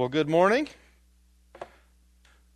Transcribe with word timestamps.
Well, 0.00 0.08
good 0.08 0.30
morning. 0.30 0.66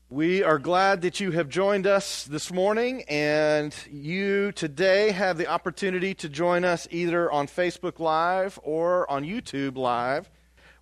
We 0.09 0.43
are 0.43 0.59
glad 0.59 1.03
that 1.03 1.21
you 1.21 1.33
have 1.33 1.51
joined 1.51 1.87
us 1.87 2.25
this 2.25 2.51
morning, 2.51 3.03
and 3.07 3.77
you 3.91 4.51
today 4.53 5.11
have 5.11 5.37
the 5.37 5.47
opportunity 5.47 6.15
to 6.15 6.31
join 6.31 6.65
us 6.65 6.89
either 6.91 7.31
on 7.31 7.47
Facebook 7.47 7.99
Live 7.99 8.59
or 8.63 9.11
on 9.11 9.25
YouTube 9.25 9.77
Live, 9.77 10.31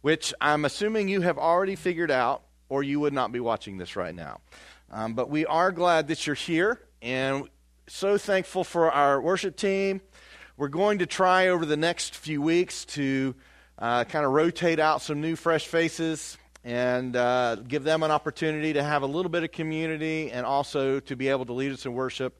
which 0.03 0.33
I'm 0.41 0.65
assuming 0.65 1.09
you 1.09 1.23
have 1.23 1.37
already 1.37 1.75
figured 1.75 2.13
out, 2.13 2.45
or 2.69 2.85
you 2.85 3.01
would 3.01 3.13
not 3.13 3.33
be 3.33 3.41
watching 3.41 3.79
this 3.79 3.97
right 3.97 4.15
now. 4.15 4.41
Um, 4.89 5.15
but 5.15 5.29
we 5.29 5.45
are 5.45 5.73
glad 5.73 6.07
that 6.07 6.29
you're 6.29 6.37
here, 6.37 6.81
and 7.03 7.49
so 7.89 8.17
thankful 8.19 8.63
for 8.63 8.89
our 8.93 9.21
worship 9.21 9.57
team. 9.57 10.01
We're 10.57 10.69
going 10.69 11.01
to 11.01 11.07
try 11.07 11.49
over 11.49 11.67
the 11.67 11.77
next 11.77 12.15
few 12.15 12.41
weeks 12.41 12.85
to 12.85 13.35
uh, 13.81 14.05
kind 14.05 14.25
of 14.25 14.31
rotate 14.31 14.79
out 14.79 15.03
some 15.03 15.21
new, 15.21 15.35
fresh 15.35 15.67
faces 15.67 16.39
and 16.65 17.17
uh, 17.17 17.57
give 17.57 17.85
them 17.85 18.03
an 18.03 18.11
opportunity 18.11 18.73
to 18.75 18.83
have 18.83 19.03
a 19.03 19.07
little 19.07 19.31
bit 19.31 19.43
of 19.43 19.51
community 19.51 20.31
and 20.31 20.47
also 20.47 21.01
to 21.01 21.17
be 21.17 21.29
able 21.29 21.45
to 21.47 21.53
lead 21.53 21.73
us 21.73 21.87
in 21.87 21.93
worship. 21.93 22.39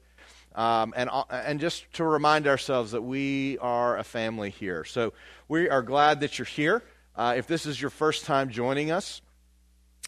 Um, 0.55 0.93
and, 0.95 1.09
uh, 1.11 1.23
and 1.31 1.59
just 1.59 1.91
to 1.93 2.03
remind 2.03 2.47
ourselves 2.47 2.91
that 2.91 3.01
we 3.01 3.57
are 3.59 3.97
a 3.97 4.03
family 4.03 4.51
here. 4.51 4.83
So 4.85 5.13
we 5.47 5.67
are 5.69 5.81
glad 5.81 6.21
that 6.21 6.37
you're 6.37 6.45
here. 6.45 6.83
Uh, 7.15 7.35
if 7.37 7.47
this 7.47 7.65
is 7.65 7.81
your 7.81 7.89
first 7.89 8.25
time 8.25 8.49
joining 8.49 8.91
us, 8.91 9.21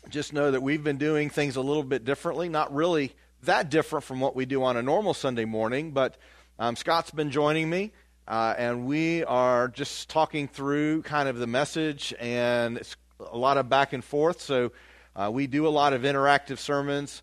just 0.10 0.34
know 0.34 0.52
that 0.52 0.62
we've 0.62 0.84
been 0.84 0.98
doing 0.98 1.30
things 1.30 1.56
a 1.56 1.62
little 1.62 1.84
bit 1.84 2.06
differently. 2.06 2.48
Not 2.48 2.74
really 2.74 3.16
that 3.44 3.70
different 3.70 4.06
from 4.06 4.20
what 4.20 4.36
we 4.36 4.46
do 4.46 4.64
on 4.64 4.78
a 4.78 4.84
normal 4.84 5.14
Sunday 5.14 5.46
morning, 5.46 5.92
but 5.92 6.18
um, 6.60 6.76
Scott's 6.76 7.12
been 7.12 7.32
joining 7.32 7.70
me. 7.70 7.92
Uh, 8.28 8.56
and 8.58 8.88
we 8.88 9.24
are 9.26 9.68
just 9.68 10.10
talking 10.10 10.48
through 10.48 11.04
kind 11.04 11.30
of 11.30 11.38
the 11.38 11.46
message, 11.46 12.14
and 12.20 12.78
it's 12.78 12.96
a 13.20 13.38
lot 13.38 13.58
of 13.58 13.70
back 13.70 13.94
and 13.94 14.04
forth. 14.04 14.42
So 14.42 14.72
uh, 15.16 15.30
we 15.34 15.48
do 15.48 15.68
a 15.68 15.70
lot 15.70 15.94
of 15.94 16.04
interactive 16.04 16.58
sermons. 16.58 17.22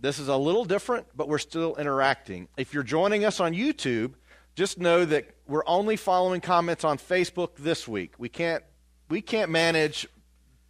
This 0.00 0.18
is 0.18 0.28
a 0.28 0.36
little 0.36 0.64
different, 0.64 1.06
but 1.16 1.28
we're 1.28 1.38
still 1.38 1.76
interacting. 1.76 2.48
If 2.56 2.74
you're 2.74 2.82
joining 2.82 3.24
us 3.24 3.40
on 3.40 3.54
YouTube, 3.54 4.14
just 4.54 4.78
know 4.78 5.04
that 5.04 5.34
we're 5.46 5.64
only 5.66 5.96
following 5.96 6.40
comments 6.40 6.84
on 6.84 6.98
Facebook 6.98 7.56
this 7.58 7.88
week. 7.88 8.14
We 8.18 8.28
can't 8.28 8.62
we 9.08 9.20
can't 9.20 9.50
manage 9.50 10.06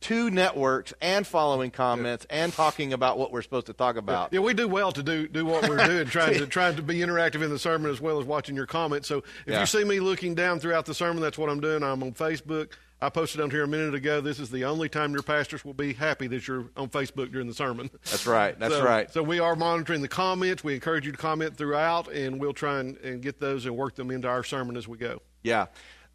two 0.01 0.31
networks 0.31 0.93
and 1.01 1.27
following 1.27 1.71
comments 1.71 2.27
yeah. 2.29 2.45
and 2.45 2.53
talking 2.53 2.93
about 2.93 3.17
what 3.17 3.33
we're 3.33 3.41
supposed 3.41 3.65
to 3.67 3.73
talk 3.73 3.97
about. 3.97 4.33
Yeah, 4.33 4.41
we 4.41 4.53
do 4.53 4.69
well 4.69 4.93
to 4.93 5.03
do 5.03 5.27
do 5.27 5.47
what 5.47 5.69
we're 5.69 5.85
doing, 5.87 6.07
trying 6.07 6.35
to 6.39 6.47
trying 6.59 6.77
to 6.77 6.83
be 6.83 6.97
interactive 6.97 7.43
in 7.43 7.51
the 7.51 7.59
sermon 7.59 7.91
as 7.91 8.01
well 8.01 8.21
as 8.21 8.27
watching 8.27 8.55
your 8.55 8.67
comments. 8.67 9.09
So 9.09 9.19
if 9.19 9.25
yeah. 9.47 9.61
you 9.61 9.67
see 9.67 9.85
me 9.85 10.01
looking 10.01 10.35
down 10.35 10.61
throughout 10.61 10.87
the 10.87 10.95
sermon, 10.95 11.23
that's 11.23 11.39
what 11.39 11.49
I'm 11.49 11.61
doing. 11.61 11.83
I'm 11.83 12.03
on 12.03 12.13
Facebook. 12.13 12.73
I 13.05 13.11
posted 13.11 13.43
on 13.43 13.51
here 13.51 13.65
a 13.65 13.69
minute 13.69 13.95
ago. 13.95 14.23
This 14.23 14.41
is 14.41 14.51
the 14.51 14.65
only 14.65 14.89
time 14.89 15.13
your 15.13 15.23
pastors 15.23 15.63
will 15.63 15.75
be 15.75 15.93
happy 15.93 16.27
that 16.29 16.49
you're 16.49 16.71
on 16.75 16.89
Facebook 16.89 17.31
during 17.31 17.47
the 17.47 17.55
sermon. 17.55 17.91
That's 18.05 18.27
right. 18.27 18.59
That's 18.59 18.75
so, 18.75 18.83
right. 18.83 19.13
So 19.13 19.23
we 19.23 19.41
are 19.41 19.55
monitoring 19.55 20.01
the 20.01 20.09
comments. 20.09 20.65
We 20.65 20.75
encourage 20.75 21.05
you 21.05 21.13
to 21.13 21.19
comment 21.19 21.55
throughout, 21.55 22.11
and 22.11 22.41
we'll 22.41 22.55
try 22.55 22.81
and, 22.81 22.97
and 22.99 23.21
get 23.21 23.39
those 23.41 23.67
and 23.67 23.77
work 23.77 23.95
them 23.95 24.11
into 24.11 24.27
our 24.27 24.43
sermon 24.43 24.75
as 24.79 24.89
we 24.89 24.97
go. 24.97 25.21
Yeah. 25.43 25.67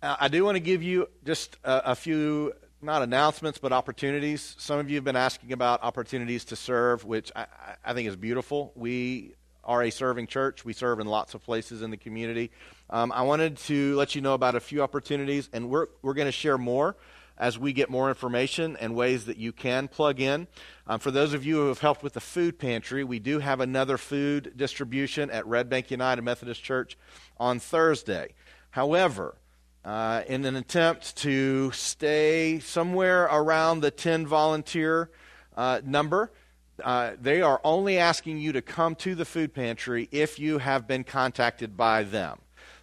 Uh, 0.01 0.15
I 0.19 0.29
do 0.29 0.43
want 0.43 0.55
to 0.55 0.61
give 0.61 0.81
you 0.81 1.07
just 1.23 1.57
a, 1.63 1.91
a 1.91 1.95
few 1.95 2.53
not 2.81 3.03
announcements, 3.03 3.59
but 3.59 3.71
opportunities. 3.71 4.55
Some 4.57 4.79
of 4.79 4.89
you 4.89 4.95
have 4.95 5.03
been 5.03 5.15
asking 5.15 5.53
about 5.53 5.83
opportunities 5.83 6.43
to 6.45 6.55
serve, 6.55 7.05
which 7.05 7.31
I, 7.35 7.45
I, 7.85 7.93
think 7.93 8.07
is 8.07 8.15
beautiful. 8.15 8.71
We 8.75 9.35
are 9.63 9.83
a 9.83 9.91
serving 9.91 10.25
church. 10.25 10.65
We 10.65 10.73
serve 10.73 10.99
in 10.99 11.05
lots 11.05 11.35
of 11.35 11.43
places 11.43 11.83
in 11.83 11.91
the 11.91 11.97
community. 11.97 12.49
Um, 12.89 13.11
I 13.11 13.21
wanted 13.21 13.57
to 13.57 13.95
let 13.95 14.15
you 14.15 14.21
know 14.21 14.33
about 14.33 14.55
a 14.55 14.59
few 14.59 14.81
opportunities, 14.81 15.49
and 15.53 15.69
we're, 15.69 15.87
we're 16.01 16.15
going 16.15 16.27
to 16.27 16.31
share 16.31 16.57
more 16.57 16.95
as 17.37 17.57
we 17.57 17.71
get 17.71 17.89
more 17.89 18.09
information 18.09 18.75
and 18.77 18.95
ways 18.95 19.25
that 19.25 19.37
you 19.37 19.51
can 19.51 19.87
plug 19.87 20.19
in. 20.19 20.47
Um, 20.87 20.99
for 20.99 21.11
those 21.11 21.33
of 21.33 21.45
you 21.45 21.55
who 21.55 21.67
have 21.67 21.79
helped 21.79 22.03
with 22.03 22.13
the 22.13 22.19
food 22.19 22.59
pantry, 22.59 23.03
we 23.03 23.19
do 23.19 23.39
have 23.39 23.61
another 23.61 23.97
food 23.97 24.53
distribution 24.57 25.29
at 25.29 25.45
Red 25.47 25.69
Bank 25.69 25.89
United 25.91 26.21
Methodist 26.23 26.63
Church 26.63 26.97
on 27.37 27.59
Thursday. 27.59 28.33
However, 28.71 29.37
uh, 29.85 30.23
in 30.27 30.43
an 30.45 30.55
attempt 30.55 31.15
to 31.17 31.71
stay 31.71 32.59
somewhere 32.59 33.25
around 33.25 33.79
the 33.79 33.91
10 33.91 34.27
volunteer 34.27 35.09
uh, 35.55 35.79
number, 35.85 36.31
uh, 36.83 37.11
they 37.21 37.41
are 37.41 37.61
only 37.63 37.97
asking 37.97 38.37
you 38.37 38.51
to 38.51 38.61
come 38.61 38.95
to 38.95 39.15
the 39.15 39.25
food 39.25 39.53
pantry 39.53 40.09
if 40.11 40.39
you 40.39 40.57
have 40.57 40.87
been 40.87 41.03
contacted 41.03 41.77
by 41.77 42.03
them. 42.03 42.39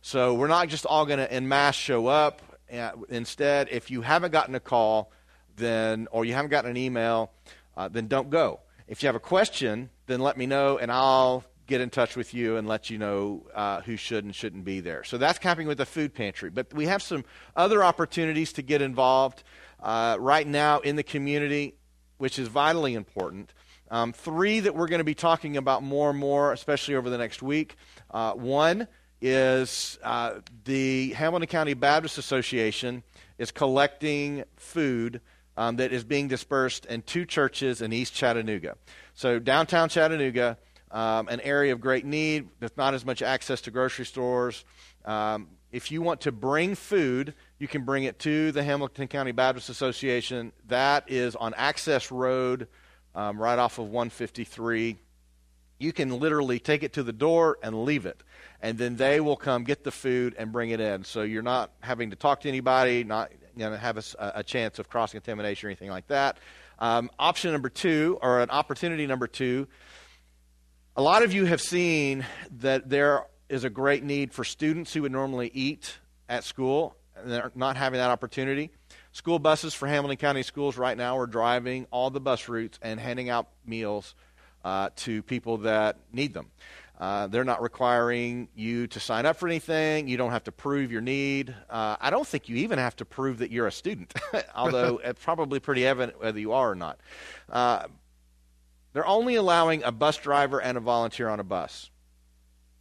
So 0.06 0.34
we're 0.34 0.46
not 0.46 0.68
just 0.68 0.86
all 0.86 1.04
going 1.04 1.18
to 1.18 1.32
en 1.32 1.48
masse 1.48 1.74
show 1.74 2.06
up. 2.06 2.40
Uh, 2.72 2.92
instead, 3.08 3.66
if 3.72 3.90
you 3.90 4.02
haven't 4.02 4.30
gotten 4.30 4.54
a 4.54 4.60
call, 4.60 5.10
then 5.56 6.06
or 6.12 6.24
you 6.24 6.32
haven't 6.32 6.52
gotten 6.52 6.70
an 6.70 6.76
email, 6.76 7.32
uh, 7.76 7.88
then 7.88 8.06
don't 8.06 8.30
go. 8.30 8.60
If 8.86 9.02
you 9.02 9.08
have 9.08 9.16
a 9.16 9.20
question, 9.20 9.90
then 10.06 10.20
let 10.20 10.36
me 10.36 10.46
know, 10.46 10.78
and 10.78 10.92
I'll 10.92 11.42
get 11.66 11.80
in 11.80 11.90
touch 11.90 12.14
with 12.14 12.34
you 12.34 12.56
and 12.56 12.68
let 12.68 12.88
you 12.88 12.98
know 12.98 13.48
uh, 13.52 13.80
who 13.80 13.96
should 13.96 14.24
and 14.24 14.32
shouldn't 14.32 14.64
be 14.64 14.78
there. 14.78 15.02
So 15.02 15.18
that's 15.18 15.40
camping 15.40 15.66
with 15.66 15.78
the 15.78 15.86
food 15.86 16.14
pantry. 16.14 16.50
But 16.50 16.72
we 16.72 16.86
have 16.86 17.02
some 17.02 17.24
other 17.56 17.82
opportunities 17.82 18.52
to 18.52 18.62
get 18.62 18.82
involved 18.82 19.42
uh, 19.82 20.18
right 20.20 20.46
now 20.46 20.78
in 20.78 20.94
the 20.94 21.02
community, 21.02 21.74
which 22.18 22.38
is 22.38 22.46
vitally 22.46 22.94
important. 22.94 23.52
Um, 23.90 24.12
three 24.12 24.60
that 24.60 24.76
we're 24.76 24.86
going 24.86 25.00
to 25.00 25.04
be 25.04 25.16
talking 25.16 25.56
about 25.56 25.82
more 25.82 26.10
and 26.10 26.18
more, 26.20 26.52
especially 26.52 26.94
over 26.94 27.10
the 27.10 27.18
next 27.18 27.42
week. 27.42 27.74
Uh, 28.08 28.34
one 28.34 28.86
is 29.26 29.98
uh, 30.04 30.34
the 30.64 31.12
Hamilton 31.14 31.48
County 31.48 31.74
Baptist 31.74 32.16
Association 32.16 33.02
is 33.38 33.50
collecting 33.50 34.44
food 34.54 35.20
um, 35.56 35.76
that 35.76 35.92
is 35.92 36.04
being 36.04 36.28
dispersed 36.28 36.86
in 36.86 37.02
two 37.02 37.24
churches 37.24 37.82
in 37.82 37.92
East 37.92 38.14
Chattanooga. 38.14 38.76
So 39.14 39.40
downtown 39.40 39.88
Chattanooga, 39.88 40.58
um, 40.92 41.26
an 41.26 41.40
area 41.40 41.72
of 41.72 41.80
great 41.80 42.04
need 42.04 42.48
with 42.60 42.76
not 42.76 42.94
as 42.94 43.04
much 43.04 43.20
access 43.20 43.60
to 43.62 43.72
grocery 43.72 44.06
stores. 44.06 44.64
Um, 45.04 45.48
if 45.72 45.90
you 45.90 46.02
want 46.02 46.20
to 46.20 46.30
bring 46.30 46.76
food, 46.76 47.34
you 47.58 47.66
can 47.66 47.84
bring 47.84 48.04
it 48.04 48.20
to 48.20 48.52
the 48.52 48.62
Hamilton 48.62 49.08
County 49.08 49.32
Baptist 49.32 49.70
Association. 49.70 50.52
That 50.68 51.10
is 51.10 51.34
on 51.34 51.52
Access 51.54 52.12
Road 52.12 52.68
um, 53.16 53.38
right 53.38 53.58
off 53.58 53.78
of 53.78 53.86
153. 53.86 54.98
You 55.78 55.92
can 55.92 56.18
literally 56.18 56.58
take 56.58 56.82
it 56.82 56.94
to 56.94 57.02
the 57.02 57.12
door 57.12 57.58
and 57.62 57.84
leave 57.84 58.06
it, 58.06 58.22
and 58.62 58.78
then 58.78 58.96
they 58.96 59.20
will 59.20 59.36
come 59.36 59.64
get 59.64 59.84
the 59.84 59.90
food 59.90 60.34
and 60.38 60.52
bring 60.52 60.70
it 60.70 60.80
in. 60.80 61.04
So 61.04 61.22
you're 61.22 61.42
not 61.42 61.70
having 61.80 62.10
to 62.10 62.16
talk 62.16 62.40
to 62.42 62.48
anybody, 62.48 63.04
not 63.04 63.30
know, 63.56 63.74
have 63.74 63.96
a, 63.96 64.32
a 64.36 64.42
chance 64.42 64.78
of 64.78 64.88
cross 64.88 65.12
contamination 65.12 65.66
or 65.66 65.70
anything 65.70 65.90
like 65.90 66.06
that. 66.08 66.38
Um, 66.78 67.10
option 67.18 67.52
number 67.52 67.68
two, 67.68 68.18
or 68.22 68.40
an 68.40 68.50
opportunity 68.50 69.06
number 69.06 69.26
two, 69.26 69.66
a 70.96 71.02
lot 71.02 71.22
of 71.22 71.32
you 71.32 71.46
have 71.46 71.60
seen 71.60 72.24
that 72.58 72.88
there 72.88 73.26
is 73.48 73.64
a 73.64 73.70
great 73.70 74.02
need 74.02 74.32
for 74.32 74.44
students 74.44 74.92
who 74.92 75.02
would 75.02 75.12
normally 75.12 75.50
eat 75.54 75.98
at 76.28 76.44
school 76.44 76.96
and 77.16 77.30
they're 77.30 77.52
not 77.54 77.76
having 77.76 77.98
that 77.98 78.10
opportunity. 78.10 78.70
School 79.12 79.38
buses 79.38 79.72
for 79.72 79.86
Hamilton 79.86 80.18
County 80.18 80.42
schools 80.42 80.76
right 80.76 80.96
now 80.96 81.18
are 81.18 81.26
driving 81.26 81.86
all 81.90 82.10
the 82.10 82.20
bus 82.20 82.48
routes 82.48 82.78
and 82.82 83.00
handing 83.00 83.30
out 83.30 83.48
meals 83.64 84.14
uh, 84.66 84.90
to 84.96 85.22
people 85.22 85.58
that 85.58 85.96
need 86.12 86.34
them. 86.34 86.50
Uh, 86.98 87.28
they're 87.28 87.44
not 87.44 87.62
requiring 87.62 88.48
you 88.56 88.88
to 88.88 88.98
sign 88.98 89.24
up 89.24 89.36
for 89.36 89.46
anything. 89.46 90.08
You 90.08 90.16
don't 90.16 90.32
have 90.32 90.42
to 90.44 90.52
prove 90.52 90.90
your 90.90 91.02
need. 91.02 91.54
Uh, 91.70 91.94
I 92.00 92.10
don't 92.10 92.26
think 92.26 92.48
you 92.48 92.56
even 92.56 92.80
have 92.80 92.96
to 92.96 93.04
prove 93.04 93.38
that 93.38 93.52
you're 93.52 93.68
a 93.68 93.72
student, 93.72 94.12
although 94.56 95.00
it's 95.04 95.22
probably 95.22 95.60
pretty 95.60 95.86
evident 95.86 96.20
whether 96.20 96.40
you 96.40 96.52
are 96.52 96.72
or 96.72 96.74
not. 96.74 96.98
Uh, 97.48 97.86
they're 98.92 99.06
only 99.06 99.36
allowing 99.36 99.84
a 99.84 99.92
bus 99.92 100.16
driver 100.16 100.60
and 100.60 100.76
a 100.76 100.80
volunteer 100.80 101.28
on 101.28 101.38
a 101.38 101.44
bus. 101.44 101.90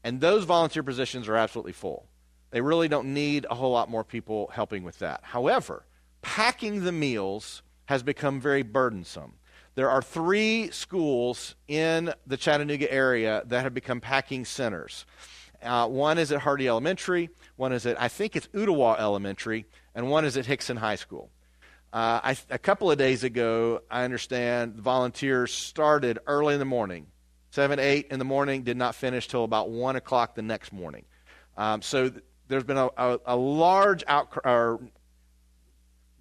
And 0.03 0.19
those 0.19 0.43
volunteer 0.43 0.81
positions 0.81 1.27
are 1.27 1.35
absolutely 1.35 1.73
full. 1.73 2.07
They 2.49 2.61
really 2.61 2.87
don't 2.87 3.13
need 3.13 3.45
a 3.47 3.53
whole 3.53 3.71
lot 3.71 3.91
more 3.91 4.03
people 4.03 4.49
helping 4.51 4.83
with 4.83 4.97
that. 4.99 5.19
However, 5.21 5.85
packing 6.23 6.83
the 6.83 6.91
meals 6.91 7.61
has 7.85 8.01
become 8.01 8.41
very 8.41 8.63
burdensome. 8.63 9.33
There 9.75 9.89
are 9.89 10.01
three 10.01 10.71
schools 10.71 11.55
in 11.67 12.13
the 12.25 12.37
Chattanooga 12.37 12.91
area 12.91 13.43
that 13.47 13.63
have 13.63 13.73
become 13.73 13.99
packing 13.99 14.45
centers. 14.45 15.05
Uh, 15.61 15.87
one 15.87 16.17
is 16.17 16.31
at 16.31 16.39
Hardy 16.39 16.67
Elementary, 16.67 17.29
one 17.57 17.73
is 17.73 17.85
at, 17.85 18.01
I 18.01 18.07
think 18.07 18.35
it's 18.35 18.47
Ooltewah 18.47 18.99
Elementary, 18.99 19.65
and 19.93 20.09
one 20.09 20.23
is 20.23 20.37
at 20.37 20.45
Hixson 20.45 20.77
High 20.77 20.95
School. 20.95 21.29
Uh, 21.91 22.19
I, 22.23 22.37
a 22.49 22.57
couple 22.57 22.89
of 22.89 22.97
days 22.97 23.23
ago, 23.23 23.81
I 23.89 24.03
understand 24.03 24.75
volunteers 24.75 25.53
started 25.53 26.19
early 26.25 26.53
in 26.53 26.59
the 26.59 26.65
morning, 26.65 27.07
7, 27.51 27.79
8 27.79 28.07
in 28.11 28.19
the 28.19 28.25
morning, 28.25 28.63
did 28.63 28.77
not 28.77 28.95
finish 28.95 29.27
till 29.27 29.43
about 29.43 29.69
1 29.69 29.95
o'clock 29.97 30.35
the 30.35 30.41
next 30.41 30.71
morning. 30.71 31.05
Um, 31.57 31.81
so 31.81 32.09
th- 32.09 32.23
there's 32.47 32.63
been 32.63 32.77
a, 32.77 32.89
a, 32.97 33.19
a 33.25 33.35
large 33.35 34.03
outcry, 34.07 34.75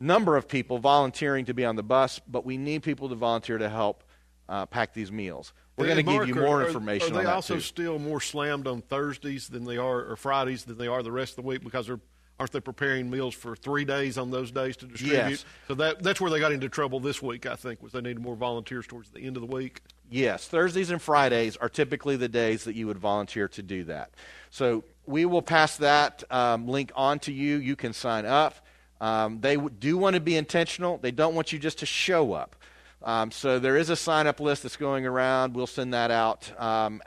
number 0.00 0.36
of 0.36 0.48
people 0.48 0.78
volunteering 0.78 1.46
to 1.46 1.54
be 1.54 1.64
on 1.64 1.76
the 1.76 1.82
bus, 1.82 2.20
but 2.26 2.44
we 2.44 2.56
need 2.56 2.82
people 2.82 3.08
to 3.08 3.14
volunteer 3.14 3.58
to 3.58 3.68
help 3.68 4.04
uh, 4.48 4.66
pack 4.66 4.92
these 4.94 5.10
meals. 5.10 5.52
We're 5.76 5.86
going 5.86 5.96
to 5.96 6.02
give 6.04 6.28
you 6.28 6.34
more 6.34 6.64
information. 6.64 7.16
Are, 7.16 7.20
are 7.20 7.24
they 7.24 7.30
also 7.30 7.54
too. 7.54 7.60
still 7.60 7.98
more 7.98 8.20
slammed 8.20 8.68
on 8.68 8.82
Thursdays 8.82 9.48
than 9.48 9.64
they 9.64 9.76
are, 9.76 10.10
or 10.10 10.16
Fridays 10.16 10.64
than 10.64 10.78
they 10.78 10.86
are 10.86 11.02
the 11.02 11.10
rest 11.10 11.32
of 11.32 11.36
the 11.44 11.48
week 11.48 11.64
because 11.64 11.88
they're 11.88 12.00
aren't 12.38 12.52
they 12.52 12.60
preparing 12.60 13.10
meals 13.10 13.34
for 13.34 13.54
three 13.54 13.84
days 13.84 14.18
on 14.18 14.30
those 14.30 14.50
days 14.50 14.76
to 14.78 14.86
distribute? 14.86 15.30
Yes. 15.30 15.44
So 15.68 15.74
that 15.74 16.02
that's 16.02 16.20
where 16.20 16.30
they 16.30 16.40
got 16.40 16.52
into 16.52 16.68
trouble 16.68 17.00
this 17.00 17.22
week. 17.22 17.46
I 17.46 17.56
think 17.56 17.82
was 17.82 17.92
they 17.92 18.00
needed 18.00 18.20
more 18.20 18.36
volunteers 18.36 18.86
towards 18.86 19.10
the 19.10 19.20
end 19.20 19.36
of 19.36 19.40
the 19.40 19.54
week. 19.54 19.82
Yes, 20.10 20.46
Thursdays 20.46 20.90
and 20.90 21.00
Fridays 21.00 21.56
are 21.56 21.68
typically 21.68 22.16
the 22.16 22.28
days 22.28 22.64
that 22.64 22.74
you 22.74 22.86
would 22.86 22.98
volunteer 22.98 23.48
to 23.48 23.62
do 23.62 23.84
that. 23.84 24.10
So 24.50 24.84
we 25.06 25.24
will 25.24 25.42
pass 25.42 25.78
that 25.78 26.22
um, 26.30 26.68
link 26.68 26.92
on 26.94 27.18
to 27.20 27.32
you. 27.32 27.56
You 27.56 27.76
can 27.76 27.92
sign 27.92 28.26
up. 28.26 28.63
Um, 29.00 29.40
they 29.40 29.56
do 29.56 29.96
want 29.96 30.14
to 30.14 30.20
be 30.20 30.36
intentional. 30.36 30.98
They 30.98 31.10
don't 31.10 31.34
want 31.34 31.52
you 31.52 31.58
just 31.58 31.78
to 31.78 31.86
show 31.86 32.32
up. 32.32 32.56
Um, 33.02 33.30
so 33.30 33.58
there 33.58 33.76
is 33.76 33.90
a 33.90 33.96
sign 33.96 34.26
up 34.26 34.40
list 34.40 34.62
that's 34.62 34.76
going 34.76 35.04
around. 35.04 35.54
We'll 35.54 35.66
send 35.66 35.92
that 35.92 36.10
out 36.10 36.50
um, 36.60 37.02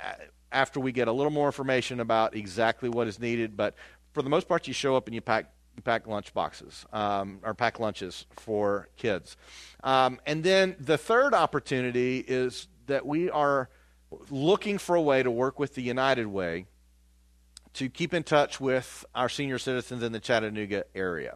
after 0.51 0.79
we 0.79 0.91
get 0.91 1.07
a 1.07 1.11
little 1.11 1.31
more 1.31 1.47
information 1.47 1.99
about 1.99 2.35
exactly 2.35 2.87
what 2.87 3.07
is 3.07 3.19
needed. 3.19 3.57
But 3.57 3.73
for 4.13 4.21
the 4.21 4.29
most 4.29 4.47
part, 4.47 4.67
you 4.67 4.73
show 4.73 4.95
up 4.95 5.07
and 5.07 5.15
you 5.15 5.21
pack 5.21 5.51
pack 5.83 6.07
lunch 6.07 6.33
boxes 6.33 6.85
um, 6.91 7.39
or 7.43 7.53
pack 7.53 7.79
lunches 7.79 8.25
for 8.31 8.89
kids. 8.97 9.37
Um, 9.83 10.19
and 10.25 10.43
then 10.43 10.75
the 10.79 10.97
third 10.97 11.33
opportunity 11.33 12.19
is 12.27 12.67
that 12.87 13.05
we 13.05 13.29
are 13.29 13.69
looking 14.29 14.77
for 14.77 14.95
a 14.95 15.01
way 15.01 15.21
to 15.21 15.29
work 15.29 15.59
with 15.59 15.75
the 15.75 15.81
United 15.81 16.27
Way 16.27 16.65
to 17.73 17.89
keep 17.89 18.13
in 18.13 18.23
touch 18.23 18.59
with 18.59 19.05
our 19.13 19.29
senior 19.29 19.59
citizens 19.59 20.01
in 20.01 20.11
the 20.11 20.19
Chattanooga 20.19 20.85
area. 20.95 21.35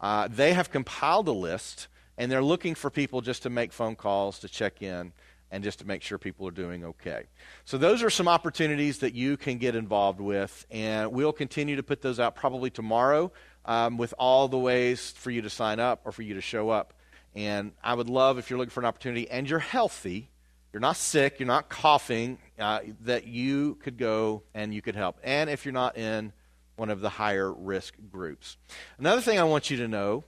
Uh, 0.00 0.28
they 0.28 0.52
have 0.52 0.70
compiled 0.70 1.28
a 1.28 1.32
list, 1.32 1.88
and 2.18 2.30
they're 2.30 2.42
looking 2.42 2.74
for 2.74 2.90
people 2.90 3.20
just 3.20 3.42
to 3.42 3.50
make 3.50 3.72
phone 3.72 3.96
calls, 3.96 4.38
to 4.40 4.48
check 4.48 4.82
in, 4.82 5.12
and 5.50 5.62
just 5.62 5.78
to 5.78 5.86
make 5.86 6.02
sure 6.02 6.18
people 6.18 6.46
are 6.48 6.52
doing 6.52 6.84
okay. 6.84 7.24
So, 7.64 7.78
those 7.78 8.02
are 8.02 8.10
some 8.10 8.28
opportunities 8.28 8.98
that 8.98 9.14
you 9.14 9.36
can 9.36 9.58
get 9.58 9.76
involved 9.76 10.20
with, 10.20 10.66
and 10.70 11.12
we'll 11.12 11.32
continue 11.32 11.76
to 11.76 11.82
put 11.82 12.02
those 12.02 12.18
out 12.18 12.34
probably 12.34 12.70
tomorrow 12.70 13.32
um, 13.64 13.96
with 13.96 14.14
all 14.18 14.48
the 14.48 14.58
ways 14.58 15.12
for 15.12 15.30
you 15.30 15.42
to 15.42 15.50
sign 15.50 15.80
up 15.80 16.02
or 16.04 16.12
for 16.12 16.22
you 16.22 16.34
to 16.34 16.40
show 16.40 16.70
up. 16.70 16.94
And 17.34 17.72
I 17.82 17.94
would 17.94 18.08
love 18.08 18.38
if 18.38 18.50
you're 18.50 18.58
looking 18.58 18.70
for 18.70 18.80
an 18.80 18.86
opportunity 18.86 19.28
and 19.28 19.48
you're 19.48 19.58
healthy 19.58 20.30
you're 20.74 20.80
not 20.80 20.96
sick, 20.96 21.38
you're 21.38 21.46
not 21.46 21.68
coughing, 21.68 22.36
uh, 22.58 22.80
that 23.02 23.28
you 23.28 23.76
could 23.76 23.96
go 23.96 24.42
and 24.54 24.74
you 24.74 24.82
could 24.82 24.96
help. 24.96 25.20
And 25.22 25.48
if 25.48 25.64
you're 25.64 25.72
not 25.72 25.96
in 25.96 26.32
one 26.76 26.90
of 26.90 27.00
the 27.00 27.08
higher 27.08 27.52
risk 27.52 27.94
groups. 28.10 28.56
Another 28.98 29.20
thing 29.20 29.38
I 29.38 29.44
want 29.44 29.70
you 29.70 29.76
to 29.78 29.88
know 29.88 30.24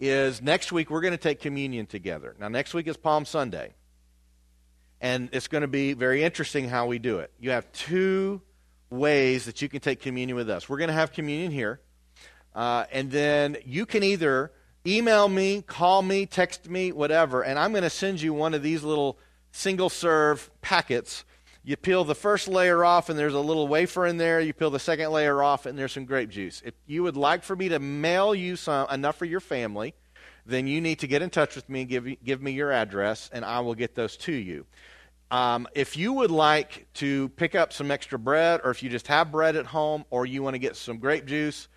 is 0.00 0.42
next 0.42 0.72
week 0.72 0.90
we're 0.90 1.00
going 1.00 1.12
to 1.12 1.18
take 1.18 1.40
communion 1.40 1.86
together. 1.86 2.34
Now, 2.38 2.48
next 2.48 2.74
week 2.74 2.88
is 2.88 2.96
Palm 2.96 3.24
Sunday. 3.24 3.74
And 5.00 5.28
it's 5.32 5.48
going 5.48 5.62
to 5.62 5.68
be 5.68 5.92
very 5.92 6.24
interesting 6.24 6.68
how 6.68 6.86
we 6.86 6.98
do 6.98 7.18
it. 7.18 7.30
You 7.38 7.50
have 7.50 7.70
two 7.72 8.40
ways 8.90 9.44
that 9.44 9.60
you 9.60 9.68
can 9.68 9.80
take 9.80 10.00
communion 10.00 10.36
with 10.36 10.48
us. 10.48 10.68
We're 10.68 10.78
going 10.78 10.88
to 10.88 10.94
have 10.94 11.12
communion 11.12 11.52
here. 11.52 11.80
Uh, 12.54 12.84
and 12.92 13.10
then 13.10 13.56
you 13.64 13.86
can 13.86 14.02
either 14.02 14.52
email 14.86 15.28
me, 15.28 15.62
call 15.62 16.02
me, 16.02 16.26
text 16.26 16.68
me, 16.68 16.92
whatever, 16.92 17.42
and 17.42 17.58
I'm 17.58 17.72
going 17.72 17.82
to 17.84 17.90
send 17.90 18.20
you 18.20 18.32
one 18.32 18.54
of 18.54 18.62
these 18.62 18.82
little 18.82 19.18
single 19.50 19.88
serve 19.88 20.50
packets. 20.60 21.24
You 21.66 21.78
peel 21.78 22.04
the 22.04 22.14
first 22.14 22.46
layer 22.46 22.84
off, 22.84 23.08
and 23.08 23.18
there's 23.18 23.32
a 23.32 23.40
little 23.40 23.66
wafer 23.66 24.06
in 24.06 24.18
there. 24.18 24.38
You 24.38 24.52
peel 24.52 24.70
the 24.70 24.78
second 24.78 25.10
layer 25.10 25.42
off, 25.42 25.64
and 25.64 25.78
there's 25.78 25.92
some 25.92 26.04
grape 26.04 26.28
juice. 26.28 26.60
If 26.62 26.74
you 26.86 27.02
would 27.02 27.16
like 27.16 27.42
for 27.42 27.56
me 27.56 27.70
to 27.70 27.78
mail 27.78 28.34
you 28.34 28.56
some 28.56 28.86
enough 28.90 29.16
for 29.16 29.24
your 29.24 29.40
family, 29.40 29.94
then 30.44 30.66
you 30.66 30.82
need 30.82 30.98
to 30.98 31.06
get 31.06 31.22
in 31.22 31.30
touch 31.30 31.56
with 31.56 31.66
me 31.70 31.80
and 31.80 31.88
give, 31.88 32.06
give 32.22 32.42
me 32.42 32.52
your 32.52 32.70
address, 32.70 33.30
and 33.32 33.46
I 33.46 33.60
will 33.60 33.74
get 33.74 33.94
those 33.94 34.18
to 34.18 34.32
you. 34.32 34.66
Um, 35.30 35.66
if 35.74 35.96
you 35.96 36.12
would 36.12 36.30
like 36.30 36.86
to 36.94 37.30
pick 37.30 37.54
up 37.54 37.72
some 37.72 37.90
extra 37.90 38.18
bread, 38.18 38.60
or 38.62 38.70
if 38.70 38.82
you 38.82 38.90
just 38.90 39.06
have 39.06 39.32
bread 39.32 39.56
at 39.56 39.64
home, 39.64 40.04
or 40.10 40.26
you 40.26 40.42
want 40.42 40.54
to 40.54 40.58
get 40.58 40.76
some 40.76 40.98
grape 40.98 41.24
juice, 41.24 41.68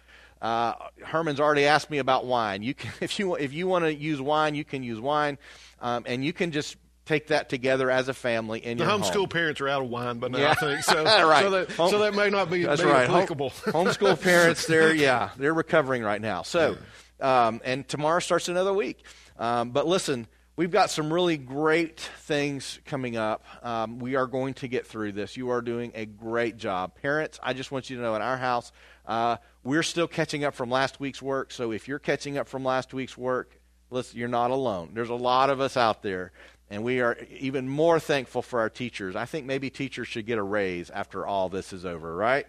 uh, 0.42 0.74
Herman's 1.02 1.40
already 1.40 1.66
asked 1.66 1.90
me 1.90 2.00
about 2.00 2.26
wine. 2.26 2.62
You 2.62 2.74
can, 2.74 2.92
if 3.02 3.20
you 3.20 3.36
if 3.36 3.54
you 3.54 3.68
want 3.68 3.86
to 3.86 3.94
use 3.94 4.20
wine, 4.20 4.54
you 4.54 4.66
can 4.66 4.84
use 4.84 5.00
wine, 5.00 5.38
um, 5.80 6.04
and 6.06 6.26
you 6.26 6.34
can 6.34 6.52
just 6.52 6.76
take 7.08 7.28
that 7.28 7.50
together 7.50 7.90
as 7.90 8.08
a 8.10 8.14
family 8.14 8.64
in 8.64 8.78
the 8.78 8.84
your 8.84 8.94
homeschool 8.94 9.14
home. 9.14 9.30
parents 9.30 9.62
are 9.62 9.68
out 9.68 9.82
of 9.82 9.90
wine 9.90 10.20
but 10.20 10.32
now, 10.32 10.40
Yeah. 10.40 10.52
I 10.52 10.54
think. 10.56 10.84
So, 10.84 11.04
Right. 11.28 11.44
so, 11.44 11.50
that, 11.52 11.72
Home- 11.72 11.90
so 11.90 12.00
that 12.00 12.14
may 12.14 12.30
not 12.30 12.50
be, 12.52 12.64
That's 12.66 12.84
right. 12.84 13.08
Home- 13.08 13.16
applicable. 13.16 13.50
homeschool 13.66 14.22
parents, 14.22 14.68
they're 14.68 14.94
yeah, 14.94 15.30
they're 15.38 15.54
recovering 15.54 16.04
right 16.04 16.22
now. 16.22 16.42
So, 16.44 16.78
um, 17.20 17.62
and 17.66 17.88
tomorrow 17.88 18.20
starts 18.20 18.50
another 18.50 18.74
week. 18.74 19.04
Um, 19.40 19.72
but 19.72 19.88
listen, 19.88 20.28
we've 20.56 20.72
got 20.72 20.90
some 20.92 21.12
really 21.14 21.38
great 21.38 22.00
things 22.00 22.80
coming 22.86 23.16
up. 23.18 23.46
Um, 23.64 24.00
we 24.00 24.16
are 24.16 24.28
going 24.28 24.54
to 24.56 24.68
get 24.68 24.86
through 24.88 25.14
this. 25.14 25.38
You 25.38 25.50
are 25.50 25.62
doing 25.62 25.92
a 25.96 26.06
great 26.06 26.58
job, 26.58 26.96
parents. 27.02 27.40
I 27.42 27.54
just 27.54 27.72
want 27.72 27.90
you 27.90 27.98
to 27.98 28.02
know, 28.04 28.16
in 28.16 28.22
our 28.22 28.38
house, 28.38 28.72
uh, 29.06 29.38
we're 29.64 29.84
still 29.84 30.08
catching 30.08 30.44
up 30.44 30.54
from 30.56 30.70
last 30.70 31.00
week's 31.00 31.22
work. 31.22 31.52
So, 31.52 31.72
if 31.72 31.88
you're 31.88 32.00
catching 32.00 32.38
up 32.38 32.48
from 32.48 32.64
last 32.66 32.94
week's 32.94 33.18
work, 33.18 33.58
listen, 33.90 34.20
you're 34.20 34.28
not 34.28 34.52
alone. 34.52 34.92
There's 34.94 35.10
a 35.10 35.16
lot 35.16 35.50
of 35.50 35.62
us 35.62 35.78
out 35.78 36.02
there. 36.04 36.32
And 36.70 36.84
we 36.84 37.00
are 37.00 37.18
even 37.40 37.70
more 37.70 38.00
thankful 38.00 38.42
for 38.42 38.60
our 38.60 38.70
teachers. 38.70 39.16
I 39.16 39.26
think 39.26 39.46
maybe 39.46 39.70
teachers 39.70 40.08
should 40.08 40.26
get 40.26 40.38
a 40.38 40.44
raise 40.44 40.90
after 40.90 41.26
all 41.26 41.48
this 41.48 41.72
is 41.72 41.86
over, 41.86 42.14
right? 42.14 42.46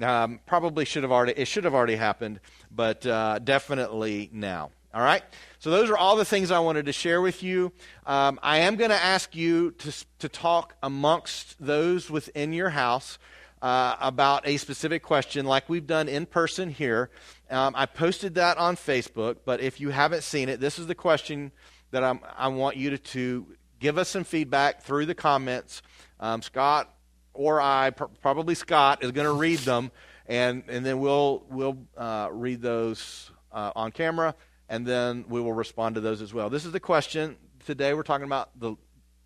Um, 0.00 0.40
probably 0.44 0.84
should 0.84 1.04
have 1.04 1.12
already. 1.12 1.34
It 1.36 1.46
should 1.46 1.64
have 1.64 1.74
already 1.74 1.94
happened, 1.94 2.40
but 2.74 3.06
uh, 3.06 3.38
definitely 3.38 4.28
now. 4.32 4.70
All 4.92 5.02
right. 5.02 5.22
So 5.60 5.70
those 5.70 5.90
are 5.90 5.96
all 5.96 6.16
the 6.16 6.24
things 6.24 6.50
I 6.50 6.58
wanted 6.58 6.86
to 6.86 6.92
share 6.92 7.20
with 7.20 7.42
you. 7.42 7.72
Um, 8.06 8.40
I 8.42 8.58
am 8.58 8.76
going 8.76 8.90
to 8.90 9.00
ask 9.00 9.36
you 9.36 9.72
to 9.72 9.92
to 10.18 10.28
talk 10.28 10.74
amongst 10.82 11.54
those 11.64 12.10
within 12.10 12.52
your 12.52 12.70
house 12.70 13.18
uh, 13.62 13.96
about 14.00 14.46
a 14.46 14.56
specific 14.56 15.02
question, 15.02 15.46
like 15.46 15.68
we've 15.68 15.86
done 15.86 16.08
in 16.08 16.26
person 16.26 16.70
here. 16.70 17.10
Um, 17.50 17.74
I 17.76 17.86
posted 17.86 18.34
that 18.36 18.56
on 18.56 18.76
Facebook, 18.76 19.38
but 19.44 19.60
if 19.60 19.80
you 19.80 19.90
haven't 19.90 20.22
seen 20.22 20.48
it, 20.48 20.60
this 20.60 20.78
is 20.78 20.86
the 20.86 20.94
question 20.94 21.52
that 21.90 22.04
I'm, 22.04 22.20
I 22.36 22.48
want 22.48 22.76
you 22.76 22.90
to, 22.90 22.98
to 22.98 23.46
give 23.78 23.98
us 23.98 24.08
some 24.08 24.24
feedback 24.24 24.82
through 24.82 25.06
the 25.06 25.14
comments. 25.14 25.82
Um, 26.20 26.42
Scott 26.42 26.94
or 27.34 27.60
I, 27.60 27.90
pr- 27.90 28.04
probably 28.20 28.54
Scott, 28.54 29.02
is 29.02 29.12
going 29.12 29.26
to 29.26 29.32
read 29.32 29.60
them, 29.60 29.92
and, 30.26 30.64
and 30.68 30.84
then 30.84 30.98
we'll, 31.00 31.44
we'll 31.48 31.78
uh, 31.96 32.28
read 32.32 32.60
those 32.60 33.30
uh, 33.52 33.72
on 33.76 33.92
camera, 33.92 34.34
and 34.68 34.86
then 34.86 35.24
we 35.28 35.40
will 35.40 35.52
respond 35.52 35.94
to 35.94 36.00
those 36.00 36.20
as 36.20 36.34
well. 36.34 36.50
This 36.50 36.64
is 36.64 36.72
the 36.72 36.80
question. 36.80 37.36
Today 37.64 37.94
we're 37.94 38.02
talking 38.02 38.26
about 38.26 38.58
the 38.58 38.74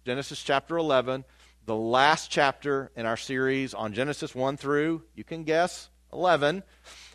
Genesis 0.05 0.43
chapter 0.43 0.77
11, 0.77 1.25
the 1.65 1.77
last 1.77 2.31
chapter 2.31 2.91
in 2.97 3.07
our 3.07 3.17
series 3.17 3.73
on 3.73 3.93
Genesis 3.93 4.35
1 4.35 4.57
through, 4.57 5.03
you 5.15 5.25
can 5.25 5.45
guess, 5.45 5.89
11. 6.13 6.63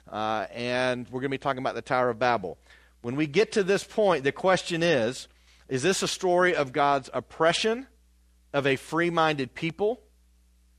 Uh, 0.09 0.47
and 0.53 1.05
we're 1.07 1.19
going 1.19 1.23
to 1.23 1.29
be 1.29 1.37
talking 1.37 1.59
about 1.59 1.75
the 1.75 1.81
Tower 1.81 2.09
of 2.09 2.17
Babel. 2.17 2.57
When 3.01 3.15
we 3.15 3.27
get 3.27 3.51
to 3.53 3.63
this 3.63 3.83
point, 3.83 4.23
the 4.23 4.31
question 4.31 4.81
is 4.81 5.27
is 5.69 5.83
this 5.83 6.01
a 6.03 6.07
story 6.07 6.55
of 6.55 6.71
God's 6.71 7.09
oppression 7.13 7.87
of 8.53 8.65
a 8.65 8.75
free 8.75 9.09
minded 9.09 9.53
people, 9.53 10.01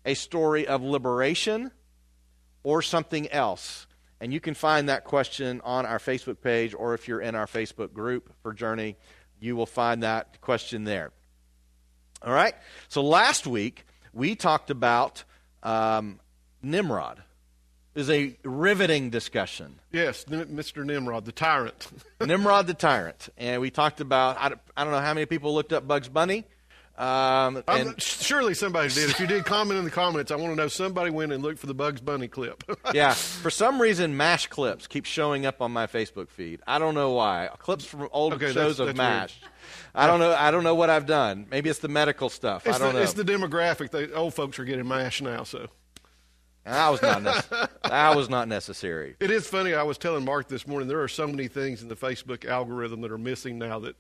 a 0.05 0.15
story 0.15 0.67
of 0.67 0.83
liberation, 0.83 1.71
or 2.63 2.83
something 2.83 3.31
else? 3.31 3.87
And 4.21 4.33
you 4.33 4.41
can 4.41 4.55
find 4.55 4.89
that 4.89 5.05
question 5.05 5.61
on 5.63 5.87
our 5.87 5.99
Facebook 5.99 6.41
page, 6.41 6.75
or 6.75 6.95
if 6.95 7.07
you're 7.07 7.21
in 7.21 7.35
our 7.35 7.47
Facebook 7.47 7.93
group 7.93 8.33
for 8.43 8.53
Journey, 8.53 8.97
you 9.39 9.55
will 9.55 9.67
find 9.67 10.03
that 10.03 10.41
question 10.41 10.85
there. 10.85 11.13
All 12.23 12.33
right? 12.33 12.55
So 12.89 13.03
last 13.03 13.47
week, 13.47 13.87
we 14.13 14.35
talked 14.35 14.71
about 14.71 15.23
um, 15.63 16.19
Nimrod. 16.63 17.23
Was 17.99 18.11
a 18.11 18.37
riveting 18.45 19.11
discussion. 19.11 19.81
yes, 19.91 20.25
Mr. 20.25 20.85
Nimrod, 20.85 21.25
the 21.25 21.33
tyrant. 21.33 21.89
Nimrod 22.25 22.69
the 22.69 22.75
tyrant. 22.75 23.29
And 23.37 23.61
we 23.61 23.71
talked 23.71 24.01
about, 24.01 24.39
I 24.39 24.51
don't, 24.51 24.61
I 24.77 24.85
don't 24.85 24.93
know 24.93 25.01
how 25.01 25.15
many 25.15 25.27
people 25.27 25.53
looked 25.53 25.73
up 25.73 25.87
Bugs 25.89 26.09
Bunny. 26.09 26.45
Um, 26.97 27.63
and 27.69 28.01
surely 28.01 28.55
somebody 28.55 28.89
did. 28.89 29.11
If 29.11 29.21
you 29.21 29.27
did 29.27 29.45
comment 29.45 29.79
in 29.79 29.85
the 29.85 29.91
comments, 29.91 30.31
I 30.33 30.37
want 30.37 30.51
to 30.53 30.57
know 30.57 30.69
somebody 30.69 31.11
went 31.11 31.33
and 31.33 31.43
looked 31.43 31.59
for 31.61 31.67
the 31.67 31.75
Bugs 31.75 32.01
Bunny 32.01 32.29
clip. 32.29 32.63
yeah, 32.95 33.15
for 33.15 33.51
some 33.51 33.81
reason, 33.81 34.17
MASH 34.17 34.49
clips 34.49 34.87
keep 34.89 35.05
showing 35.05 35.45
up 35.47 35.61
on 35.63 35.71
my 35.73 35.87
Facebook 35.87 36.29
feed. 36.31 36.61
I 36.67 36.79
don't 36.79 36.95
know 36.95 37.13
why. 37.13 37.51
Clips 37.59 37.85
from 37.85 38.09
old 38.13 38.35
Okay, 38.35 38.47
shows 38.53 38.79
that's- 38.79 38.81
of 38.81 38.87
that's 38.87 38.99
MASH. 38.99 39.41
I 39.95 40.07
don't 40.07 40.21
know. 40.21 40.35
I 40.35 40.51
don't 40.53 40.65
know 40.65 40.75
what 40.75 40.89
I've 40.91 41.07
done. 41.07 41.47
Maybe 41.51 41.69
it's 41.69 41.79
the 41.81 41.89
medical 41.89 42.29
stuff. 42.29 42.65
it's, 42.67 42.77
I 42.77 42.79
don't 42.79 42.93
the, 42.95 42.99
know. 43.01 43.03
it's 43.05 43.13
the 43.15 43.25
demographic. 43.25 43.91
The 43.91 44.13
old 44.15 44.35
folks 44.35 44.59
are 44.61 44.65
getting 44.65 44.87
mashed 44.87 45.23
now, 45.23 45.43
so. 45.45 45.67
That 46.73 46.89
was 46.91 47.03
not. 47.03 47.23
Nec- 47.23 47.71
that 47.83 48.17
was 48.17 48.29
not 48.29 48.49
necessary. 48.49 49.17
It 49.21 49.31
is 49.31 49.47
funny. 49.47 49.75
I 49.75 49.83
was 49.83 49.99
telling 49.99 50.25
Mark 50.25 50.49
this 50.49 50.67
morning. 50.67 50.89
There 50.89 51.03
are 51.03 51.09
so 51.09 51.27
many 51.27 51.49
things 51.49 51.83
in 51.83 51.89
the 51.89 51.97
Facebook 51.97 52.45
algorithm 52.45 53.01
that 53.03 53.11
are 53.11 53.19
missing 53.19 53.59
now. 53.59 53.79
That 53.79 53.97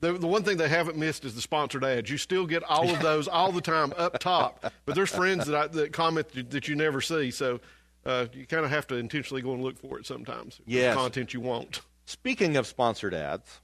the 0.00 0.12
the 0.12 0.26
one 0.26 0.42
thing 0.42 0.58
they 0.58 0.68
haven't 0.68 0.96
missed 0.98 1.24
is 1.24 1.34
the 1.34 1.40
sponsored 1.40 1.84
ads. 1.84 2.10
You 2.10 2.18
still 2.18 2.46
get 2.46 2.62
all 2.64 2.90
of 2.90 3.00
those 3.02 3.28
all 3.28 3.52
the 3.52 3.60
time 3.60 3.92
up 3.96 4.18
top. 4.18 4.72
But 4.84 4.94
there's 4.94 5.10
friends 5.10 5.46
that 5.46 5.56
I, 5.56 5.66
that 5.68 5.92
comment 5.92 6.28
that 6.50 6.68
you, 6.68 6.74
never 6.74 7.00
see. 7.00 7.30
So 7.30 7.60
uh, 8.04 8.26
you 8.32 8.46
kind 8.46 8.64
of 8.64 8.70
have 8.70 8.86
to 8.88 8.96
intentionally 8.96 9.42
go 9.42 9.54
and 9.54 9.62
look 9.62 9.78
for 9.78 9.98
it 9.98 10.06
sometimes. 10.06 10.60
Yes. 10.66 10.94
content 10.94 11.32
you 11.32 11.40
want. 11.40 11.80
Speaking 12.04 12.56
of 12.56 12.66
sponsored 12.66 13.14
ads, 13.14 13.61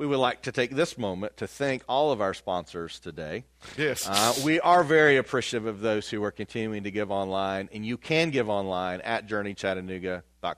we 0.00 0.06
would 0.06 0.16
like 0.16 0.40
to 0.40 0.50
take 0.50 0.70
this 0.70 0.96
moment 0.96 1.36
to 1.36 1.46
thank 1.46 1.82
all 1.86 2.10
of 2.10 2.22
our 2.22 2.32
sponsors 2.32 2.98
today. 2.98 3.44
Yes. 3.76 4.08
Uh, 4.08 4.32
we 4.42 4.58
are 4.60 4.82
very 4.82 5.18
appreciative 5.18 5.66
of 5.66 5.80
those 5.80 6.08
who 6.08 6.24
are 6.24 6.30
continuing 6.30 6.84
to 6.84 6.90
give 6.90 7.10
online, 7.10 7.68
and 7.70 7.84
you 7.84 7.98
can 7.98 8.30
give 8.30 8.48
online 8.48 9.02
at 9.02 9.28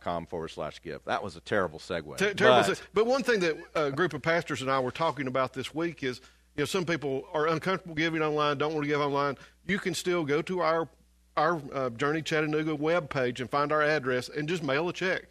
com 0.01 0.27
forward 0.27 0.47
slash 0.47 0.81
give. 0.81 1.01
That 1.07 1.25
was 1.25 1.35
a 1.35 1.41
terrible 1.41 1.81
segue. 1.81 2.19
Ter- 2.19 2.35
terrible 2.35 2.69
but, 2.69 2.77
se- 2.77 2.85
but 2.95 3.05
one 3.05 3.25
thing 3.25 3.41
that 3.41 3.57
a 3.75 3.91
group 3.91 4.15
of 4.15 4.23
pastors 4.23 4.63
and 4.63 4.71
I 4.71 4.79
were 4.79 4.93
talking 4.93 5.27
about 5.27 5.55
this 5.55 5.75
week 5.75 6.05
is, 6.05 6.21
you 6.55 6.63
know, 6.63 6.65
some 6.65 6.85
people 6.85 7.25
are 7.33 7.49
uncomfortable 7.49 7.97
giving 7.97 8.23
online, 8.23 8.59
don't 8.59 8.73
want 8.73 8.85
to 8.85 8.89
give 8.89 9.01
online. 9.01 9.37
You 9.67 9.81
can 9.81 9.95
still 9.95 10.25
go 10.25 10.41
to 10.43 10.61
our 10.61 10.89
our 11.37 11.61
uh, 11.75 11.91
Journey 11.91 12.23
Chattanooga 12.23 12.77
web 12.77 13.11
page 13.11 13.41
and 13.41 13.51
find 13.51 13.73
our 13.73 13.83
address 13.83 14.29
and 14.29 14.49
just 14.49 14.63
mail 14.63 14.89
a 14.89 14.93
check. 14.93 15.25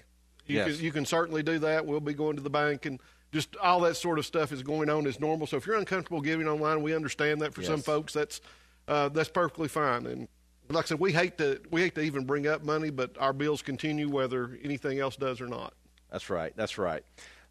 You 0.47 0.57
yes. 0.57 0.75
can 0.75 0.83
you 0.83 0.91
can 0.91 1.05
certainly 1.05 1.43
do 1.43 1.59
that. 1.59 1.85
We'll 1.85 2.01
be 2.01 2.13
going 2.13 2.35
to 2.35 2.41
the 2.41 2.49
bank 2.49 2.85
and 2.85 2.99
just 3.31 3.55
all 3.57 3.81
that 3.81 3.95
sort 3.95 4.19
of 4.19 4.25
stuff 4.25 4.51
is 4.51 4.63
going 4.63 4.89
on 4.89 5.07
as 5.07 5.19
normal. 5.19 5.47
So 5.47 5.57
if 5.57 5.65
you're 5.65 5.77
uncomfortable 5.77 6.21
giving 6.21 6.47
online, 6.47 6.81
we 6.81 6.93
understand 6.95 7.41
that 7.41 7.53
for 7.53 7.61
yes. 7.61 7.69
some 7.69 7.81
folks 7.81 8.13
that's 8.13 8.41
uh, 8.88 9.09
that's 9.09 9.29
perfectly 9.29 9.67
fine. 9.67 10.05
And 10.05 10.27
like 10.69 10.85
I 10.85 10.88
said, 10.89 11.00
we 11.00 11.13
hate 11.13 11.38
to 11.38 11.61
we 11.69 11.81
hate 11.81 11.95
to 11.95 12.01
even 12.01 12.25
bring 12.25 12.47
up 12.47 12.63
money, 12.63 12.89
but 12.89 13.17
our 13.19 13.33
bills 13.33 13.61
continue 13.61 14.09
whether 14.09 14.57
anything 14.63 15.00
else 15.00 15.15
does 15.15 15.41
or 15.41 15.47
not. 15.47 15.73
That's 16.11 16.29
right. 16.29 16.53
That's 16.55 16.77
right. 16.77 17.03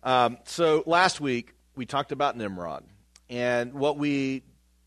Um, 0.02 0.38
so 0.44 0.82
last 0.86 1.20
week 1.20 1.54
we 1.76 1.86
talked 1.86 2.12
about 2.12 2.36
Nimrod, 2.36 2.84
and 3.28 3.74
what 3.74 3.96
we 3.96 4.42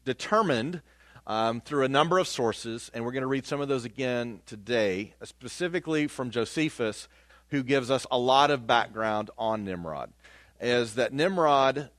determined 0.05 0.81
um, 1.25 1.61
through 1.61 1.85
a 1.85 1.89
number 1.89 2.17
of 2.19 2.27
sources, 2.27 2.91
and 2.93 3.05
we're 3.05 3.11
going 3.11 3.21
to 3.21 3.27
read 3.27 3.45
some 3.45 3.61
of 3.61 3.67
those 3.67 3.85
again 3.85 4.41
today, 4.45 5.13
specifically 5.23 6.07
from 6.07 6.31
Josephus, 6.31 7.07
who 7.49 7.63
gives 7.63 7.89
us 7.89 8.05
a 8.11 8.17
lot 8.17 8.51
of 8.51 8.67
background 8.67 9.29
on 9.37 9.63
Nimrod, 9.63 10.11
is 10.59 10.95
that 10.95 11.13
Nimrod 11.13 11.89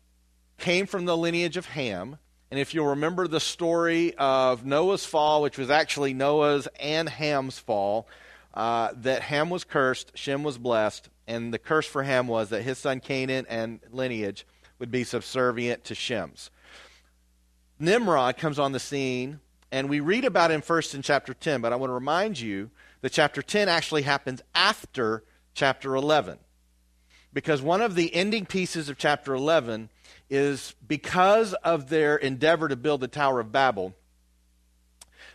came 0.58 0.86
from 0.86 1.04
the 1.04 1.16
lineage 1.16 1.56
of 1.56 1.66
Ham. 1.66 2.18
And 2.50 2.60
if 2.60 2.72
you'll 2.72 2.88
remember 2.88 3.26
the 3.26 3.40
story 3.40 4.14
of 4.16 4.64
Noah's 4.64 5.04
fall, 5.04 5.42
which 5.42 5.58
was 5.58 5.70
actually 5.70 6.14
Noah's 6.14 6.68
and 6.78 7.08
Ham's 7.08 7.58
fall, 7.58 8.06
uh, 8.54 8.90
that 8.96 9.22
Ham 9.22 9.50
was 9.50 9.64
cursed, 9.64 10.12
Shem 10.14 10.44
was 10.44 10.58
blessed, 10.58 11.08
and 11.26 11.52
the 11.52 11.58
curse 11.58 11.86
for 11.86 12.04
Ham 12.04 12.28
was 12.28 12.50
that 12.50 12.62
his 12.62 12.78
son 12.78 13.00
Canaan 13.00 13.46
and 13.48 13.80
lineage 13.90 14.46
would 14.78 14.90
be 14.90 15.04
subservient 15.04 15.84
to 15.84 15.94
Shem's. 15.94 16.50
Nimrod 17.78 18.36
comes 18.36 18.58
on 18.58 18.72
the 18.72 18.78
scene, 18.78 19.40
and 19.72 19.88
we 19.88 19.98
read 19.98 20.24
about 20.24 20.52
him 20.52 20.62
first 20.62 20.94
in 20.94 21.02
chapter 21.02 21.34
10, 21.34 21.60
but 21.60 21.72
I 21.72 21.76
want 21.76 21.90
to 21.90 21.94
remind 21.94 22.38
you 22.38 22.70
that 23.00 23.10
chapter 23.10 23.42
10 23.42 23.68
actually 23.68 24.02
happens 24.02 24.40
after 24.54 25.24
chapter 25.54 25.96
11. 25.96 26.38
Because 27.34 27.60
one 27.60 27.82
of 27.82 27.96
the 27.96 28.14
ending 28.14 28.46
pieces 28.46 28.88
of 28.88 28.96
chapter 28.96 29.34
11 29.34 29.90
is 30.30 30.74
because 30.86 31.52
of 31.52 31.90
their 31.90 32.16
endeavor 32.16 32.68
to 32.68 32.76
build 32.76 33.00
the 33.00 33.08
Tower 33.08 33.40
of 33.40 33.50
Babel, 33.52 33.92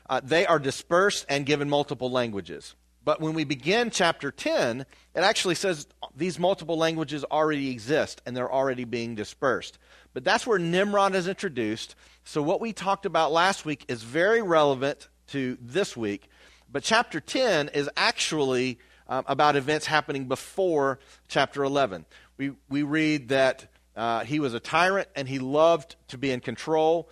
uh, 0.09 0.21
they 0.23 0.45
are 0.47 0.57
dispersed 0.57 1.25
and 1.29 1.45
given 1.45 1.69
multiple 1.69 2.09
languages. 2.09 2.73
But 3.03 3.21
when 3.21 3.33
we 3.33 3.43
begin 3.43 3.91
chapter 3.91 4.31
10, 4.31 4.81
it 4.81 4.87
actually 5.19 5.55
says 5.55 5.87
these 6.15 6.39
multiple 6.39 6.77
languages 6.77 7.25
already 7.25 7.69
exist 7.69 8.21
and 8.25 8.35
they're 8.35 8.51
already 8.51 8.85
being 8.85 9.15
dispersed. 9.15 9.77
But 10.13 10.23
that's 10.23 10.47
where 10.47 10.59
Nimrod 10.59 11.15
is 11.15 11.27
introduced. 11.27 11.95
So 12.23 12.41
what 12.41 12.61
we 12.61 12.73
talked 12.73 13.05
about 13.05 13.31
last 13.31 13.65
week 13.65 13.85
is 13.87 14.03
very 14.03 14.41
relevant 14.41 15.09
to 15.27 15.57
this 15.61 15.95
week. 15.97 16.29
But 16.71 16.83
chapter 16.83 17.19
10 17.19 17.69
is 17.69 17.89
actually 17.97 18.79
um, 19.09 19.25
about 19.27 19.55
events 19.55 19.87
happening 19.87 20.25
before 20.25 20.99
chapter 21.27 21.63
11. 21.63 22.05
We, 22.37 22.51
we 22.69 22.83
read 22.83 23.29
that 23.29 23.67
uh, 23.95 24.23
he 24.23 24.39
was 24.39 24.53
a 24.53 24.59
tyrant 24.59 25.09
and 25.15 25.27
he 25.27 25.39
loved 25.39 25.95
to 26.09 26.17
be 26.17 26.31
in 26.31 26.39
control. 26.39 27.09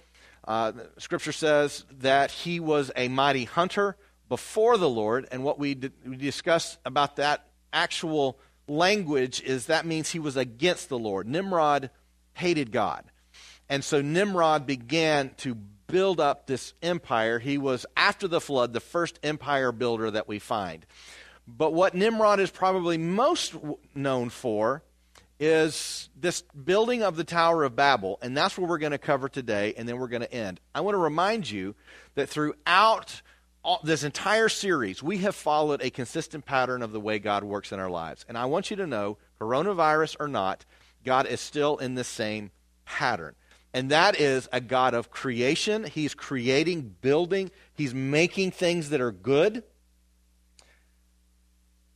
Uh, 0.47 0.71
scripture 0.99 1.33
says 1.33 1.83
that 1.99 2.31
he 2.31 2.59
was 2.59 2.91
a 2.95 3.09
mighty 3.09 3.43
hunter 3.43 3.97
before 4.29 4.77
the 4.77 4.87
Lord. 4.87 5.27
And 5.31 5.43
what 5.43 5.59
we, 5.59 5.73
d- 5.73 5.91
we 6.05 6.15
discussed 6.15 6.77
about 6.85 7.17
that 7.17 7.47
actual 7.73 8.39
language 8.67 9.41
is 9.41 9.65
that 9.65 9.85
means 9.85 10.11
he 10.11 10.19
was 10.19 10.37
against 10.37 10.89
the 10.89 10.99
Lord. 10.99 11.27
Nimrod 11.27 11.89
hated 12.33 12.71
God. 12.71 13.03
And 13.69 13.83
so 13.83 14.01
Nimrod 14.01 14.65
began 14.65 15.31
to 15.37 15.55
build 15.87 16.19
up 16.19 16.47
this 16.47 16.73
empire. 16.81 17.39
He 17.39 17.57
was, 17.57 17.85
after 17.95 18.27
the 18.27 18.41
flood, 18.41 18.73
the 18.73 18.79
first 18.79 19.19
empire 19.23 19.71
builder 19.71 20.11
that 20.11 20.27
we 20.27 20.39
find. 20.39 20.85
But 21.47 21.73
what 21.73 21.95
Nimrod 21.95 22.39
is 22.39 22.51
probably 22.51 22.97
most 22.97 23.55
known 23.95 24.29
for 24.29 24.83
is 25.39 26.09
this 26.19 26.41
building 26.41 27.03
of 27.03 27.15
the 27.15 27.23
Tower 27.23 27.63
of 27.63 27.75
Babel, 27.75 28.17
and 28.21 28.35
that's 28.35 28.57
what 28.57 28.67
we're 28.67 28.79
going 28.79 28.91
to 28.91 28.97
cover 28.97 29.29
today, 29.29 29.73
and 29.77 29.87
then 29.87 29.97
we're 29.97 30.07
going 30.07 30.23
to 30.23 30.33
end. 30.33 30.59
I 30.73 30.81
want 30.81 30.95
to 30.95 30.99
remind 30.99 31.49
you 31.49 31.75
that 32.15 32.27
throughout 32.27 33.21
all, 33.63 33.79
this 33.83 34.03
entire 34.03 34.49
series, 34.49 35.03
we 35.03 35.19
have 35.19 35.35
followed 35.35 35.81
a 35.81 35.89
consistent 35.89 36.45
pattern 36.45 36.81
of 36.81 36.91
the 36.91 36.99
way 36.99 37.19
God 37.19 37.43
works 37.43 37.71
in 37.71 37.79
our 37.79 37.89
lives. 37.89 38.25
And 38.27 38.37
I 38.37 38.45
want 38.45 38.71
you 38.71 38.77
to 38.77 38.87
know, 38.87 39.17
coronavirus 39.39 40.17
or 40.19 40.27
not, 40.27 40.65
God 41.05 41.27
is 41.27 41.39
still 41.39 41.77
in 41.77 41.95
the 41.95 42.03
same 42.03 42.51
pattern. 42.85 43.35
And 43.73 43.91
that 43.91 44.19
is 44.19 44.49
a 44.51 44.59
God 44.59 44.93
of 44.93 45.11
creation. 45.11 45.83
He's 45.83 46.15
creating, 46.15 46.95
building, 47.01 47.51
He's 47.73 47.93
making 47.93 48.51
things 48.51 48.89
that 48.89 49.01
are 49.01 49.11
good. 49.11 49.63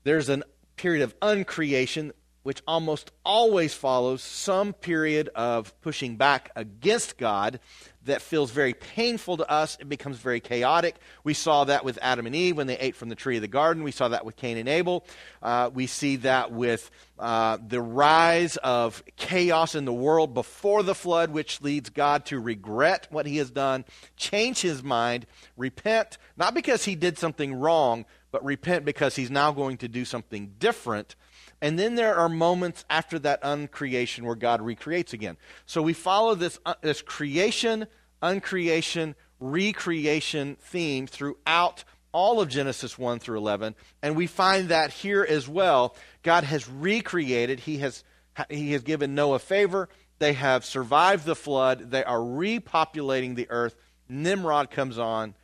There's 0.03 0.29
a 0.29 0.41
period 0.77 1.03
of 1.03 1.13
uncreation, 1.21 2.11
which 2.43 2.61
almost 2.67 3.11
always 3.23 3.73
follows 3.73 4.23
some 4.23 4.73
period 4.73 5.29
of 5.35 5.79
pushing 5.81 6.15
back 6.15 6.51
against 6.55 7.17
God 7.17 7.59
that 8.05 8.21
feels 8.21 8.49
very 8.49 8.73
painful 8.73 9.37
to 9.37 9.47
us. 9.49 9.77
It 9.79 9.87
becomes 9.87 10.17
very 10.17 10.39
chaotic. 10.39 10.95
We 11.23 11.35
saw 11.35 11.65
that 11.65 11.85
with 11.85 11.99
Adam 12.01 12.25
and 12.25 12.35
Eve 12.35 12.57
when 12.57 12.65
they 12.65 12.79
ate 12.79 12.95
from 12.95 13.09
the 13.09 13.15
tree 13.15 13.35
of 13.35 13.43
the 13.43 13.47
garden. 13.47 13.83
We 13.83 13.91
saw 13.91 14.07
that 14.07 14.25
with 14.25 14.35
Cain 14.35 14.57
and 14.57 14.67
Abel. 14.67 15.05
Uh, 15.41 15.69
we 15.71 15.85
see 15.85 16.15
that 16.17 16.51
with 16.51 16.89
uh, 17.19 17.59
the 17.65 17.81
rise 17.81 18.57
of 18.57 19.03
chaos 19.17 19.75
in 19.75 19.85
the 19.85 19.93
world 19.93 20.33
before 20.33 20.81
the 20.81 20.95
flood, 20.95 21.29
which 21.29 21.61
leads 21.61 21.91
God 21.91 22.25
to 22.25 22.39
regret 22.39 23.07
what 23.11 23.27
he 23.27 23.37
has 23.37 23.51
done, 23.51 23.85
change 24.17 24.61
his 24.61 24.81
mind, 24.81 25.27
repent, 25.55 26.17
not 26.37 26.55
because 26.55 26.85
he 26.85 26.95
did 26.95 27.19
something 27.19 27.53
wrong, 27.53 28.05
but 28.31 28.43
repent 28.43 28.85
because 28.85 29.15
he's 29.15 29.31
now 29.31 29.51
going 29.51 29.77
to 29.77 29.87
do 29.87 30.05
something 30.05 30.53
different. 30.57 31.15
And 31.61 31.77
then 31.77 31.95
there 31.95 32.15
are 32.15 32.29
moments 32.29 32.85
after 32.89 33.19
that 33.19 33.41
uncreation 33.43 34.23
where 34.23 34.35
God 34.35 34.61
recreates 34.61 35.13
again. 35.13 35.37
So 35.65 35.81
we 35.81 35.93
follow 35.93 36.33
this, 36.33 36.59
uh, 36.65 36.73
this 36.81 37.01
creation, 37.01 37.87
uncreation, 38.21 39.15
recreation 39.39 40.57
theme 40.59 41.07
throughout 41.07 41.83
all 42.13 42.41
of 42.41 42.49
Genesis 42.49 42.97
1 42.97 43.19
through 43.19 43.37
11. 43.37 43.75
And 44.01 44.15
we 44.15 44.27
find 44.27 44.69
that 44.69 44.91
here 44.91 45.25
as 45.27 45.47
well. 45.47 45.95
God 46.23 46.43
has 46.43 46.67
recreated, 46.67 47.61
He 47.61 47.77
has, 47.79 48.03
he 48.49 48.71
has 48.71 48.81
given 48.81 49.15
Noah 49.15 49.39
favor. 49.39 49.89
They 50.19 50.33
have 50.33 50.65
survived 50.65 51.25
the 51.25 51.35
flood. 51.35 51.91
They 51.91 52.03
are 52.03 52.19
repopulating 52.19 53.35
the 53.35 53.49
earth. 53.49 53.75
Nimrod 54.07 54.69
comes 54.69 54.99
on 54.99 55.35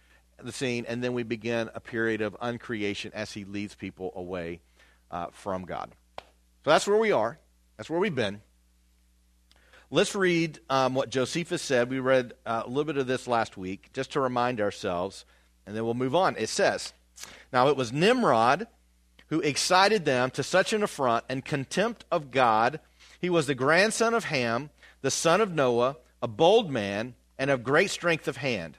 the 0.41 0.51
scene, 0.51 0.85
and 0.87 1.03
then 1.03 1.13
we 1.13 1.23
begin 1.23 1.69
a 1.73 1.79
period 1.79 2.21
of 2.21 2.35
uncreation 2.41 3.11
as 3.13 3.31
he 3.31 3.45
leads 3.45 3.75
people 3.75 4.11
away 4.15 4.59
uh, 5.11 5.27
from 5.31 5.63
God. 5.63 5.91
So 6.17 6.71
that's 6.71 6.87
where 6.87 6.97
we 6.97 7.11
are. 7.11 7.39
That's 7.77 7.89
where 7.89 7.99
we've 7.99 8.13
been. 8.13 8.41
Let's 9.89 10.15
read 10.15 10.59
um, 10.69 10.95
what 10.95 11.09
Josephus 11.09 11.61
said. 11.61 11.89
We 11.89 11.99
read 11.99 12.33
uh, 12.45 12.63
a 12.65 12.67
little 12.67 12.83
bit 12.83 12.97
of 12.97 13.07
this 13.07 13.27
last 13.27 13.55
week 13.55 13.89
just 13.93 14.11
to 14.13 14.19
remind 14.19 14.59
ourselves, 14.59 15.25
and 15.65 15.75
then 15.75 15.85
we'll 15.85 15.93
move 15.93 16.15
on. 16.15 16.35
It 16.37 16.49
says, 16.49 16.93
Now 17.53 17.69
it 17.69 17.77
was 17.77 17.93
Nimrod 17.93 18.67
who 19.27 19.39
excited 19.41 20.05
them 20.05 20.29
to 20.31 20.43
such 20.43 20.73
an 20.73 20.83
affront 20.83 21.23
and 21.29 21.43
contempt 21.43 22.05
of 22.11 22.31
God. 22.31 22.79
He 23.19 23.29
was 23.29 23.47
the 23.47 23.55
grandson 23.55 24.13
of 24.13 24.25
Ham, 24.25 24.69
the 25.01 25.11
son 25.11 25.41
of 25.41 25.53
Noah, 25.53 25.97
a 26.21 26.27
bold 26.27 26.71
man, 26.71 27.15
and 27.37 27.49
of 27.49 27.63
great 27.63 27.91
strength 27.91 28.27
of 28.27 28.37
hand. 28.37 28.77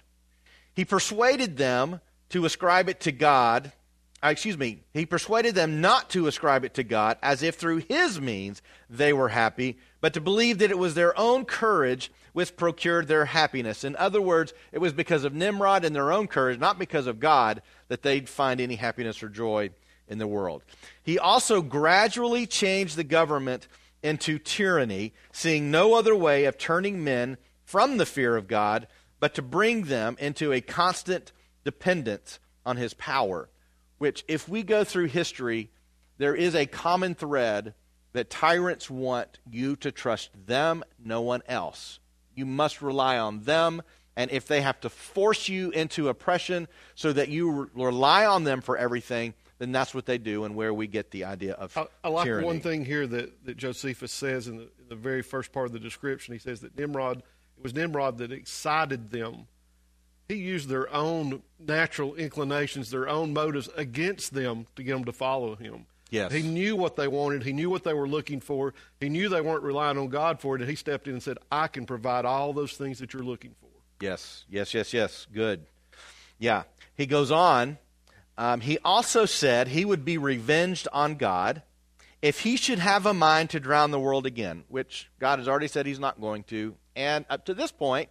He 0.78 0.84
persuaded 0.84 1.56
them 1.56 2.00
to 2.28 2.44
ascribe 2.44 2.88
it 2.88 3.00
to 3.00 3.10
God 3.10 3.72
uh, 4.22 4.28
excuse 4.28 4.58
me, 4.58 4.80
he 4.92 5.06
persuaded 5.06 5.54
them 5.54 5.80
not 5.80 6.10
to 6.10 6.26
ascribe 6.26 6.64
it 6.64 6.74
to 6.74 6.82
God 6.82 7.18
as 7.22 7.42
if 7.42 7.54
through 7.54 7.82
his 7.88 8.20
means 8.20 8.62
they 8.90 9.12
were 9.12 9.28
happy, 9.28 9.78
but 10.00 10.12
to 10.14 10.20
believe 10.20 10.58
that 10.58 10.72
it 10.72 10.78
was 10.78 10.94
their 10.94 11.16
own 11.16 11.44
courage 11.44 12.10
which 12.32 12.56
procured 12.56 13.06
their 13.06 13.26
happiness. 13.26 13.84
In 13.84 13.94
other 13.94 14.20
words, 14.20 14.52
it 14.72 14.78
was 14.78 14.92
because 14.92 15.22
of 15.22 15.34
Nimrod 15.34 15.84
and 15.84 15.94
their 15.94 16.10
own 16.10 16.26
courage, 16.26 16.58
not 16.58 16.80
because 16.80 17.06
of 17.06 17.20
God, 17.20 17.62
that 17.86 18.02
they'd 18.02 18.28
find 18.28 18.60
any 18.60 18.74
happiness 18.74 19.22
or 19.22 19.28
joy 19.28 19.70
in 20.08 20.18
the 20.18 20.26
world. 20.26 20.64
He 21.02 21.16
also 21.16 21.62
gradually 21.62 22.44
changed 22.44 22.96
the 22.96 23.04
government 23.04 23.68
into 24.02 24.38
tyranny, 24.38 25.14
seeing 25.32 25.70
no 25.70 25.94
other 25.94 26.16
way 26.16 26.44
of 26.44 26.58
turning 26.58 27.04
men 27.04 27.38
from 27.64 27.98
the 27.98 28.06
fear 28.06 28.36
of 28.36 28.48
God, 28.48 28.88
but 29.20 29.34
to 29.34 29.42
bring 29.42 29.84
them 29.84 30.16
into 30.18 30.52
a 30.52 30.60
constant 30.60 31.32
dependence 31.64 32.38
on 32.64 32.76
his 32.76 32.94
power 32.94 33.48
which, 33.98 34.24
if 34.28 34.48
we 34.48 34.62
go 34.62 34.84
through 34.84 35.06
history, 35.06 35.70
there 36.16 36.34
is 36.34 36.54
a 36.54 36.66
common 36.66 37.14
thread 37.14 37.74
that 38.12 38.30
tyrants 38.30 38.88
want 38.88 39.38
you 39.50 39.76
to 39.76 39.92
trust 39.92 40.30
them, 40.46 40.82
no 41.04 41.20
one 41.20 41.42
else. 41.46 41.98
You 42.34 42.46
must 42.46 42.80
rely 42.80 43.18
on 43.18 43.42
them. 43.42 43.82
And 44.16 44.30
if 44.32 44.46
they 44.46 44.62
have 44.62 44.80
to 44.80 44.88
force 44.88 45.48
you 45.48 45.70
into 45.70 46.08
oppression 46.08 46.66
so 46.94 47.12
that 47.12 47.28
you 47.28 47.70
rely 47.74 48.26
on 48.26 48.44
them 48.44 48.60
for 48.62 48.76
everything, 48.76 49.34
then 49.58 49.70
that's 49.70 49.94
what 49.94 50.06
they 50.06 50.18
do 50.18 50.44
and 50.44 50.56
where 50.56 50.72
we 50.74 50.86
get 50.86 51.10
the 51.10 51.24
idea 51.24 51.54
of 51.54 51.76
I, 51.76 51.86
I 52.02 52.08
like 52.08 52.24
tyranny. 52.24 52.46
one 52.46 52.60
thing 52.60 52.84
here 52.84 53.06
that, 53.06 53.44
that 53.44 53.56
Josephus 53.56 54.10
says 54.10 54.48
in 54.48 54.56
the, 54.56 54.62
in 54.62 54.88
the 54.88 54.96
very 54.96 55.22
first 55.22 55.52
part 55.52 55.66
of 55.66 55.72
the 55.72 55.78
description. 55.78 56.34
He 56.34 56.40
says 56.40 56.60
that 56.60 56.76
Nimrod, 56.76 57.22
it 57.58 57.62
was 57.62 57.74
Nimrod 57.74 58.18
that 58.18 58.32
excited 58.32 59.10
them. 59.10 59.46
He 60.28 60.36
used 60.36 60.68
their 60.68 60.92
own 60.92 61.42
natural 61.58 62.14
inclinations, 62.14 62.90
their 62.90 63.08
own 63.08 63.32
motives 63.32 63.68
against 63.76 64.34
them 64.34 64.66
to 64.76 64.82
get 64.82 64.92
them 64.92 65.04
to 65.06 65.12
follow 65.12 65.56
him. 65.56 65.86
Yes. 66.10 66.32
He 66.32 66.42
knew 66.42 66.76
what 66.76 66.96
they 66.96 67.08
wanted. 67.08 67.42
He 67.42 67.52
knew 67.52 67.68
what 67.68 67.84
they 67.84 67.94
were 67.94 68.08
looking 68.08 68.40
for. 68.40 68.74
He 69.00 69.08
knew 69.08 69.28
they 69.28 69.40
weren't 69.40 69.62
relying 69.62 69.98
on 69.98 70.08
God 70.08 70.40
for 70.40 70.54
it. 70.54 70.60
And 70.60 70.70
he 70.70 70.76
stepped 70.76 71.06
in 71.06 71.14
and 71.14 71.22
said, 71.22 71.38
I 71.50 71.66
can 71.66 71.84
provide 71.84 72.24
all 72.24 72.52
those 72.52 72.72
things 72.72 72.98
that 73.00 73.12
you're 73.12 73.22
looking 73.22 73.54
for. 73.60 73.68
Yes, 74.00 74.44
yes, 74.48 74.72
yes, 74.72 74.92
yes. 74.92 75.26
Good. 75.32 75.66
Yeah. 76.38 76.62
He 76.94 77.06
goes 77.06 77.30
on. 77.30 77.78
Um, 78.38 78.60
he 78.60 78.78
also 78.84 79.26
said 79.26 79.68
he 79.68 79.84
would 79.84 80.04
be 80.04 80.16
revenged 80.16 80.86
on 80.92 81.16
God 81.16 81.62
if 82.22 82.40
he 82.40 82.56
should 82.56 82.78
have 82.78 83.04
a 83.04 83.14
mind 83.14 83.50
to 83.50 83.60
drown 83.60 83.90
the 83.90 84.00
world 84.00 84.26
again, 84.26 84.64
which 84.68 85.10
God 85.18 85.38
has 85.38 85.48
already 85.48 85.68
said 85.68 85.86
he's 85.86 85.98
not 85.98 86.20
going 86.20 86.44
to, 86.44 86.74
and 86.98 87.24
up 87.30 87.46
to 87.46 87.54
this 87.54 87.72
point 87.72 88.10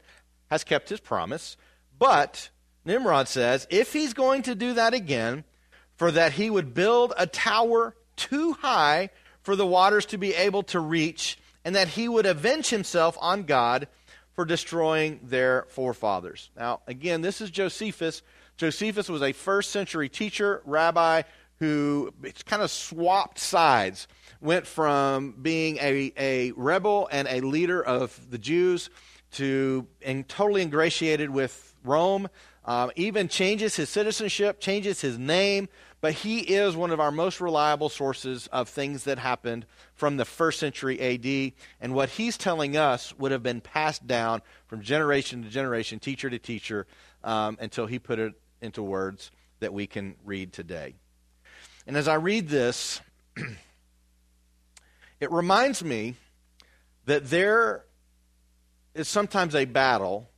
has 0.49 0.63
kept 0.63 0.89
his 0.89 0.99
promise. 0.99 1.57
But 1.99 2.49
Nimrod 2.85 3.27
says 3.27 3.67
if 3.69 3.93
he's 3.93 4.13
going 4.13 4.43
to 4.43 4.55
do 4.55 4.73
that 4.73 4.93
again, 4.93 5.43
for 5.95 6.11
that 6.11 6.33
he 6.33 6.49
would 6.49 6.73
build 6.73 7.13
a 7.17 7.27
tower 7.27 7.95
too 8.15 8.53
high 8.53 9.09
for 9.41 9.55
the 9.55 9.65
waters 9.65 10.05
to 10.07 10.17
be 10.17 10.33
able 10.33 10.63
to 10.63 10.79
reach, 10.79 11.37
and 11.63 11.75
that 11.75 11.87
he 11.87 12.07
would 12.07 12.25
avenge 12.25 12.69
himself 12.69 13.17
on 13.19 13.43
God 13.43 13.87
for 14.33 14.45
destroying 14.45 15.19
their 15.23 15.65
forefathers. 15.69 16.49
Now, 16.55 16.81
again, 16.85 17.21
this 17.21 17.41
is 17.41 17.49
Josephus. 17.49 18.21
Josephus 18.57 19.09
was 19.09 19.21
a 19.21 19.31
first 19.31 19.71
century 19.71 20.09
teacher, 20.09 20.61
rabbi, 20.65 21.23
who 21.59 22.13
kind 22.45 22.61
of 22.61 22.69
swapped 22.69 23.39
sides, 23.39 24.07
went 24.41 24.67
from 24.67 25.35
being 25.41 25.77
a, 25.77 26.13
a 26.17 26.51
rebel 26.51 27.07
and 27.11 27.27
a 27.27 27.41
leader 27.41 27.81
of 27.81 28.19
the 28.29 28.37
Jews 28.37 28.89
to 29.33 29.87
and 30.01 30.27
totally 30.27 30.61
ingratiated 30.61 31.29
with 31.29 31.75
Rome. 31.83 32.29
Um, 32.65 32.91
even 32.97 33.29
changes 33.29 33.77
his 33.77 33.89
citizenship, 33.89 34.59
changes 34.59 34.99
his 34.99 35.17
name, 35.17 35.69
but 36.01 36.13
he 36.13 36.39
is 36.39 36.75
one 36.75 36.91
of 36.91 36.99
our 36.99 37.11
most 37.11 37.39
reliable 37.39 37.87
sources 37.87 38.47
of 38.47 38.67
things 38.67 39.05
that 39.05 39.17
happened 39.17 39.65
from 39.95 40.17
the 40.17 40.25
first 40.25 40.59
century 40.59 40.99
AD. 40.99 41.53
And 41.79 41.95
what 41.95 42.09
he's 42.09 42.37
telling 42.37 42.75
us 42.75 43.17
would 43.17 43.31
have 43.31 43.41
been 43.41 43.61
passed 43.61 44.05
down 44.05 44.41
from 44.67 44.81
generation 44.81 45.43
to 45.43 45.49
generation, 45.49 45.99
teacher 45.99 46.29
to 46.29 46.39
teacher, 46.39 46.87
um, 47.23 47.57
until 47.61 47.85
he 47.85 47.99
put 47.99 48.19
it 48.19 48.33
into 48.61 48.83
words 48.83 49.31
that 49.59 49.73
we 49.73 49.87
can 49.87 50.15
read 50.25 50.51
today. 50.51 50.93
And 51.87 51.95
as 51.95 52.07
I 52.07 52.15
read 52.15 52.49
this, 52.49 52.99
it 55.19 55.31
reminds 55.31 55.83
me 55.83 56.15
that 57.05 57.29
there 57.29 57.85
is 58.93 59.07
sometimes 59.07 59.55
a 59.55 59.65
battle 59.65 60.29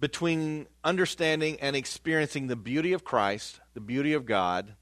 between 0.00 0.66
understanding 0.82 1.58
and 1.60 1.74
experiencing 1.74 2.46
the 2.46 2.56
beauty 2.56 2.92
of 2.92 3.04
Christ, 3.04 3.60
the 3.72 3.80
beauty 3.80 4.12
of 4.12 4.26
God, 4.26 4.74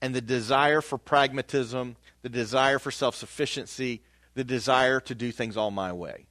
and 0.00 0.14
the 0.14 0.20
desire 0.20 0.80
for 0.80 0.98
pragmatism, 0.98 1.96
the 2.22 2.28
desire 2.28 2.78
for 2.78 2.90
self 2.90 3.14
sufficiency, 3.14 4.02
the 4.34 4.44
desire 4.44 5.00
to 5.00 5.14
do 5.14 5.30
things 5.30 5.56
all 5.56 5.70
my 5.70 5.92
way. 5.92 6.26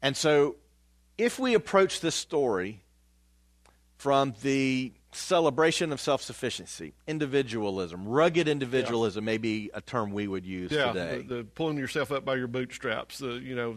And 0.00 0.16
so, 0.16 0.56
if 1.18 1.38
we 1.38 1.54
approach 1.54 2.00
this 2.00 2.14
story 2.14 2.82
from 3.96 4.34
the 4.42 4.92
celebration 5.16 5.92
of 5.92 6.00
self 6.00 6.22
sufficiency, 6.22 6.94
individualism, 7.06 8.06
rugged 8.06 8.48
individualism 8.48 9.24
yeah. 9.24 9.32
may 9.32 9.38
be 9.38 9.70
a 9.74 9.80
term 9.80 10.12
we 10.12 10.28
would 10.28 10.46
use 10.46 10.70
yeah, 10.70 10.92
today. 10.92 11.24
The, 11.26 11.34
the 11.36 11.44
pulling 11.44 11.78
yourself 11.78 12.12
up 12.12 12.24
by 12.24 12.36
your 12.36 12.48
bootstraps, 12.48 13.18
the, 13.18 13.34
you 13.34 13.54
know, 13.54 13.76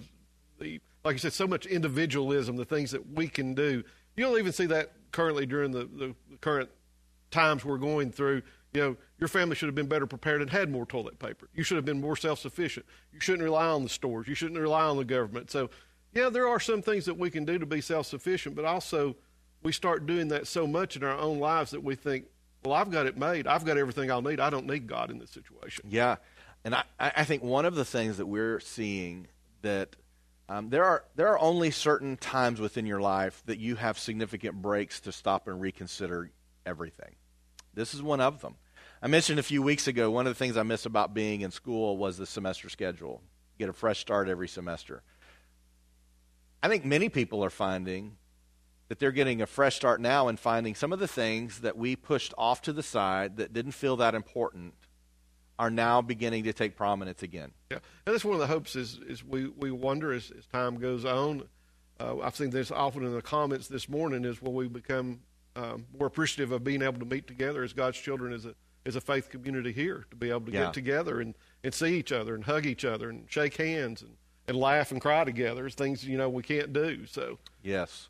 the, 0.60 0.80
like 1.04 1.14
you 1.14 1.20
said, 1.20 1.34
so 1.34 1.48
much 1.48 1.66
individualism, 1.66 2.56
the 2.56 2.66
things 2.66 2.92
that 2.92 3.14
we 3.14 3.28
can 3.28 3.54
do. 3.54 3.84
You 4.16 4.26
don't 4.26 4.38
even 4.38 4.52
see 4.52 4.66
that 4.68 4.92
currently 5.12 5.46
during 5.46 5.72
the, 5.72 5.86
the 5.86 6.16
current 6.42 6.70
times 7.32 7.64
we're 7.64 7.78
going 7.78 8.12
through 8.12 8.42
you 8.74 8.82
know, 8.82 8.96
your 9.18 9.28
family 9.28 9.56
should 9.56 9.68
have 9.68 9.76
been 9.76 9.88
better 9.88 10.06
prepared 10.06 10.42
and 10.42 10.50
had 10.50 10.70
more 10.70 10.86
toilet 10.86 11.18
paper. 11.18 11.50
You 11.54 11.64
should 11.64 11.78
have 11.78 11.86
been 11.86 12.00
more 12.00 12.16
self 12.16 12.40
sufficient. 12.40 12.86
You 13.12 13.20
shouldn't 13.20 13.44
rely 13.44 13.66
on 13.68 13.84
the 13.84 13.90
stores. 13.90 14.28
You 14.28 14.36
shouldn't 14.36 14.60
rely 14.60 14.84
on 14.84 14.98
the 14.98 15.06
government. 15.06 15.50
So, 15.50 15.70
yeah, 16.14 16.30
there 16.30 16.48
are 16.48 16.60
some 16.60 16.82
things 16.82 17.06
that 17.06 17.18
we 17.18 17.30
can 17.30 17.46
do 17.46 17.58
to 17.58 17.66
be 17.66 17.82
self 17.82 18.06
sufficient, 18.06 18.56
but 18.56 18.66
also 18.66 19.16
we 19.64 19.72
start 19.72 20.06
doing 20.06 20.30
that 20.30 20.48
so 20.48 20.66
much 20.66 20.96
in 20.96 21.04
our 21.04 21.18
own 21.18 21.40
lives 21.40 21.72
that 21.72 21.84
we 21.84 21.96
think, 21.96 22.26
well, 22.64 22.74
I've 22.74 22.92
got 22.92 23.06
it 23.06 23.18
made. 23.18 23.48
I've 23.48 23.66
got 23.66 23.78
everything 23.78 24.12
I'll 24.12 24.22
need. 24.22 24.40
I 24.40 24.50
don't 24.50 24.68
need 24.68 24.88
God 24.88 25.12
in 25.12 25.20
this 25.20 25.32
situation. 25.32 25.86
Yeah. 25.90 26.18
And 26.64 26.76
I, 26.76 26.84
I 27.00 27.24
think 27.24 27.44
one 27.44 27.66
of 27.66 27.76
the 27.76 27.86
things 27.86 28.18
that 28.18 28.26
we're 28.26 28.60
seeing 28.60 29.28
that 29.62 29.96
um, 30.50 30.70
there 30.70 30.84
are 30.84 31.06
there 31.16 31.28
are 31.30 31.40
only 31.40 31.72
certain 31.72 32.18
times 32.18 32.60
within 32.60 32.86
your 32.86 33.00
life 33.00 33.42
that 33.46 33.60
you 33.60 33.76
have 33.76 34.00
significant 34.00 34.62
breaks 34.62 35.00
to 35.02 35.12
stop 35.12 35.48
and 35.48 35.62
reconsider 35.62 36.32
everything. 36.66 37.16
This 37.74 37.94
is 37.94 38.02
one 38.02 38.20
of 38.20 38.42
them. 38.42 38.56
I 39.02 39.08
mentioned 39.08 39.40
a 39.40 39.44
few 39.44 39.62
weeks 39.62 39.88
ago 39.88 40.12
one 40.12 40.28
of 40.28 40.32
the 40.32 40.38
things 40.38 40.58
I 40.58 40.64
miss 40.64 40.86
about 40.86 41.14
being 41.14 41.42
in 41.42 41.52
school 41.52 41.98
was 41.98 42.18
the 42.18 42.26
semester 42.26 42.68
schedule. 42.68 43.22
Get 43.58 43.70
a 43.70 43.74
fresh 43.74 44.00
start 44.00 44.28
every 44.28 44.48
semester. 44.48 45.04
I 46.62 46.68
think 46.68 46.84
many 46.84 47.10
people 47.10 47.44
are 47.44 47.50
finding 47.50 48.18
that 48.90 49.00
they're 49.00 49.12
getting 49.12 49.42
a 49.42 49.48
fresh 49.48 49.76
start 49.76 50.02
now 50.02 50.28
and 50.28 50.40
finding 50.40 50.76
some 50.76 50.92
of 50.92 51.00
the 51.00 51.08
things 51.08 51.62
that 51.62 51.78
we 51.78 51.96
pushed 51.96 52.34
off 52.38 52.62
to 52.64 52.74
the 52.74 52.84
side 52.84 53.38
that 53.38 53.54
didn't 53.54 53.72
feel 53.72 53.96
that 53.98 54.16
important 54.16 54.74
are 55.58 55.70
now 55.70 56.02
beginning 56.02 56.44
to 56.46 56.54
take 56.54 56.76
prominence 56.76 57.22
again. 57.22 57.52
Yeah, 57.70 57.78
and 58.06 58.14
that's 58.14 58.26
one 58.26 58.34
of 58.34 58.40
the 58.40 58.48
hopes 58.48 58.76
is 58.76 59.00
is 59.08 59.24
we, 59.24 59.48
we 59.48 59.72
wonder 59.72 60.12
as, 60.12 60.32
as 60.38 60.46
time 60.48 60.78
goes 60.78 61.06
on. 61.06 61.44
Uh, 62.00 62.20
I've 62.20 62.36
seen 62.36 62.50
this 62.50 62.72
often 62.72 63.06
in 63.06 63.14
the 63.14 63.22
comments 63.22 63.68
this 63.68 63.88
morning 63.90 64.26
is 64.26 64.42
will 64.42 64.54
we 64.54 64.68
become 64.68 65.20
um, 65.56 65.86
we're 65.94 66.08
appreciative 66.08 66.52
of 66.52 66.64
being 66.64 66.82
able 66.82 67.00
to 67.00 67.06
meet 67.06 67.28
together 67.28 67.64
as 67.64 67.74
God's 67.74 67.98
children 67.98 68.34
as 68.34 68.46
a 68.46 68.56
as 68.86 68.96
a 68.96 69.02
faith 69.02 69.30
community 69.30 69.74
here 69.74 70.06
to 70.10 70.16
be 70.16 70.30
able 70.30 70.46
to 70.46 70.52
yeah. 70.52 70.66
get 70.66 70.74
together 70.74 71.20
and, 71.20 71.36
and 71.64 71.74
see 71.74 71.98
each 71.98 72.14
other 72.14 72.34
and 72.34 72.46
hug 72.46 72.66
each 72.66 72.86
other 72.86 73.10
and 73.10 73.26
shake 73.30 73.58
hands 73.58 74.02
and, 74.02 74.16
and 74.48 74.58
laugh 74.58 74.92
and 74.92 75.02
cry 75.02 75.26
together. 75.26 75.66
It's 75.66 75.76
things 75.76 76.06
you 76.06 76.18
know 76.18 76.30
we 76.30 76.42
can't 76.42 76.72
do. 76.72 77.06
So 77.06 77.38
yes, 77.62 78.08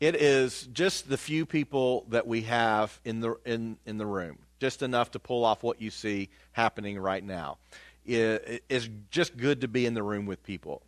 it 0.00 0.16
is 0.16 0.66
just 0.72 1.08
the 1.08 1.18
few 1.18 1.46
people 1.46 2.06
that 2.08 2.26
we 2.26 2.42
have 2.42 2.98
in 3.04 3.20
the 3.20 3.36
in 3.44 3.76
in 3.84 3.98
the 3.98 4.06
room, 4.06 4.38
just 4.58 4.82
enough 4.82 5.12
to 5.12 5.18
pull 5.18 5.44
off 5.44 5.62
what 5.62 5.80
you 5.80 5.90
see 5.90 6.30
happening 6.52 6.98
right 6.98 7.22
now. 7.22 7.58
It 8.06 8.64
is 8.68 8.88
just 9.10 9.36
good 9.36 9.60
to 9.60 9.68
be 9.68 9.86
in 9.86 9.94
the 9.94 10.02
room 10.02 10.26
with 10.26 10.42
people. 10.42 10.82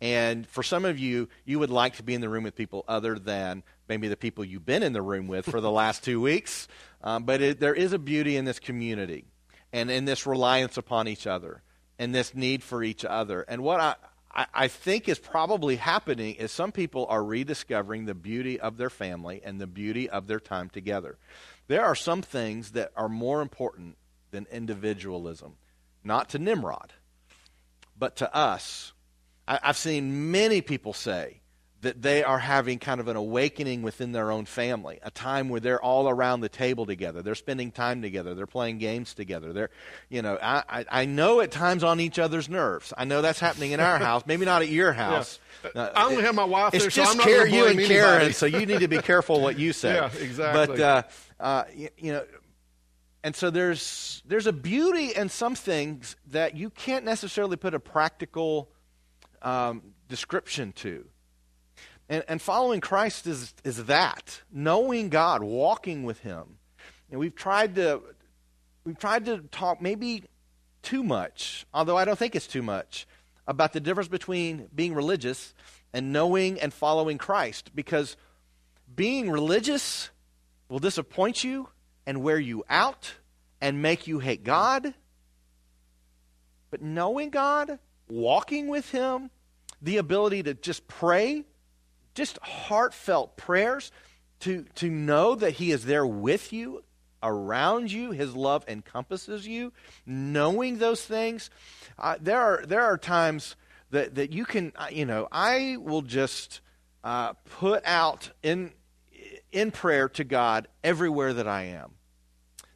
And 0.00 0.46
for 0.46 0.62
some 0.62 0.84
of 0.84 0.98
you, 0.98 1.28
you 1.44 1.58
would 1.58 1.70
like 1.70 1.96
to 1.96 2.02
be 2.02 2.14
in 2.14 2.20
the 2.20 2.28
room 2.28 2.44
with 2.44 2.54
people 2.54 2.84
other 2.86 3.18
than 3.18 3.64
maybe 3.88 4.06
the 4.06 4.16
people 4.16 4.44
you've 4.44 4.66
been 4.66 4.82
in 4.82 4.92
the 4.92 5.02
room 5.02 5.26
with 5.26 5.46
for 5.46 5.60
the 5.60 5.70
last 5.70 6.04
two 6.04 6.20
weeks. 6.20 6.68
Um, 7.02 7.24
but 7.24 7.40
it, 7.40 7.60
there 7.60 7.74
is 7.74 7.92
a 7.92 7.98
beauty 7.98 8.36
in 8.36 8.44
this 8.44 8.60
community 8.60 9.24
and 9.72 9.90
in 9.90 10.04
this 10.04 10.26
reliance 10.26 10.76
upon 10.76 11.08
each 11.08 11.26
other 11.26 11.62
and 11.98 12.14
this 12.14 12.34
need 12.34 12.62
for 12.62 12.84
each 12.84 13.04
other. 13.04 13.42
And 13.42 13.62
what 13.62 13.80
I, 13.80 13.94
I, 14.34 14.46
I 14.54 14.68
think 14.68 15.08
is 15.08 15.18
probably 15.18 15.76
happening 15.76 16.34
is 16.34 16.52
some 16.52 16.72
people 16.72 17.06
are 17.08 17.24
rediscovering 17.24 18.04
the 18.04 18.14
beauty 18.14 18.58
of 18.60 18.76
their 18.76 18.90
family 18.90 19.40
and 19.44 19.60
the 19.60 19.66
beauty 19.66 20.08
of 20.08 20.26
their 20.26 20.40
time 20.40 20.70
together. 20.70 21.18
There 21.66 21.84
are 21.84 21.94
some 21.94 22.22
things 22.22 22.72
that 22.72 22.92
are 22.96 23.08
more 23.08 23.42
important 23.42 23.96
than 24.30 24.46
individualism, 24.50 25.54
not 26.04 26.28
to 26.30 26.38
Nimrod, 26.38 26.92
but 27.98 28.16
to 28.16 28.34
us 28.34 28.92
I, 29.48 29.58
I've 29.62 29.76
seen 29.76 30.30
many 30.30 30.60
people 30.60 30.92
say 30.92 31.40
that 31.80 32.02
they 32.02 32.24
are 32.24 32.38
having 32.40 32.78
kind 32.78 33.00
of 33.00 33.06
an 33.06 33.16
awakening 33.16 33.82
within 33.82 34.10
their 34.10 34.32
own 34.32 34.44
family, 34.46 34.98
a 35.02 35.10
time 35.12 35.48
where 35.48 35.60
they're 35.60 35.80
all 35.80 36.08
around 36.08 36.40
the 36.40 36.48
table 36.48 36.86
together. 36.86 37.22
They're 37.22 37.36
spending 37.36 37.70
time 37.70 38.02
together. 38.02 38.34
They're 38.34 38.46
playing 38.46 38.78
games 38.78 39.14
together. 39.14 39.52
They're, 39.52 39.70
you 40.08 40.20
know, 40.20 40.38
I, 40.42 40.64
I, 40.68 40.84
I 40.90 41.04
know 41.04 41.40
at 41.40 41.52
times 41.52 41.84
on 41.84 42.00
each 42.00 42.18
other's 42.18 42.48
nerves. 42.48 42.92
I 42.98 43.04
know 43.04 43.22
that's 43.22 43.38
happening 43.38 43.70
in 43.72 43.80
our 43.80 43.98
house, 44.08 44.24
maybe 44.26 44.44
not 44.44 44.62
at 44.62 44.68
your 44.68 44.92
house. 44.92 45.38
Yeah. 45.74 45.82
Uh, 45.82 45.92
I 45.94 46.04
only 46.06 46.18
it, 46.18 46.24
have 46.24 46.34
my 46.34 46.44
wife 46.44 46.74
it's 46.74 46.84
there, 46.84 46.90
just 46.90 47.16
so 47.16 47.22
care, 47.22 47.46
you 47.46 47.66
and 47.66 47.74
anybody. 47.74 47.88
Karen, 47.88 48.32
so 48.32 48.46
you 48.46 48.66
need 48.66 48.80
to 48.80 48.88
be 48.88 48.98
careful 49.02 49.40
what 49.40 49.56
you 49.56 49.72
say. 49.72 49.94
Yeah, 49.94 50.10
exactly. 50.20 50.76
But, 50.76 50.80
uh, 50.80 51.02
uh, 51.40 51.64
you, 51.74 51.88
you 51.96 52.12
know, 52.12 52.24
and 53.22 53.36
so 53.36 53.50
there's 53.50 54.22
there's 54.26 54.46
a 54.46 54.52
beauty 54.52 55.14
in 55.14 55.28
some 55.28 55.54
things 55.54 56.16
that 56.28 56.56
you 56.56 56.70
can't 56.70 57.04
necessarily 57.04 57.56
put 57.56 57.74
a 57.74 57.80
practical 57.80 58.70
um, 59.42 59.82
description 60.08 60.72
to. 60.72 61.04
And, 62.08 62.24
and 62.28 62.40
following 62.40 62.80
Christ 62.80 63.26
is, 63.26 63.54
is 63.64 63.84
that 63.84 64.40
knowing 64.50 65.08
God, 65.10 65.42
walking 65.42 66.04
with 66.04 66.20
Him. 66.20 66.58
And 67.10 67.20
we've 67.20 67.34
tried 67.34 67.74
to 67.76 68.00
we've 68.84 68.98
tried 68.98 69.26
to 69.26 69.38
talk 69.50 69.82
maybe 69.82 70.24
too 70.82 71.02
much, 71.02 71.66
although 71.74 71.96
I 71.96 72.04
don't 72.04 72.18
think 72.18 72.34
it's 72.34 72.46
too 72.46 72.62
much, 72.62 73.06
about 73.46 73.72
the 73.72 73.80
difference 73.80 74.08
between 74.08 74.68
being 74.74 74.94
religious 74.94 75.54
and 75.92 76.12
knowing 76.12 76.60
and 76.60 76.72
following 76.72 77.18
Christ. 77.18 77.70
Because 77.74 78.16
being 78.94 79.30
religious 79.30 80.10
will 80.68 80.78
disappoint 80.78 81.44
you 81.44 81.68
and 82.06 82.22
wear 82.22 82.38
you 82.38 82.64
out 82.70 83.14
and 83.60 83.82
make 83.82 84.06
you 84.06 84.18
hate 84.18 84.44
God. 84.44 84.94
But 86.70 86.82
knowing 86.82 87.30
God, 87.30 87.78
walking 88.08 88.68
with 88.68 88.90
Him, 88.90 89.30
the 89.80 89.98
ability 89.98 90.42
to 90.44 90.54
just 90.54 90.86
pray, 90.88 91.44
just 92.18 92.38
heartfelt 92.42 93.36
prayers, 93.36 93.90
to, 94.40 94.64
to 94.74 94.90
know 94.90 95.34
that 95.34 95.52
He 95.52 95.70
is 95.70 95.84
there 95.84 96.06
with 96.06 96.52
you, 96.52 96.84
around 97.22 97.90
you, 97.90 98.10
His 98.10 98.34
love 98.34 98.64
encompasses 98.68 99.46
you, 99.46 99.72
knowing 100.04 100.78
those 100.78 101.04
things. 101.04 101.48
Uh, 101.98 102.16
there, 102.20 102.40
are, 102.40 102.64
there 102.66 102.82
are 102.82 102.98
times 102.98 103.56
that, 103.90 104.16
that 104.16 104.32
you 104.32 104.44
can, 104.44 104.72
uh, 104.76 104.88
you 104.90 105.06
know, 105.06 105.28
I 105.32 105.76
will 105.80 106.02
just 106.02 106.60
uh, 107.04 107.32
put 107.44 107.82
out 107.86 108.30
in, 108.42 108.72
in 109.50 109.70
prayer 109.70 110.08
to 110.10 110.24
God 110.24 110.68
everywhere 110.84 111.32
that 111.32 111.48
I 111.48 111.62
am 111.62 111.92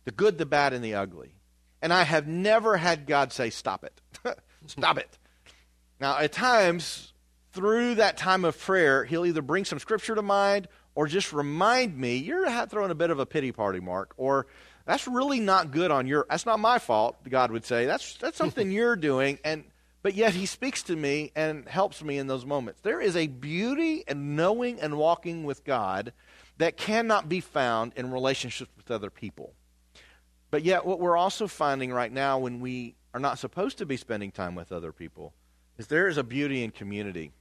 the 0.05 0.11
good, 0.11 0.38
the 0.38 0.46
bad, 0.46 0.72
and 0.72 0.85
the 0.85 0.94
ugly. 0.94 1.35
And 1.81 1.92
I 1.92 2.02
have 2.02 2.26
never 2.26 2.76
had 2.76 3.07
God 3.07 3.33
say, 3.33 3.50
Stop 3.50 3.85
it. 3.85 4.00
Stop 4.66 4.98
it. 4.98 5.18
Now, 6.00 6.18
at 6.18 6.33
times, 6.33 7.12
through 7.53 7.97
that 7.97 8.17
time 8.17 8.45
of 8.45 8.59
prayer, 8.59 9.05
He'll 9.05 9.27
either 9.27 9.43
bring 9.43 9.65
some 9.65 9.79
scripture 9.79 10.15
to 10.15 10.23
mind 10.23 10.69
or 10.95 11.07
just 11.07 11.33
remind 11.33 11.97
me, 11.97 12.17
You're 12.17 12.51
throwing 12.67 12.91
a 12.91 12.95
bit 12.95 13.11
of 13.11 13.19
a 13.19 13.27
pity 13.27 13.53
party, 13.53 13.81
Mark, 13.81 14.12
or 14.17 14.47
that's 14.85 15.07
really 15.07 15.41
not 15.41 15.71
good 15.71 15.91
on 15.91 16.07
your 16.07 16.27
that's 16.29 16.47
not 16.47 16.59
my 16.59 16.79
fault 16.79 17.17
god 17.29 17.51
would 17.51 17.65
say. 17.65 17.87
That's 17.87 18.17
that's 18.17 18.37
something 18.43 18.71
you're 18.71 18.97
doing 18.97 19.38
and 19.45 19.65
but 20.03 20.15
yet 20.15 20.35
he 20.35 20.47
speaks 20.47 20.83
to 20.85 20.97
me 20.97 21.31
and 21.37 21.69
helps 21.69 22.03
me 22.03 22.19
in 22.19 22.27
those 22.27 22.45
moments. 22.45 22.81
There 22.81 23.01
is 23.01 23.17
a 23.17 23.29
beauty 23.29 24.03
in 24.09 24.35
knowing 24.35 24.81
and 24.81 24.99
walking 24.99 25.45
with 25.45 25.65
god 25.65 26.12
that 26.59 26.77
cannot 26.77 27.29
be 27.29 27.41
found 27.41 27.93
in 27.97 28.11
relationships 28.11 28.71
with 28.77 28.91
other 28.91 29.11
people. 29.11 29.53
But 30.51 30.65
yet, 30.65 30.85
what 30.85 31.01
we're 31.01 31.17
also 31.17 31.47
finding 31.47 31.93
right 31.93 32.12
now 32.12 32.38
when 32.38 32.61
we 32.61 32.97
are 33.15 33.21
not 33.21 33.38
supposed 33.38 33.79
to 33.79 33.87
be 33.87 33.97
spending 33.97 34.31
time 34.31 34.55
with 34.55 34.73
other 34.73 34.93
people 34.93 35.33
is 35.79 35.87
there 35.87 36.09
is 36.09 36.19
a 36.19 36.25
beauty 36.25 36.62
in 36.62 36.71
community. 36.71 37.33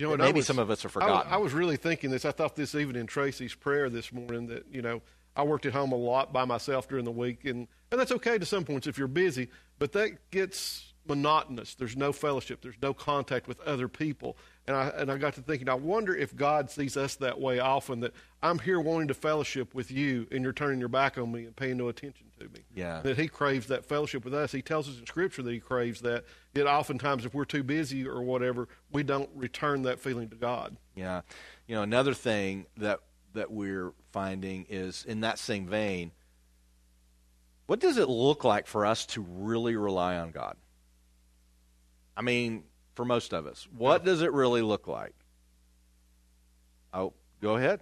You 0.00 0.16
know, 0.16 0.16
maybe 0.16 0.38
was, 0.38 0.46
some 0.46 0.58
of 0.58 0.70
us 0.70 0.84
are 0.84 0.88
forgotten. 0.88 1.30
I, 1.30 1.34
I 1.34 1.36
was 1.36 1.52
really 1.52 1.76
thinking 1.76 2.10
this. 2.10 2.24
I 2.24 2.32
thought 2.32 2.56
this 2.56 2.74
even 2.74 2.96
in 2.96 3.06
Tracy's 3.06 3.54
prayer 3.54 3.90
this 3.90 4.12
morning 4.12 4.46
that 4.46 4.64
you 4.72 4.80
know 4.80 5.02
I 5.36 5.42
worked 5.42 5.66
at 5.66 5.72
home 5.72 5.92
a 5.92 5.96
lot 5.96 6.32
by 6.32 6.44
myself 6.44 6.88
during 6.88 7.04
the 7.04 7.10
week, 7.10 7.44
and 7.44 7.68
and 7.90 8.00
that's 8.00 8.12
okay 8.12 8.38
to 8.38 8.46
some 8.46 8.64
points 8.64 8.86
if 8.86 8.96
you're 8.96 9.08
busy, 9.08 9.48
but 9.78 9.92
that 9.92 10.30
gets 10.30 10.89
monotonous. 11.10 11.74
There's 11.74 11.96
no 11.96 12.12
fellowship. 12.12 12.62
There's 12.62 12.80
no 12.80 12.94
contact 12.94 13.48
with 13.48 13.60
other 13.62 13.88
people. 13.88 14.36
And 14.68 14.76
I, 14.76 14.88
and 14.90 15.10
I 15.10 15.18
got 15.18 15.34
to 15.34 15.40
thinking, 15.42 15.68
I 15.68 15.74
wonder 15.74 16.14
if 16.14 16.36
God 16.36 16.70
sees 16.70 16.96
us 16.96 17.16
that 17.16 17.40
way 17.40 17.58
often, 17.58 17.98
that 18.00 18.14
I'm 18.42 18.60
here 18.60 18.78
wanting 18.78 19.08
to 19.08 19.14
fellowship 19.14 19.74
with 19.74 19.90
you, 19.90 20.28
and 20.30 20.44
you're 20.44 20.52
turning 20.52 20.78
your 20.78 20.88
back 20.88 21.18
on 21.18 21.32
me 21.32 21.46
and 21.46 21.56
paying 21.56 21.78
no 21.78 21.88
attention 21.88 22.28
to 22.38 22.44
me. 22.44 22.60
Yeah. 22.72 23.00
That 23.00 23.18
He 23.18 23.26
craves 23.26 23.66
that 23.66 23.84
fellowship 23.84 24.24
with 24.24 24.32
us. 24.32 24.52
He 24.52 24.62
tells 24.62 24.88
us 24.88 24.98
in 24.98 25.06
Scripture 25.06 25.42
that 25.42 25.52
He 25.52 25.58
craves 25.58 26.00
that. 26.02 26.24
Yet 26.54 26.68
oftentimes, 26.68 27.24
if 27.24 27.34
we're 27.34 27.44
too 27.44 27.64
busy 27.64 28.06
or 28.06 28.22
whatever, 28.22 28.68
we 28.92 29.02
don't 29.02 29.28
return 29.34 29.82
that 29.82 29.98
feeling 29.98 30.28
to 30.28 30.36
God. 30.36 30.76
Yeah. 30.94 31.22
You 31.66 31.74
know, 31.74 31.82
another 31.82 32.14
thing 32.14 32.66
that, 32.76 33.00
that 33.34 33.50
we're 33.50 33.92
finding 34.12 34.66
is 34.68 35.04
in 35.04 35.22
that 35.22 35.40
same 35.40 35.66
vein, 35.66 36.12
what 37.66 37.80
does 37.80 37.98
it 37.98 38.08
look 38.08 38.44
like 38.44 38.66
for 38.66 38.86
us 38.86 39.06
to 39.06 39.20
really 39.20 39.74
rely 39.74 40.16
on 40.16 40.30
God? 40.30 40.56
I 42.20 42.22
mean, 42.22 42.64
for 42.96 43.06
most 43.06 43.32
of 43.32 43.46
us, 43.46 43.66
what 43.74 44.04
does 44.04 44.20
it 44.20 44.30
really 44.34 44.60
look 44.60 44.86
like? 44.86 45.14
Oh, 46.92 47.14
go 47.40 47.56
ahead. 47.56 47.80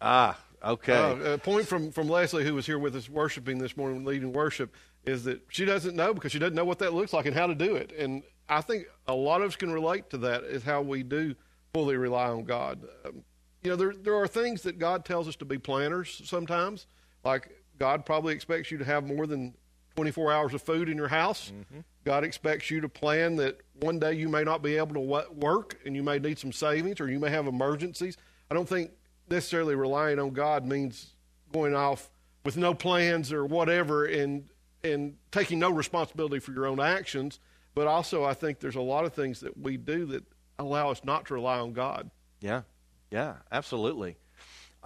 Ah, 0.00 0.36
okay. 0.64 0.92
Uh, 0.92 1.34
a 1.34 1.38
point 1.38 1.68
from, 1.68 1.92
from 1.92 2.08
Leslie, 2.08 2.42
who 2.42 2.56
was 2.56 2.66
here 2.66 2.80
with 2.80 2.96
us 2.96 3.08
worshiping 3.08 3.58
this 3.58 3.76
morning, 3.76 4.04
leading 4.04 4.32
worship, 4.32 4.74
is 5.04 5.22
that 5.22 5.42
she 5.48 5.64
doesn't 5.64 5.94
know 5.94 6.12
because 6.12 6.32
she 6.32 6.40
doesn't 6.40 6.56
know 6.56 6.64
what 6.64 6.80
that 6.80 6.92
looks 6.92 7.12
like 7.12 7.24
and 7.24 7.36
how 7.36 7.46
to 7.46 7.54
do 7.54 7.76
it. 7.76 7.92
And 7.96 8.24
I 8.48 8.62
think 8.62 8.86
a 9.06 9.14
lot 9.14 9.42
of 9.42 9.50
us 9.50 9.56
can 9.56 9.70
relate 9.70 10.10
to 10.10 10.18
that, 10.18 10.42
is 10.42 10.64
how 10.64 10.82
we 10.82 11.04
do 11.04 11.36
fully 11.72 11.96
rely 11.96 12.30
on 12.30 12.42
God. 12.42 12.80
Um, 13.04 13.22
you 13.62 13.70
know, 13.70 13.76
there, 13.76 13.94
there 13.94 14.16
are 14.16 14.26
things 14.26 14.62
that 14.62 14.80
God 14.80 15.04
tells 15.04 15.28
us 15.28 15.36
to 15.36 15.44
be 15.44 15.56
planners 15.56 16.20
sometimes. 16.24 16.88
Like 17.24 17.48
God 17.78 18.04
probably 18.04 18.34
expects 18.34 18.72
you 18.72 18.78
to 18.78 18.84
have 18.84 19.06
more 19.06 19.28
than 19.28 19.54
24 19.96 20.32
hours 20.32 20.54
of 20.54 20.62
food 20.62 20.88
in 20.88 20.96
your 20.96 21.08
house. 21.08 21.50
Mm-hmm. 21.50 21.80
God 22.04 22.22
expects 22.22 22.70
you 22.70 22.80
to 22.82 22.88
plan 22.88 23.36
that 23.36 23.60
one 23.80 23.98
day 23.98 24.12
you 24.12 24.28
may 24.28 24.44
not 24.44 24.62
be 24.62 24.76
able 24.76 24.94
to 24.94 25.24
work 25.32 25.78
and 25.84 25.96
you 25.96 26.02
may 26.02 26.18
need 26.18 26.38
some 26.38 26.52
savings 26.52 27.00
or 27.00 27.10
you 27.10 27.18
may 27.18 27.30
have 27.30 27.46
emergencies. 27.46 28.16
I 28.50 28.54
don't 28.54 28.68
think 28.68 28.90
necessarily 29.28 29.74
relying 29.74 30.18
on 30.18 30.30
God 30.30 30.64
means 30.66 31.14
going 31.52 31.74
off 31.74 32.10
with 32.44 32.56
no 32.56 32.74
plans 32.74 33.32
or 33.32 33.44
whatever 33.44 34.04
and 34.04 34.44
and 34.84 35.16
taking 35.32 35.58
no 35.58 35.70
responsibility 35.70 36.38
for 36.38 36.52
your 36.52 36.66
own 36.66 36.78
actions. 36.78 37.40
But 37.74 37.88
also, 37.88 38.24
I 38.24 38.34
think 38.34 38.60
there's 38.60 38.76
a 38.76 38.80
lot 38.80 39.04
of 39.04 39.14
things 39.14 39.40
that 39.40 39.58
we 39.58 39.76
do 39.76 40.06
that 40.06 40.24
allow 40.58 40.90
us 40.90 41.02
not 41.02 41.26
to 41.26 41.34
rely 41.34 41.58
on 41.58 41.72
God. 41.72 42.10
Yeah, 42.40 42.62
yeah, 43.10 43.36
absolutely. 43.50 44.16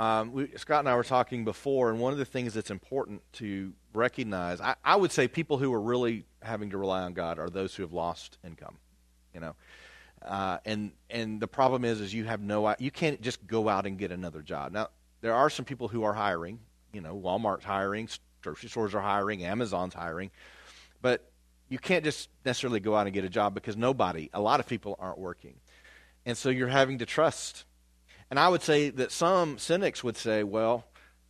Um, 0.00 0.32
we, 0.32 0.48
Scott 0.56 0.78
and 0.78 0.88
I 0.88 0.96
were 0.96 1.04
talking 1.04 1.44
before, 1.44 1.90
and 1.90 2.00
one 2.00 2.14
of 2.14 2.18
the 2.18 2.24
things 2.24 2.54
that's 2.54 2.70
important 2.70 3.20
to 3.34 3.74
recognize, 3.92 4.58
I, 4.58 4.74
I, 4.82 4.96
would 4.96 5.12
say 5.12 5.28
people 5.28 5.58
who 5.58 5.70
are 5.74 5.80
really 5.80 6.24
having 6.40 6.70
to 6.70 6.78
rely 6.78 7.02
on 7.02 7.12
God 7.12 7.38
are 7.38 7.50
those 7.50 7.74
who 7.74 7.82
have 7.82 7.92
lost 7.92 8.38
income. 8.42 8.78
You 9.34 9.40
know, 9.40 9.56
uh, 10.24 10.56
and 10.64 10.92
and 11.10 11.38
the 11.38 11.46
problem 11.46 11.84
is, 11.84 12.00
is 12.00 12.14
you 12.14 12.24
have 12.24 12.40
no, 12.40 12.74
you 12.78 12.90
can't 12.90 13.20
just 13.20 13.46
go 13.46 13.68
out 13.68 13.84
and 13.84 13.98
get 13.98 14.10
another 14.10 14.40
job. 14.40 14.72
Now, 14.72 14.88
there 15.20 15.34
are 15.34 15.50
some 15.50 15.66
people 15.66 15.86
who 15.86 16.02
are 16.02 16.14
hiring. 16.14 16.60
You 16.94 17.02
know, 17.02 17.14
Walmart's 17.14 17.66
hiring, 17.66 18.08
grocery 18.40 18.70
stores 18.70 18.94
are 18.94 19.02
hiring, 19.02 19.44
Amazon's 19.44 19.92
hiring, 19.92 20.30
but 21.02 21.30
you 21.68 21.78
can't 21.78 22.04
just 22.04 22.30
necessarily 22.42 22.80
go 22.80 22.96
out 22.96 23.06
and 23.06 23.12
get 23.12 23.26
a 23.26 23.28
job 23.28 23.52
because 23.52 23.76
nobody, 23.76 24.30
a 24.32 24.40
lot 24.40 24.60
of 24.60 24.66
people 24.66 24.96
aren't 24.98 25.18
working, 25.18 25.56
and 26.24 26.38
so 26.38 26.48
you're 26.48 26.68
having 26.68 26.96
to 27.00 27.06
trust 27.06 27.66
and 28.30 28.38
I 28.38 28.48
would 28.48 28.62
say 28.62 28.90
that 28.90 29.10
some 29.10 29.58
cynics 29.58 30.04
would 30.04 30.16
say, 30.16 30.44
well, 30.44 30.84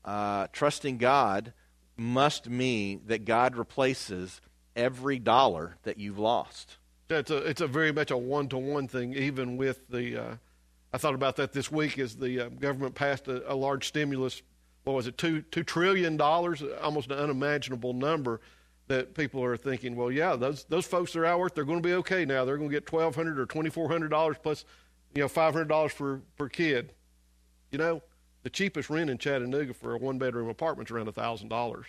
uh, 0.05 0.49
trusting 0.53 0.99
God 0.99 1.53
must 1.97 2.49
mean 2.49 3.03
that 3.07 3.25
God 3.25 3.57
replaces 3.57 4.41
every 4.77 5.19
dollar 5.19 5.77
that 5.83 5.99
you've 5.99 6.19
lost. 6.19 6.77
It's 7.09 7.31
a, 7.31 7.39
it's 7.39 7.61
a 7.61 7.67
very 7.67 7.93
much 7.93 8.11
a 8.11 8.17
one 8.17 8.49
to 8.49 8.59
one 8.59 8.87
thing, 8.87 9.15
even 9.15 9.57
with 9.57 9.89
the. 9.89 10.17
Uh, 10.17 10.35
I 10.93 10.99
thought 10.99 11.15
about 11.15 11.37
that 11.37 11.53
this 11.53 11.71
week 11.71 11.99
as 11.99 12.17
the 12.17 12.47
uh, 12.47 12.49
government 12.49 12.95
passed 12.95 13.29
a, 13.29 13.53
a, 13.53 13.55
large 13.55 13.87
stimulus. 13.87 14.43
What 14.85 14.95
was 14.95 15.07
it? 15.07 15.19
Two 15.19 15.43
two 15.43 15.65
trillion 15.65 16.17
dollars, 16.17 16.63
almost 16.81 17.11
an 17.11 17.19
unimaginable 17.19 17.95
number. 17.95 18.41
That 18.87 19.15
people 19.15 19.45
are 19.45 19.57
thinking, 19.57 19.95
well, 19.95 20.11
yeah, 20.11 20.35
those 20.37 20.65
those 20.65 20.87
folks 20.87 21.15
are 21.15 21.25
out 21.25 21.39
work, 21.39 21.55
they're 21.55 21.65
going 21.65 21.83
to 21.83 21.89
be 21.89 21.95
okay 21.95 22.25
now. 22.25 22.45
They're 22.45 22.57
going 22.57 22.71
to 22.71 22.75
get 22.75 22.87
twelve 22.87 23.15
hundred 23.15 23.39
or 23.39 23.47
twenty 23.47 23.71
four 23.71 23.89
hundred 23.89 24.09
dollars 24.09 24.37
plus 24.43 24.65
you 25.15 25.23
know, 25.23 25.29
five 25.29 25.53
hundred 25.53 25.69
dollars 25.69 25.95
per 25.95 26.49
kid. 26.49 26.93
You 27.71 27.79
know, 27.79 28.03
the 28.43 28.51
cheapest 28.51 28.91
rent 28.91 29.11
in 29.11 29.19
Chattanooga 29.19 29.75
for 29.75 29.95
a 29.95 29.99
one 29.99 30.19
bedroom 30.19 30.49
apartment 30.49 30.89
is 30.89 30.95
around 30.95 31.09
a 31.09 31.13
thousand 31.13 31.49
dollars. 31.49 31.87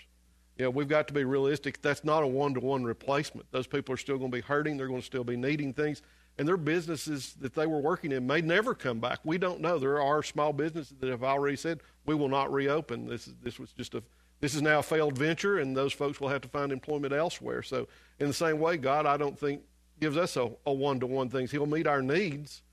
You 0.57 0.65
know, 0.65 0.69
we've 0.69 0.87
got 0.87 1.07
to 1.07 1.13
be 1.13 1.23
realistic. 1.23 1.81
That's 1.81 2.03
not 2.03 2.23
a 2.23 2.27
one 2.27 2.53
to 2.53 2.59
one 2.59 2.83
replacement. 2.83 3.51
Those 3.51 3.67
people 3.67 3.93
are 3.93 3.97
still 3.97 4.17
going 4.17 4.31
to 4.31 4.37
be 4.37 4.41
hurting. 4.41 4.77
They're 4.77 4.87
going 4.87 4.99
to 4.99 5.05
still 5.05 5.23
be 5.23 5.37
needing 5.37 5.73
things, 5.73 6.01
and 6.37 6.47
their 6.47 6.57
businesses 6.57 7.33
that 7.39 7.53
they 7.53 7.65
were 7.65 7.79
working 7.79 8.11
in 8.11 8.27
may 8.27 8.41
never 8.41 8.75
come 8.75 8.99
back. 8.99 9.19
We 9.23 9.37
don't 9.37 9.61
know. 9.61 9.79
There 9.79 10.01
are 10.01 10.21
small 10.23 10.53
businesses 10.53 10.95
that 10.99 11.09
have 11.09 11.23
already 11.23 11.55
said 11.55 11.79
we 12.05 12.15
will 12.15 12.29
not 12.29 12.51
reopen. 12.51 13.07
This 13.07 13.27
is 13.27 13.35
this 13.41 13.59
was 13.59 13.71
just 13.71 13.95
a 13.95 14.03
this 14.39 14.55
is 14.55 14.61
now 14.61 14.79
a 14.79 14.83
failed 14.83 15.17
venture, 15.17 15.59
and 15.59 15.77
those 15.77 15.93
folks 15.93 16.19
will 16.19 16.29
have 16.29 16.41
to 16.41 16.47
find 16.47 16.71
employment 16.71 17.13
elsewhere. 17.13 17.61
So, 17.61 17.87
in 18.19 18.27
the 18.27 18.33
same 18.33 18.59
way, 18.59 18.77
God, 18.77 19.05
I 19.05 19.15
don't 19.15 19.37
think 19.39 19.61
gives 19.99 20.17
us 20.17 20.35
a 20.35 20.73
one 20.73 20.99
to 20.99 21.05
one 21.07 21.29
things. 21.29 21.51
He'll 21.51 21.67
meet 21.67 21.85
our 21.85 22.01
needs 22.01 22.63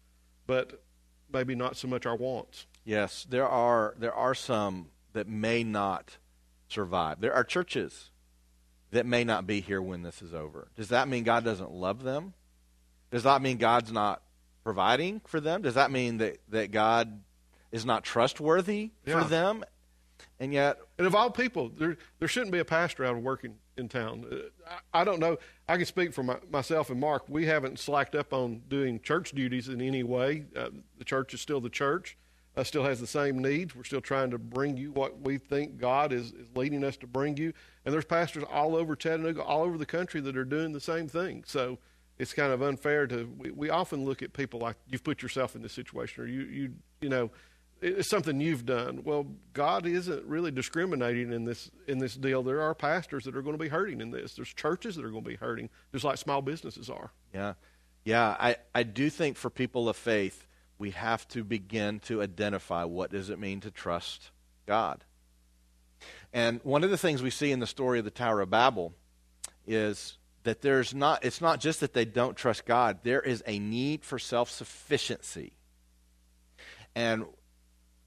but 0.49 0.83
maybe 1.33 1.55
not 1.55 1.77
so 1.77 1.87
much 1.87 2.07
our 2.07 2.17
wants. 2.17 2.67
Yes, 2.85 3.25
there 3.31 3.47
are 3.47 3.95
there 3.99 4.15
are 4.15 4.35
some 4.35 4.89
that 5.13 5.29
may 5.29 5.63
not 5.63 6.17
survive. 6.69 7.21
There 7.21 7.35
are 7.35 7.45
churches 7.45 8.11
that 8.91 9.07
may 9.07 9.23
not 9.23 9.47
be 9.47 9.61
here 9.61 9.81
when 9.81 10.03
this 10.03 10.23
is 10.23 10.35
over. 10.35 10.69
Does 10.75 10.89
that 10.89 11.07
mean 11.07 11.23
God 11.23 11.45
doesn't 11.45 11.71
love 11.71 12.03
them? 12.03 12.33
Does 13.11 13.23
that 13.23 13.43
mean 13.43 13.59
God's 13.59 13.93
not 13.93 14.23
providing 14.65 15.21
for 15.27 15.39
them? 15.39 15.63
Does 15.63 15.75
that 15.75 15.91
mean 15.91 16.19
that, 16.19 16.39
that 16.49 16.71
God 16.71 17.21
is 17.71 17.85
not 17.85 18.05
trustworthy 18.05 18.91
yeah. 19.07 19.23
for 19.23 19.29
them? 19.29 19.65
And 20.41 20.53
yet, 20.53 20.79
and 20.97 21.07
of 21.07 21.15
all 21.15 21.31
people, 21.31 21.69
there 21.69 21.99
there 22.19 22.29
shouldn't 22.29 22.53
be 22.53 22.59
a 22.59 22.65
pastor 22.65 23.05
out 23.05 23.17
working 23.19 23.57
in 23.79 23.89
town. 23.89 24.27
Uh, 24.31 24.77
I, 24.93 25.05
don't 25.05 25.21
know. 25.21 25.39
I 25.69 25.77
can 25.77 25.87
speak 25.87 26.13
for 26.13 26.23
my, 26.23 26.37
myself 26.51 26.91
and 26.91 27.01
Mark. 27.01 27.25
We 27.29 27.47
haven't 27.47 27.79
slacked 27.79 28.15
up 28.15 28.33
on 28.33 28.63
doing 28.69 29.01
church 29.01 29.33
duties 29.33 29.69
in 29.69 29.81
any 29.81 30.03
way. 30.03 30.47
Uh, 30.57 30.71
the 30.99 31.05
church 31.05 31.35
is 31.35 31.41
still 31.41 31.61
the 31.61 31.71
church. 31.71 32.17
Uh, 32.57 32.65
still 32.65 32.85
has 32.85 32.99
the 32.99 33.07
same 33.07 33.39
needs. 33.39 33.77
We're 33.77 33.85
still 33.85 34.01
trying 34.01 34.31
to 34.31 34.39
bring 34.39 34.77
you 34.77 34.91
what 34.91 35.21
we 35.21 35.39
think 35.39 35.79
God 35.79 36.13
is, 36.13 36.33
is 36.33 36.49
leading 36.57 36.83
us 36.83 36.97
to 36.97 37.07
bring 37.07 37.37
you. 37.37 37.53
And 37.85 37.95
there's 37.95 38.05
pastors 38.05 38.45
all 38.51 38.75
over 38.75 38.97
Chattanooga, 38.97 39.43
all 39.43 39.63
over 39.63 39.79
the 39.79 39.87
country 39.87 40.21
that 40.23 40.37
are 40.37 40.45
doing 40.45 40.73
the 40.73 40.81
same 40.81 41.07
thing. 41.07 41.45
So 41.47 41.79
it's 42.19 42.33
kind 42.33 42.53
of 42.53 42.61
unfair 42.63 43.07
to. 43.07 43.33
We, 43.39 43.53
we 43.53 43.71
often 43.71 44.05
look 44.05 44.23
at 44.23 44.33
people 44.33 44.59
like 44.59 44.77
you've 44.89 45.05
put 45.05 45.23
yourself 45.23 45.55
in 45.55 45.63
this 45.63 45.73
situation, 45.73 46.25
or 46.25 46.27
you 46.27 46.41
you 46.41 46.75
you 47.01 47.09
know 47.09 47.31
it's 47.81 48.11
something 48.11 48.41
you've 48.41 48.67
done. 48.67 49.03
Well, 49.05 49.27
God 49.53 49.87
isn't 49.87 50.25
really 50.25 50.51
discriminating 50.51 51.33
in 51.33 51.45
this 51.45 51.71
in 51.87 51.99
this 51.99 52.15
deal. 52.15 52.43
There 52.43 52.61
are 52.61 52.75
pastors 52.75 53.25
that 53.25 53.37
are 53.37 53.43
going 53.43 53.57
to 53.57 53.63
be 53.63 53.69
hurting 53.69 54.01
in 54.01 54.11
this. 54.11 54.35
There's 54.35 54.53
churches 54.53 54.97
that 54.97 55.05
are 55.05 55.11
going 55.11 55.25
to 55.25 55.31
be 55.31 55.37
hurting, 55.37 55.69
just 55.93 56.05
like 56.05 56.19
small 56.19 56.43
businesses 56.43 56.91
are. 56.91 57.13
Yeah, 57.33 57.55
yeah. 58.05 58.37
I 58.39 58.57
I 58.75 58.83
do 58.83 59.11
think 59.11 59.37
for 59.37 59.51
people 59.51 59.89
of 59.89 59.97
faith, 59.97 60.47
we 60.79 60.91
have 60.91 61.27
to 61.29 61.45
begin 61.45 62.01
to 62.01 62.23
identify 62.23 62.85
what 62.85 63.11
does 63.13 63.31
it 63.31 63.39
mean 63.39 63.61
to 63.61 63.71
trust 63.71 64.31
God. 64.67 65.05
And 66.33 66.61
one 66.63 66.85
of 66.85 66.91
the 66.91 66.99
things 66.99 67.23
we 67.23 67.31
see 67.31 67.53
in 67.53 67.61
the 67.61 67.67
story 67.67 67.99
of 67.99 68.05
the 68.05 68.11
Tower 68.11 68.41
of 68.41 68.51
Babel 68.51 68.93
is 69.67 70.19
that 70.45 70.63
there's 70.63 70.95
not 70.95 71.25
it's 71.25 71.41
not 71.41 71.61
just 71.61 71.81
that 71.81 71.93
they 71.93 72.05
don't 72.05 72.37
trust 72.37 72.65
God. 72.65 72.99
There 73.03 73.21
is 73.21 73.43
a 73.47 73.59
need 73.59 74.05
for 74.05 74.19
self 74.19 74.51
sufficiency. 74.51 75.53
And 76.95 77.27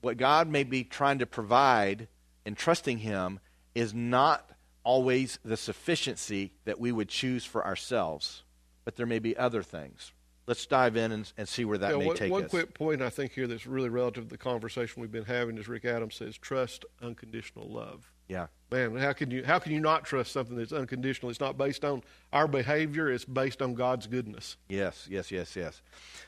what 0.02 0.18
God 0.18 0.48
may 0.48 0.64
be 0.64 0.84
trying 0.84 1.20
to 1.20 1.26
provide 1.26 2.08
in 2.44 2.54
trusting 2.54 2.98
Him 2.98 3.40
is 3.74 3.94
not 3.94 4.50
always 4.84 5.38
the 5.44 5.56
sufficiency 5.56 6.52
that 6.64 6.78
we 6.78 6.92
would 6.92 7.08
choose 7.08 7.44
for 7.44 7.64
ourselves, 7.64 8.42
but 8.84 8.96
there 8.96 9.06
may 9.06 9.20
be 9.20 9.36
other 9.36 9.62
things. 9.62 10.12
Let's 10.46 10.66
dive 10.66 10.96
in 10.96 11.12
and, 11.12 11.32
and 11.38 11.48
see 11.48 11.64
where 11.64 11.78
that 11.78 11.92
yeah, 11.92 11.98
may 11.98 12.06
one, 12.06 12.16
take 12.16 12.32
one 12.32 12.44
us. 12.44 12.50
quick 12.50 12.74
point 12.74 13.00
I 13.00 13.10
think 13.10 13.32
here 13.32 13.46
that's 13.46 13.64
really 13.64 13.88
relative 13.88 14.24
to 14.24 14.30
the 14.30 14.36
conversation 14.36 15.00
we've 15.00 15.12
been 15.12 15.24
having 15.24 15.56
is 15.56 15.68
Rick 15.68 15.84
Adams 15.84 16.16
says, 16.16 16.36
trust 16.36 16.84
unconditional 17.00 17.70
love. 17.70 18.10
Yeah. 18.32 18.46
Man, 18.70 18.96
how 18.96 19.12
can 19.12 19.30
you 19.30 19.44
how 19.44 19.58
can 19.58 19.72
you 19.72 19.80
not 19.80 20.04
trust 20.04 20.32
something 20.32 20.56
that's 20.56 20.72
unconditional? 20.72 21.30
It's 21.30 21.40
not 21.40 21.58
based 21.58 21.84
on 21.84 22.02
our 22.32 22.48
behavior, 22.48 23.10
it's 23.10 23.26
based 23.26 23.60
on 23.60 23.74
God's 23.74 24.06
goodness. 24.06 24.56
Yes, 24.70 25.06
yes, 25.10 25.30
yes, 25.30 25.54
yes. 25.54 25.82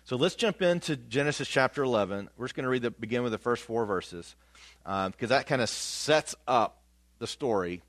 So 0.04 0.16
let's 0.16 0.34
jump 0.34 0.60
into 0.60 0.96
Genesis 0.96 1.48
chapter 1.48 1.82
11. 1.82 2.28
We're 2.36 2.44
just 2.44 2.54
going 2.54 2.64
to 2.64 2.68
read 2.68 2.82
the 2.82 2.90
begin 2.90 3.22
with 3.22 3.32
the 3.32 3.38
first 3.38 3.62
four 3.62 3.86
verses 3.86 4.36
because 4.82 5.06
um, 5.06 5.28
that 5.28 5.46
kind 5.46 5.62
of 5.62 5.70
sets 5.70 6.34
up 6.46 6.82
the 7.18 7.26
story. 7.26 7.80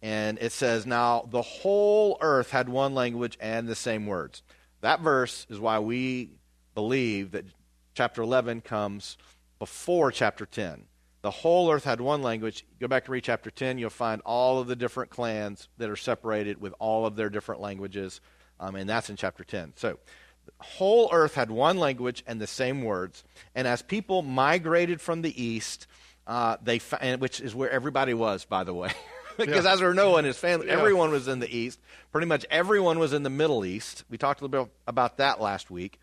And 0.00 0.38
it 0.38 0.52
says, 0.52 0.86
Now 0.86 1.28
the 1.30 1.42
whole 1.42 2.16
earth 2.22 2.50
had 2.50 2.70
one 2.70 2.94
language 2.94 3.36
and 3.42 3.68
the 3.68 3.74
same 3.74 4.06
words. 4.06 4.42
That 4.80 5.00
verse 5.00 5.46
is 5.50 5.60
why 5.60 5.80
we 5.80 6.30
believe 6.74 7.32
that 7.32 7.44
chapter 7.92 8.22
11 8.22 8.62
comes 8.62 9.18
before 9.58 10.10
chapter 10.10 10.46
10 10.46 10.87
the 11.22 11.30
whole 11.30 11.70
earth 11.70 11.84
had 11.84 12.00
one 12.00 12.22
language. 12.22 12.64
Go 12.80 12.88
back 12.88 13.04
and 13.04 13.12
read 13.12 13.24
chapter 13.24 13.50
10, 13.50 13.78
you'll 13.78 13.90
find 13.90 14.22
all 14.24 14.60
of 14.60 14.68
the 14.68 14.76
different 14.76 15.10
clans 15.10 15.68
that 15.78 15.90
are 15.90 15.96
separated 15.96 16.60
with 16.60 16.74
all 16.78 17.06
of 17.06 17.16
their 17.16 17.28
different 17.28 17.60
languages, 17.60 18.20
um, 18.60 18.74
and 18.76 18.88
that's 18.88 19.10
in 19.10 19.16
chapter 19.16 19.44
10. 19.44 19.72
So, 19.76 19.98
the 20.46 20.64
whole 20.64 21.10
earth 21.12 21.34
had 21.34 21.50
one 21.50 21.78
language 21.78 22.24
and 22.26 22.40
the 22.40 22.46
same 22.46 22.82
words. 22.82 23.22
And 23.54 23.68
as 23.68 23.82
people 23.82 24.22
migrated 24.22 25.00
from 25.00 25.20
the 25.20 25.42
east, 25.42 25.86
uh, 26.26 26.56
they 26.62 26.78
fa- 26.78 27.16
which 27.18 27.40
is 27.40 27.54
where 27.54 27.70
everybody 27.70 28.14
was, 28.14 28.46
by 28.46 28.64
the 28.64 28.72
way. 28.72 28.90
because 29.36 29.64
yeah. 29.64 29.72
as 29.72 29.82
we 29.82 29.92
Noah 29.92 30.18
and 30.18 30.26
his 30.26 30.38
family, 30.38 30.66
yeah. 30.66 30.74
everyone 30.74 31.10
was 31.10 31.28
in 31.28 31.38
the 31.40 31.54
east. 31.54 31.80
Pretty 32.12 32.26
much 32.26 32.44
everyone 32.50 32.98
was 32.98 33.12
in 33.12 33.22
the 33.22 33.30
Middle 33.30 33.64
East. 33.64 34.04
We 34.10 34.18
talked 34.18 34.40
a 34.40 34.44
little 34.44 34.64
bit 34.64 34.72
about 34.86 35.18
that 35.18 35.40
last 35.40 35.70
week. 35.70 36.00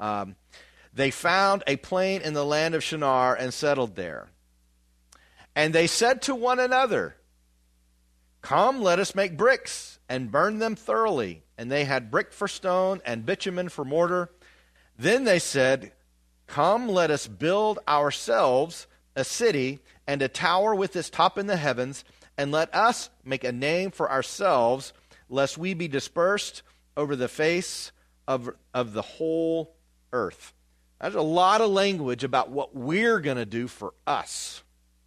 Um, 0.00 0.36
they 0.94 1.10
found 1.10 1.62
a 1.66 1.76
plain 1.76 2.20
in 2.20 2.34
the 2.34 2.44
land 2.44 2.74
of 2.74 2.82
Shinar 2.82 3.34
and 3.34 3.54
settled 3.54 3.94
there. 3.96 4.28
And 5.54 5.74
they 5.74 5.86
said 5.86 6.22
to 6.22 6.34
one 6.34 6.58
another, 6.58 7.16
Come, 8.40 8.82
let 8.82 8.98
us 8.98 9.14
make 9.14 9.36
bricks 9.36 9.98
and 10.08 10.32
burn 10.32 10.58
them 10.58 10.74
thoroughly. 10.74 11.42
And 11.56 11.70
they 11.70 11.84
had 11.84 12.10
brick 12.10 12.32
for 12.32 12.48
stone 12.48 13.00
and 13.04 13.26
bitumen 13.26 13.68
for 13.68 13.84
mortar. 13.84 14.30
Then 14.98 15.24
they 15.24 15.38
said, 15.38 15.92
Come, 16.46 16.88
let 16.88 17.10
us 17.10 17.26
build 17.26 17.78
ourselves 17.86 18.86
a 19.14 19.24
city 19.24 19.78
and 20.06 20.22
a 20.22 20.28
tower 20.28 20.74
with 20.74 20.96
its 20.96 21.10
top 21.10 21.38
in 21.38 21.46
the 21.46 21.56
heavens, 21.56 22.04
and 22.36 22.50
let 22.50 22.74
us 22.74 23.10
make 23.24 23.44
a 23.44 23.52
name 23.52 23.90
for 23.90 24.10
ourselves, 24.10 24.92
lest 25.28 25.58
we 25.58 25.74
be 25.74 25.88
dispersed 25.88 26.62
over 26.96 27.14
the 27.14 27.28
face 27.28 27.92
of, 28.26 28.50
of 28.74 28.92
the 28.92 29.02
whole 29.02 29.74
earth. 30.12 30.52
There's 31.00 31.14
a 31.14 31.22
lot 31.22 31.60
of 31.60 31.70
language 31.70 32.24
about 32.24 32.50
what 32.50 32.74
we're 32.74 33.20
going 33.20 33.36
to 33.36 33.46
do 33.46 33.68
for 33.68 33.94
us. 34.06 34.62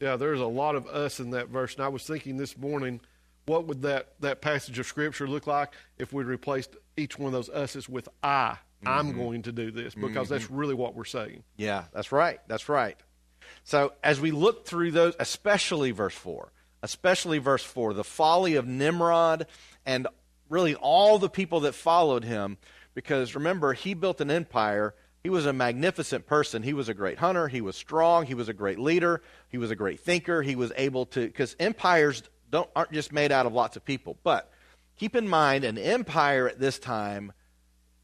Yeah, 0.06 0.18
there's 0.18 0.40
a 0.40 0.46
lot 0.46 0.76
of 0.76 0.86
us 0.86 1.20
in 1.20 1.32
that 1.32 1.50
verse. 1.50 1.74
And 1.74 1.84
I 1.84 1.88
was 1.88 2.04
thinking 2.04 2.38
this 2.38 2.56
morning, 2.56 3.02
what 3.48 3.66
would 3.66 3.82
that, 3.82 4.14
that 4.20 4.40
passage 4.40 4.78
of 4.78 4.86
Scripture 4.86 5.28
look 5.28 5.48
like 5.48 5.74
if 5.98 6.14
we 6.14 6.24
replaced 6.24 6.76
each 6.96 7.18
one 7.18 7.26
of 7.26 7.34
those 7.34 7.50
us's 7.50 7.90
with 7.90 8.08
I? 8.22 8.58
Mm-hmm. 8.84 8.88
I'm 8.88 9.18
going 9.18 9.42
to 9.42 9.52
do 9.52 9.72
this 9.72 9.96
because 9.96 10.28
mm-hmm. 10.28 10.34
that's 10.34 10.52
really 10.52 10.76
what 10.76 10.94
we're 10.94 11.06
saying. 11.06 11.42
Yeah, 11.58 11.86
that's 11.92 12.12
right. 12.12 12.40
That's 12.48 12.70
right. 12.70 12.96
So 13.64 13.94
as 14.04 14.22
we 14.22 14.30
look 14.30 14.68
through 14.68 14.92
those, 14.92 15.16
especially 15.20 15.90
verse 15.90 16.14
4, 16.14 16.52
especially 16.84 17.40
verse 17.40 17.64
4, 17.64 17.96
the 17.96 18.04
folly 18.04 18.58
of 18.58 18.68
Nimrod 18.68 19.48
and 19.88 20.08
really 20.50 20.76
all 20.76 21.18
the 21.18 21.30
people 21.30 21.62
that 21.62 21.74
followed 21.74 22.24
him, 22.24 22.60
because 22.94 23.34
remember, 23.34 23.74
he 23.74 23.96
built 23.96 24.22
an 24.22 24.30
empire 24.30 24.94
he 25.26 25.30
was 25.32 25.48
a 25.48 25.54
magnificent 25.54 26.28
person. 26.28 26.62
He 26.62 26.74
was 26.74 26.88
a 26.88 26.94
great 26.94 27.18
hunter. 27.18 27.48
He 27.48 27.60
was 27.60 27.76
strong. 27.76 28.28
He 28.28 28.36
was 28.36 28.48
a 28.48 28.54
great 28.54 28.78
leader. 28.78 29.24
He 29.50 29.58
was 29.58 29.72
a 29.72 29.76
great 29.76 30.00
thinker. 30.00 30.44
He 30.44 30.56
was 30.56 30.72
able 30.76 31.08
to, 31.08 31.26
because 31.26 31.56
empires 31.60 32.22
don't, 32.52 32.70
aren't 32.76 32.92
just 32.92 33.12
made 33.12 33.32
out 33.32 33.48
of 33.48 33.52
lots 33.52 33.76
of 33.76 33.84
people. 33.84 34.20
But 34.24 34.52
keep 34.98 35.16
in 35.16 35.28
mind, 35.28 35.64
an 35.64 35.80
empire 35.80 36.48
at 36.48 36.60
this 36.60 36.78
time 36.78 37.34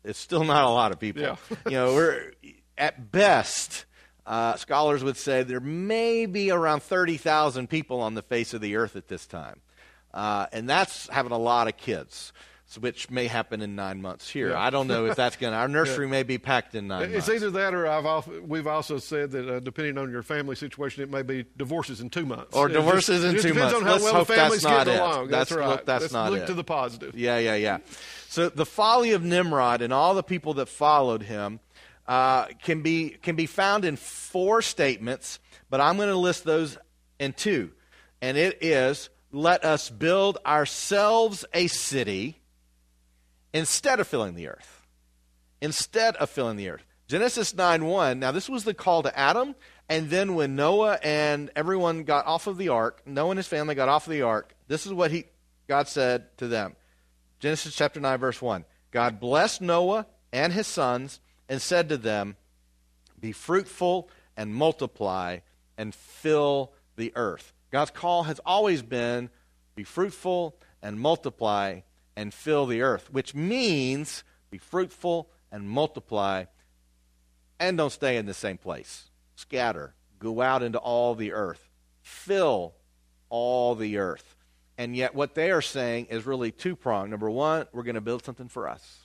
is 0.03 0.17
still 0.17 0.43
not 0.43 0.63
a 0.63 0.69
lot 0.69 0.91
of 0.91 0.99
people. 0.99 1.21
Yeah. 1.21 1.35
you 1.65 1.71
know, 1.73 1.93
we're 1.93 2.31
at 2.75 3.11
best, 3.11 3.85
uh, 4.25 4.55
scholars 4.55 5.03
would 5.03 5.15
say 5.15 5.43
there 5.43 5.59
may 5.59 6.25
be 6.25 6.49
around 6.49 6.81
30,000 6.81 7.69
people 7.69 8.01
on 8.01 8.15
the 8.15 8.23
face 8.23 8.55
of 8.55 8.61
the 8.61 8.77
earth 8.77 8.95
at 8.95 9.09
this 9.09 9.27
time. 9.27 9.61
Uh, 10.11 10.47
and 10.51 10.67
that's 10.67 11.07
having 11.09 11.33
a 11.33 11.37
lot 11.37 11.67
of 11.67 11.77
kids 11.77 12.33
which 12.77 13.09
may 13.09 13.27
happen 13.27 13.61
in 13.61 13.75
nine 13.75 14.01
months 14.01 14.29
here. 14.29 14.49
Yeah. 14.49 14.59
I 14.59 14.69
don't 14.69 14.87
know 14.87 15.05
if 15.05 15.15
that's 15.15 15.35
going 15.35 15.53
to. 15.53 15.57
Our 15.57 15.67
nursery 15.69 16.05
yeah. 16.05 16.11
may 16.11 16.23
be 16.23 16.37
packed 16.37 16.75
in 16.75 16.87
nine. 16.87 17.03
It's 17.03 17.27
months. 17.27 17.29
either 17.29 17.51
that, 17.51 17.73
or 17.73 17.87
I've 17.87 18.27
we've 18.27 18.67
also 18.67 18.97
said 18.97 19.31
that 19.31 19.49
uh, 19.49 19.59
depending 19.59 19.97
on 19.97 20.11
your 20.11 20.23
family 20.23 20.55
situation, 20.55 21.03
it 21.03 21.09
may 21.09 21.21
be 21.21 21.45
divorces 21.57 22.01
in 22.01 22.09
two 22.09 22.25
months. 22.25 22.55
Or 22.55 22.67
divorces 22.67 23.23
just, 23.23 23.35
in 23.35 23.41
two 23.41 23.59
months. 23.59 23.73
Depends 23.73 23.75
on 23.75 23.83
how 23.83 23.91
Let's 23.93 24.03
well 24.03 24.25
the 24.25 24.33
family's 24.33 24.63
getting 24.63 24.93
it. 24.93 24.99
along. 24.99 25.27
That's, 25.27 25.49
that's 25.49 25.59
right. 25.59 25.69
Look, 25.69 25.85
that's 25.85 26.01
Let's 26.03 26.13
not 26.13 26.31
look 26.31 26.41
it. 26.43 26.47
to 26.47 26.53
the 26.53 26.63
positive. 26.63 27.15
Yeah, 27.15 27.37
yeah, 27.37 27.55
yeah. 27.55 27.77
So 28.29 28.49
the 28.49 28.65
folly 28.65 29.11
of 29.11 29.23
Nimrod 29.23 29.81
and 29.81 29.91
all 29.91 30.13
the 30.13 30.23
people 30.23 30.55
that 30.55 30.67
followed 30.69 31.23
him 31.23 31.59
uh, 32.07 32.45
can 32.63 32.81
be 32.81 33.11
can 33.21 33.35
be 33.35 33.45
found 33.45 33.85
in 33.85 33.95
four 33.95 34.61
statements, 34.61 35.39
but 35.69 35.81
I'm 35.81 35.97
going 35.97 36.09
to 36.09 36.15
list 36.15 36.43
those 36.43 36.77
in 37.19 37.33
two, 37.33 37.71
and 38.21 38.37
it 38.37 38.63
is: 38.63 39.09
Let 39.31 39.63
us 39.63 39.89
build 39.89 40.37
ourselves 40.45 41.45
a 41.53 41.67
city 41.67 42.40
instead 43.53 43.99
of 43.99 44.07
filling 44.07 44.35
the 44.35 44.47
earth. 44.47 44.85
Instead 45.61 46.15
of 46.17 46.29
filling 46.29 46.57
the 46.57 46.69
earth. 46.69 46.85
Genesis 47.07 47.53
9 47.53 47.85
1. 47.85 48.19
Now, 48.19 48.31
this 48.31 48.49
was 48.49 48.63
the 48.63 48.73
call 48.73 49.03
to 49.03 49.17
Adam. 49.17 49.55
And 49.89 50.09
then 50.09 50.35
when 50.35 50.55
Noah 50.55 50.97
and 51.03 51.51
everyone 51.55 52.03
got 52.03 52.25
off 52.25 52.47
of 52.47 52.57
the 52.57 52.69
ark, 52.69 53.01
Noah 53.05 53.31
and 53.31 53.37
his 53.37 53.47
family 53.47 53.75
got 53.75 53.89
off 53.89 54.07
of 54.07 54.11
the 54.11 54.21
ark, 54.21 54.55
this 54.69 54.85
is 54.85 54.93
what 54.93 55.11
he, 55.11 55.25
God 55.67 55.89
said 55.89 56.37
to 56.37 56.47
them. 56.47 56.75
Genesis 57.39 57.75
chapter 57.75 57.99
9, 57.99 58.17
verse 58.17 58.41
1. 58.41 58.63
God 58.91 59.19
blessed 59.19 59.61
Noah 59.61 60.07
and 60.31 60.53
his 60.53 60.67
sons 60.67 61.19
and 61.49 61.61
said 61.61 61.89
to 61.89 61.97
them, 61.97 62.37
Be 63.19 63.33
fruitful 63.33 64.09
and 64.37 64.55
multiply 64.55 65.39
and 65.77 65.93
fill 65.93 66.71
the 66.95 67.11
earth. 67.15 67.51
God's 67.71 67.91
call 67.91 68.23
has 68.23 68.39
always 68.45 68.81
been 68.81 69.29
be 69.75 69.83
fruitful 69.83 70.55
and 70.81 70.99
multiply 70.99 71.81
and 72.15 72.33
fill 72.33 72.65
the 72.65 72.81
earth, 72.81 73.11
which 73.11 73.33
means 73.33 74.23
be 74.49 74.57
fruitful 74.57 75.29
and 75.51 75.69
multiply 75.69 76.45
and 77.59 77.77
don't 77.77 77.91
stay 77.91 78.17
in 78.17 78.25
the 78.25 78.33
same 78.33 78.57
place. 78.57 79.09
Scatter, 79.35 79.93
go 80.19 80.41
out 80.41 80.63
into 80.63 80.77
all 80.77 81.15
the 81.15 81.31
earth, 81.31 81.69
fill 82.01 82.73
all 83.29 83.75
the 83.75 83.97
earth. 83.97 84.35
And 84.77 84.95
yet, 84.95 85.13
what 85.13 85.35
they 85.35 85.51
are 85.51 85.61
saying 85.61 86.07
is 86.09 86.25
really 86.25 86.51
two 86.51 86.75
pronged. 86.75 87.11
Number 87.11 87.29
one, 87.29 87.67
we're 87.71 87.83
going 87.83 87.95
to 87.95 88.01
build 88.01 88.25
something 88.25 88.47
for 88.47 88.67
us. 88.67 88.99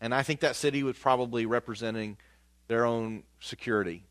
And 0.00 0.14
I 0.14 0.22
think 0.22 0.40
that 0.40 0.56
city 0.56 0.82
was 0.82 0.98
probably 0.98 1.46
representing 1.46 2.18
their 2.68 2.84
own 2.84 3.22
security, 3.40 4.04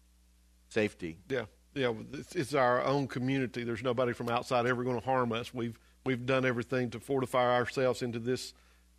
safety. 0.69 1.17
Yeah, 1.29 1.45
yeah. 1.75 1.93
It's 2.33 2.53
our 2.53 2.83
own 2.83 3.07
community. 3.07 3.63
There's 3.63 3.83
nobody 3.83 4.13
from 4.13 4.29
outside 4.29 4.65
ever 4.65 4.83
going 4.83 4.99
to 4.99 5.05
harm 5.05 5.31
us. 5.31 5.53
We've 5.53 5.77
we've 6.05 6.25
done 6.25 6.45
everything 6.45 6.89
to 6.91 6.99
fortify 6.99 7.55
ourselves 7.55 8.01
into 8.01 8.19
this 8.19 8.53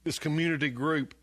this 0.05 0.19
community 0.19 0.69
group 0.69 1.15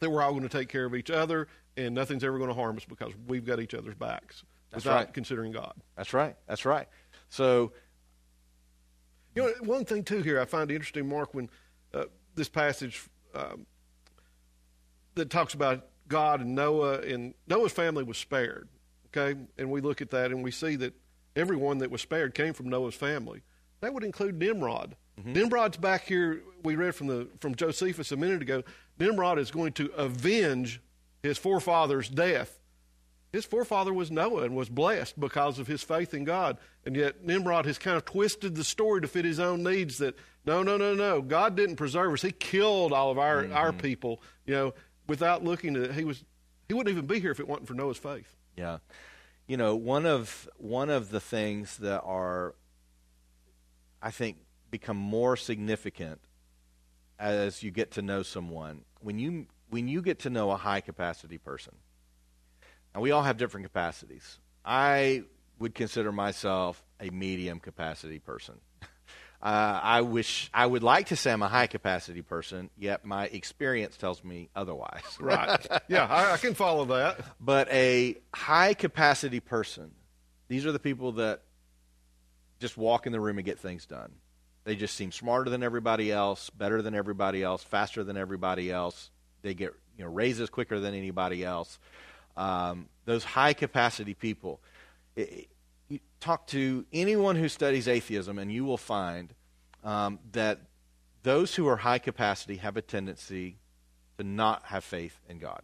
that 0.00 0.10
we're 0.10 0.22
all 0.22 0.30
going 0.30 0.42
to 0.42 0.48
take 0.48 0.68
care 0.68 0.84
of 0.84 0.94
each 0.94 1.10
other 1.10 1.48
and 1.76 1.94
nothing's 1.94 2.22
ever 2.22 2.38
going 2.38 2.48
to 2.48 2.54
harm 2.54 2.76
us 2.76 2.84
because 2.84 3.12
we've 3.26 3.44
got 3.44 3.60
each 3.60 3.74
other's 3.74 3.94
backs 3.94 4.44
That's 4.70 4.84
without 4.84 4.96
right. 4.96 5.14
considering 5.14 5.52
God. 5.52 5.74
That's 5.96 6.12
right. 6.12 6.36
That's 6.46 6.64
right. 6.64 6.88
So, 7.28 7.72
you 9.34 9.42
know, 9.42 9.52
one 9.64 9.84
thing 9.84 10.04
too 10.04 10.22
here 10.22 10.40
I 10.40 10.44
find 10.44 10.70
interesting, 10.70 11.08
Mark, 11.08 11.34
when 11.34 11.50
uh, 11.94 12.04
this 12.34 12.48
passage 12.48 13.02
um, 13.34 13.66
that 15.14 15.30
talks 15.30 15.54
about 15.54 15.86
God 16.08 16.40
and 16.40 16.54
Noah 16.54 17.00
and 17.00 17.34
Noah's 17.46 17.72
family 17.72 18.04
was 18.04 18.18
spared. 18.18 18.68
okay, 19.08 19.38
and 19.58 19.70
we 19.70 19.80
look 19.80 20.00
at 20.00 20.10
that 20.10 20.30
and 20.30 20.44
we 20.44 20.50
see 20.50 20.76
that 20.76 20.94
everyone 21.34 21.78
that 21.78 21.90
was 21.90 22.02
spared 22.02 22.34
came 22.34 22.52
from 22.52 22.68
Noah's 22.68 22.94
family. 22.94 23.42
That 23.80 23.94
would 23.94 24.04
include 24.04 24.38
Nimrod. 24.38 24.96
Mm-hmm. 25.20 25.32
Nimrod's 25.32 25.76
back 25.76 26.04
here. 26.04 26.42
We 26.62 26.76
read 26.76 26.94
from 26.94 27.06
the 27.06 27.28
from 27.40 27.54
Josephus 27.54 28.12
a 28.12 28.16
minute 28.16 28.42
ago. 28.42 28.62
Nimrod 28.98 29.38
is 29.38 29.50
going 29.50 29.72
to 29.74 29.86
avenge 29.92 30.80
his 31.22 31.38
forefather's 31.38 32.08
death. 32.08 32.58
His 33.32 33.46
forefather 33.46 33.94
was 33.94 34.10
Noah 34.10 34.42
and 34.42 34.54
was 34.54 34.68
blessed 34.68 35.18
because 35.18 35.58
of 35.58 35.66
his 35.66 35.82
faith 35.82 36.12
in 36.12 36.24
God. 36.24 36.58
And 36.84 36.94
yet 36.94 37.24
Nimrod 37.24 37.64
has 37.64 37.78
kind 37.78 37.96
of 37.96 38.04
twisted 38.04 38.54
the 38.54 38.64
story 38.64 39.00
to 39.00 39.08
fit 39.08 39.24
his 39.24 39.40
own 39.40 39.62
needs 39.62 39.98
that 39.98 40.16
no, 40.44 40.62
no, 40.62 40.76
no, 40.76 40.94
no. 40.94 41.22
God 41.22 41.56
didn't 41.56 41.76
preserve 41.76 42.12
us. 42.12 42.22
He 42.22 42.32
killed 42.32 42.92
all 42.92 43.10
of 43.10 43.18
our, 43.18 43.44
mm-hmm. 43.44 43.54
our 43.54 43.72
people, 43.72 44.20
you 44.44 44.54
know, 44.54 44.74
without 45.06 45.42
looking 45.44 45.76
at 45.76 45.82
it. 45.82 45.92
he 45.92 46.04
was 46.04 46.24
he 46.68 46.74
wouldn't 46.74 46.94
even 46.94 47.06
be 47.06 47.20
here 47.20 47.30
if 47.30 47.40
it 47.40 47.48
wasn't 47.48 47.68
for 47.68 47.74
Noah's 47.74 47.98
faith. 47.98 48.36
Yeah. 48.56 48.78
You 49.46 49.56
know, 49.56 49.76
one 49.76 50.04
of 50.04 50.48
one 50.58 50.90
of 50.90 51.10
the 51.10 51.20
things 51.20 51.78
that 51.78 52.02
are 52.02 52.54
I 54.02 54.10
think 54.10 54.38
become 54.72 54.96
more 54.96 55.36
significant 55.36 56.18
as 57.20 57.62
you 57.62 57.70
get 57.70 57.92
to 57.92 58.02
know 58.02 58.24
someone 58.24 58.82
when 59.00 59.20
you 59.20 59.46
when 59.70 59.86
you 59.86 60.02
get 60.02 60.18
to 60.20 60.30
know 60.30 60.50
a 60.50 60.56
high 60.56 60.80
capacity 60.80 61.38
person. 61.38 61.74
And 62.92 63.02
we 63.02 63.12
all 63.12 63.22
have 63.22 63.36
different 63.36 63.64
capacities. 63.64 64.38
I 64.64 65.22
would 65.60 65.74
consider 65.74 66.10
myself 66.10 66.82
a 67.00 67.10
medium 67.10 67.60
capacity 67.60 68.18
person. 68.18 68.56
Uh, 69.44 69.80
I 69.82 70.02
wish 70.02 70.48
I 70.54 70.64
would 70.64 70.84
like 70.84 71.08
to 71.08 71.16
say 71.16 71.32
I'm 71.32 71.42
a 71.42 71.48
high 71.48 71.66
capacity 71.66 72.22
person, 72.22 72.70
yet 72.78 73.04
my 73.04 73.24
experience 73.24 73.96
tells 73.96 74.22
me 74.22 74.50
otherwise. 74.54 75.02
right. 75.18 75.66
Yeah, 75.88 76.06
I, 76.06 76.34
I, 76.34 76.36
can 76.36 76.54
follow 76.54 76.84
that. 76.84 77.18
But 77.40 77.68
a 77.72 78.18
high 78.32 78.74
capacity 78.74 79.40
person, 79.40 79.90
these 80.46 80.64
are 80.64 80.70
the 80.70 80.78
people 80.78 81.10
that 81.14 81.42
just 82.60 82.76
walk 82.76 83.06
in 83.06 83.12
the 83.12 83.18
room 83.18 83.38
and 83.38 83.44
get 83.44 83.58
things 83.58 83.84
done. 83.84 84.12
They 84.64 84.76
just 84.76 84.94
seem 84.94 85.10
smarter 85.10 85.50
than 85.50 85.62
everybody 85.62 86.12
else, 86.12 86.50
better 86.50 86.82
than 86.82 86.94
everybody 86.94 87.42
else, 87.42 87.64
faster 87.64 88.04
than 88.04 88.16
everybody 88.16 88.70
else. 88.70 89.10
They 89.42 89.54
get 89.54 89.74
you 89.96 90.04
know 90.04 90.10
raises 90.10 90.50
quicker 90.50 90.78
than 90.78 90.94
anybody 90.94 91.44
else. 91.44 91.78
Um, 92.36 92.88
those 93.04 93.24
high 93.24 93.52
capacity 93.52 94.14
people. 94.14 94.60
It, 95.16 95.48
you 95.88 95.98
talk 96.20 96.46
to 96.48 96.86
anyone 96.92 97.36
who 97.36 97.48
studies 97.48 97.88
atheism, 97.88 98.38
and 98.38 98.50
you 98.50 98.64
will 98.64 98.78
find 98.78 99.34
um, 99.84 100.20
that 100.32 100.60
those 101.22 101.54
who 101.54 101.66
are 101.68 101.76
high 101.76 101.98
capacity 101.98 102.56
have 102.56 102.76
a 102.76 102.82
tendency 102.82 103.56
to 104.18 104.24
not 104.24 104.64
have 104.66 104.84
faith 104.84 105.18
in 105.28 105.38
God, 105.38 105.62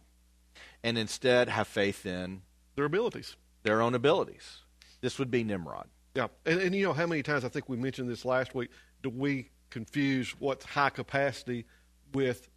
and 0.83 0.97
instead 0.97 1.49
have 1.49 1.67
faith 1.67 2.05
in 2.05 2.41
their 2.75 2.85
abilities, 2.85 3.37
their 3.63 3.81
own 3.81 3.95
abilities. 3.95 4.59
This 5.01 5.17
would 5.17 5.31
be 5.31 5.43
Nimrod. 5.43 5.87
Yeah, 6.15 6.27
and, 6.45 6.59
and 6.59 6.75
you 6.75 6.83
know 6.83 6.93
how 6.93 7.07
many 7.07 7.23
times 7.23 7.45
I 7.45 7.49
think 7.49 7.69
we 7.69 7.77
mentioned 7.77 8.09
this 8.09 8.25
last 8.25 8.53
week. 8.53 8.69
Do 9.01 9.09
we 9.09 9.49
confuse 9.69 10.31
what's 10.39 10.65
high 10.65 10.89
capacity 10.89 11.65
with 12.13 12.49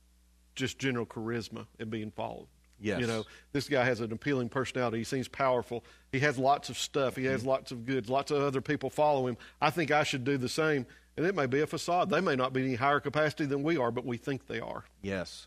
just 0.54 0.78
general 0.78 1.06
charisma 1.06 1.66
and 1.78 1.90
being 1.90 2.10
followed? 2.10 2.48
Yes. 2.80 3.00
You 3.00 3.06
know, 3.06 3.24
this 3.52 3.68
guy 3.68 3.84
has 3.84 4.00
an 4.00 4.12
appealing 4.12 4.48
personality. 4.48 4.98
He 4.98 5.04
seems 5.04 5.28
powerful. 5.28 5.84
He 6.10 6.18
has 6.20 6.36
lots 6.36 6.68
of 6.68 6.76
stuff. 6.76 7.14
He 7.14 7.24
has 7.26 7.40
mm-hmm. 7.40 7.50
lots 7.50 7.70
of 7.70 7.86
goods. 7.86 8.08
Lots 8.08 8.32
of 8.32 8.42
other 8.42 8.60
people 8.60 8.90
follow 8.90 9.28
him. 9.28 9.36
I 9.60 9.70
think 9.70 9.92
I 9.92 10.02
should 10.02 10.24
do 10.24 10.36
the 10.36 10.48
same. 10.48 10.84
And 11.16 11.24
it 11.24 11.34
may 11.36 11.46
be 11.46 11.60
a 11.60 11.66
facade. 11.66 12.10
They 12.10 12.20
may 12.20 12.34
not 12.34 12.52
be 12.52 12.62
any 12.62 12.74
higher 12.74 12.98
capacity 12.98 13.46
than 13.46 13.62
we 13.62 13.76
are, 13.76 13.92
but 13.92 14.04
we 14.04 14.16
think 14.16 14.46
they 14.48 14.60
are. 14.60 14.84
Yes. 15.00 15.46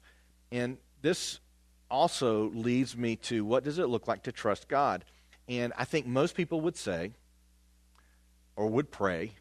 And 0.51 0.77
this 1.01 1.39
also 1.91 2.49
leads 2.51 2.95
me 2.95 3.15
to 3.17 3.43
what 3.43 3.63
does 3.63 3.79
it 3.79 3.87
look 3.87 4.07
like 4.07 4.23
to 4.23 4.31
trust 4.31 4.67
God? 4.69 5.03
And 5.49 5.73
I 5.77 5.83
think 5.85 6.07
most 6.07 6.35
people 6.35 6.61
would 6.61 6.77
say 6.77 7.11
or 8.55 8.67
would 8.67 8.91
pray, 8.91 9.31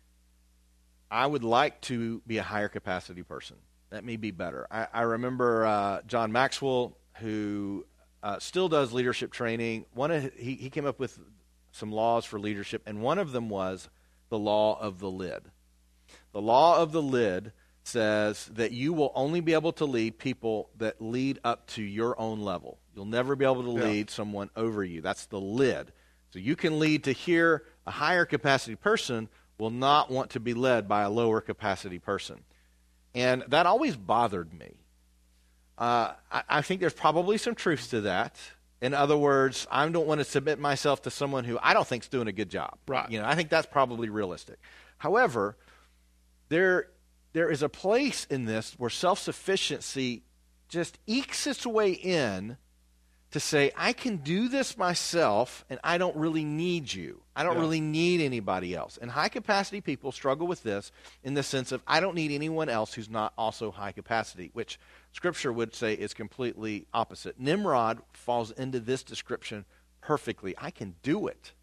I 1.15 1.27
would 1.27 1.45
like 1.45 1.81
to 1.83 2.21
be 2.27 2.39
a 2.39 2.43
higher 2.43 2.69
capacity 2.69 3.23
person. 3.23 3.57
Let 3.93 4.05
me 4.05 4.17
be 4.17 4.33
better. 4.33 4.67
I, 4.69 4.89
I 4.93 5.03
remember 5.03 5.65
uh, 5.65 6.01
John 6.09 6.33
Maxwell 6.33 6.97
who 7.21 7.87
uh, 8.21 8.41
still 8.41 8.69
does 8.69 8.93
leadership 8.93 9.31
training. 9.31 9.87
One 9.95 10.11
of, 10.11 10.35
he, 10.35 10.57
he 10.57 10.71
came 10.71 10.87
up 10.87 10.99
with 10.99 11.17
some 11.71 11.93
laws 11.93 12.25
for 12.25 12.41
leadership, 12.41 12.83
and 12.85 13.01
one 13.01 13.21
of 13.21 13.31
them 13.31 13.49
was 13.49 13.89
the 14.29 14.39
law 14.41 14.77
of 14.81 14.99
the 14.99 15.11
lid. 15.11 15.45
The 16.33 16.43
law 16.43 16.83
of 16.83 16.91
the 16.91 17.03
lid 17.03 17.53
says 17.85 18.47
that 18.47 18.73
you 18.73 18.93
will 18.93 19.13
only 19.15 19.41
be 19.41 19.53
able 19.53 19.73
to 19.75 19.85
lead 19.85 20.19
people 20.19 20.71
that 20.79 21.01
lead 21.01 21.39
up 21.45 21.69
to 21.69 21.83
your 21.83 22.19
own 22.19 22.41
level. 22.41 22.79
You'll 22.93 23.05
never 23.05 23.37
be 23.37 23.45
able 23.45 23.63
to 23.63 23.71
lead 23.71 24.11
yeah. 24.11 24.15
someone 24.15 24.51
over 24.57 24.83
you. 24.83 25.01
That's 25.01 25.27
the 25.27 25.41
lid. 25.41 25.93
So 26.31 26.41
you 26.41 26.57
can 26.57 26.81
lead 26.81 27.05
to 27.05 27.13
here. 27.13 27.63
A 27.87 27.91
higher 27.91 28.25
capacity 28.25 28.75
person 28.75 29.29
will 29.59 29.71
not 29.71 30.11
want 30.11 30.31
to 30.31 30.41
be 30.41 30.55
led 30.55 30.89
by 30.89 31.03
a 31.03 31.11
lower 31.11 31.41
capacity 31.41 31.99
person. 31.99 32.41
And 33.15 33.45
that 33.49 33.67
always 33.67 33.97
bothered 33.97 34.53
me 34.53 34.85
uh, 35.77 36.13
I, 36.31 36.43
I, 36.49 36.63
think 36.63 36.81
there's 36.81 36.95
probably 36.95 37.39
some 37.39 37.55
truth 37.55 37.91
to 37.91 38.03
that. 38.03 38.37
In 38.81 38.95
other 38.95 39.17
words, 39.17 39.67
I 39.71 39.89
don't 39.89 40.07
want 40.07 40.21
to 40.21 40.25
submit 40.25 40.59
myself 40.59 41.03
to 41.03 41.11
someone 41.11 41.45
who 41.45 41.59
I 41.61 41.75
don't 41.75 41.87
think 41.87 42.05
is 42.05 42.09
doing 42.09 42.29
a 42.29 42.33
good 42.33 42.51
job. 42.51 42.79
Right. 42.87 43.11
You 43.11 43.21
know, 43.21 43.27
I 43.27 43.35
think 43.35 43.49
that's 43.49 43.67
probably 43.67 44.09
realistic. 44.09 44.59
However, 44.99 45.57
there 46.49 46.89
there 47.33 47.51
is 47.51 47.63
a 47.63 47.69
place 47.69 48.27
in 48.31 48.45
this 48.45 48.75
where 48.79 48.91
self 48.91 49.19
sufficiency 49.19 50.23
just 50.69 50.99
ekes 51.07 51.47
its 51.47 51.67
way 51.67 51.93
in 51.93 52.57
to 53.35 53.41
say, 53.41 53.73
I 53.77 53.93
can 53.93 54.19
do 54.19 54.47
this 54.47 54.79
myself 54.79 55.65
and 55.69 55.81
I 55.83 55.99
don't 55.99 56.15
really 56.15 56.45
need 56.45 56.95
you. 56.95 57.21
I 57.35 57.43
don't 57.43 57.57
yeah. 57.57 57.63
really 57.63 57.81
need 57.81 58.21
anybody 58.21 58.77
else. 58.77 58.97
And 58.97 59.11
high 59.11 59.29
capacity 59.29 59.81
people 59.81 60.13
struggle 60.13 60.47
with 60.47 60.63
this 60.63 60.93
in 61.25 61.35
the 61.35 61.43
sense 61.43 61.73
of, 61.73 61.83
I 61.85 61.99
don't 61.99 62.15
need 62.15 62.31
anyone 62.31 62.69
else 62.69 62.95
who's 62.95 63.11
not 63.11 63.33
also 63.37 63.73
high 63.73 63.91
capacity, 63.91 64.51
which 64.53 64.79
Scripture 65.11 65.53
would 65.53 65.75
say 65.75 65.95
is 65.95 66.15
completely 66.15 66.87
opposite. 66.95 67.41
Nimrod 67.41 68.03
falls 68.13 68.53
into 68.53 68.79
this 68.79 69.03
description 69.03 69.65
perfectly. 70.01 70.55
I 70.57 70.71
can 70.71 70.95
do 71.03 71.27
it. 71.27 71.55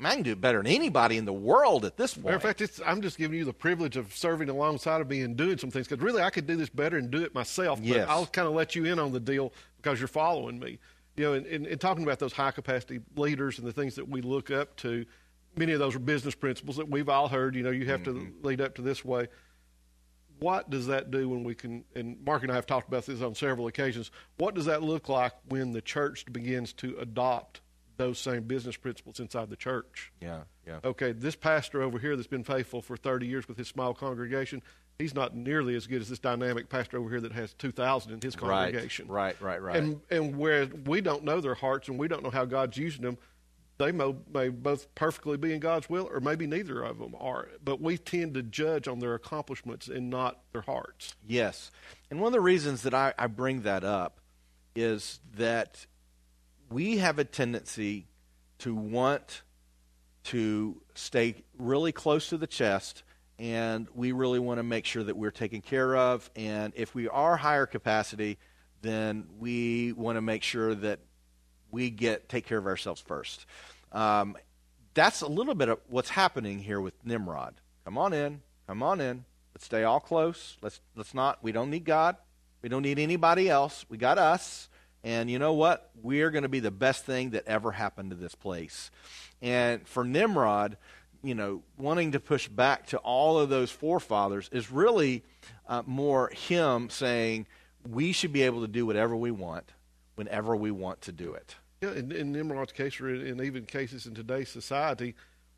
I, 0.00 0.14
can 0.14 0.22
do 0.22 0.30
it 0.30 0.40
better 0.40 0.62
than 0.62 0.70
anybody 0.70 1.16
in 1.16 1.24
the 1.24 1.32
world 1.32 1.84
at 1.84 1.96
this 1.96 2.14
point. 2.14 2.26
Matter 2.26 2.36
of 2.36 2.42
fact, 2.42 2.80
I'm 2.86 3.02
just 3.02 3.18
giving 3.18 3.36
you 3.36 3.44
the 3.44 3.52
privilege 3.52 3.96
of 3.96 4.16
serving 4.16 4.50
alongside 4.50 5.00
of 5.00 5.10
me 5.10 5.22
and 5.22 5.36
doing 5.36 5.58
some 5.58 5.72
things 5.72 5.88
because 5.88 6.00
really 6.00 6.22
I 6.22 6.30
could 6.30 6.46
do 6.46 6.54
this 6.54 6.68
better 6.68 6.96
and 6.96 7.10
do 7.10 7.24
it 7.24 7.34
myself. 7.34 7.80
Yes. 7.82 8.06
But 8.06 8.12
I'll 8.12 8.26
kind 8.26 8.46
of 8.46 8.54
let 8.54 8.76
you 8.76 8.84
in 8.84 9.00
on 9.00 9.10
the 9.10 9.18
deal 9.18 9.52
because 9.78 9.98
you're 9.98 10.06
following 10.06 10.60
me 10.60 10.78
you 11.18 11.24
know, 11.24 11.34
in, 11.34 11.78
talking 11.78 12.04
about 12.04 12.18
those 12.18 12.32
high 12.32 12.52
capacity 12.52 13.00
leaders 13.16 13.58
and 13.58 13.66
the 13.66 13.72
things 13.72 13.96
that 13.96 14.08
we 14.08 14.20
look 14.20 14.50
up 14.50 14.76
to, 14.76 15.04
many 15.56 15.72
of 15.72 15.80
those 15.80 15.96
are 15.96 16.00
business 16.00 16.34
principles 16.34 16.76
that 16.76 16.88
we've 16.88 17.08
all 17.08 17.28
heard. 17.28 17.54
You 17.54 17.62
know, 17.62 17.70
you 17.70 17.86
have 17.86 18.02
mm-hmm. 18.02 18.40
to 18.40 18.46
lead 18.46 18.60
up 18.60 18.76
to 18.76 18.82
this 18.82 19.04
way. 19.04 19.28
What 20.38 20.70
does 20.70 20.86
that 20.86 21.10
do 21.10 21.28
when 21.28 21.42
we 21.42 21.56
can? 21.56 21.84
And 21.96 22.24
Mark 22.24 22.44
and 22.44 22.52
I 22.52 22.54
have 22.54 22.66
talked 22.66 22.86
about 22.86 23.06
this 23.06 23.20
on 23.20 23.34
several 23.34 23.66
occasions. 23.66 24.12
What 24.36 24.54
does 24.54 24.66
that 24.66 24.82
look 24.82 25.08
like 25.08 25.32
when 25.48 25.72
the 25.72 25.82
church 25.82 26.24
begins 26.32 26.72
to 26.74 26.96
adopt 27.00 27.60
those 27.96 28.20
same 28.20 28.44
business 28.44 28.76
principles 28.76 29.18
inside 29.18 29.50
the 29.50 29.56
church? 29.56 30.12
Yeah, 30.22 30.42
yeah. 30.64 30.78
Okay, 30.84 31.10
this 31.10 31.34
pastor 31.34 31.82
over 31.82 31.98
here 31.98 32.14
that's 32.14 32.28
been 32.28 32.44
faithful 32.44 32.80
for 32.80 32.96
30 32.96 33.26
years 33.26 33.48
with 33.48 33.58
his 33.58 33.66
small 33.66 33.94
congregation, 33.94 34.62
he's 34.98 35.14
not 35.14 35.34
nearly 35.34 35.76
as 35.76 35.86
good 35.86 36.00
as 36.00 36.08
this 36.08 36.18
dynamic 36.18 36.68
pastor 36.68 36.98
over 36.98 37.08
here 37.08 37.20
that 37.20 37.32
has 37.32 37.54
2,000 37.54 38.12
in 38.12 38.20
his 38.20 38.34
congregation. 38.34 39.06
Right, 39.06 39.40
right, 39.40 39.62
right, 39.62 39.74
right. 39.74 39.76
And, 39.76 40.00
and 40.10 40.36
where 40.36 40.66
we 40.66 41.00
don't 41.00 41.22
know 41.22 41.40
their 41.40 41.54
hearts 41.54 41.88
and 41.88 41.98
we 41.98 42.08
don't 42.08 42.24
know 42.24 42.30
how 42.30 42.44
God's 42.44 42.76
using 42.76 43.02
them, 43.02 43.16
they 43.78 43.92
may, 43.92 44.12
may 44.34 44.48
both 44.48 44.92
perfectly 44.96 45.36
be 45.36 45.52
in 45.52 45.60
God's 45.60 45.88
will 45.88 46.08
or 46.12 46.18
maybe 46.18 46.48
neither 46.48 46.82
of 46.82 46.98
them 46.98 47.14
are. 47.20 47.48
But 47.64 47.80
we 47.80 47.96
tend 47.96 48.34
to 48.34 48.42
judge 48.42 48.88
on 48.88 48.98
their 48.98 49.14
accomplishments 49.14 49.86
and 49.86 50.10
not 50.10 50.40
their 50.52 50.62
hearts. 50.62 51.14
Yes. 51.24 51.70
And 52.10 52.18
one 52.20 52.28
of 52.28 52.32
the 52.32 52.40
reasons 52.40 52.82
that 52.82 52.92
I, 52.92 53.14
I 53.16 53.28
bring 53.28 53.62
that 53.62 53.84
up 53.84 54.20
is 54.74 55.20
that 55.36 55.86
we 56.70 56.96
have 56.96 57.20
a 57.20 57.24
tendency 57.24 58.08
to 58.58 58.74
want 58.74 59.42
to 60.24 60.82
stay 60.96 61.36
really 61.56 61.92
close 61.92 62.30
to 62.30 62.36
the 62.36 62.48
chest 62.48 63.04
and 63.38 63.86
we 63.94 64.12
really 64.12 64.38
want 64.38 64.58
to 64.58 64.62
make 64.62 64.84
sure 64.84 65.04
that 65.04 65.16
we're 65.16 65.30
taken 65.30 65.60
care 65.60 65.96
of. 65.96 66.28
And 66.34 66.72
if 66.76 66.94
we 66.94 67.08
are 67.08 67.36
higher 67.36 67.66
capacity, 67.66 68.38
then 68.82 69.26
we 69.38 69.92
want 69.92 70.16
to 70.16 70.20
make 70.22 70.42
sure 70.42 70.74
that 70.74 71.00
we 71.70 71.90
get 71.90 72.28
take 72.28 72.46
care 72.46 72.58
of 72.58 72.66
ourselves 72.66 73.00
first. 73.00 73.46
Um, 73.92 74.36
that's 74.94 75.20
a 75.20 75.28
little 75.28 75.54
bit 75.54 75.68
of 75.68 75.78
what's 75.88 76.10
happening 76.10 76.58
here 76.58 76.80
with 76.80 76.94
Nimrod. 77.04 77.54
Come 77.84 77.98
on 77.98 78.12
in, 78.12 78.42
come 78.66 78.82
on 78.82 79.00
in. 79.00 79.24
Let's 79.54 79.64
stay 79.64 79.84
all 79.84 80.00
close. 80.00 80.56
Let's 80.62 80.80
let's 80.96 81.14
not. 81.14 81.42
We 81.42 81.52
don't 81.52 81.70
need 81.70 81.84
God. 81.84 82.16
We 82.62 82.68
don't 82.68 82.82
need 82.82 82.98
anybody 82.98 83.48
else. 83.48 83.84
We 83.88 83.98
got 83.98 84.18
us. 84.18 84.68
And 85.04 85.30
you 85.30 85.38
know 85.38 85.52
what? 85.52 85.90
We're 86.02 86.30
going 86.30 86.42
to 86.42 86.48
be 86.48 86.60
the 86.60 86.72
best 86.72 87.04
thing 87.04 87.30
that 87.30 87.46
ever 87.46 87.70
happened 87.70 88.10
to 88.10 88.16
this 88.16 88.34
place. 88.34 88.90
And 89.40 89.86
for 89.86 90.04
Nimrod, 90.04 90.76
you 91.28 91.34
know, 91.34 91.62
wanting 91.76 92.12
to 92.12 92.20
push 92.20 92.48
back 92.48 92.86
to 92.86 92.96
all 92.98 93.38
of 93.38 93.50
those 93.50 93.70
forefathers 93.70 94.48
is 94.50 94.70
really 94.72 95.22
uh, 95.68 95.82
more 95.84 96.30
him 96.30 96.88
saying 96.88 97.46
we 97.88 98.12
should 98.12 98.32
be 98.32 98.42
able 98.42 98.62
to 98.62 98.68
do 98.68 98.86
whatever 98.86 99.14
we 99.14 99.30
want 99.30 99.72
whenever 100.14 100.56
we 100.56 100.70
want 100.70 101.02
to 101.02 101.12
do 101.12 101.34
it. 101.34 101.54
Yeah, 101.82 101.92
in, 101.92 102.10
in 102.10 102.32
Nimrod's 102.32 102.72
case, 102.72 102.98
or 103.00 103.14
in, 103.14 103.24
in 103.26 103.44
even 103.44 103.66
cases 103.66 104.06
in 104.06 104.14
today's 104.14 104.48
society, 104.48 105.14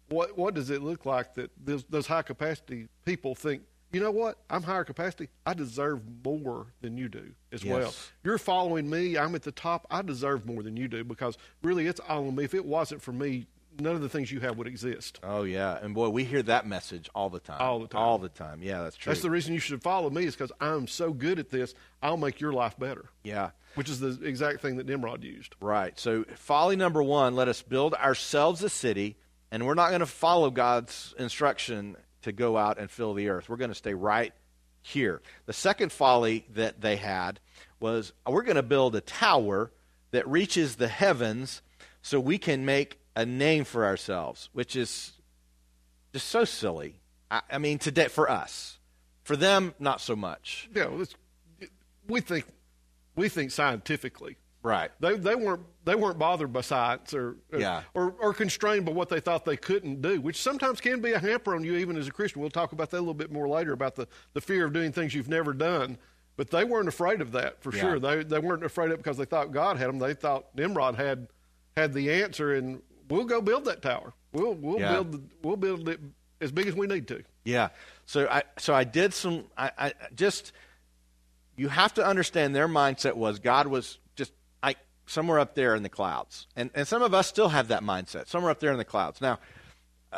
what 0.08 0.36
what 0.36 0.54
does 0.54 0.70
it 0.70 0.82
look 0.82 1.06
like 1.06 1.34
that 1.34 1.50
those, 1.64 1.84
those 1.84 2.06
high 2.08 2.22
capacity 2.22 2.88
people 3.04 3.34
think? 3.36 3.62
You 3.92 4.00
know 4.00 4.10
what? 4.10 4.38
I'm 4.50 4.62
higher 4.62 4.84
capacity. 4.84 5.28
I 5.46 5.54
deserve 5.54 6.02
more 6.24 6.66
than 6.80 6.96
you 6.98 7.08
do 7.08 7.30
as 7.52 7.64
Yes. 7.64 7.72
well. 7.72 7.94
You're 8.22 8.38
following 8.38 8.88
me. 8.90 9.16
I'm 9.16 9.34
at 9.34 9.42
the 9.42 9.50
top. 9.52 9.86
I 9.90 10.02
deserve 10.02 10.46
more 10.46 10.62
than 10.62 10.76
you 10.76 10.88
do 10.88 11.02
because 11.04 11.38
really, 11.62 11.86
it's 11.86 12.00
all 12.08 12.26
on 12.28 12.34
me. 12.36 12.44
If 12.44 12.54
it 12.54 12.64
wasn't 12.64 13.02
for 13.02 13.12
me, 13.12 13.46
none 13.78 13.94
of 13.94 14.00
the 14.00 14.08
things 14.08 14.30
you 14.30 14.40
have 14.40 14.56
would 14.58 14.66
exist. 14.66 15.20
Oh 15.22 15.42
yeah, 15.42 15.78
and 15.80 15.94
boy, 15.94 16.08
we 16.08 16.24
hear 16.24 16.42
that 16.42 16.66
message 16.66 17.08
all 17.14 17.30
the 17.30 17.40
time. 17.40 17.58
All 17.60 17.78
the 17.78 17.88
time. 17.88 18.02
All 18.02 18.18
the 18.18 18.28
time. 18.28 18.62
Yeah, 18.62 18.82
that's 18.82 18.96
true. 18.96 19.10
That's 19.10 19.22
the 19.22 19.30
reason 19.30 19.54
you 19.54 19.60
should 19.60 19.82
follow 19.82 20.10
me 20.10 20.24
is 20.24 20.34
because 20.34 20.52
I'm 20.60 20.86
so 20.86 21.12
good 21.12 21.38
at 21.38 21.50
this. 21.50 21.74
I'll 22.02 22.16
make 22.16 22.40
your 22.40 22.52
life 22.52 22.78
better, 22.78 23.06
yeah. 23.22 23.50
which 23.74 23.88
is 23.88 24.00
the 24.00 24.18
exact 24.22 24.60
thing 24.60 24.76
that 24.76 24.86
Nimrod 24.86 25.22
used. 25.22 25.54
Right. 25.60 25.98
So, 25.98 26.24
folly 26.34 26.76
number 26.76 27.02
one, 27.02 27.34
let 27.34 27.48
us 27.48 27.62
build 27.62 27.94
ourselves 27.94 28.62
a 28.62 28.68
city, 28.70 29.16
and 29.50 29.66
we're 29.66 29.74
not 29.74 29.88
going 29.88 30.00
to 30.00 30.06
follow 30.06 30.50
God's 30.50 31.14
instruction 31.18 31.96
to 32.22 32.32
go 32.32 32.56
out 32.56 32.78
and 32.78 32.90
fill 32.90 33.14
the 33.14 33.28
earth. 33.28 33.48
We're 33.48 33.56
going 33.56 33.70
to 33.70 33.74
stay 33.74 33.94
right 33.94 34.32
here. 34.82 35.22
The 35.46 35.52
second 35.52 35.92
folly 35.92 36.46
that 36.54 36.80
they 36.80 36.96
had 36.96 37.40
was 37.78 38.12
we're 38.26 38.42
going 38.42 38.56
to 38.56 38.62
build 38.62 38.94
a 38.94 39.00
tower 39.00 39.72
that 40.10 40.26
reaches 40.28 40.76
the 40.76 40.88
heavens 40.88 41.62
so 42.02 42.18
we 42.18 42.38
can 42.38 42.64
make 42.64 42.99
a 43.20 43.26
name 43.26 43.64
for 43.64 43.84
ourselves, 43.84 44.48
which 44.52 44.74
is 44.76 45.12
just 46.12 46.28
so 46.28 46.44
silly. 46.44 46.96
I, 47.30 47.42
I 47.50 47.58
mean, 47.58 47.78
today 47.78 48.08
for 48.08 48.30
us. 48.30 48.78
For 49.24 49.36
them, 49.36 49.74
not 49.78 50.00
so 50.00 50.16
much. 50.16 50.68
Yeah, 50.74 50.86
well, 50.86 51.04
we 52.08 52.20
think 52.20 52.46
we 53.14 53.28
think 53.28 53.50
scientifically. 53.50 54.36
Right. 54.62 54.90
They 55.00 55.16
they 55.16 55.34
weren't 55.34 55.62
they 55.84 55.94
weren't 55.94 56.18
bothered 56.18 56.52
by 56.52 56.62
science 56.62 57.14
or 57.14 57.36
or, 57.52 57.58
Yeah. 57.60 57.82
or 57.94 58.14
or 58.20 58.32
constrained 58.34 58.86
by 58.86 58.92
what 58.92 59.08
they 59.10 59.20
thought 59.20 59.44
they 59.44 59.56
couldn't 59.56 60.00
do, 60.02 60.20
which 60.20 60.40
sometimes 60.42 60.80
can 60.80 61.00
be 61.00 61.12
a 61.12 61.18
hamper 61.18 61.54
on 61.54 61.62
you 61.62 61.76
even 61.76 61.96
as 61.96 62.08
a 62.08 62.10
Christian. 62.10 62.40
We'll 62.40 62.50
talk 62.50 62.72
about 62.72 62.90
that 62.90 62.96
a 62.96 63.00
little 63.00 63.14
bit 63.14 63.30
more 63.30 63.48
later 63.48 63.72
about 63.72 63.94
the, 63.96 64.08
the 64.32 64.40
fear 64.40 64.64
of 64.66 64.72
doing 64.72 64.90
things 64.92 65.14
you've 65.14 65.28
never 65.28 65.52
done. 65.52 65.96
But 66.36 66.50
they 66.50 66.64
weren't 66.64 66.88
afraid 66.88 67.20
of 67.20 67.32
that 67.32 67.62
for 67.62 67.72
Yeah. 67.74 67.80
sure. 67.82 67.98
They 68.00 68.24
they 68.24 68.38
weren't 68.38 68.64
afraid 68.64 68.86
of 68.86 68.92
it 68.92 68.96
because 68.98 69.18
they 69.18 69.26
thought 69.26 69.52
God 69.52 69.76
had 69.76 69.88
them. 69.88 69.98
They 69.98 70.14
thought 70.14 70.46
Nimrod 70.56 70.96
had 70.96 71.28
had 71.76 71.92
the 71.92 72.10
answer, 72.10 72.54
and 72.54 72.82
we'll 73.10 73.24
go 73.24 73.40
build 73.40 73.66
that 73.66 73.82
tower. 73.82 74.12
We'll 74.32 74.54
we'll 74.54 74.80
Yeah. 74.80 74.92
build 74.92 75.12
the, 75.12 75.20
we'll 75.42 75.56
build 75.56 75.88
it 75.88 76.00
as 76.40 76.52
big 76.52 76.66
as 76.68 76.74
we 76.74 76.86
need 76.86 77.08
to. 77.08 77.22
Yeah. 77.44 77.68
So 78.06 78.26
I 78.28 78.44
so 78.58 78.74
I 78.74 78.84
did 78.84 79.12
some 79.12 79.44
I, 79.58 79.70
I 79.78 79.92
just 80.14 80.52
you 81.56 81.68
have 81.68 81.92
to 81.94 82.06
understand 82.06 82.54
their 82.54 82.68
mindset 82.68 83.14
was 83.14 83.38
God 83.38 83.66
was 83.66 83.98
just 84.16 84.32
I 84.62 84.76
somewhere 85.06 85.38
up 85.38 85.54
there 85.54 85.74
in 85.74 85.82
the 85.82 85.88
clouds. 85.88 86.46
And 86.56 86.70
and 86.74 86.86
some 86.88 87.02
of 87.02 87.12
us 87.12 87.26
still 87.26 87.48
have 87.48 87.68
that 87.68 87.82
mindset. 87.82 88.28
Somewhere 88.28 88.50
up 88.50 88.60
there 88.60 88.72
in 88.72 88.78
the 88.78 88.84
clouds. 88.84 89.20
Now, 89.20 89.38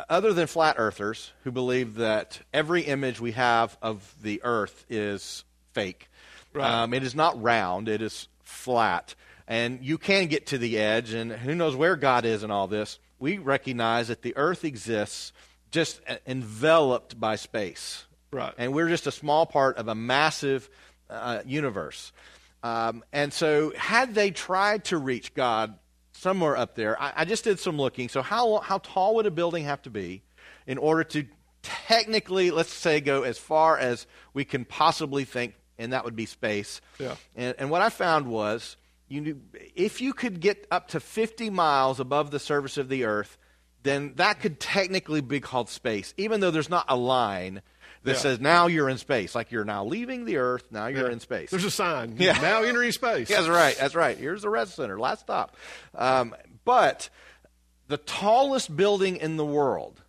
other 0.09 0.33
than 0.33 0.47
flat 0.47 0.75
earthers 0.77 1.33
who 1.43 1.51
believe 1.51 1.95
that 1.95 2.39
every 2.53 2.81
image 2.83 3.19
we 3.19 3.31
have 3.33 3.77
of 3.81 4.13
the 4.21 4.41
earth 4.43 4.85
is 4.89 5.43
fake. 5.73 6.09
Right. 6.53 6.83
Um, 6.83 6.93
it 6.93 7.03
is 7.03 7.15
not 7.15 7.41
round, 7.41 7.89
it 7.89 8.01
is 8.01 8.27
flat. 8.43 9.15
And 9.47 9.83
you 9.83 9.97
can 9.97 10.27
get 10.27 10.47
to 10.47 10.57
the 10.57 10.77
edge, 10.77 11.13
and 11.13 11.31
who 11.31 11.53
knows 11.53 11.75
where 11.75 11.95
God 11.95 12.25
is 12.25 12.43
in 12.43 12.51
all 12.51 12.67
this. 12.67 12.99
We 13.19 13.37
recognize 13.37 14.07
that 14.07 14.21
the 14.21 14.35
earth 14.37 14.63
exists 14.63 15.33
just 15.71 16.01
enveloped 16.25 17.19
by 17.19 17.35
space. 17.35 18.05
Right. 18.31 18.53
And 18.57 18.73
we're 18.73 18.89
just 18.89 19.07
a 19.07 19.11
small 19.11 19.45
part 19.45 19.77
of 19.77 19.87
a 19.87 19.95
massive 19.95 20.69
uh, 21.09 21.41
universe. 21.45 22.11
Um, 22.63 23.03
and 23.11 23.33
so, 23.33 23.73
had 23.77 24.15
they 24.15 24.31
tried 24.31 24.85
to 24.85 24.97
reach 24.97 25.33
God 25.33 25.77
somewhere 26.13 26.55
up 26.55 26.75
there, 26.75 26.99
I, 27.01 27.13
I 27.17 27.25
just 27.25 27.43
did 27.43 27.59
some 27.59 27.77
looking. 27.77 28.07
So, 28.07 28.21
how, 28.21 28.59
how 28.59 28.77
tall 28.77 29.15
would 29.15 29.25
a 29.25 29.31
building 29.31 29.65
have 29.65 29.81
to 29.81 29.89
be 29.89 30.23
in 30.65 30.77
order 30.77 31.03
to 31.03 31.25
technically, 31.61 32.51
let's 32.51 32.73
say, 32.73 33.01
go 33.01 33.23
as 33.23 33.37
far 33.37 33.77
as 33.77 34.07
we 34.33 34.45
can 34.45 34.63
possibly 34.63 35.25
think, 35.25 35.55
and 35.77 35.91
that 35.91 36.05
would 36.05 36.15
be 36.15 36.25
space? 36.25 36.79
Yeah. 36.99 37.15
And, 37.35 37.55
and 37.57 37.69
what 37.69 37.81
I 37.81 37.89
found 37.89 38.27
was, 38.27 38.77
you 39.13 39.21
knew, 39.21 39.41
if 39.75 40.01
you 40.01 40.13
could 40.13 40.39
get 40.39 40.65
up 40.71 40.89
to 40.89 40.99
50 40.99 41.49
miles 41.49 41.99
above 41.99 42.31
the 42.31 42.39
surface 42.39 42.77
of 42.77 42.89
the 42.89 43.03
earth, 43.05 43.37
then 43.83 44.13
that 44.15 44.39
could 44.39 44.59
technically 44.59 45.21
be 45.21 45.39
called 45.39 45.69
space, 45.69 46.13
even 46.17 46.39
though 46.39 46.51
there's 46.51 46.69
not 46.69 46.85
a 46.89 46.95
line 46.95 47.61
that 48.03 48.13
Yeah. 48.13 48.17
says 48.17 48.39
now 48.39 48.67
you're 48.67 48.89
in 48.89 48.97
space. 48.97 49.35
Like 49.35 49.51
you're 49.51 49.65
now 49.65 49.85
leaving 49.85 50.25
the 50.25 50.37
earth, 50.37 50.65
now 50.71 50.87
you're 50.87 51.07
Yeah. 51.07 51.13
in 51.13 51.19
space. 51.19 51.51
There's 51.51 51.63
a 51.65 51.71
sign. 51.71 52.15
Yeah. 52.17 52.33
Now 52.41 52.63
entering 52.63 52.91
space. 52.91 53.29
yeah, 53.29 53.37
That's 53.41 53.49
right. 53.49 53.77
That's 53.77 53.95
right. 53.95 54.17
Here's 54.17 54.41
the 54.41 54.49
red 54.49 54.67
center. 54.69 54.97
Last 54.99 55.21
stop. 55.21 55.55
Um, 55.95 56.35
but 56.65 57.09
the 57.87 57.97
tallest 57.97 58.75
building 58.75 59.17
in 59.17 59.37
the 59.37 59.45
world 59.45 60.01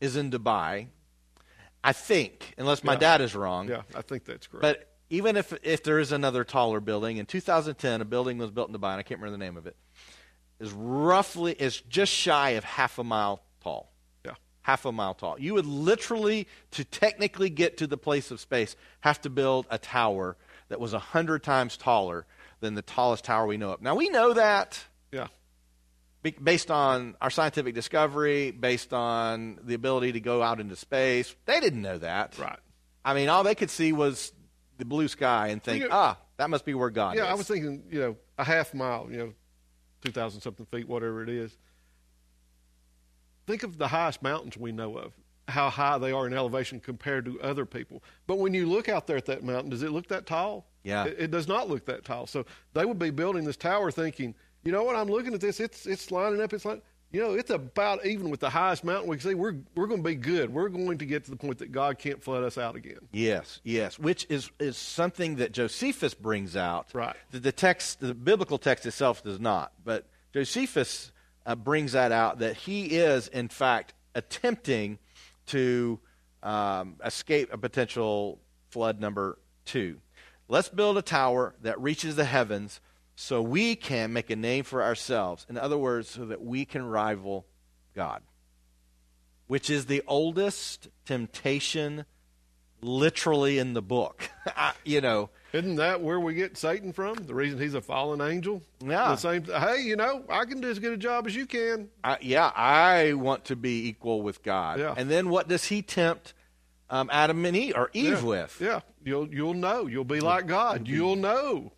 is 0.00 0.16
in 0.16 0.30
Dubai. 0.30 0.88
I 1.82 1.92
think, 1.92 2.54
unless 2.56 2.82
my 2.82 2.96
dad 2.96 3.20
is 3.20 3.34
wrong. 3.34 3.68
Yeah, 3.68 3.82
I 3.94 4.02
think 4.02 4.24
that's 4.24 4.46
correct. 4.46 4.62
But 4.62 4.93
even 5.14 5.36
if 5.36 5.52
if 5.62 5.82
there 5.82 5.98
is 5.98 6.12
another 6.12 6.44
taller 6.44 6.80
building, 6.80 7.16
in 7.18 7.26
2010, 7.26 8.00
a 8.00 8.04
building 8.04 8.38
was 8.38 8.50
built 8.50 8.68
in 8.68 8.74
Dubai, 8.74 8.90
and 8.92 8.98
I 9.00 9.02
can't 9.02 9.20
remember 9.20 9.38
the 9.38 9.44
name 9.44 9.56
of 9.56 9.66
it. 9.66 9.76
Is 10.60 10.72
roughly 10.72 11.52
is 11.52 11.80
just 11.80 12.12
shy 12.12 12.50
of 12.50 12.64
half 12.64 12.98
a 12.98 13.04
mile 13.04 13.42
tall. 13.62 13.90
yeah. 14.24 14.32
Half 14.62 14.84
a 14.84 14.92
mile 14.92 15.14
tall. 15.14 15.38
You 15.38 15.54
would 15.54 15.66
literally, 15.66 16.46
to 16.72 16.84
technically 16.84 17.50
get 17.50 17.78
to 17.78 17.86
the 17.86 17.96
place 17.98 18.30
of 18.30 18.40
space, 18.40 18.76
have 19.00 19.20
to 19.22 19.30
build 19.30 19.66
a 19.70 19.78
tower 19.78 20.36
that 20.68 20.80
was 20.80 20.94
a 20.94 20.98
hundred 20.98 21.42
times 21.42 21.76
taller 21.76 22.24
than 22.60 22.74
the 22.74 22.82
tallest 22.82 23.24
tower 23.24 23.46
we 23.46 23.56
know 23.56 23.72
of. 23.72 23.82
Now 23.82 23.94
we 23.94 24.08
know 24.08 24.32
that 24.32 24.82
Yeah. 25.12 25.26
based 26.22 26.70
on 26.70 27.16
our 27.20 27.30
scientific 27.30 27.74
discovery, 27.74 28.50
based 28.52 28.92
on 28.94 29.58
the 29.62 29.74
ability 29.74 30.12
to 30.12 30.20
go 30.20 30.42
out 30.42 30.60
into 30.60 30.76
space. 30.76 31.34
They 31.44 31.60
didn't 31.60 31.82
know 31.82 31.98
that. 31.98 32.38
Right. 32.38 32.58
I 33.04 33.12
mean, 33.12 33.28
all 33.28 33.42
they 33.42 33.54
could 33.54 33.70
see 33.70 33.92
was 33.92 34.32
the 34.78 34.84
blue 34.84 35.08
sky 35.08 35.48
and 35.48 35.62
think, 35.62 35.82
You- 35.84 35.88
ah, 35.90 36.18
that 36.36 36.50
must 36.50 36.64
be 36.64 36.74
where 36.74 36.90
God 36.90 37.14
is. 37.14 37.18
Yeah, 37.18 37.26
is. 37.26 37.30
I 37.30 37.34
was 37.34 37.46
thinking, 37.46 37.84
you 37.90 38.00
know, 38.00 38.16
a 38.38 38.44
half 38.44 38.74
mile, 38.74 39.08
you 39.10 39.18
know, 39.18 39.32
2,000 40.02 40.40
something 40.40 40.66
feet, 40.66 40.88
whatever 40.88 41.22
it 41.22 41.28
is. 41.28 41.56
Think 43.46 43.62
of 43.62 43.78
the 43.78 43.88
highest 43.88 44.22
mountains 44.22 44.56
we 44.56 44.72
know 44.72 44.96
of, 44.96 45.12
how 45.48 45.68
high 45.68 45.98
they 45.98 46.12
are 46.12 46.26
in 46.26 46.32
elevation 46.32 46.80
compared 46.80 47.24
to 47.26 47.40
other 47.40 47.66
people. 47.66 48.02
But 48.26 48.38
when 48.38 48.54
you 48.54 48.66
look 48.66 48.88
out 48.88 49.06
there 49.06 49.16
at 49.16 49.26
that 49.26 49.44
mountain, 49.44 49.70
does 49.70 49.82
it 49.82 49.90
look 49.90 50.08
that 50.08 50.26
tall? 50.26 50.66
Yeah. 50.82 51.04
It, 51.04 51.16
it 51.18 51.30
does 51.30 51.46
not 51.46 51.68
look 51.68 51.84
that 51.86 52.04
tall. 52.04 52.26
So 52.26 52.46
they 52.72 52.84
would 52.84 52.98
be 52.98 53.10
building 53.10 53.44
this 53.44 53.56
tower 53.56 53.90
thinking, 53.90 54.34
you 54.62 54.72
know 54.72 54.82
what, 54.82 54.96
I'm 54.96 55.08
looking 55.08 55.34
at 55.34 55.40
this, 55.40 55.60
it's, 55.60 55.86
it's 55.86 56.10
lining 56.10 56.40
up, 56.40 56.52
it's 56.54 56.64
like, 56.64 56.82
you 57.14 57.20
know, 57.20 57.34
it's 57.34 57.50
about 57.50 58.04
even 58.04 58.28
with 58.28 58.40
the 58.40 58.50
highest 58.50 58.82
mountain 58.82 59.08
we 59.08 59.16
can 59.16 59.30
see. 59.30 59.34
We're, 59.36 59.54
we're 59.76 59.86
going 59.86 60.02
to 60.02 60.08
be 60.08 60.16
good. 60.16 60.52
We're 60.52 60.68
going 60.68 60.98
to 60.98 61.06
get 61.06 61.24
to 61.26 61.30
the 61.30 61.36
point 61.36 61.58
that 61.58 61.70
God 61.70 61.96
can't 61.96 62.20
flood 62.20 62.42
us 62.42 62.58
out 62.58 62.74
again. 62.74 62.98
Yes, 63.12 63.60
yes, 63.62 64.00
which 64.00 64.26
is, 64.28 64.50
is 64.58 64.76
something 64.76 65.36
that 65.36 65.52
Josephus 65.52 66.12
brings 66.12 66.56
out. 66.56 66.88
Right. 66.92 67.14
The, 67.30 67.38
the 67.38 67.52
text, 67.52 68.00
the 68.00 68.14
biblical 68.14 68.58
text 68.58 68.84
itself 68.84 69.22
does 69.22 69.38
not, 69.38 69.70
but 69.84 70.08
Josephus 70.32 71.12
uh, 71.46 71.54
brings 71.54 71.92
that 71.92 72.10
out 72.10 72.40
that 72.40 72.56
he 72.56 72.86
is, 72.86 73.28
in 73.28 73.46
fact, 73.46 73.94
attempting 74.16 74.98
to 75.46 76.00
um, 76.42 76.96
escape 77.04 77.52
a 77.52 77.58
potential 77.58 78.40
flood 78.70 79.00
number 79.00 79.38
two. 79.64 79.98
Let's 80.48 80.68
build 80.68 80.98
a 80.98 81.02
tower 81.02 81.54
that 81.62 81.80
reaches 81.80 82.16
the 82.16 82.24
heavens 82.24 82.80
so 83.16 83.40
we 83.40 83.76
can 83.76 84.12
make 84.12 84.30
a 84.30 84.36
name 84.36 84.64
for 84.64 84.82
ourselves. 84.82 85.46
In 85.48 85.56
other 85.56 85.78
words, 85.78 86.10
so 86.10 86.26
that 86.26 86.42
we 86.42 86.64
can 86.64 86.84
rival 86.84 87.46
God, 87.94 88.22
which 89.46 89.70
is 89.70 89.86
the 89.86 90.02
oldest 90.06 90.88
temptation 91.04 92.04
literally 92.80 93.58
in 93.58 93.74
the 93.74 93.82
book. 93.82 94.28
I- 94.46 94.74
you 94.84 95.00
know, 95.00 95.30
Isn't 95.52 95.76
that 95.76 96.00
where 96.02 96.20
we 96.20 96.34
get 96.34 96.56
Satan 96.56 96.92
from? 96.92 97.14
The 97.14 97.34
reason 97.34 97.58
he's 97.58 97.74
a 97.74 97.80
fallen 97.80 98.20
angel? 98.20 98.62
Yeah. 98.84 99.08
The 99.10 99.16
same. 99.16 99.44
Hey, 99.44 99.82
you 99.82 99.96
know, 99.96 100.24
I 100.28 100.44
can 100.44 100.60
do 100.60 100.68
as 100.68 100.78
good 100.78 100.92
a 100.92 100.96
job 100.96 101.26
as 101.26 101.34
you 101.34 101.46
can. 101.46 101.88
I, 102.02 102.18
yeah, 102.20 102.52
I 102.54 103.14
want 103.14 103.46
to 103.46 103.56
be 103.56 103.88
equal 103.88 104.22
with 104.22 104.42
God. 104.42 104.80
Yeah. 104.80 104.94
And 104.96 105.10
then 105.10 105.28
what 105.28 105.48
does 105.48 105.64
he 105.64 105.82
tempt 105.82 106.34
um, 106.90 107.08
Adam 107.12 107.44
and 107.44 107.56
Eve 107.56 107.74
or 107.76 107.90
Eve 107.92 108.20
yeah. 108.20 108.22
with? 108.22 108.58
Yeah. 108.60 108.80
You'll 109.04 109.32
you'll 109.32 109.54
know. 109.54 109.86
You'll 109.86 110.04
be 110.04 110.20
like 110.20 110.46
God. 110.46 110.88
You'll 110.88 111.16
know. 111.16 111.72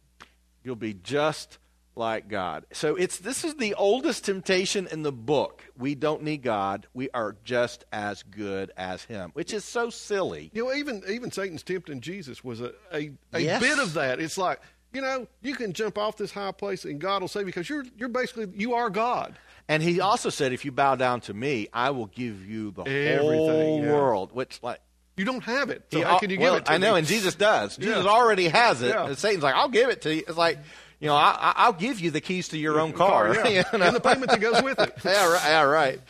You'll 0.67 0.75
be 0.77 0.95
just 0.95 1.59
like 1.95 2.29
God. 2.29 2.67
So 2.73 2.97
it's 2.97 3.19
this 3.19 3.45
is 3.45 3.55
the 3.55 3.75
oldest 3.75 4.25
temptation 4.25 4.89
in 4.91 5.03
the 5.03 5.13
book. 5.13 5.63
We 5.79 5.95
don't 5.95 6.25
need 6.25 6.43
God. 6.43 6.87
We 6.93 7.09
are 7.15 7.37
just 7.45 7.85
as 7.93 8.23
good 8.25 8.73
as 8.77 9.05
him, 9.05 9.31
which 9.35 9.55
is 9.55 9.65
so 9.65 9.89
silly. 9.91 10.51
You 10.53 10.65
know, 10.65 10.75
even 10.75 11.03
even 11.09 11.31
Satan's 11.31 11.63
tempting 11.63 12.01
Jesus 12.01 12.43
was 12.45 12.61
a 12.61 12.73
a, 12.93 13.13
a 13.33 13.39
Yes. 13.41 13.63
bit 13.63 13.79
of 13.79 13.95
that. 13.95 14.21
It's 14.21 14.37
like 14.37 14.61
you 14.93 15.03
know, 15.03 15.27
you 15.43 15.55
can 15.55 15.73
jump 15.73 15.99
off 15.99 16.17
this 16.17 16.33
high 16.33 16.53
place 16.53 16.85
and 16.85 16.99
God 17.01 17.21
will 17.21 17.29
save 17.29 17.43
you 17.43 17.47
because 17.47 17.69
you're 17.71 17.85
you're 17.97 18.09
basically 18.09 18.49
you 18.57 18.75
are 18.75 18.91
God. 18.91 19.39
And 19.69 19.83
he 19.83 20.01
also 20.01 20.31
said, 20.31 20.53
if 20.53 20.65
you 20.65 20.71
bow 20.73 20.95
down 20.95 21.21
to 21.23 21.35
me, 21.35 21.67
I 21.73 21.91
will 21.91 22.07
give 22.07 22.47
you 22.47 22.71
the 22.71 22.83
Everything, 22.83 23.39
whole 23.39 23.83
yeah. 23.85 23.93
world. 23.93 24.31
Which 24.33 24.61
like 24.63 24.81
You 25.17 25.25
don't 25.25 25.43
have 25.45 25.71
it. 25.71 25.85
So 25.91 25.99
He 25.99 26.05
how 26.05 26.19
can 26.19 26.31
you 26.31 26.39
well, 26.39 26.55
give 26.55 26.63
it 26.63 26.67
to 26.67 26.73
I 26.73 26.79
know, 26.79 26.95
and 26.95 27.07
Jesus 27.07 27.35
does. 27.35 27.77
Jesus 27.77 28.05
Yeah. 28.05 28.11
already 28.11 28.49
has 28.49 28.83
it. 28.83 28.89
Yeah. 28.89 29.07
And 29.07 29.17
Satan's 29.17 29.43
like, 29.43 29.55
I'll 29.55 29.69
give 29.69 29.89
it 29.89 30.03
to 30.03 30.15
you. 30.15 30.25
It's 30.29 30.37
like, 30.37 30.59
you 31.01 31.09
know, 31.09 31.15
I, 31.15 31.67
will 31.67 31.75
give 31.75 32.01
you 32.01 32.11
the 32.11 32.21
keys 32.21 32.49
to 32.49 32.59
your 32.59 32.81
own 32.81 32.93
car, 32.93 33.35
car 33.35 33.49
yeah. 33.51 33.65
you 33.73 33.79
know? 33.79 33.87
and 33.87 33.97
the 33.97 34.01
payment 34.01 34.31
that 34.31 34.41
goes 34.41 34.63
with 34.63 34.79
it. 34.79 34.95
yeah, 35.05 35.27
right. 35.33 35.43
Yeah, 35.45 35.63
right. 35.63 36.01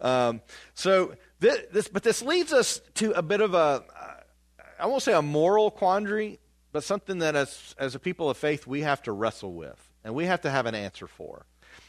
Um, 0.00 0.40
so 0.74 1.14
this, 1.40 1.60
this, 1.72 1.88
but 1.88 2.02
this 2.02 2.22
leads 2.22 2.52
us 2.52 2.80
to 2.94 3.12
a 3.12 3.22
bit 3.22 3.40
of 3.40 3.54
a, 3.54 3.84
I 4.78 4.86
won't 4.86 5.02
say 5.02 5.12
a 5.12 5.22
moral 5.22 5.70
quandary, 5.70 6.38
but 6.72 6.84
something 6.84 7.20
that 7.20 7.34
as 7.34 7.74
as 7.78 7.94
a 7.94 7.98
people 7.98 8.28
of 8.28 8.36
faith 8.36 8.66
we 8.66 8.82
have 8.82 9.02
to 9.04 9.12
wrestle 9.12 9.54
with 9.54 9.90
and 10.04 10.14
we 10.14 10.26
have 10.26 10.42
to 10.42 10.50
have 10.50 10.66
an 10.66 10.74
answer 10.74 11.06
for. 11.06 11.46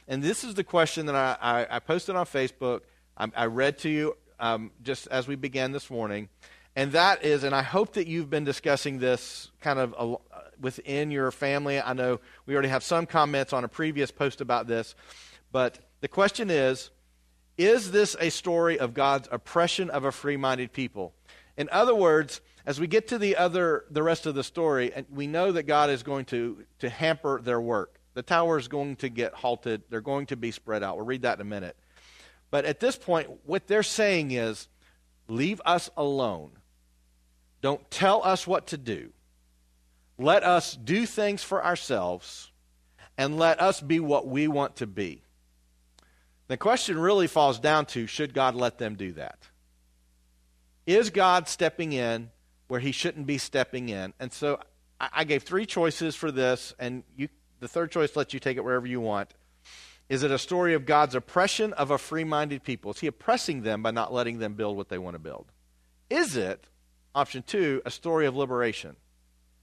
And 0.07 0.23
this 0.23 0.45
is 0.45 0.53
the 0.53 0.63
question 0.63 1.07
that 1.07 1.15
I, 1.15 1.37
I, 1.41 1.75
I 1.75 1.79
posted 1.79 2.15
on 2.15 2.25
Facebook. 2.25 2.81
I, 3.17 3.27
I 3.35 3.45
read 3.47 3.79
to 3.79 3.89
you 3.89 4.15
um, 4.39 4.71
just 4.81 5.07
as 5.07 5.27
we 5.27 5.35
began 5.35 5.71
this 5.73 5.89
morning. 5.89 6.29
And 6.77 6.91
that 6.91 7.25
is, 7.25 7.43
and 7.43 7.55
I 7.55 7.63
hope 7.63 7.93
that 7.93 8.05
you've 8.05 8.29
been 8.29 8.43
discussing 8.43 8.99
this 8.99 9.49
kind 9.61 9.79
of 9.79 9.95
uh, 9.97 10.17
within 10.61 11.09
your 11.09 11.31
family. 11.31 11.81
I 11.81 11.93
know 11.93 12.19
we 12.45 12.53
already 12.53 12.67
have 12.67 12.83
some 12.83 13.07
comments 13.07 13.51
on 13.51 13.63
a 13.63 13.67
previous 13.67 14.11
post 14.11 14.41
about 14.41 14.67
this. 14.67 14.93
But 15.51 15.79
the 16.01 16.07
question 16.07 16.51
is 16.51 16.91
Is 17.57 17.89
this 17.89 18.15
a 18.19 18.29
story 18.29 18.77
of 18.77 18.93
God's 18.93 19.27
oppression 19.31 19.89
of 19.89 20.05
a 20.05 20.11
free 20.11 20.37
minded 20.37 20.71
people? 20.71 21.15
In 21.57 21.67
other 21.71 21.95
words, 21.95 22.41
as 22.63 22.79
we 22.79 22.85
get 22.85 23.07
to 23.07 23.17
the 23.17 23.37
other 23.37 23.85
the 23.89 24.03
rest 24.03 24.27
of 24.27 24.35
the 24.35 24.43
story, 24.43 24.93
and 24.93 25.07
we 25.09 25.25
know 25.25 25.51
that 25.53 25.63
God 25.63 25.89
is 25.89 26.03
going 26.03 26.25
to, 26.25 26.63
to 26.77 26.89
hamper 26.89 27.41
their 27.41 27.59
work. 27.59 27.99
The 28.13 28.21
tower 28.21 28.59
is 28.59 28.67
going 28.67 28.97
to 28.97 29.09
get 29.09 29.33
halted. 29.33 29.81
They're 29.89 29.99
going 29.99 30.27
to 30.27 30.35
be 30.35 30.51
spread 30.51 30.83
out. 30.83 30.97
We'll 30.97 31.07
read 31.07 31.23
that 31.23 31.39
in 31.39 31.41
a 31.41 31.49
minute. 31.49 31.75
But 32.51 32.65
at 32.65 32.79
this 32.79 32.97
point, 32.97 33.31
what 33.47 33.65
they're 33.65 33.81
saying 33.81 34.29
is, 34.29 34.67
leave 35.27 35.59
us 35.65 35.89
alone. 35.97 36.51
Don't 37.67 37.91
tell 37.91 38.23
us 38.23 38.47
what 38.47 38.67
to 38.67 38.77
do. 38.77 39.09
Let 40.17 40.45
us 40.45 40.73
do 40.73 41.05
things 41.05 41.43
for 41.43 41.61
ourselves 41.61 42.49
and 43.17 43.37
let 43.37 43.59
us 43.59 43.81
be 43.81 43.99
what 43.99 44.25
we 44.25 44.47
want 44.47 44.77
to 44.77 44.87
be. 44.87 45.21
The 46.47 46.55
question 46.55 46.97
really 46.97 47.27
falls 47.27 47.59
down 47.59 47.85
to 47.87 48.07
should 48.07 48.33
God 48.33 48.55
let 48.55 48.77
them 48.77 48.95
do 48.95 49.11
that? 49.11 49.39
Is 50.85 51.09
God 51.09 51.49
stepping 51.49 51.91
in 51.91 52.29
where 52.69 52.79
he 52.79 52.93
shouldn't 52.93 53.27
be 53.27 53.37
stepping 53.37 53.89
in? 53.89 54.13
And 54.17 54.31
so 54.31 54.61
I, 55.01 55.25
gave 55.25 55.43
three 55.43 55.65
choices 55.65 56.15
for 56.15 56.31
this, 56.31 56.73
and 56.79 57.03
you, 57.17 57.27
the 57.59 57.67
third 57.67 57.91
choice 57.91 58.15
lets 58.15 58.33
you 58.33 58.39
take 58.39 58.55
it 58.55 58.63
wherever 58.63 58.87
you 58.87 59.01
want. 59.01 59.33
Is 60.07 60.23
it 60.23 60.31
a 60.31 60.39
story 60.39 60.73
of 60.73 60.85
God's 60.85 61.15
oppression 61.15 61.73
of 61.73 61.91
a 61.91 61.97
free 61.97 62.23
minded 62.23 62.63
people? 62.63 62.91
Is 62.91 63.01
he 63.01 63.07
oppressing 63.07 63.63
them 63.63 63.83
by 63.83 63.91
not 63.91 64.13
letting 64.13 64.39
them 64.39 64.53
build 64.53 64.77
what 64.77 64.87
they 64.87 64.97
want 64.97 65.15
to 65.15 65.19
build? 65.19 65.51
Is 66.09 66.37
it 66.37 66.69
Option 67.17 67.41
two, 67.41 67.81
a 67.83 67.89
story 67.89 68.27
of 68.27 68.35
liberation. 68.35 68.95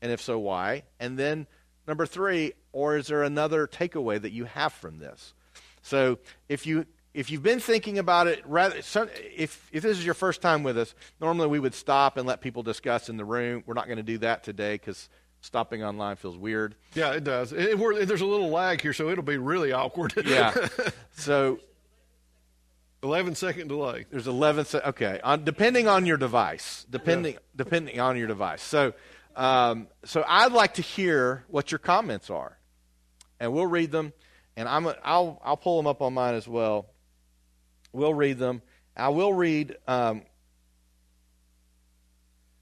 And 0.03 0.11
if 0.11 0.21
so, 0.21 0.41
why? 0.41 0.83
And 0.99 1.17
then 1.17 1.47
number 1.87 2.05
three, 2.05 2.55
or 2.73 2.97
is 2.97 3.07
there 3.07 3.23
another 3.23 3.69
takeaway 3.69 4.21
that 4.21 4.33
you 4.33 4.45
have 4.47 4.73
from 4.73 4.99
this? 4.99 5.35
So 5.81 6.19
if 6.49 6.67
you 6.67 6.85
if 7.13 7.31
you've 7.31 7.45
been 7.45 7.61
thinking 7.61 7.97
about 7.99 8.27
it, 8.27 8.43
rather 8.45 8.75
if 8.77 9.69
if 9.71 9.83
this 9.85 9.97
is 9.97 10.05
your 10.05 10.15
first 10.15 10.43
time 10.43 10.65
with 10.65 10.77
us, 10.77 10.97
normally 11.21 11.47
we 11.47 11.61
would 11.61 11.75
stop 11.75 12.17
and 12.17 12.27
let 12.27 12.41
people 12.41 12.65
discuss 12.65 13.09
in 13.09 13.17
the 13.17 13.25
room. 13.25 13.63
We're 13.67 13.75
not 13.75 13.87
going 13.87 13.99
to 13.99 14.03
do 14.03 14.19
that 14.19 14.43
today 14.43 14.73
because 14.75 15.09
stopping 15.41 15.85
online 15.85 16.17
feels 16.17 16.37
weird. 16.37 16.75
Yeah, 16.95 17.13
it 17.13 17.23
does. 17.23 17.53
It, 17.53 17.79
there's 18.09 18.21
a 18.21 18.27
little 18.27 18.51
lag 18.51 18.81
here, 18.81 18.93
so 18.93 19.11
it'll 19.11 19.23
be 19.23 19.39
really 19.39 19.71
awkward. 19.71 20.13
yeah. 20.27 20.53
So 21.17 21.61
11 23.05 23.35
second 23.35 23.69
delay. 23.69 24.07
There's 24.11 24.27
11 24.27 24.65
se- 24.65 24.81
okay, 24.87 25.21
on, 25.23 25.45
depending 25.45 25.87
on 25.87 26.07
your 26.07 26.17
device, 26.17 26.87
depending 26.91 27.35
yeah. 27.35 27.39
depending 27.55 28.01
on 28.01 28.17
your 28.17 28.27
device. 28.27 28.63
So 28.63 28.95
um, 29.37 29.89
so 30.05 30.25
I'd 30.27 30.53
like 30.53 30.75
to 30.75 30.83
hear 30.83 31.45
what 31.49 31.71
your 31.71 31.79
comments 31.79 32.31
are. 32.31 32.59
And 33.39 33.53
we'll 33.53 33.67
read 33.67 33.93
them 33.93 34.13
and 34.57 34.69
I'm 34.69 34.87
a, 34.87 34.97
I'll 35.05 35.41
I'll 35.45 35.57
pull 35.57 35.77
them 35.77 35.87
up 35.87 36.01
on 36.03 36.15
mine 36.15 36.35
as 36.35 36.49
well. 36.49 36.87
We'll 37.93 38.15
read 38.15 38.39
them. 38.39 38.63
I 38.97 39.11
will 39.11 39.33
read 39.33 39.77
um, 39.87 40.23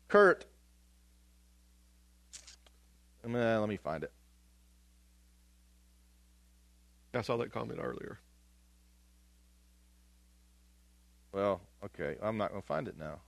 Kurt 0.09 0.45
uh, 3.25 3.61
let 3.61 3.69
me 3.69 3.77
find 3.77 4.03
it. 4.03 4.13
I 7.15 7.21
saw 7.21 7.37
that 7.37 7.53
comment 7.53 7.79
earlier. 7.81 8.19
Well, 11.33 11.61
okay. 11.85 12.17
I'm 12.23 12.37
not 12.37 12.51
going 12.51 12.63
to 12.63 12.67
find 12.67 12.89
it 12.89 12.99
now. 12.99 13.21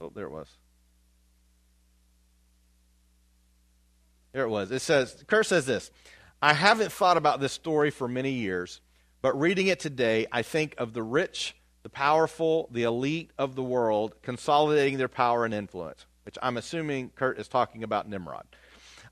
Oh, 0.00 0.10
there 0.14 0.26
it 0.26 0.30
was. 0.30 0.48
There 4.32 4.44
it 4.44 4.48
was. 4.48 4.70
It 4.72 4.80
says, 4.80 5.22
Kurt 5.28 5.46
says 5.46 5.64
this 5.66 5.90
I 6.42 6.52
haven't 6.52 6.92
thought 6.92 7.16
about 7.16 7.40
this 7.40 7.52
story 7.52 7.90
for 7.90 8.08
many 8.08 8.32
years, 8.32 8.80
but 9.22 9.38
reading 9.38 9.68
it 9.68 9.80
today, 9.80 10.26
I 10.32 10.42
think 10.42 10.74
of 10.76 10.92
the 10.92 11.02
rich, 11.02 11.54
the 11.82 11.88
powerful, 11.88 12.68
the 12.72 12.82
elite 12.82 13.30
of 13.38 13.54
the 13.54 13.62
world 13.62 14.14
consolidating 14.22 14.98
their 14.98 15.08
power 15.08 15.44
and 15.44 15.54
influence, 15.54 16.04
which 16.24 16.36
I'm 16.42 16.56
assuming 16.56 17.10
Kurt 17.14 17.38
is 17.38 17.48
talking 17.48 17.84
about 17.84 18.08
Nimrod. 18.08 18.44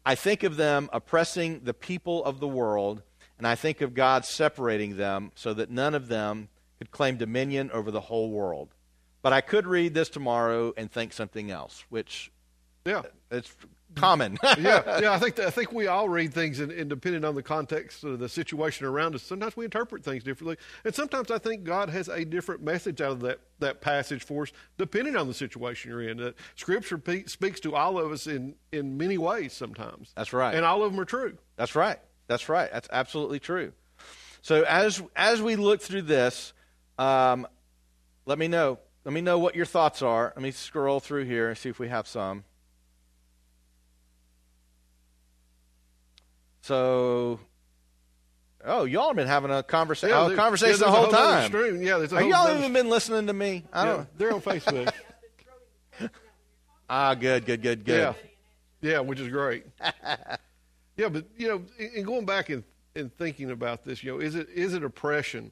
I 0.05 0.17
think 0.17 0.43
of 0.43 0.57
them 0.57 0.91
oppressing 0.93 1.61
the 1.63 1.75
people 1.75 2.25
of 2.25 2.41
the 2.41 2.49
world, 2.49 3.03
and 3.39 3.47
I 3.47 3.55
think 3.55 3.81
of 3.81 3.95
God 3.95 4.25
separating 4.25 4.97
them 4.97 5.31
so 5.37 5.55
that 5.55 5.71
none 5.71 5.95
of 5.95 6.09
them 6.09 6.49
could 6.83 6.91
claim 6.91 7.17
dominion 7.17 7.71
over 7.73 7.93
the 7.93 8.01
whole 8.01 8.31
world. 8.31 8.75
But 9.23 9.33
I 9.33 9.41
could 9.41 9.69
read 9.69 9.95
this 9.95 10.09
tomorrow 10.09 10.75
and 10.77 10.91
think 10.91 11.13
something 11.13 11.49
else, 11.49 11.85
which 11.91 12.33
yeah, 12.85 13.03
it's 13.31 13.55
common. 13.95 14.37
yeah, 14.59 14.99
yeah. 14.99 15.13
I 15.13 15.21
think 15.21 15.39
I 15.39 15.51
think 15.51 15.71
we 15.71 15.87
all 15.87 16.09
read 16.09 16.35
things, 16.35 16.59
and, 16.59 16.73
and, 16.73 16.91
depending 16.91 17.25
on 17.25 17.37
the 17.37 17.43
context 17.43 18.03
of 18.03 18.19
the 18.19 18.29
situation 18.29 18.85
around 18.85 19.15
us, 19.15 19.23
sometimes 19.23 19.57
we 19.57 19.65
interpret 19.65 20.03
things 20.03 20.25
differently, 20.25 20.57
and 20.85 20.93
sometimes 20.93 21.31
I 21.31 21.39
think 21.39 21.63
God 21.63 21.89
has 21.89 22.09
a 22.09 22.25
different 22.25 22.65
message 22.65 23.01
out 23.01 23.13
of 23.13 23.21
that 23.21 23.39
that 23.61 23.81
passage 23.81 24.25
for 24.25 24.43
us, 24.43 24.53
depending 24.77 25.15
on 25.15 25.29
the 25.29 25.35
situation 25.35 25.93
you're 25.93 26.03
in. 26.03 26.21
Uh, 26.21 26.33
scripture 26.57 26.99
pe- 26.99 27.27
speaks 27.27 27.61
to 27.61 27.77
all 27.77 27.97
of 27.97 28.11
us 28.11 28.27
in 28.27 28.57
in 28.73 28.97
many 28.97 29.19
ways. 29.19 29.53
Sometimes 29.53 30.11
that's 30.17 30.33
right, 30.33 30.57
and 30.57 30.65
all 30.65 30.83
of 30.83 30.91
them 30.91 31.01
are 31.01 31.05
true. 31.05 31.39
That's 31.55 31.77
right. 31.77 32.01
That's 32.27 32.49
right. 32.49 32.69
That's 32.73 32.89
absolutely 32.91 33.39
true. 33.39 33.73
So 34.43 34.65
as 34.65 35.01
as 35.15 35.41
we 35.41 35.55
look 35.55 35.81
through 35.81 36.03
this, 36.03 36.53
um, 37.03 37.47
let 38.27 38.39
me 38.39 38.49
know. 38.49 38.79
Let 39.05 39.13
me 39.13 39.21
know 39.21 39.39
what 39.39 39.57
your 39.57 39.67
thoughts 39.67 40.03
are. 40.03 40.33
Let 40.37 40.43
me 40.43 40.53
scroll 40.53 41.01
through 41.01 41.25
here 41.25 41.49
and 41.49 41.59
see 41.59 41.69
if 41.69 41.79
we 41.79 41.89
have 41.89 42.07
some. 42.07 42.45
So, 46.61 47.41
oh, 48.65 48.85
y'all 48.85 49.09
have 49.09 49.17
been 49.17 49.27
having 49.27 49.51
a 49.51 49.65
conversation. 49.65 50.17
yeah, 50.17 50.37
conversation 50.37 50.79
yeah, 50.81 50.87
the 50.87 50.93
whole 50.93 51.09
time. 51.09 51.49
Stream. 51.49 51.83
Yeah, 51.83 51.97
Are 51.97 52.23
y'all 52.23 52.57
even 52.57 52.73
been 52.73 52.89
listening 52.89 53.27
to 53.27 53.33
me? 53.33 53.65
I 53.73 53.85
don't. 53.85 53.99
Yeah, 53.99 54.05
they're 54.17 54.33
on 54.33 54.41
Facebook. 54.41 54.93
ah, 56.89 57.15
good, 57.15 57.45
good, 57.45 57.61
good, 57.61 57.85
good. 57.85 58.15
Yeah, 58.81 58.91
yeah, 58.93 59.01
which 59.01 59.19
is 59.19 59.27
great. 59.27 59.67
yeah, 60.97 61.09
but 61.09 61.25
you 61.37 61.49
know, 61.49 61.63
in 61.77 62.05
going 62.05 62.25
back 62.25 62.51
and, 62.51 62.63
and 62.95 63.13
thinking 63.17 63.51
about 63.51 63.85
this, 63.85 64.05
you 64.05 64.13
know, 64.13 64.21
is 64.21 64.37
it 64.37 64.49
is 64.51 64.75
it 64.75 64.85
oppression? 64.85 65.51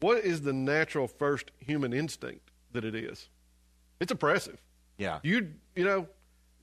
What 0.00 0.18
is 0.18 0.42
the 0.42 0.52
natural 0.52 1.08
first 1.08 1.50
human 1.58 1.92
instinct 1.92 2.50
that 2.72 2.84
it 2.84 2.94
is? 2.94 3.28
It's 4.00 4.12
oppressive. 4.12 4.60
Yeah. 4.96 5.18
You 5.22 5.52
you 5.74 5.84
know, 5.84 6.08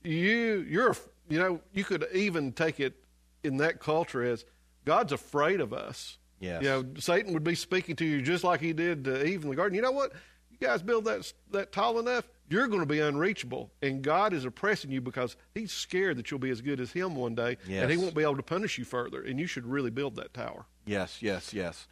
you 0.02 0.64
you're 0.68 0.96
you 1.28 1.38
know, 1.38 1.60
you 1.72 1.84
could 1.84 2.06
even 2.12 2.52
take 2.52 2.80
it 2.80 2.94
in 3.42 3.58
that 3.58 3.80
culture 3.80 4.22
as 4.22 4.44
God's 4.84 5.12
afraid 5.12 5.60
of 5.60 5.72
us. 5.72 6.18
Yes. 6.38 6.62
You 6.62 6.68
know, 6.68 6.84
Satan 6.98 7.32
would 7.32 7.44
be 7.44 7.54
speaking 7.54 7.96
to 7.96 8.04
you 8.04 8.22
just 8.22 8.44
like 8.44 8.60
he 8.60 8.72
did 8.72 9.04
to 9.04 9.26
Eve 9.26 9.42
in 9.42 9.50
the 9.50 9.56
garden. 9.56 9.74
You 9.74 9.82
know 9.82 9.90
what? 9.90 10.12
You 10.50 10.66
guys 10.66 10.82
build 10.82 11.04
that 11.04 11.32
that 11.50 11.72
tall 11.72 11.98
enough, 11.98 12.28
you're 12.48 12.66
going 12.68 12.80
to 12.80 12.86
be 12.86 13.00
unreachable, 13.00 13.70
and 13.82 14.02
God 14.02 14.32
is 14.32 14.44
oppressing 14.44 14.90
you 14.90 15.00
because 15.00 15.36
He's 15.54 15.72
scared 15.72 16.16
that 16.16 16.30
you'll 16.30 16.40
be 16.40 16.50
as 16.50 16.60
good 16.60 16.80
as 16.80 16.92
Him 16.92 17.14
one 17.14 17.34
day, 17.34 17.58
yes. 17.66 17.82
and 17.82 17.90
He 17.90 17.96
won't 17.96 18.14
be 18.14 18.22
able 18.22 18.36
to 18.36 18.42
punish 18.42 18.78
you 18.78 18.84
further. 18.84 19.22
And 19.22 19.38
you 19.38 19.46
should 19.46 19.66
really 19.66 19.90
build 19.90 20.16
that 20.16 20.32
tower. 20.32 20.64
Yes, 20.86 21.18
yes, 21.20 21.52
yes. 21.52 21.86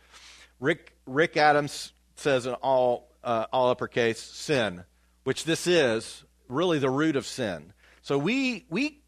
Rick, 0.64 0.94
Rick 1.04 1.36
Adams 1.36 1.92
says 2.14 2.46
in 2.46 2.54
all, 2.54 3.10
uh, 3.22 3.44
all 3.52 3.68
uppercase, 3.68 4.18
sin, 4.18 4.84
which 5.24 5.44
this 5.44 5.66
is 5.66 6.24
really 6.48 6.78
the 6.78 6.88
root 6.88 7.16
of 7.16 7.26
sin. 7.26 7.74
So 8.00 8.16
we, 8.16 8.64
we 8.70 9.02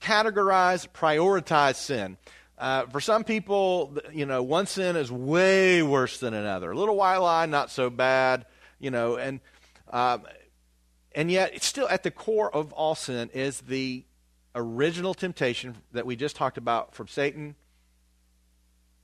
categorize, 0.00 0.88
prioritize 0.88 1.76
sin. 1.76 2.18
Uh, 2.58 2.86
for 2.86 3.00
some 3.00 3.22
people, 3.22 3.96
you 4.12 4.26
know, 4.26 4.42
one 4.42 4.66
sin 4.66 4.96
is 4.96 5.12
way 5.12 5.84
worse 5.84 6.18
than 6.18 6.34
another. 6.34 6.72
A 6.72 6.76
little 6.76 6.96
while 6.96 7.24
I, 7.24 7.46
not 7.46 7.70
so 7.70 7.90
bad, 7.90 8.44
you 8.80 8.90
know, 8.90 9.14
and 9.14 9.38
um, 9.90 10.22
and 11.14 11.30
yet, 11.30 11.54
it's 11.54 11.66
still 11.66 11.88
at 11.88 12.02
the 12.02 12.10
core 12.10 12.52
of 12.52 12.72
all 12.72 12.96
sin 12.96 13.30
is 13.32 13.60
the 13.60 14.04
original 14.56 15.14
temptation 15.14 15.76
that 15.92 16.06
we 16.06 16.16
just 16.16 16.34
talked 16.34 16.58
about 16.58 16.94
from 16.96 17.06
Satan 17.06 17.54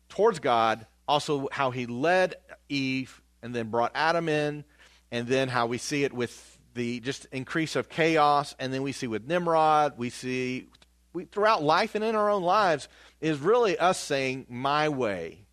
towards 0.08 0.40
God 0.40 0.86
also 1.06 1.48
how 1.52 1.70
he 1.70 1.86
led 1.86 2.34
Eve 2.68 3.22
and 3.42 3.54
then 3.54 3.68
brought 3.68 3.92
Adam 3.94 4.28
in, 4.28 4.64
and 5.10 5.26
then 5.26 5.48
how 5.48 5.66
we 5.66 5.78
see 5.78 6.04
it 6.04 6.12
with 6.12 6.58
the 6.74 7.00
just 7.00 7.26
increase 7.26 7.76
of 7.76 7.88
chaos, 7.88 8.54
and 8.58 8.72
then 8.72 8.82
we 8.82 8.92
see 8.92 9.06
with 9.06 9.26
Nimrod, 9.28 9.94
we 9.96 10.10
see 10.10 10.68
we, 11.12 11.24
throughout 11.24 11.62
life 11.62 11.94
and 11.94 12.04
in 12.04 12.16
our 12.16 12.28
own 12.28 12.42
lives 12.42 12.88
is 13.20 13.38
really 13.38 13.78
us 13.78 13.98
saying, 13.98 14.46
my 14.48 14.88
way 14.88 15.44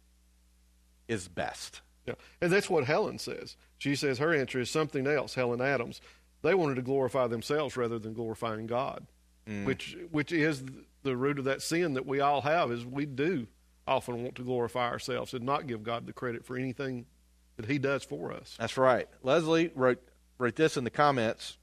is 1.07 1.27
best. 1.27 1.81
Yeah. 2.05 2.15
And 2.41 2.51
that's 2.51 2.69
what 2.69 2.85
Helen 2.85 3.19
says. 3.19 3.55
She 3.77 3.95
says 3.95 4.17
her 4.17 4.33
answer 4.33 4.59
is 4.59 4.69
something 4.69 5.05
else, 5.05 5.35
Helen 5.35 5.61
Adams. 5.61 6.01
They 6.41 6.55
wanted 6.55 6.75
to 6.75 6.81
glorify 6.81 7.27
themselves 7.27 7.77
rather 7.77 7.99
than 7.99 8.13
glorifying 8.13 8.65
God, 8.65 9.05
mm. 9.47 9.65
which, 9.65 9.95
which 10.09 10.31
is 10.31 10.63
the 11.03 11.15
root 11.15 11.37
of 11.37 11.45
that 11.45 11.61
sin 11.61 11.93
that 11.93 12.07
we 12.07 12.19
all 12.19 12.41
have 12.41 12.71
is 12.71 12.85
we 12.85 13.05
do 13.05 13.47
often 13.87 14.23
want 14.23 14.35
to 14.35 14.43
glorify 14.43 14.89
ourselves 14.89 15.33
and 15.33 15.45
not 15.45 15.67
give 15.67 15.83
God 15.83 16.05
the 16.05 16.13
credit 16.13 16.45
for 16.45 16.57
anything 16.57 17.05
that 17.57 17.65
he 17.65 17.77
does 17.77 18.03
for 18.03 18.31
us. 18.31 18.55
That's 18.59 18.77
right. 18.77 19.07
Leslie 19.23 19.71
wrote, 19.75 20.01
wrote 20.37 20.55
this 20.55 20.77
in 20.77 20.83
the 20.83 20.89
comments. 20.89 21.57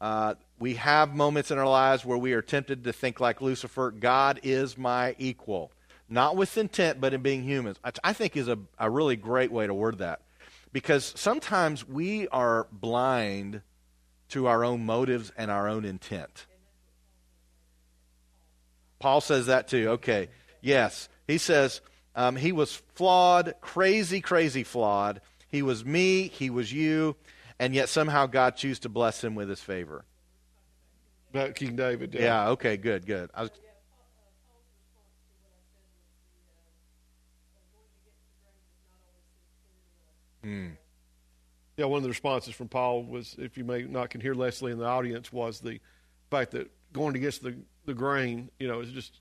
Uh, 0.00 0.34
we 0.58 0.74
have 0.74 1.14
moments 1.14 1.50
in 1.50 1.58
our 1.58 1.68
lives 1.68 2.04
where 2.04 2.18
we 2.18 2.32
are 2.32 2.42
tempted 2.42 2.84
to 2.84 2.92
think 2.92 3.20
like 3.20 3.40
Lucifer 3.40 3.90
God 3.90 4.40
is 4.42 4.78
my 4.78 5.14
equal. 5.18 5.72
Not 6.08 6.36
with 6.36 6.56
intent, 6.56 7.00
but 7.00 7.12
in 7.12 7.20
being 7.20 7.42
humans. 7.42 7.78
I 8.02 8.12
think 8.12 8.36
is 8.36 8.48
a, 8.48 8.58
a 8.78 8.88
really 8.88 9.16
great 9.16 9.52
way 9.52 9.66
to 9.66 9.74
word 9.74 9.98
that. 9.98 10.22
Because 10.72 11.12
sometimes 11.16 11.86
we 11.86 12.28
are 12.28 12.66
blind 12.72 13.62
to 14.30 14.46
our 14.46 14.64
own 14.64 14.86
motives 14.86 15.32
and 15.36 15.50
our 15.50 15.68
own 15.68 15.84
intent. 15.84 16.46
Paul 18.98 19.20
says 19.20 19.46
that 19.46 19.68
too. 19.68 19.90
Okay. 19.90 20.28
Yes. 20.60 21.08
He 21.28 21.38
says 21.38 21.80
um, 22.16 22.34
he 22.34 22.50
was 22.50 22.74
flawed, 22.94 23.54
crazy, 23.60 24.20
crazy 24.20 24.64
flawed. 24.64 25.20
He 25.46 25.62
was 25.62 25.84
me, 25.84 26.26
he 26.28 26.50
was 26.50 26.72
you, 26.72 27.14
and 27.60 27.74
yet 27.74 27.88
somehow 27.88 28.26
God 28.26 28.56
chose 28.56 28.80
to 28.80 28.88
bless 28.88 29.22
him 29.22 29.36
with 29.36 29.48
his 29.48 29.60
favor. 29.60 30.04
About 31.30 31.54
King 31.54 31.76
David. 31.76 32.14
Yeah. 32.14 32.22
yeah 32.22 32.48
okay. 32.50 32.76
Good. 32.76 33.06
Good. 33.06 33.30
I 33.34 33.42
was, 33.42 33.50
Hmm. 40.42 40.68
Yeah, 41.76 41.84
one 41.86 41.98
of 41.98 42.02
the 42.04 42.08
responses 42.08 42.54
from 42.54 42.68
Paul 42.68 43.04
was, 43.04 43.36
if 43.38 43.58
you 43.58 43.64
may 43.64 43.82
not 43.82 44.10
can 44.10 44.20
hear 44.20 44.34
Leslie 44.34 44.72
in 44.72 44.78
the 44.78 44.86
audience, 44.86 45.32
was 45.32 45.60
the 45.60 45.78
fact 46.30 46.52
that 46.52 46.70
going 46.92 47.16
against 47.16 47.42
the, 47.42 47.54
the 47.84 47.92
grain, 47.94 48.50
you 48.58 48.66
know, 48.66 48.80
is 48.80 48.90
just 48.90 49.20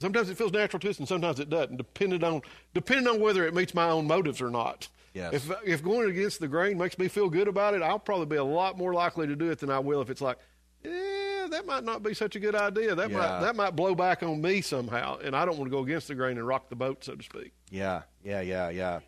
sometimes 0.00 0.30
it 0.30 0.36
feels 0.36 0.52
natural 0.52 0.80
to 0.80 0.90
us 0.90 0.98
and 0.98 1.08
sometimes 1.08 1.40
it 1.40 1.50
doesn't, 1.50 1.76
depending 1.76 2.24
on 2.24 2.42
depending 2.74 3.08
on 3.08 3.20
whether 3.20 3.46
it 3.46 3.54
meets 3.54 3.74
my 3.74 3.88
own 3.88 4.06
motives 4.06 4.40
or 4.40 4.50
not. 4.50 4.88
Yes. 5.14 5.34
If 5.34 5.52
if 5.64 5.82
going 5.82 6.10
against 6.10 6.40
the 6.40 6.48
grain 6.48 6.78
makes 6.78 6.98
me 6.98 7.08
feel 7.08 7.28
good 7.28 7.48
about 7.48 7.74
it, 7.74 7.82
I'll 7.82 7.98
probably 7.98 8.26
be 8.26 8.36
a 8.36 8.44
lot 8.44 8.78
more 8.78 8.94
likely 8.94 9.26
to 9.26 9.36
do 9.36 9.50
it 9.50 9.58
than 9.58 9.70
I 9.70 9.78
will 9.78 10.00
if 10.00 10.10
it's 10.10 10.20
like, 10.20 10.38
yeah, 10.84 11.48
that 11.50 11.66
might 11.66 11.84
not 11.84 12.02
be 12.02 12.14
such 12.14 12.36
a 12.36 12.40
good 12.40 12.54
idea. 12.54 12.94
That 12.94 13.10
yeah. 13.10 13.16
might 13.16 13.40
that 13.40 13.56
might 13.56 13.76
blow 13.76 13.94
back 13.94 14.22
on 14.22 14.40
me 14.40 14.60
somehow, 14.60 15.18
and 15.18 15.34
I 15.34 15.44
don't 15.44 15.58
want 15.58 15.70
to 15.70 15.76
go 15.76 15.82
against 15.82 16.08
the 16.08 16.14
grain 16.14 16.38
and 16.38 16.46
rock 16.46 16.68
the 16.68 16.76
boat, 16.76 17.04
so 17.04 17.14
to 17.14 17.22
speak. 17.22 17.52
Yeah, 17.70 18.02
yeah, 18.22 18.40
yeah, 18.40 18.70
yeah. 18.70 19.00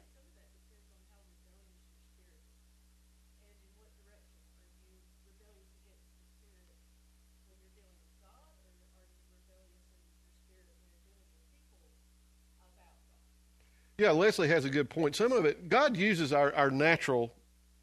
Yeah, 14.00 14.12
Leslie 14.12 14.48
has 14.48 14.64
a 14.64 14.70
good 14.70 14.88
point. 14.88 15.14
Some 15.14 15.30
of 15.30 15.44
it, 15.44 15.68
God 15.68 15.94
uses 15.94 16.32
our, 16.32 16.54
our 16.54 16.70
natural 16.70 17.34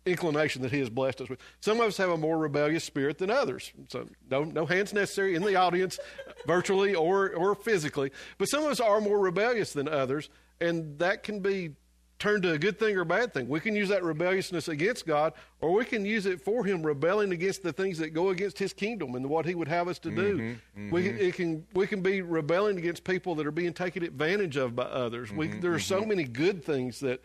inclination 0.03 0.63
that 0.63 0.71
He 0.71 0.79
has 0.79 0.89
blessed 0.89 1.21
us 1.21 1.29
with. 1.29 1.39
Some 1.59 1.79
of 1.79 1.85
us 1.85 1.97
have 1.97 2.09
a 2.09 2.17
more 2.17 2.39
rebellious 2.39 2.83
spirit 2.83 3.19
than 3.19 3.29
others. 3.29 3.71
So 3.89 4.09
no, 4.27 4.43
no 4.43 4.65
hands 4.65 4.93
necessary 4.93 5.35
in 5.35 5.43
the 5.43 5.55
audience, 5.55 5.99
virtually 6.47 6.95
or, 6.95 7.29
or 7.33 7.53
physically. 7.53 8.09
But 8.39 8.49
some 8.49 8.63
of 8.63 8.71
us 8.71 8.79
are 8.79 8.99
more 8.99 9.19
rebellious 9.19 9.73
than 9.73 9.87
others, 9.87 10.31
and 10.59 10.97
that 10.97 11.21
can 11.21 11.41
be 11.41 11.75
turn 12.19 12.41
to 12.41 12.51
a 12.51 12.57
good 12.57 12.79
thing 12.79 12.97
or 12.97 13.01
a 13.01 13.05
bad 13.05 13.33
thing. 13.33 13.47
We 13.47 13.59
can 13.59 13.75
use 13.75 13.89
that 13.89 14.03
rebelliousness 14.03 14.67
against 14.67 15.05
God, 15.05 15.33
or 15.61 15.71
we 15.71 15.85
can 15.85 16.05
use 16.05 16.25
it 16.25 16.41
for 16.41 16.63
Him, 16.63 16.83
rebelling 16.83 17.31
against 17.31 17.63
the 17.63 17.71
things 17.71 17.99
that 17.99 18.09
go 18.09 18.29
against 18.29 18.57
His 18.57 18.73
kingdom 18.73 19.15
and 19.15 19.29
what 19.29 19.45
He 19.45 19.55
would 19.55 19.67
have 19.67 19.87
us 19.87 19.99
to 19.99 20.09
do. 20.09 20.37
Mm-hmm, 20.37 20.81
mm-hmm. 20.81 20.89
We, 20.89 21.09
it 21.09 21.35
can, 21.35 21.65
we 21.73 21.85
can 21.85 22.01
be 22.01 22.21
rebelling 22.21 22.77
against 22.77 23.03
people 23.03 23.35
that 23.35 23.45
are 23.45 23.51
being 23.51 23.73
taken 23.73 24.03
advantage 24.03 24.57
of 24.57 24.75
by 24.75 24.83
others. 24.83 25.29
Mm-hmm, 25.29 25.37
we, 25.37 25.47
there 25.47 25.73
are 25.73 25.79
so 25.79 25.99
mm-hmm. 25.99 26.09
many 26.09 26.23
good 26.23 26.63
things 26.63 26.99
that, 27.01 27.21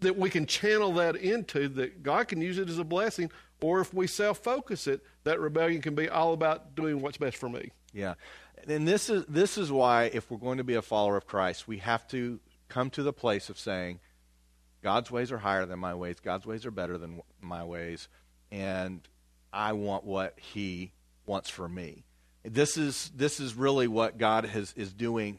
that 0.00 0.16
we 0.16 0.30
can 0.30 0.46
channel 0.46 0.92
that 0.94 1.16
into 1.16 1.68
that 1.70 2.02
God 2.02 2.28
can 2.28 2.40
use 2.40 2.58
it 2.58 2.68
as 2.68 2.78
a 2.78 2.84
blessing, 2.84 3.30
or 3.60 3.80
if 3.80 3.92
we 3.92 4.06
self 4.06 4.38
focus 4.38 4.86
it, 4.86 5.02
that 5.24 5.40
rebellion 5.40 5.82
can 5.82 5.94
be 5.94 6.08
all 6.08 6.32
about 6.32 6.76
doing 6.76 7.02
what's 7.02 7.18
best 7.18 7.36
for 7.36 7.48
me. 7.48 7.72
Yeah. 7.92 8.14
And 8.68 8.86
this 8.86 9.08
is, 9.10 9.24
this 9.26 9.58
is 9.58 9.72
why, 9.72 10.04
if 10.12 10.30
we're 10.30 10.38
going 10.38 10.58
to 10.58 10.64
be 10.64 10.74
a 10.74 10.82
follower 10.82 11.16
of 11.16 11.26
Christ, 11.26 11.66
we 11.66 11.78
have 11.78 12.06
to 12.08 12.38
come 12.68 12.90
to 12.90 13.02
the 13.02 13.12
place 13.12 13.48
of 13.48 13.58
saying, 13.58 14.00
God's 14.82 15.10
ways 15.10 15.32
are 15.32 15.38
higher 15.38 15.66
than 15.66 15.78
my 15.78 15.94
ways. 15.94 16.16
God's 16.22 16.46
ways 16.46 16.64
are 16.64 16.70
better 16.70 16.98
than 16.98 17.20
my 17.40 17.64
ways. 17.64 18.08
And 18.50 19.00
I 19.52 19.72
want 19.72 20.04
what 20.04 20.38
He 20.38 20.92
wants 21.26 21.50
for 21.50 21.68
me. 21.68 22.04
This 22.44 22.76
is, 22.76 23.10
this 23.14 23.40
is 23.40 23.54
really 23.54 23.88
what 23.88 24.18
God 24.18 24.44
has, 24.44 24.72
is 24.76 24.92
doing 24.92 25.38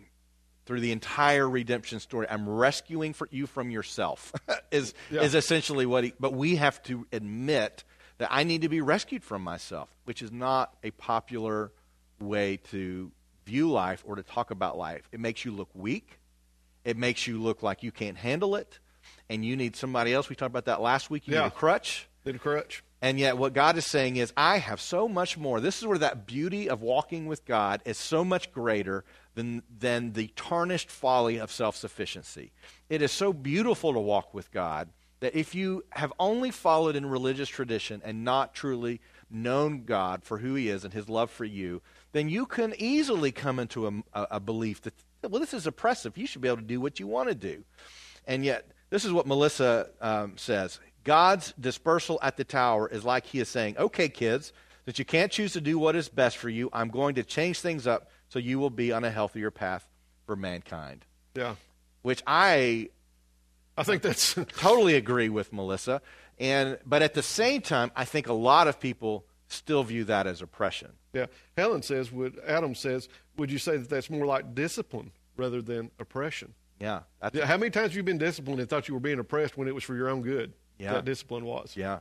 through 0.65 0.81
the 0.81 0.91
entire 0.91 1.49
redemption 1.49 1.99
story. 1.99 2.27
I'm 2.29 2.47
rescuing 2.47 3.13
for 3.13 3.27
you 3.31 3.47
from 3.47 3.71
yourself, 3.71 4.33
is, 4.71 4.93
yeah. 5.09 5.21
is 5.21 5.35
essentially 5.35 5.85
what 5.85 6.03
He. 6.03 6.13
But 6.19 6.33
we 6.33 6.57
have 6.57 6.81
to 6.83 7.07
admit 7.11 7.83
that 8.17 8.27
I 8.31 8.43
need 8.43 8.63
to 8.63 8.69
be 8.69 8.81
rescued 8.81 9.23
from 9.23 9.41
myself, 9.41 9.89
which 10.03 10.21
is 10.21 10.31
not 10.31 10.75
a 10.83 10.91
popular 10.91 11.71
way 12.19 12.57
to 12.71 13.11
view 13.45 13.71
life 13.71 14.03
or 14.05 14.15
to 14.15 14.23
talk 14.23 14.51
about 14.51 14.77
life. 14.77 15.07
It 15.13 15.21
makes 15.21 15.45
you 15.45 15.51
look 15.51 15.69
weak. 15.73 16.19
It 16.83 16.97
makes 16.97 17.25
you 17.25 17.41
look 17.41 17.63
like 17.63 17.81
you 17.81 17.91
can't 17.91 18.17
handle 18.17 18.55
it 18.55 18.79
and 19.29 19.45
you 19.45 19.55
need 19.55 19.75
somebody 19.75 20.13
else. 20.13 20.29
We 20.29 20.35
talked 20.35 20.51
about 20.51 20.65
that 20.65 20.81
last 20.81 21.09
week. 21.09 21.27
You 21.27 21.35
yeah. 21.35 21.41
need 21.41 21.47
a 21.47 21.51
crutch. 21.51 22.07
Need 22.25 22.35
a 22.35 22.39
crutch. 22.39 22.83
And 23.01 23.17
yet, 23.17 23.37
what 23.37 23.53
God 23.53 23.77
is 23.77 23.85
saying 23.85 24.17
is, 24.17 24.33
I 24.35 24.57
have 24.57 24.81
so 24.81 25.07
much 25.07 25.37
more. 25.37 25.61
This 25.61 25.79
is 25.79 25.87
where 25.87 25.97
that 25.99 26.27
beauty 26.27 26.69
of 26.69 26.81
walking 26.81 27.27
with 27.27 27.45
God 27.45 27.81
is 27.85 27.97
so 27.97 28.25
much 28.25 28.51
greater 28.51 29.05
than, 29.35 29.63
than 29.79 30.11
the 30.13 30.27
tarnished 30.35 30.89
folly 30.89 31.37
of 31.37 31.51
self 31.51 31.77
sufficiency. 31.77 32.51
It 32.89 33.01
is 33.01 33.11
so 33.11 33.31
beautiful 33.31 33.93
to 33.93 33.99
walk 33.99 34.33
with 34.33 34.51
God 34.51 34.89
that 35.21 35.35
if 35.35 35.55
you 35.55 35.83
have 35.91 36.11
only 36.19 36.51
followed 36.51 36.95
in 36.95 37.05
religious 37.05 37.47
tradition 37.47 38.01
and 38.03 38.23
not 38.25 38.53
truly 38.53 38.99
known 39.29 39.83
God 39.85 40.23
for 40.23 40.39
who 40.39 40.55
He 40.55 40.69
is 40.69 40.83
and 40.83 40.93
His 40.93 41.07
love 41.07 41.31
for 41.31 41.45
you, 41.45 41.81
then 42.11 42.27
you 42.27 42.45
can 42.45 42.73
easily 42.77 43.31
come 43.31 43.59
into 43.59 43.87
a, 43.87 43.91
a, 44.13 44.27
a 44.31 44.39
belief 44.39 44.81
that, 44.81 44.93
well, 45.21 45.39
this 45.39 45.53
is 45.53 45.67
oppressive. 45.67 46.17
You 46.17 46.27
should 46.27 46.41
be 46.41 46.47
able 46.47 46.57
to 46.57 46.63
do 46.63 46.81
what 46.81 46.99
you 46.99 47.07
want 47.07 47.29
to 47.29 47.35
do. 47.35 47.63
And 48.25 48.43
yet, 48.43 48.67
this 48.89 49.05
is 49.05 49.11
what 49.11 49.27
Melissa 49.27 49.89
um, 50.01 50.33
says 50.37 50.79
God's 51.03 51.53
dispersal 51.59 52.19
at 52.21 52.37
the 52.37 52.43
tower 52.43 52.87
is 52.87 53.03
like 53.03 53.25
he 53.25 53.39
is 53.39 53.49
saying, 53.49 53.77
okay, 53.77 54.09
kids, 54.09 54.53
that 54.85 54.99
you 54.99 55.05
can't 55.05 55.31
choose 55.31 55.53
to 55.53 55.61
do 55.61 55.79
what 55.79 55.95
is 55.95 56.09
best 56.09 56.37
for 56.37 56.49
you, 56.49 56.69
I'm 56.73 56.89
going 56.89 57.15
to 57.15 57.23
change 57.23 57.61
things 57.61 57.87
up 57.87 58.09
so 58.29 58.39
you 58.39 58.59
will 58.59 58.69
be 58.69 58.91
on 58.91 59.03
a 59.03 59.11
healthier 59.11 59.51
path 59.51 59.87
for 60.25 60.35
mankind. 60.35 61.05
Yeah. 61.35 61.55
Which 62.01 62.21
I. 62.25 62.89
I 63.77 63.83
think 63.83 64.01
that's 64.01 64.33
totally 64.57 64.95
agree 64.95 65.29
with 65.29 65.53
Melissa, 65.53 66.01
and 66.37 66.77
but 66.85 67.01
at 67.01 67.13
the 67.13 67.23
same 67.23 67.61
time, 67.61 67.91
I 67.95 68.03
think 68.03 68.27
a 68.27 68.33
lot 68.33 68.67
of 68.67 68.77
people 68.77 69.25
still 69.47 69.83
view 69.83 70.03
that 70.03 70.27
as 70.27 70.41
oppression. 70.41 70.91
Yeah, 71.13 71.27
Helen 71.57 71.81
says, 71.81 72.11
would 72.11 72.39
Adam 72.45 72.75
says, 72.75 73.07
would 73.37 73.51
you 73.51 73.57
say 73.57 73.77
that 73.77 73.89
that's 73.89 74.09
more 74.09 74.25
like 74.25 74.53
discipline 74.53 75.11
rather 75.37 75.61
than 75.61 75.91
oppression? 75.97 76.53
Yeah. 76.79 77.01
yeah. 77.33 77.45
How 77.45 77.57
many 77.57 77.69
times 77.71 77.89
have 77.89 77.95
you 77.95 78.03
been 78.03 78.17
disciplined 78.17 78.59
and 78.59 78.69
thought 78.69 78.87
you 78.87 78.93
were 78.93 78.99
being 78.99 79.19
oppressed 79.19 79.57
when 79.57 79.67
it 79.67 79.75
was 79.75 79.83
for 79.83 79.95
your 79.95 80.09
own 80.09 80.21
good? 80.21 80.53
Yeah. 80.77 80.93
That 80.93 81.05
discipline 81.05 81.45
was. 81.45 81.75
Yeah. 81.75 81.99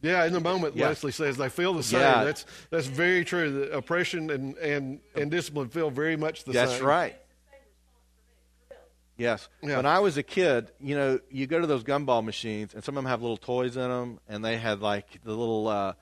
Yeah, 0.00 0.24
in 0.26 0.32
the 0.32 0.40
moment, 0.40 0.76
yeah. 0.76 0.88
Leslie 0.88 1.10
says 1.10 1.36
they 1.36 1.48
feel 1.48 1.74
the 1.74 1.82
same. 1.82 2.00
Yeah. 2.00 2.22
That's 2.22 2.46
that's 2.70 2.86
very 2.86 3.24
true. 3.24 3.50
The 3.50 3.76
oppression 3.76 4.30
and, 4.30 4.56
and, 4.58 5.00
and 5.16 5.28
discipline 5.28 5.70
feel 5.70 5.90
very 5.90 6.16
much 6.16 6.44
the 6.44 6.52
that's 6.52 6.70
same. 6.70 6.78
That's 6.78 6.86
right. 6.86 7.16
Yes. 9.16 9.48
Yeah. 9.60 9.76
When 9.78 9.86
I 9.86 9.98
was 9.98 10.16
a 10.16 10.22
kid, 10.22 10.70
you 10.78 10.96
know, 10.96 11.18
you 11.30 11.48
go 11.48 11.60
to 11.60 11.66
those 11.66 11.82
gumball 11.82 12.24
machines, 12.24 12.74
and 12.74 12.84
some 12.84 12.96
of 12.96 13.02
them 13.02 13.10
have 13.10 13.22
little 13.22 13.36
toys 13.36 13.76
in 13.76 13.88
them, 13.88 14.20
and 14.28 14.44
they 14.44 14.56
had 14.56 14.80
like 14.80 15.06
the 15.24 15.34
little 15.34 15.66
uh, 15.66 15.94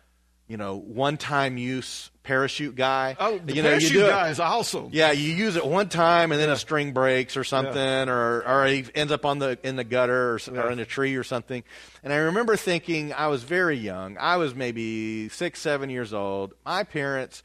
you 0.48 0.56
know, 0.56 0.76
one-time 0.76 1.58
use 1.58 2.10
parachute 2.22 2.76
guy. 2.76 3.16
Oh, 3.18 3.38
the 3.38 3.54
you 3.54 3.62
know, 3.62 3.70
parachute 3.70 3.92
you 3.92 4.06
guy 4.06 4.28
it, 4.28 4.32
is 4.32 4.40
awesome. 4.40 4.90
Yeah, 4.92 5.12
you 5.12 5.32
use 5.32 5.56
it 5.56 5.66
one 5.66 5.88
time 5.88 6.32
and 6.32 6.40
then 6.40 6.48
yeah. 6.48 6.54
a 6.54 6.58
string 6.58 6.92
breaks 6.92 7.36
or 7.36 7.44
something, 7.44 7.74
yeah. 7.76 8.08
or 8.08 8.46
or 8.46 8.66
he 8.66 8.84
ends 8.94 9.12
up 9.12 9.24
on 9.24 9.38
the 9.38 9.58
in 9.62 9.76
the 9.76 9.84
gutter 9.84 10.34
or, 10.34 10.40
yeah. 10.52 10.60
or, 10.62 10.70
in 10.70 10.78
a 10.78 10.84
tree 10.84 11.16
or 11.16 11.24
something. 11.24 11.64
And 12.02 12.12
I 12.12 12.16
remember 12.16 12.56
thinking, 12.56 13.12
I 13.12 13.26
was 13.28 13.42
very 13.42 13.76
young. 13.76 14.16
I 14.18 14.36
was 14.36 14.54
maybe 14.54 15.28
six, 15.30 15.60
seven 15.60 15.90
years 15.90 16.14
old. 16.14 16.54
My 16.64 16.84
parents, 16.84 17.42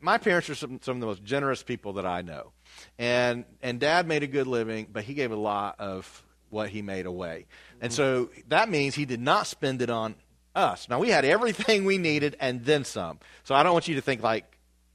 my 0.00 0.16
parents 0.16 0.48
are 0.48 0.54
some, 0.54 0.80
some 0.82 0.96
of 0.96 1.00
the 1.00 1.06
most 1.06 1.24
generous 1.24 1.62
people 1.62 1.94
that 1.94 2.06
I 2.06 2.22
know, 2.22 2.52
and 2.98 3.44
and 3.62 3.78
Dad 3.78 4.06
made 4.06 4.22
a 4.22 4.28
good 4.28 4.46
living, 4.46 4.88
but 4.90 5.04
he 5.04 5.14
gave 5.14 5.32
a 5.32 5.36
lot 5.36 5.76
of 5.78 6.24
what 6.50 6.70
he 6.70 6.80
made 6.80 7.04
away, 7.04 7.46
and 7.82 7.92
mm-hmm. 7.92 7.96
so 7.96 8.30
that 8.48 8.70
means 8.70 8.94
he 8.94 9.04
did 9.04 9.20
not 9.20 9.46
spend 9.46 9.82
it 9.82 9.90
on 9.90 10.14
us. 10.58 10.88
Now, 10.88 10.98
we 10.98 11.08
had 11.08 11.24
everything 11.24 11.84
we 11.84 11.96
needed 11.98 12.36
and 12.40 12.64
then 12.64 12.84
some. 12.84 13.18
So 13.44 13.54
I 13.54 13.62
don't 13.62 13.72
want 13.72 13.88
you 13.88 13.94
to 13.94 14.02
think 14.02 14.22
like, 14.22 14.44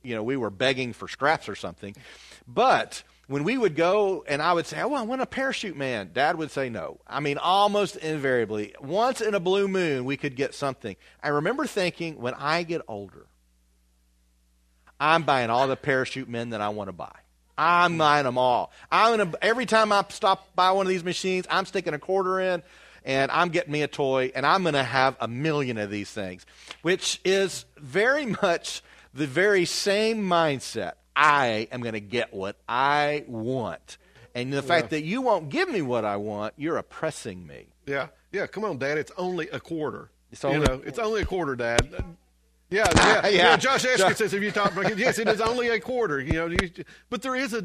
you 0.03 0.15
know, 0.15 0.23
we 0.23 0.37
were 0.37 0.49
begging 0.49 0.93
for 0.93 1.07
scraps 1.07 1.47
or 1.47 1.55
something. 1.55 1.95
But 2.47 3.03
when 3.27 3.43
we 3.45 3.57
would 3.57 3.75
go 3.75 4.25
and 4.27 4.41
I 4.41 4.53
would 4.53 4.65
say, 4.65 4.81
Oh, 4.81 4.93
I 4.93 5.01
want 5.03 5.21
a 5.21 5.25
parachute 5.25 5.77
man, 5.77 6.11
Dad 6.13 6.37
would 6.37 6.51
say 6.51 6.69
no. 6.69 6.99
I 7.07 7.21
mean, 7.21 7.37
almost 7.37 7.95
invariably. 7.95 8.75
Once 8.81 9.21
in 9.21 9.33
a 9.33 9.39
blue 9.39 9.67
moon, 9.67 10.03
we 10.03 10.17
could 10.17 10.35
get 10.35 10.53
something. 10.53 10.97
I 11.21 11.29
remember 11.29 11.65
thinking, 11.65 12.19
when 12.19 12.33
I 12.33 12.63
get 12.63 12.81
older, 12.87 13.25
I'm 14.99 15.23
buying 15.23 15.49
all 15.49 15.67
the 15.67 15.75
parachute 15.77 16.29
men 16.29 16.49
that 16.51 16.61
I 16.61 16.69
want 16.69 16.89
to 16.89 16.93
buy. 16.93 17.15
I'm 17.57 17.97
buying 17.97 18.25
them 18.25 18.37
all. 18.37 18.71
I'm 18.91 19.17
gonna 19.17 19.31
every 19.41 19.65
time 19.65 19.91
I 19.91 20.03
stop 20.09 20.55
by 20.55 20.71
one 20.71 20.85
of 20.85 20.89
these 20.89 21.03
machines, 21.03 21.45
I'm 21.49 21.65
sticking 21.65 21.93
a 21.93 21.99
quarter 21.99 22.39
in, 22.39 22.63
and 23.05 23.31
I'm 23.31 23.49
getting 23.49 23.71
me 23.71 23.81
a 23.81 23.87
toy, 23.87 24.31
and 24.35 24.45
I'm 24.45 24.63
gonna 24.63 24.83
have 24.83 25.15
a 25.19 25.27
million 25.27 25.77
of 25.77 25.89
these 25.89 26.11
things, 26.11 26.45
which 26.81 27.19
is 27.23 27.65
very 27.77 28.25
much 28.25 28.81
the 29.13 29.27
very 29.27 29.65
same 29.65 30.23
mindset. 30.23 30.93
I 31.15 31.67
am 31.71 31.81
gonna 31.81 31.99
get 31.99 32.33
what 32.33 32.55
I 32.67 33.23
want, 33.27 33.97
and 34.33 34.51
the 34.51 34.57
yeah. 34.57 34.61
fact 34.61 34.89
that 34.91 35.03
you 35.03 35.21
won't 35.21 35.49
give 35.49 35.69
me 35.69 35.81
what 35.81 36.05
I 36.05 36.17
want, 36.17 36.53
you're 36.57 36.77
oppressing 36.77 37.45
me. 37.45 37.67
Yeah, 37.85 38.07
yeah. 38.31 38.47
Come 38.47 38.65
on, 38.65 38.77
Dad. 38.77 38.97
It's 38.97 39.11
only 39.17 39.49
a 39.49 39.59
quarter. 39.59 40.09
It's 40.31 40.43
only, 40.43 40.59
you 40.59 40.65
know, 40.65 40.81
it's 40.85 40.99
only 40.99 41.21
a 41.21 41.25
quarter, 41.25 41.55
Dad. 41.55 42.03
Yeah, 42.73 42.87
yeah, 42.95 43.05
yeah. 43.27 43.29
yeah. 43.29 43.57
Josh 43.57 43.85
Eskin 43.85 44.15
says 44.15 44.33
if 44.33 44.41
you 44.41 44.49
talk 44.49 44.71
about 44.71 44.91
it? 44.91 44.97
yes, 44.97 45.19
it 45.19 45.27
is 45.27 45.39
only 45.39 45.69
a 45.69 45.79
quarter. 45.79 46.19
You 46.19 46.33
know, 46.33 46.47
you, 46.47 46.71
but 47.09 47.21
there 47.21 47.35
is 47.35 47.53
a, 47.53 47.59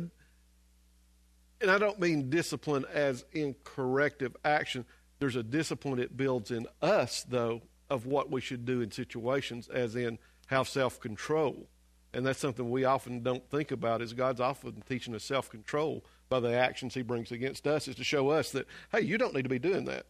and 1.62 1.70
I 1.70 1.78
don't 1.78 1.98
mean 1.98 2.28
discipline 2.28 2.84
as 2.92 3.24
in 3.32 3.56
corrective 3.64 4.36
action. 4.44 4.84
There's 5.18 5.36
a 5.36 5.42
discipline 5.42 5.98
it 5.98 6.16
builds 6.16 6.50
in 6.50 6.66
us, 6.80 7.24
though, 7.28 7.62
of 7.90 8.06
what 8.06 8.30
we 8.30 8.40
should 8.40 8.64
do 8.64 8.80
in 8.80 8.90
situations, 8.90 9.68
as 9.68 9.96
in 9.96 10.18
have 10.46 10.68
self 10.68 11.00
control, 11.00 11.68
and 12.12 12.24
that's 12.24 12.38
something 12.38 12.70
we 12.70 12.84
often 12.84 13.22
don't 13.22 13.48
think 13.50 13.70
about. 13.70 14.02
Is 14.02 14.12
God's 14.12 14.40
often 14.40 14.82
teaching 14.88 15.14
us 15.14 15.24
self 15.24 15.50
control 15.50 16.04
by 16.28 16.40
the 16.40 16.54
actions 16.54 16.94
He 16.94 17.02
brings 17.02 17.32
against 17.32 17.66
us, 17.66 17.88
is 17.88 17.96
to 17.96 18.04
show 18.04 18.30
us 18.30 18.52
that 18.52 18.66
hey, 18.92 19.00
you 19.00 19.18
don't 19.18 19.34
need 19.34 19.42
to 19.42 19.48
be 19.48 19.58
doing 19.58 19.84
that. 19.86 20.06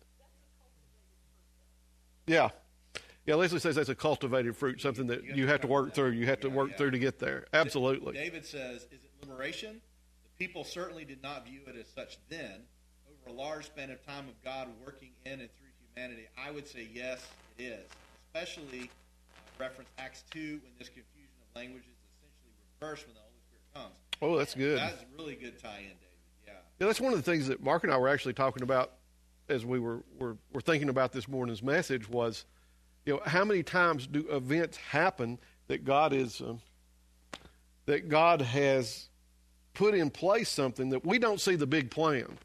Yeah, 2.26 2.50
yeah, 3.28 3.34
Leslie 3.34 3.58
says 3.58 3.76
that's 3.76 3.90
a 3.90 3.94
cultivated 3.94 4.56
fruit, 4.56 4.80
something 4.80 5.08
that 5.08 5.22
you, 5.22 5.34
you 5.34 5.46
have 5.48 5.60
to 5.60 5.66
work 5.66 5.92
through. 5.92 6.12
You 6.12 6.24
have 6.28 6.40
to 6.40 6.48
work 6.48 6.70
yeah. 6.70 6.76
through 6.78 6.92
to 6.92 6.98
get 6.98 7.18
there. 7.18 7.44
Absolutely. 7.52 8.14
David 8.14 8.46
says, 8.46 8.86
is 8.90 9.04
it 9.04 9.10
liberation? 9.20 9.82
The 10.24 10.46
people 10.46 10.64
certainly 10.64 11.04
did 11.04 11.22
not 11.22 11.46
view 11.46 11.60
it 11.66 11.76
as 11.76 11.86
such 11.94 12.16
then. 12.30 12.62
A 13.28 13.32
large 13.32 13.66
span 13.66 13.90
of 13.90 14.04
time 14.06 14.28
of 14.28 14.42
God 14.42 14.68
working 14.84 15.10
in 15.24 15.32
and 15.32 15.48
through 15.56 15.68
humanity, 15.94 16.28
I 16.36 16.50
would 16.50 16.66
say 16.66 16.88
yes, 16.92 17.26
it 17.58 17.62
is. 17.62 17.84
Especially 18.34 18.82
uh, 18.82 19.62
reference 19.62 19.90
Acts 19.98 20.24
2 20.30 20.38
when 20.40 20.60
this 20.78 20.88
confusion 20.88 21.30
of 21.42 21.60
language 21.60 21.84
is 21.84 21.94
essentially 22.16 22.54
reversed 22.80 23.06
when 23.06 23.14
the 23.14 23.20
Holy 23.20 23.40
Spirit 23.46 23.74
comes. 23.74 23.94
Oh, 24.22 24.38
that's 24.38 24.54
good. 24.54 24.78
That's 24.78 25.02
a 25.02 25.06
really 25.16 25.34
good 25.34 25.62
tie 25.62 25.78
in, 25.78 25.84
David. 25.84 25.98
Yeah. 26.46 26.52
Yeah, 26.80 26.86
that's 26.86 27.00
one 27.00 27.12
of 27.12 27.18
the 27.18 27.30
things 27.30 27.46
that 27.48 27.62
Mark 27.62 27.84
and 27.84 27.92
I 27.92 27.96
were 27.96 28.08
actually 28.08 28.34
talking 28.34 28.62
about 28.62 28.92
as 29.48 29.64
we 29.64 29.78
were, 29.78 30.02
were, 30.18 30.36
were 30.52 30.60
thinking 30.60 30.88
about 30.88 31.12
this 31.12 31.28
morning's 31.28 31.62
message 31.62 32.08
was– 32.08 32.44
you 33.08 33.14
know, 33.14 33.22
how 33.24 33.42
many 33.42 33.62
times 33.62 34.06
do 34.06 34.26
events 34.28 34.76
happen 34.76 35.38
that 35.68 35.82
God 35.82 36.12
is 36.12 36.42
uh, 36.42 36.56
that 37.86 38.10
God 38.10 38.42
has 38.42 39.08
put 39.72 39.94
in 39.94 40.10
place 40.10 40.50
something 40.50 40.90
that 40.90 41.06
we 41.06 41.18
don't 41.18 41.40
see 41.40 41.56
the 41.56 41.66
big 41.66 41.90
plan. 41.90 42.36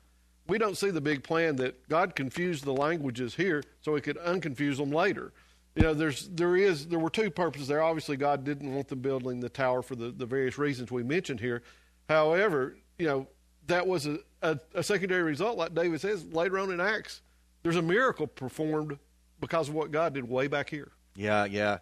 We 0.47 0.57
don't 0.57 0.77
see 0.77 0.89
the 0.89 1.01
big 1.01 1.23
plan 1.23 1.55
that 1.57 1.87
God 1.87 2.15
confused 2.15 2.65
the 2.65 2.73
languages 2.73 3.35
here 3.35 3.63
so 3.81 3.95
He 3.95 4.01
could 4.01 4.17
unconfuse 4.17 4.77
them 4.77 4.91
later. 4.91 5.31
You 5.75 5.83
know, 5.83 5.93
there's 5.93 6.27
there 6.29 6.55
is 6.55 6.87
there 6.87 6.99
were 6.99 7.09
two 7.09 7.31
purposes 7.31 7.67
there. 7.67 7.81
Obviously, 7.81 8.17
God 8.17 8.43
didn't 8.43 8.73
want 8.73 8.87
them 8.89 8.99
building 8.99 9.39
the 9.39 9.49
tower 9.49 9.81
for 9.81 9.95
the, 9.95 10.11
the 10.11 10.25
various 10.25 10.57
reasons 10.57 10.91
we 10.91 11.03
mentioned 11.03 11.39
here. 11.39 11.63
However, 12.09 12.77
you 12.99 13.07
know 13.07 13.27
that 13.67 13.87
was 13.87 14.05
a, 14.05 14.19
a, 14.41 14.59
a 14.75 14.83
secondary 14.83 15.23
result, 15.23 15.57
like 15.57 15.73
David 15.73 16.01
says 16.01 16.25
later 16.25 16.59
on 16.59 16.71
in 16.71 16.79
Acts. 16.79 17.21
There's 17.63 17.77
a 17.77 17.81
miracle 17.81 18.27
performed 18.27 18.99
because 19.39 19.69
of 19.69 19.75
what 19.75 19.91
God 19.91 20.13
did 20.13 20.29
way 20.29 20.47
back 20.47 20.69
here. 20.69 20.91
Yeah, 21.15 21.45
yeah. 21.45 21.79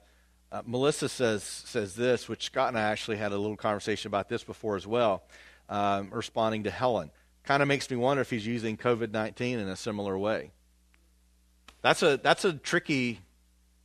Uh, 0.52 0.62
Melissa 0.66 1.10
says 1.10 1.44
says 1.44 1.96
this, 1.96 2.30
which 2.30 2.46
Scott 2.46 2.70
and 2.70 2.78
I 2.78 2.82
actually 2.84 3.18
had 3.18 3.32
a 3.32 3.38
little 3.38 3.58
conversation 3.58 4.08
about 4.08 4.30
this 4.30 4.44
before 4.44 4.76
as 4.76 4.86
well. 4.86 5.24
Um, 5.70 6.10
responding 6.12 6.64
to 6.64 6.72
Helen, 6.72 7.12
kind 7.44 7.62
of 7.62 7.68
makes 7.68 7.90
me 7.90 7.98
wonder 7.98 8.22
if 8.22 8.30
he's 8.30 8.46
using 8.46 8.78
COVID 8.78 9.12
nineteen 9.12 9.60
in 9.60 9.68
a 9.68 9.76
similar 9.76 10.18
way. 10.18 10.52
That's 11.82 12.04
a 12.04 12.18
that's 12.18 12.46
a 12.46 12.54
tricky. 12.54 13.22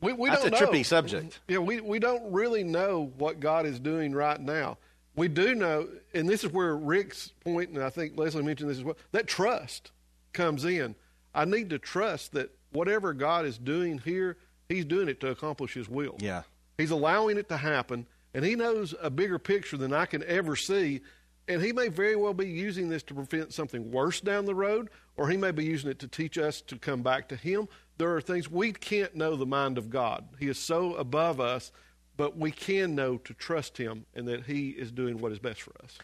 We, 0.00 0.12
we 0.12 0.28
that's 0.28 0.44
a 0.44 0.50
know. 0.50 0.58
trippy 0.58 0.84
subject. 0.84 1.40
Yeah, 1.48 1.58
we, 1.58 1.80
we 1.80 1.98
don't 1.98 2.30
really 2.30 2.62
know 2.62 3.10
what 3.16 3.40
God 3.40 3.64
is 3.64 3.80
doing 3.80 4.12
right 4.12 4.38
now. 4.38 4.76
We 5.14 5.28
do 5.28 5.54
know, 5.54 5.88
and 6.12 6.28
this 6.28 6.44
is 6.44 6.52
where 6.52 6.76
Rick's 6.76 7.32
point, 7.40 7.70
and 7.70 7.82
I 7.82 7.88
think 7.88 8.18
Leslie 8.18 8.42
mentioned 8.42 8.68
this 8.68 8.76
as 8.76 8.84
well, 8.84 8.98
that 9.12 9.26
trust 9.26 9.92
comes 10.34 10.66
in. 10.66 10.94
I 11.34 11.46
need 11.46 11.70
to 11.70 11.78
trust 11.78 12.32
that 12.32 12.54
whatever 12.72 13.14
God 13.14 13.46
is 13.46 13.56
doing 13.56 13.96
here, 13.96 14.36
He's 14.68 14.84
doing 14.84 15.08
it 15.08 15.20
to 15.20 15.28
accomplish 15.28 15.72
His 15.72 15.88
will. 15.88 16.16
Yeah. 16.18 16.42
He's 16.76 16.90
allowing 16.90 17.38
it 17.38 17.48
to 17.48 17.56
happen, 17.56 18.06
and 18.34 18.44
He 18.44 18.54
knows 18.54 18.94
a 19.00 19.08
bigger 19.08 19.38
picture 19.38 19.78
than 19.78 19.94
I 19.94 20.04
can 20.04 20.22
ever 20.24 20.56
see. 20.56 21.00
And 21.48 21.62
He 21.62 21.72
may 21.72 21.88
very 21.88 22.16
well 22.16 22.34
be 22.34 22.48
using 22.48 22.88
this 22.88 23.02
to 23.04 23.14
prevent 23.14 23.52
something 23.52 23.90
worse 23.90 24.20
down 24.20 24.46
the 24.46 24.54
road, 24.54 24.90
or 25.16 25.28
He 25.28 25.36
may 25.36 25.52
be 25.52 25.64
using 25.64 25.90
it 25.90 25.98
to 26.00 26.08
teach 26.08 26.38
us 26.38 26.60
to 26.62 26.76
come 26.76 27.02
back 27.02 27.28
to 27.28 27.36
Him. 27.36 27.68
There 27.98 28.14
are 28.14 28.20
things 28.20 28.50
we 28.50 28.72
can't 28.72 29.14
know 29.14 29.36
the 29.36 29.46
mind 29.46 29.78
of 29.78 29.88
God. 29.88 30.26
He 30.38 30.48
is 30.48 30.58
so 30.58 30.94
above 30.94 31.40
us, 31.40 31.72
but 32.16 32.36
we 32.36 32.50
can 32.50 32.94
know 32.94 33.18
to 33.18 33.34
trust 33.34 33.78
Him 33.78 34.06
and 34.14 34.26
that 34.28 34.44
He 34.46 34.70
is 34.70 34.90
doing 34.90 35.18
what 35.18 35.32
is 35.32 35.38
best 35.38 35.62
for 35.62 35.72
us. 35.82 35.98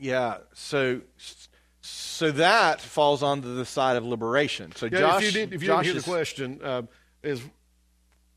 Yeah. 0.00 0.38
So 0.54 1.02
so 2.20 2.32
that 2.32 2.82
falls 2.82 3.22
onto 3.22 3.54
the 3.54 3.64
side 3.64 3.96
of 3.96 4.04
liberation. 4.04 4.72
So 4.76 4.84
yeah, 4.84 4.98
Josh, 4.98 5.22
if 5.22 5.26
you, 5.26 5.32
did, 5.32 5.54
if 5.54 5.62
you 5.62 5.68
didn't 5.68 5.84
hear 5.84 5.94
the 5.94 6.02
question, 6.02 6.60
uh, 6.62 6.82
is 7.22 7.40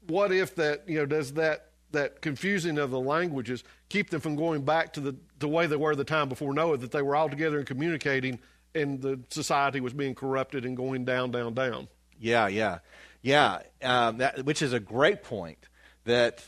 what 0.08 0.32
if 0.32 0.56
that 0.56 0.88
you 0.88 1.00
know 1.00 1.06
does 1.06 1.34
that 1.34 1.72
that 1.92 2.22
confusing 2.22 2.78
of 2.78 2.92
the 2.92 3.00
languages 3.00 3.66
keep 3.90 4.10
them 4.10 4.22
from 4.22 4.38
going 4.38 4.64
back 4.64 4.94
to 4.94 5.02
the 5.02 5.18
the 5.40 5.50
way 5.50 5.68
they 5.68 5.76
were 5.76 5.98
the 5.98 6.06
time 6.06 6.30
before 6.30 6.54
Noah, 6.54 6.78
that 6.78 6.92
they 6.92 7.02
were 7.02 7.14
all 7.14 7.28
together 7.28 7.58
and 7.58 7.68
communicating, 7.68 8.40
and 8.74 9.02
the 9.02 9.20
society 9.30 9.82
was 9.82 9.92
being 9.92 10.16
corrupted 10.16 10.64
and 10.64 10.78
going 10.78 11.04
down, 11.04 11.32
down, 11.32 11.54
down. 11.54 11.90
Yeah, 12.18 12.48
yeah, 12.48 12.80
yeah. 13.22 13.64
Um, 13.82 14.20
that, 14.20 14.46
which 14.46 14.62
is 14.62 14.72
a 14.72 14.80
great 14.80 15.24
point. 15.24 15.60
That 16.06 16.42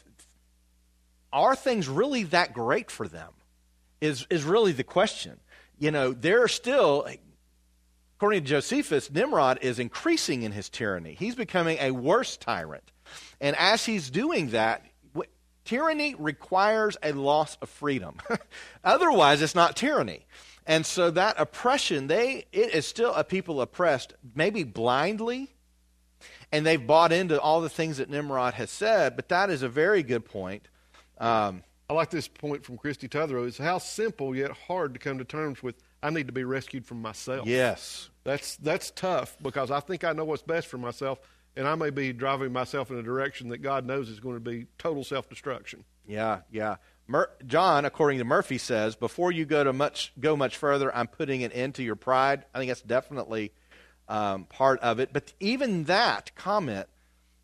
are 1.33 1.53
things 1.53 1.89
really 1.89 2.23
that 2.23 2.53
great 2.53 2.89
for 2.89 3.09
them? 3.09 3.33
is, 4.01 4.25
is 4.29 4.43
really 4.43 4.71
the 4.71 4.83
question. 4.83 5.39
You 5.77 5.91
know, 5.91 6.13
they're 6.13 6.47
still, 6.47 7.07
according 8.17 8.43
to 8.43 8.49
Josephus, 8.49 9.11
Nimrod 9.11 9.59
is 9.61 9.79
increasing 9.79 10.43
in 10.43 10.51
his 10.51 10.69
tyranny. 10.69 11.15
He's 11.17 11.35
becoming 11.35 11.77
a 11.79 11.91
worse 11.91 12.37
tyrant. 12.37 12.91
And 13.39 13.55
as 13.57 13.85
he's 13.85 14.09
doing 14.09 14.49
that, 14.49 14.85
tyranny 15.65 16.15
requires 16.15 16.95
a 17.03 17.11
loss 17.11 17.57
of 17.61 17.69
freedom. 17.69 18.17
Otherwise, 18.83 19.41
it's 19.41 19.55
not 19.55 19.75
tyranny. 19.75 20.25
And 20.65 20.85
so 20.85 21.11
that 21.11 21.35
oppression, 21.39 22.07
they 22.07 22.45
it 22.51 22.73
is 22.73 22.87
still 22.87 23.13
a 23.13 23.23
people 23.23 23.61
oppressed, 23.61 24.13
maybe 24.33 24.63
blindly, 24.63 25.51
and 26.51 26.65
they've 26.65 26.85
bought 26.85 27.11
into 27.11 27.39
all 27.39 27.61
the 27.61 27.69
things 27.69 27.97
that 27.97 28.09
Nimrod 28.09 28.55
has 28.55 28.71
said. 28.71 29.15
But 29.15 29.29
that 29.29 29.49
is 29.49 29.61
a 29.61 29.69
very 29.69 30.01
good 30.01 30.25
point. 30.25 30.67
Um, 31.19 31.63
I 31.87 31.93
like 31.93 32.09
this 32.09 32.27
point 32.27 32.65
from 32.65 32.77
Christy 32.77 33.07
Tutherow 33.07 33.45
is 33.45 33.57
how 33.57 33.77
simple 33.77 34.35
yet 34.35 34.51
hard 34.51 34.93
to 34.93 34.99
come 34.99 35.19
to 35.19 35.25
terms 35.25 35.61
with 35.61 35.75
I 36.05 36.11
need 36.11 36.27
to 36.27 36.33
be 36.33 36.43
rescued 36.43 36.85
from 36.85 37.01
myself. 37.01 37.47
Yes. 37.47 38.09
That's 38.23 38.57
that's 38.57 38.91
tough 38.91 39.35
because 39.41 39.71
I 39.71 39.79
think 39.79 40.03
I 40.03 40.13
know 40.13 40.23
what's 40.23 40.43
best 40.43 40.67
for 40.67 40.77
myself 40.77 41.19
and 41.57 41.67
I 41.67 41.73
may 41.73 41.89
be 41.89 42.13
driving 42.13 42.53
myself 42.53 42.91
in 42.91 42.97
a 42.97 43.03
direction 43.03 43.49
that 43.49 43.59
God 43.59 43.85
knows 43.85 44.09
is 44.09 44.19
going 44.19 44.35
to 44.35 44.39
be 44.39 44.67
total 44.77 45.03
self-destruction. 45.03 45.83
Yeah, 46.07 46.41
yeah. 46.51 46.75
Mur- 47.07 47.31
John, 47.47 47.85
according 47.85 48.19
to 48.19 48.23
Murphy, 48.23 48.59
says 48.59 48.95
before 48.95 49.31
you 49.31 49.45
go 49.45 49.63
to 49.63 49.73
much 49.73 50.13
go 50.19 50.35
much 50.35 50.57
further, 50.57 50.95
I'm 50.95 51.07
putting 51.07 51.43
an 51.43 51.51
end 51.51 51.75
to 51.75 51.83
your 51.83 51.95
pride. 51.95 52.45
I 52.53 52.59
think 52.59 52.69
that's 52.69 52.81
definitely 52.81 53.51
um, 54.07 54.45
part 54.45 54.79
of 54.81 54.99
it. 54.99 55.11
But 55.11 55.33
even 55.39 55.85
that 55.85 56.35
comment 56.35 56.87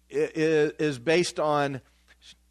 is, 0.07 0.73
is 0.73 0.99
based 0.99 1.39
on 1.39 1.81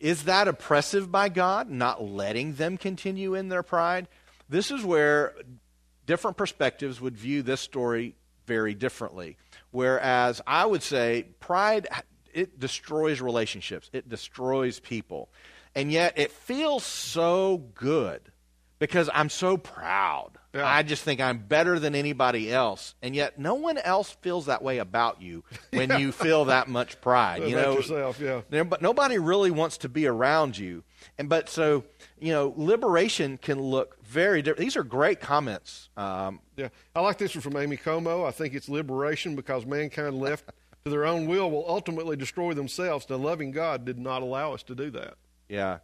is 0.00 0.24
that 0.24 0.48
oppressive 0.48 1.12
by 1.12 1.28
God, 1.28 1.70
not 1.70 2.02
letting 2.02 2.54
them 2.54 2.78
continue 2.78 3.36
in 3.36 3.48
their 3.48 3.62
pride? 3.62 4.08
This 4.48 4.72
is 4.72 4.84
where 4.84 5.34
different 6.10 6.36
perspectives 6.36 7.00
would 7.00 7.16
view 7.16 7.40
this 7.40 7.60
story 7.60 8.16
very 8.44 8.74
differently. 8.74 9.36
Whereas 9.70 10.40
I 10.44 10.66
would 10.66 10.82
say 10.82 11.26
pride, 11.38 11.86
it 12.34 12.58
destroys 12.58 13.20
relationships, 13.20 13.88
it 13.92 14.08
destroys 14.08 14.80
people. 14.80 15.28
And 15.72 15.92
yet 15.92 16.14
it 16.18 16.32
feels 16.32 16.84
so 16.84 17.58
good 17.76 18.22
because 18.80 19.08
I'm 19.14 19.28
so 19.28 19.56
proud. 19.56 20.32
Yeah. 20.52 20.66
I 20.66 20.82
just 20.82 21.04
think 21.04 21.20
I'm 21.20 21.38
better 21.38 21.78
than 21.78 21.94
anybody 21.94 22.52
else, 22.52 22.96
and 23.02 23.14
yet 23.14 23.38
no 23.38 23.54
one 23.54 23.78
else 23.78 24.10
feels 24.20 24.46
that 24.46 24.64
way 24.64 24.78
about 24.78 25.22
you 25.22 25.44
when 25.72 25.90
you 26.00 26.10
feel 26.10 26.46
that 26.46 26.66
much 26.66 27.00
pride. 27.00 27.44
you 27.44 27.54
know, 27.54 27.74
yourself, 27.74 28.18
yeah. 28.18 28.64
but 28.64 28.82
nobody 28.82 29.18
really 29.18 29.52
wants 29.52 29.78
to 29.78 29.88
be 29.88 30.08
around 30.08 30.58
you. 30.58 30.82
And 31.18 31.28
but 31.28 31.48
so 31.48 31.84
you 32.18 32.32
know, 32.32 32.52
liberation 32.56 33.38
can 33.38 33.60
look 33.60 33.96
very 34.10 34.42
different. 34.42 34.60
These 34.60 34.76
are 34.76 34.82
great 34.84 35.20
comments. 35.20 35.88
Um, 35.96 36.40
Yeah, 36.56 36.68
I 36.94 37.00
like 37.00 37.18
this 37.18 37.34
one 37.34 37.42
from 37.42 37.56
Amy 37.56 37.76
Como. 37.76 38.24
I 38.24 38.30
think 38.32 38.54
it's 38.54 38.68
liberation 38.68 39.36
because 39.36 39.64
mankind 39.64 40.18
left 40.18 40.44
to 40.84 40.90
their 40.90 41.04
own 41.04 41.26
will 41.26 41.50
will 41.50 41.64
ultimately 41.68 42.16
destroy 42.16 42.52
themselves. 42.54 43.06
The 43.06 43.18
loving 43.18 43.50
God 43.52 43.84
did 43.84 43.98
not 43.98 44.22
allow 44.22 44.52
us 44.54 44.62
to 44.64 44.74
do 44.74 44.90
that. 44.90 45.14
yeah. 45.48 45.78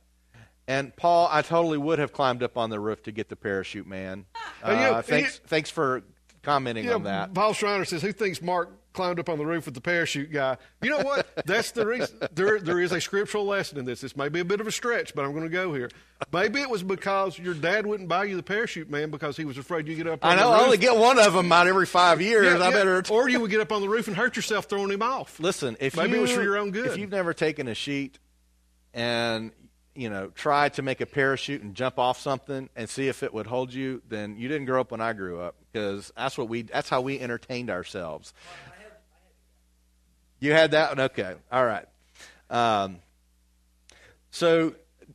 And 0.68 0.96
Paul, 0.96 1.28
I 1.30 1.42
totally 1.42 1.78
would 1.78 2.00
have 2.00 2.12
climbed 2.12 2.42
up 2.42 2.56
on 2.58 2.70
the 2.70 2.80
roof 2.80 3.00
to 3.04 3.12
get 3.12 3.28
the 3.28 3.36
parachute, 3.36 3.86
man. 3.86 4.26
Uh, 4.34 4.66
Uh, 4.66 4.70
yeah, 4.72 5.00
thanks, 5.02 5.40
yeah. 5.40 5.48
thanks 5.48 5.70
for 5.70 6.02
commenting 6.42 6.86
Yeah, 6.86 6.94
on 6.94 7.04
that. 7.04 7.32
Paul 7.34 7.52
Schreiner 7.52 7.84
says, 7.84 8.02
"Who 8.02 8.10
thinks 8.10 8.42
Mark 8.42 8.70
climbed 8.96 9.20
up 9.20 9.28
on 9.28 9.38
the 9.38 9.46
roof 9.46 9.66
with 9.66 9.74
the 9.74 9.80
parachute 9.80 10.32
guy?" 10.32 10.56
You 10.82 10.90
know 10.90 11.00
what? 11.00 11.28
That's 11.46 11.70
the 11.70 11.86
reason. 11.86 12.18
There, 12.32 12.58
there 12.58 12.80
is 12.80 12.92
a 12.92 13.00
scriptural 13.00 13.44
lesson 13.44 13.78
in 13.78 13.84
this. 13.84 14.00
This 14.00 14.16
may 14.16 14.28
be 14.28 14.40
a 14.40 14.44
bit 14.44 14.60
of 14.60 14.66
a 14.66 14.72
stretch, 14.72 15.14
but 15.14 15.24
I'm 15.24 15.32
going 15.32 15.44
to 15.44 15.50
go 15.50 15.72
here. 15.72 15.90
Maybe 16.32 16.60
it 16.60 16.70
was 16.70 16.82
because 16.82 17.38
your 17.38 17.54
dad 17.54 17.86
wouldn't 17.86 18.08
buy 18.08 18.24
you 18.24 18.36
the 18.36 18.42
parachute, 18.42 18.90
man, 18.90 19.10
because 19.10 19.36
he 19.36 19.44
was 19.44 19.58
afraid 19.58 19.86
you 19.86 19.94
get 19.94 20.06
up. 20.06 20.24
On 20.24 20.32
I 20.32 20.36
know. 20.36 20.50
The 20.50 20.56
I 20.56 20.64
only 20.64 20.78
get 20.78 20.96
one 20.96 21.18
of 21.18 21.34
them 21.34 21.46
about 21.46 21.66
every 21.66 21.86
five 21.86 22.20
years. 22.20 22.46
Yeah, 22.46 22.64
I 22.64 22.70
yeah. 22.70 22.70
better. 22.70 23.02
or 23.10 23.28
you 23.28 23.40
would 23.40 23.50
get 23.50 23.60
up 23.60 23.70
on 23.70 23.82
the 23.82 23.88
roof 23.88 24.08
and 24.08 24.16
hurt 24.16 24.34
yourself 24.34 24.64
throwing 24.64 24.90
him 24.90 25.02
off. 25.02 25.38
Listen, 25.38 25.76
if 25.78 25.96
Maybe 25.96 26.12
you, 26.12 26.18
it 26.18 26.20
was 26.22 26.32
for 26.32 26.42
your 26.42 26.56
own 26.56 26.70
good. 26.70 26.86
If 26.86 26.96
you've 26.96 27.10
never 27.10 27.34
taken 27.34 27.68
a 27.68 27.74
sheet 27.74 28.18
and 28.94 29.52
you 29.94 30.08
know 30.08 30.28
tried 30.28 30.74
to 30.74 30.82
make 30.82 31.00
a 31.00 31.06
parachute 31.06 31.62
and 31.62 31.74
jump 31.74 31.98
off 31.98 32.20
something 32.20 32.68
and 32.76 32.88
see 32.88 33.08
if 33.08 33.22
it 33.22 33.32
would 33.32 33.46
hold 33.46 33.72
you, 33.72 34.02
then 34.08 34.36
you 34.36 34.48
didn't 34.48 34.66
grow 34.66 34.80
up 34.80 34.90
when 34.90 35.00
I 35.00 35.12
grew 35.12 35.40
up 35.40 35.56
because 35.72 36.12
that's 36.16 36.38
what 36.38 36.48
we 36.48 36.62
that's 36.62 36.88
how 36.88 37.02
we 37.02 37.20
entertained 37.20 37.70
ourselves. 37.70 38.32
You 40.38 40.52
had 40.52 40.72
that 40.72 40.90
one, 40.90 41.00
okay? 41.00 41.34
All 41.50 41.64
right. 41.64 41.86
Um, 42.50 42.98
so 44.30 44.74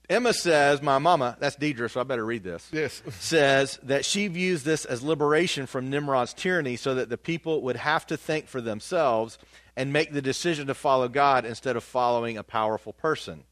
Emma 0.09 0.33
says, 0.33 0.81
"My 0.81 0.97
mama, 0.97 1.37
that's 1.39 1.55
Deidre, 1.55 1.89
so 1.89 2.01
I 2.01 2.03
better 2.03 2.25
read 2.25 2.43
this." 2.43 2.67
Yes. 2.71 3.01
says 3.19 3.79
that 3.83 4.03
she 4.03 4.27
views 4.27 4.63
this 4.63 4.83
as 4.85 5.03
liberation 5.03 5.67
from 5.67 5.89
Nimrod's 5.89 6.33
tyranny 6.33 6.75
so 6.75 6.95
that 6.95 7.09
the 7.09 7.17
people 7.17 7.61
would 7.61 7.77
have 7.77 8.05
to 8.07 8.17
think 8.17 8.47
for 8.47 8.61
themselves 8.61 9.37
and 9.77 9.93
make 9.93 10.11
the 10.11 10.21
decision 10.21 10.67
to 10.67 10.73
follow 10.73 11.07
God 11.07 11.45
instead 11.45 11.75
of 11.75 11.83
following 11.83 12.37
a 12.37 12.43
powerful 12.43 12.93
person. 12.93 13.43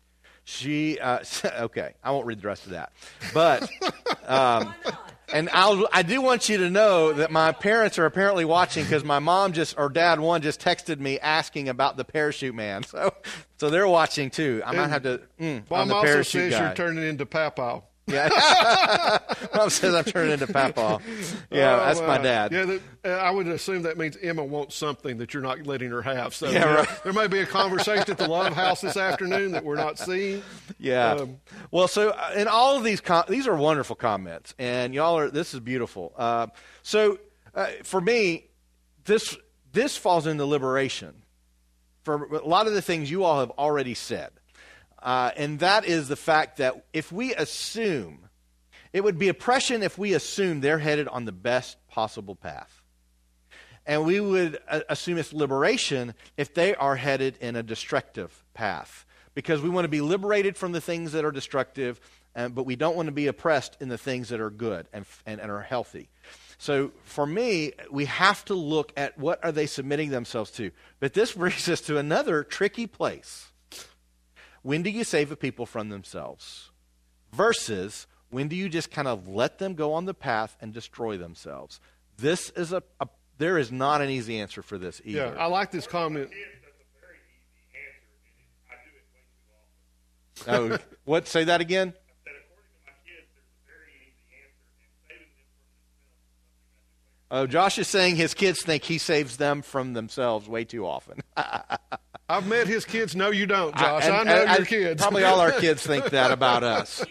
She, 0.43 0.99
uh, 0.99 1.19
okay, 1.45 1.93
I 2.03 2.11
won't 2.11 2.25
read 2.25 2.41
the 2.41 2.47
rest 2.47 2.65
of 2.65 2.71
that. 2.71 2.91
But, 3.33 3.69
um, 4.27 4.73
and 5.33 5.49
I'll, 5.53 5.87
I 5.93 6.01
do 6.03 6.21
want 6.21 6.49
you 6.49 6.57
to 6.57 6.69
know 6.69 7.13
that 7.13 7.31
my 7.31 7.51
parents 7.51 7.97
are 7.99 8.05
apparently 8.05 8.45
watching 8.45 8.83
because 8.83 9.03
my 9.03 9.19
mom 9.19 9.53
just, 9.53 9.75
or 9.77 9.89
dad 9.89 10.19
one 10.19 10.41
just 10.41 10.61
texted 10.61 10.99
me 10.99 11.19
asking 11.19 11.69
about 11.69 11.97
the 11.97 12.03
parachute 12.05 12.55
man. 12.55 12.83
So, 12.89 13.13
so 13.57 13.69
they're 13.69 13.87
watching 13.87 14.29
too. 14.29 14.61
I 14.65 14.71
might 14.71 14.83
And 14.83 14.91
have 14.91 15.03
to, 15.03 15.21
mm, 15.39 15.69
Mom 15.69 15.87
the 15.89 15.95
also 15.95 16.07
parachute 16.07 16.51
says 16.51 16.53
guy. 16.53 16.65
you're 16.67 16.75
turning 16.75 17.03
into 17.03 17.25
Papaw. 17.25 17.81
Yeah. 18.09 19.19
Mom 19.55 19.69
says 19.69 19.93
I'm 19.95 20.03
turning 20.03 20.33
into 20.33 20.47
Papaw. 20.47 20.99
Yeah, 21.51 21.75
Oh, 21.75 21.85
that's 21.85 22.01
my 22.01 22.17
dad. 22.17 22.51
Yeah, 22.51 22.65
that, 22.65 22.81
uh, 23.05 23.09
I 23.09 23.31
would 23.31 23.47
assume 23.47 23.83
that 23.83 23.97
means 23.97 24.17
Emma 24.21 24.43
wants 24.43 24.75
something 24.75 25.17
that 25.17 25.33
you're 25.33 25.43
not 25.43 25.65
letting 25.65 25.89
her 25.91 26.01
have. 26.01 26.33
So 26.33 26.49
Yeah, 26.49 26.63
right. 26.75 27.03
there 27.03 27.13
may 27.13 27.27
be 27.27 27.39
a 27.39 27.45
conversation 27.45 28.09
at 28.11 28.17
the 28.17 28.27
Love 28.27 28.53
House 28.53 28.81
this 28.81 28.97
afternoon 28.97 29.51
that 29.53 29.63
we're 29.63 29.75
not 29.75 29.97
seeing. 29.97 30.43
Yeah. 30.79 31.13
Um, 31.13 31.37
well, 31.71 31.87
so 31.87 32.09
uh, 32.11 32.33
in 32.35 32.47
all 32.47 32.77
of 32.77 32.83
these, 32.83 33.01
com- 33.01 33.25
these 33.29 33.47
are 33.47 33.55
wonderful 33.55 33.95
comments, 33.95 34.53
and 34.59 34.93
y'all 34.93 35.17
are. 35.17 35.29
This 35.29 35.53
is 35.53 35.59
beautiful. 35.59 36.13
Uh, 36.17 36.47
so 36.83 37.19
uh, 37.55 37.67
for 37.83 37.99
me, 38.01 38.45
this 39.05 39.35
this 39.71 39.97
falls 39.97 40.27
into 40.27 40.45
liberation 40.45 41.23
for 42.03 42.25
a 42.35 42.47
lot 42.47 42.67
of 42.67 42.73
the 42.73 42.81
things 42.81 43.09
you 43.11 43.23
all 43.23 43.39
have 43.39 43.51
already 43.51 43.93
said, 43.93 44.31
uh, 45.01 45.31
and 45.37 45.59
that 45.59 45.85
is 45.85 46.07
the 46.07 46.15
fact 46.15 46.57
that 46.57 46.85
if 46.93 47.11
we 47.11 47.33
assume, 47.33 48.29
it 48.91 49.03
would 49.03 49.17
be 49.17 49.29
oppression 49.29 49.83
if 49.83 49.97
we 49.97 50.13
assume 50.13 50.61
they're 50.61 50.79
headed 50.79 51.07
on 51.07 51.25
the 51.25 51.31
best 51.31 51.77
possible 51.87 52.35
path. 52.35 52.81
And 53.85 54.05
we 54.05 54.19
would 54.19 54.59
uh, 54.67 54.81
assume 54.89 55.17
it's 55.17 55.33
liberation 55.33 56.13
if 56.37 56.53
they 56.53 56.75
are 56.75 56.95
headed 56.95 57.37
in 57.39 57.55
a 57.55 57.63
destructive 57.63 58.43
path. 58.53 59.05
Because 59.35 59.61
we 59.61 59.69
want 59.69 59.85
to 59.85 59.89
be 59.89 60.01
liberated 60.01 60.57
from 60.57 60.73
the 60.73 60.81
things 60.81 61.13
that 61.13 61.23
are 61.23 61.31
destructive, 61.31 61.99
uh, 62.35 62.49
but 62.49 62.65
we 62.65 62.75
don't 62.75 62.95
want 62.95 63.07
to 63.07 63.11
be 63.13 63.27
oppressed 63.27 63.77
in 63.79 63.87
the 63.87 63.97
things 63.97 64.29
that 64.29 64.39
are 64.39 64.49
good 64.49 64.87
and, 64.91 65.05
and, 65.25 65.39
and 65.39 65.49
are 65.49 65.61
healthy. 65.61 66.09
So 66.57 66.91
for 67.03 67.25
me, 67.25 67.71
we 67.89 68.05
have 68.05 68.43
to 68.45 68.53
look 68.53 68.91
at 68.97 69.17
what 69.17 69.43
are 69.43 69.51
they 69.51 69.65
submitting 69.65 70.09
themselves 70.09 70.51
to. 70.51 70.71
But 70.99 71.13
this 71.13 71.31
brings 71.35 71.69
us 71.69 71.81
to 71.81 71.97
another 71.97 72.43
tricky 72.43 72.85
place. 72.85 73.49
When 74.61 74.83
do 74.83 74.89
you 74.89 75.03
save 75.03 75.31
a 75.31 75.35
people 75.35 75.65
from 75.65 75.89
themselves? 75.89 76.71
Versus 77.31 78.07
when 78.29 78.47
do 78.47 78.55
you 78.55 78.69
just 78.69 78.91
kind 78.91 79.07
of 79.07 79.27
let 79.27 79.59
them 79.59 79.73
go 79.73 79.93
on 79.93 80.05
the 80.05 80.13
path 80.13 80.57
and 80.61 80.73
destroy 80.73 81.17
themselves? 81.17 81.79
This 82.17 82.49
is 82.51 82.73
a, 82.73 82.83
a 82.99 83.07
there 83.37 83.57
is 83.57 83.71
not 83.71 84.01
an 84.01 84.09
easy 84.09 84.39
answer 84.39 84.61
for 84.61 84.77
this 84.77 85.01
either. 85.05 85.19
Yeah, 85.19 85.27
either. 85.27 85.39
I 85.39 85.45
like 85.45 85.71
this 85.71 85.87
comment. 85.87 86.29
oh, 90.47 90.77
what? 91.05 91.27
Say 91.27 91.45
that 91.45 91.61
again. 91.61 91.93
Oh, 97.31 97.45
Josh 97.45 97.77
is 97.77 97.87
saying 97.87 98.15
his 98.15 98.33
kids 98.33 98.61
think 98.63 98.83
he 98.83 98.97
saves 98.97 99.37
them 99.37 99.61
from 99.61 99.93
themselves 99.93 100.47
way 100.49 100.65
too 100.65 100.85
often. 100.87 101.19
I've 102.29 102.47
met 102.47 102.67
his 102.67 102.85
kids. 102.85 103.15
No, 103.15 103.29
you 103.31 103.45
don't, 103.45 103.75
Josh. 103.75 104.03
I, 104.05 104.19
And- 104.19 104.27
know 104.29 104.35
and- 104.45 104.57
your 104.57 104.65
kids. 104.65 105.01
Probably 105.01 105.23
all 105.23 105.39
our 105.39 105.51
kids 105.51 105.85
think 105.85 106.05
that 106.11 106.31
about 106.31 106.63
us. 106.63 107.03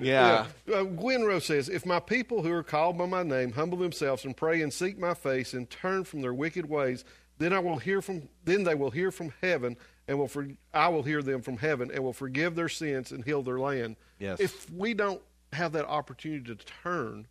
Yeah. 0.00 0.46
Yeah. 0.66 0.74
Uh, 0.74 0.84
Gwen 0.84 1.24
Rose 1.24 1.46
says, 1.46 1.68
If 1.68 1.84
my 1.84 2.00
people 2.00 2.42
who 2.42 2.52
are 2.52 2.62
called 2.62 2.96
by 2.98 3.06
my 3.06 3.22
name 3.22 3.52
humble 3.52 3.78
themselves 3.78 4.24
and 4.24 4.36
pray 4.36 4.62
and 4.62 4.72
seek 4.72 4.98
my 4.98 5.14
face 5.14 5.52
and 5.52 5.68
turn 5.68 6.04
from 6.04 6.20
their 6.20 6.34
wicked 6.34 6.68
ways, 6.68 7.04
then 7.38 7.52
I 7.52 7.58
will 7.58 7.78
hear 7.78 8.00
from 8.00 8.28
then 8.44 8.62
they 8.64 8.74
will 8.76 8.90
hear 8.90 9.10
from 9.10 9.32
heaven 9.42 9.76
and 10.06 10.18
will 10.18 10.28
for, 10.28 10.46
I 10.72 10.88
will 10.88 11.02
hear 11.02 11.22
them 11.22 11.42
from 11.42 11.56
heaven 11.56 11.90
and 11.92 12.04
will 12.04 12.12
forgive 12.12 12.54
their 12.54 12.68
sins 12.68 13.10
and 13.10 13.24
heal 13.24 13.42
their 13.42 13.58
land. 13.58 13.96
Yes. 14.20 14.38
If 14.38 14.70
we 14.70 14.94
don't 14.94 15.20
have 15.52 15.72
that 15.72 15.86
opportunity 15.86 16.54
to 16.54 16.64
turn, 16.82 17.26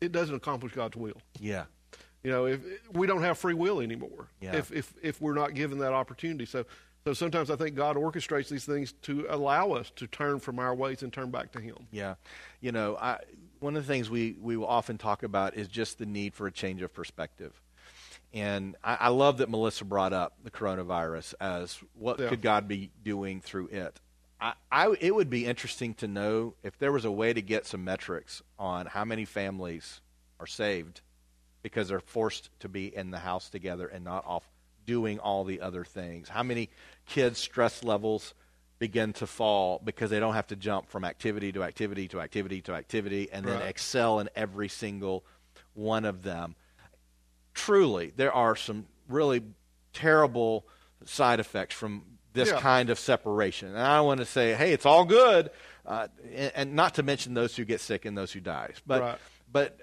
it 0.00 0.12
doesn't 0.12 0.34
accomplish 0.34 0.72
God's 0.72 0.96
will. 0.96 1.20
Yeah. 1.40 1.64
You 2.22 2.30
know, 2.32 2.46
if 2.46 2.60
we 2.92 3.06
don't 3.06 3.22
have 3.22 3.38
free 3.38 3.54
will 3.54 3.80
anymore, 3.80 4.28
Yeah. 4.40 4.56
if 4.56 4.72
if 4.72 4.92
if 5.02 5.20
we're 5.20 5.34
not 5.34 5.54
given 5.54 5.78
that 5.78 5.92
opportunity, 5.92 6.44
so 6.46 6.64
so 7.04 7.12
sometimes 7.12 7.50
I 7.52 7.56
think 7.56 7.76
God 7.76 7.94
orchestrates 7.96 8.48
these 8.48 8.64
things 8.64 8.92
to 9.02 9.26
allow 9.30 9.70
us 9.72 9.90
to 9.96 10.08
turn 10.08 10.40
from 10.40 10.58
our 10.58 10.74
ways 10.74 11.04
and 11.04 11.12
turn 11.12 11.30
back 11.30 11.52
to 11.52 11.60
Him. 11.60 11.76
Yeah. 11.92 12.16
You 12.60 12.72
know, 12.72 12.96
I, 12.96 13.18
one 13.60 13.76
of 13.76 13.86
the 13.86 13.92
things 13.92 14.10
we, 14.10 14.36
we 14.40 14.56
will 14.56 14.66
often 14.66 14.98
talk 14.98 15.22
about 15.22 15.54
is 15.54 15.68
just 15.68 15.98
the 15.98 16.06
need 16.06 16.34
for 16.34 16.48
a 16.48 16.52
change 16.52 16.82
of 16.82 16.92
perspective. 16.92 17.62
And 18.34 18.74
I, 18.82 18.96
I 19.02 19.08
love 19.10 19.38
that 19.38 19.48
Melissa 19.48 19.84
brought 19.84 20.12
up 20.12 20.34
the 20.42 20.50
coronavirus 20.50 21.34
as 21.40 21.78
what 21.94 22.18
Yeah. 22.18 22.28
could 22.28 22.42
God 22.42 22.66
be 22.66 22.90
doing 23.04 23.40
through 23.40 23.68
it. 23.68 24.00
I, 24.40 24.52
I, 24.70 24.94
it 25.00 25.14
would 25.14 25.30
be 25.30 25.46
interesting 25.46 25.94
to 25.94 26.08
know 26.08 26.54
if 26.62 26.78
there 26.78 26.92
was 26.92 27.04
a 27.04 27.10
way 27.10 27.32
to 27.32 27.42
get 27.42 27.66
some 27.66 27.84
metrics 27.84 28.42
on 28.58 28.86
how 28.86 29.04
many 29.04 29.24
families 29.24 30.00
are 30.38 30.46
saved 30.46 31.00
because 31.62 31.88
they're 31.88 32.00
forced 32.00 32.50
to 32.60 32.68
be 32.68 32.94
in 32.94 33.10
the 33.10 33.18
house 33.18 33.48
together 33.48 33.86
and 33.86 34.04
not 34.04 34.24
off 34.26 34.48
doing 34.84 35.18
all 35.18 35.44
the 35.44 35.60
other 35.60 35.84
things. 35.84 36.28
How 36.28 36.42
many 36.42 36.70
kids' 37.06 37.38
stress 37.38 37.82
levels 37.82 38.34
begin 38.78 39.12
to 39.14 39.26
fall 39.26 39.80
because 39.84 40.10
they 40.10 40.20
don't 40.20 40.34
have 40.34 40.46
to 40.48 40.56
jump 40.56 40.88
from 40.88 41.04
activity 41.04 41.52
to 41.52 41.62
activity 41.62 42.08
to 42.08 42.20
activity 42.20 42.60
to 42.62 42.74
activity 42.74 43.28
and 43.32 43.46
then 43.46 43.62
excel 43.62 44.20
in 44.20 44.28
every 44.36 44.68
single 44.68 45.24
one 45.74 46.04
of 46.04 46.22
them. 46.22 46.54
Truly, 47.54 48.12
there 48.16 48.32
are 48.32 48.54
some 48.54 48.86
really 49.08 49.42
terrible 49.92 50.66
side 51.04 51.40
effects 51.40 51.74
from 51.74 52.02
this 52.36 52.50
Yeah. 52.50 52.60
kind 52.60 52.90
of 52.90 52.98
separation. 53.00 53.68
And 53.70 53.78
I 53.78 54.00
want 54.02 54.20
to 54.20 54.26
say, 54.26 54.54
hey, 54.54 54.72
it's 54.72 54.86
all 54.86 55.04
good, 55.04 55.50
uh, 55.84 56.06
and, 56.32 56.52
and 56.54 56.74
not 56.74 56.94
to 56.94 57.02
mention 57.02 57.34
those 57.34 57.56
who 57.56 57.64
get 57.64 57.80
sick 57.80 58.04
and 58.04 58.16
those 58.16 58.30
who 58.32 58.40
die. 58.40 58.70
But 58.86 59.02
Right. 59.02 59.18
but 59.50 59.80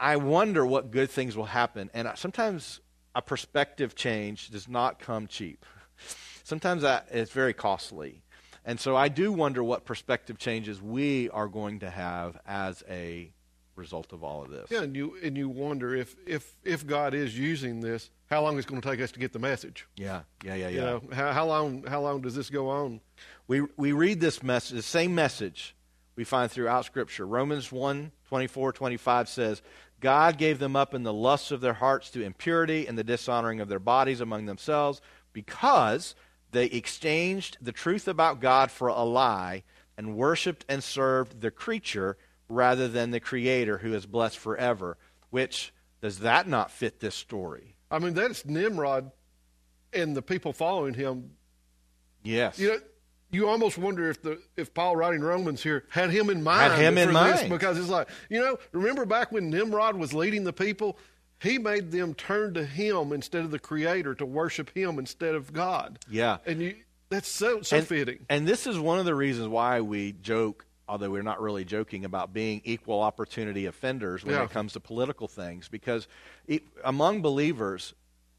I 0.00 0.16
wonder 0.16 0.64
what 0.64 0.90
good 0.90 1.10
things 1.10 1.36
will 1.36 1.46
happen. 1.46 1.90
And 1.92 2.10
sometimes 2.16 2.80
a 3.14 3.20
perspective 3.22 3.94
change 3.94 4.50
does 4.50 4.68
not 4.68 4.98
come 4.98 5.26
cheap. 5.26 5.64
Sometimes 6.44 6.82
that 6.82 7.08
is 7.10 7.30
very 7.30 7.52
costly. 7.54 8.22
And 8.64 8.78
so 8.78 8.94
I 8.96 9.08
do 9.08 9.32
wonder 9.32 9.62
what 9.64 9.84
perspective 9.84 10.38
changes 10.38 10.82
we 10.82 11.30
are 11.30 11.48
going 11.48 11.80
to 11.80 11.90
have 11.90 12.38
as 12.46 12.82
a 12.88 13.32
result 13.74 14.12
of 14.12 14.22
all 14.22 14.42
of 14.44 14.50
this. 14.50 14.70
Yeah, 14.70 14.82
and 14.82 14.94
you 14.96 15.16
and 15.22 15.36
you 15.36 15.48
wonder 15.48 15.94
if 15.94 16.14
if 16.26 16.56
if 16.64 16.86
God 16.86 17.14
is 17.14 17.38
using 17.38 17.80
this, 17.80 18.10
how 18.26 18.42
long 18.42 18.58
it's 18.58 18.66
going 18.66 18.80
to 18.80 18.88
take 18.88 19.00
us 19.00 19.12
to 19.12 19.20
get 19.20 19.32
the 19.32 19.38
message. 19.38 19.86
Yeah, 19.96 20.22
yeah, 20.44 20.54
yeah, 20.54 20.68
yeah. 20.68 20.68
You 20.68 20.80
know, 20.80 21.02
how, 21.12 21.32
how 21.32 21.46
long 21.46 21.84
how 21.84 22.00
long 22.00 22.22
does 22.22 22.34
this 22.34 22.50
go 22.50 22.68
on? 22.68 23.00
We 23.46 23.62
we 23.76 23.92
read 23.92 24.20
this 24.20 24.42
message, 24.42 24.76
the 24.76 24.82
same 24.82 25.14
message, 25.14 25.76
we 26.16 26.24
find 26.24 26.50
throughout 26.50 26.84
Scripture. 26.84 27.26
Romans 27.26 27.70
1 27.70 28.10
24, 28.28 28.72
25 28.72 29.28
says, 29.28 29.62
God 30.00 30.36
gave 30.36 30.58
them 30.58 30.76
up 30.76 30.94
in 30.94 31.04
the 31.04 31.12
lusts 31.12 31.50
of 31.50 31.60
their 31.60 31.74
hearts 31.74 32.10
to 32.10 32.22
impurity 32.22 32.86
and 32.86 32.98
the 32.98 33.04
dishonoring 33.04 33.60
of 33.60 33.68
their 33.68 33.78
bodies 33.78 34.20
among 34.20 34.46
themselves 34.46 35.00
because 35.32 36.14
they 36.50 36.66
exchanged 36.66 37.58
the 37.60 37.72
truth 37.72 38.08
about 38.08 38.40
God 38.40 38.70
for 38.70 38.88
a 38.88 39.02
lie 39.02 39.62
and 39.96 40.16
worshiped 40.16 40.64
and 40.68 40.82
served 40.82 41.40
the 41.40 41.50
creature 41.50 42.16
rather 42.48 42.88
than 42.88 43.10
the 43.10 43.20
Creator 43.20 43.78
who 43.78 43.94
is 43.94 44.06
blessed 44.06 44.38
forever. 44.38 44.96
Which, 45.30 45.72
does 46.00 46.20
that 46.20 46.48
not 46.48 46.70
fit 46.70 47.00
this 47.00 47.14
story? 47.14 47.75
I 47.90 47.98
mean, 47.98 48.14
that's 48.14 48.44
Nimrod 48.44 49.10
and 49.92 50.16
the 50.16 50.22
people 50.22 50.52
following 50.52 50.94
him. 50.94 51.32
Yes. 52.22 52.58
You 52.58 52.68
know, 52.68 52.78
you 53.30 53.48
almost 53.48 53.78
wonder 53.78 54.08
if 54.08 54.22
the 54.22 54.40
if 54.56 54.72
Paul 54.74 54.96
writing 54.96 55.20
Romans 55.20 55.62
here 55.62 55.84
had 55.88 56.10
him 56.10 56.30
in 56.30 56.42
mind. 56.42 56.72
Had 56.72 56.80
him 56.80 56.98
in 56.98 57.12
mind 57.12 57.50
because 57.50 57.78
it's 57.78 57.88
like 57.88 58.08
you 58.28 58.40
know, 58.40 58.58
remember 58.72 59.04
back 59.04 59.32
when 59.32 59.50
Nimrod 59.50 59.96
was 59.96 60.14
leading 60.14 60.44
the 60.44 60.52
people, 60.52 60.98
he 61.40 61.58
made 61.58 61.90
them 61.90 62.14
turn 62.14 62.54
to 62.54 62.64
him 62.64 63.12
instead 63.12 63.44
of 63.44 63.50
the 63.50 63.58
Creator 63.58 64.16
to 64.16 64.26
worship 64.26 64.70
him 64.74 64.98
instead 64.98 65.34
of 65.34 65.52
God. 65.52 65.98
Yeah, 66.08 66.38
and 66.46 66.62
you 66.62 66.76
that's 67.08 67.28
so 67.28 67.62
so 67.62 67.78
and, 67.78 67.86
fitting. 67.86 68.26
And 68.28 68.46
this 68.46 68.66
is 68.66 68.78
one 68.78 68.98
of 68.98 69.04
the 69.04 69.14
reasons 69.14 69.48
why 69.48 69.80
we 69.80 70.12
joke, 70.12 70.65
although 70.88 71.10
we're 71.10 71.22
not 71.22 71.40
really 71.40 71.64
joking 71.64 72.04
about 72.04 72.32
being 72.32 72.60
equal 72.64 73.00
opportunity 73.00 73.66
offenders 73.66 74.24
when 74.24 74.34
yeah. 74.34 74.44
it 74.44 74.50
comes 74.50 74.72
to 74.74 74.80
political 74.80 75.28
things, 75.28 75.68
because 75.68 76.06
it, 76.46 76.62
among 76.84 77.22
believers, 77.22 77.94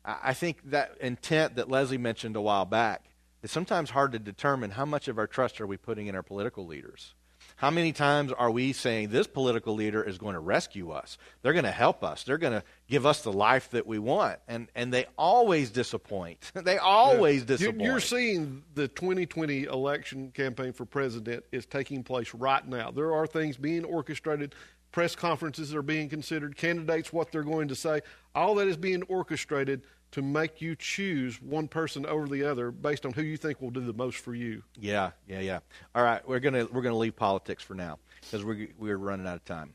I 0.06 0.34
think 0.34 0.70
that 0.72 0.98
intent 1.02 1.56
that 1.56 1.70
Leslie 1.70 1.98
mentioned 1.98 2.36
a 2.36 2.42
while 2.42 2.66
back 2.66 3.08
it's 3.44 3.54
sometimes 3.54 3.92
hard 3.92 4.12
to 4.14 4.20
determine 4.20 4.72
how 4.72 4.86
much 4.86 5.08
of 5.08 5.18
our 5.18 5.28
trust 5.28 5.62
are 5.62 5.68
we 5.68 5.78
putting 5.78 6.08
in 6.08 6.16
our 6.16 6.24
political 6.24 6.66
leaders. 6.66 7.14
How 7.58 7.72
many 7.72 7.92
times 7.92 8.32
are 8.32 8.52
we 8.52 8.72
saying 8.72 9.10
this 9.10 9.26
political 9.26 9.74
leader 9.74 10.04
is 10.04 10.20
going 10.20 10.36
to 10.36 10.40
rescue 10.40 10.92
us? 10.92 11.18
They're 11.42 11.54
going 11.54 11.66
to 11.66 11.72
help 11.72 12.04
us. 12.04 12.24
They're 12.24 12.38
going 12.38 12.54
to 12.54 12.64
give 12.88 13.08
us 13.08 13.24
the 13.24 13.34
life 13.34 13.72
that 13.72 13.88
we 13.88 13.98
want. 13.98 14.38
And 14.48 14.68
and 14.76 14.94
they 14.94 15.08
always 15.18 15.72
disappoint. 15.72 16.52
they 16.54 16.78
always 16.78 17.42
yeah. 17.42 17.48
disappoint. 17.48 17.82
You're 17.82 18.00
seeing 18.00 18.64
the 18.76 18.88
2020 18.88 19.64
election 19.64 20.32
campaign 20.36 20.72
for 20.72 20.86
president 20.86 21.46
is 21.52 21.66
taking 21.66 22.04
place 22.04 22.32
right 22.36 22.66
now. 22.66 22.92
There 22.92 23.12
are 23.16 23.26
things 23.26 23.58
being 23.58 23.84
orchestrated. 23.86 24.54
Press 24.92 25.16
conferences 25.16 25.74
are 25.74 25.82
being 25.82 26.10
considered. 26.10 26.56
Candidates, 26.58 27.12
what 27.12 27.32
they're 27.32 27.44
going 27.44 27.70
to 27.70 27.76
say. 27.76 28.02
All 28.36 28.54
that 28.56 28.68
is 28.68 28.78
being 28.78 29.02
orchestrated 29.04 29.82
to 30.12 30.22
make 30.22 30.62
you 30.62 30.76
choose 30.76 31.42
one 31.42 31.68
person 31.68 32.06
over 32.06 32.28
the 32.28 32.44
other 32.44 32.72
based 32.72 33.06
on 33.06 33.14
who 33.14 33.22
you 33.22 33.38
think 33.38 33.62
will 33.62 33.72
do 33.72 33.82
the 33.82 33.94
most 33.94 34.18
for 34.18 34.34
you. 34.34 34.64
Yeah, 34.80 35.12
yeah, 35.28 35.40
yeah. 35.40 35.60
All 35.94 36.04
right, 36.04 36.28
we're 36.28 36.40
gonna 36.40 36.66
we're 36.72 36.82
gonna 36.82 36.98
leave 36.98 37.16
politics 37.16 37.64
for 37.64 37.74
now 37.74 38.00
because 38.22 38.44
we're 38.44 38.68
we're 38.78 38.98
running 38.98 39.28
out 39.28 39.36
of 39.36 39.46
time. 39.46 39.74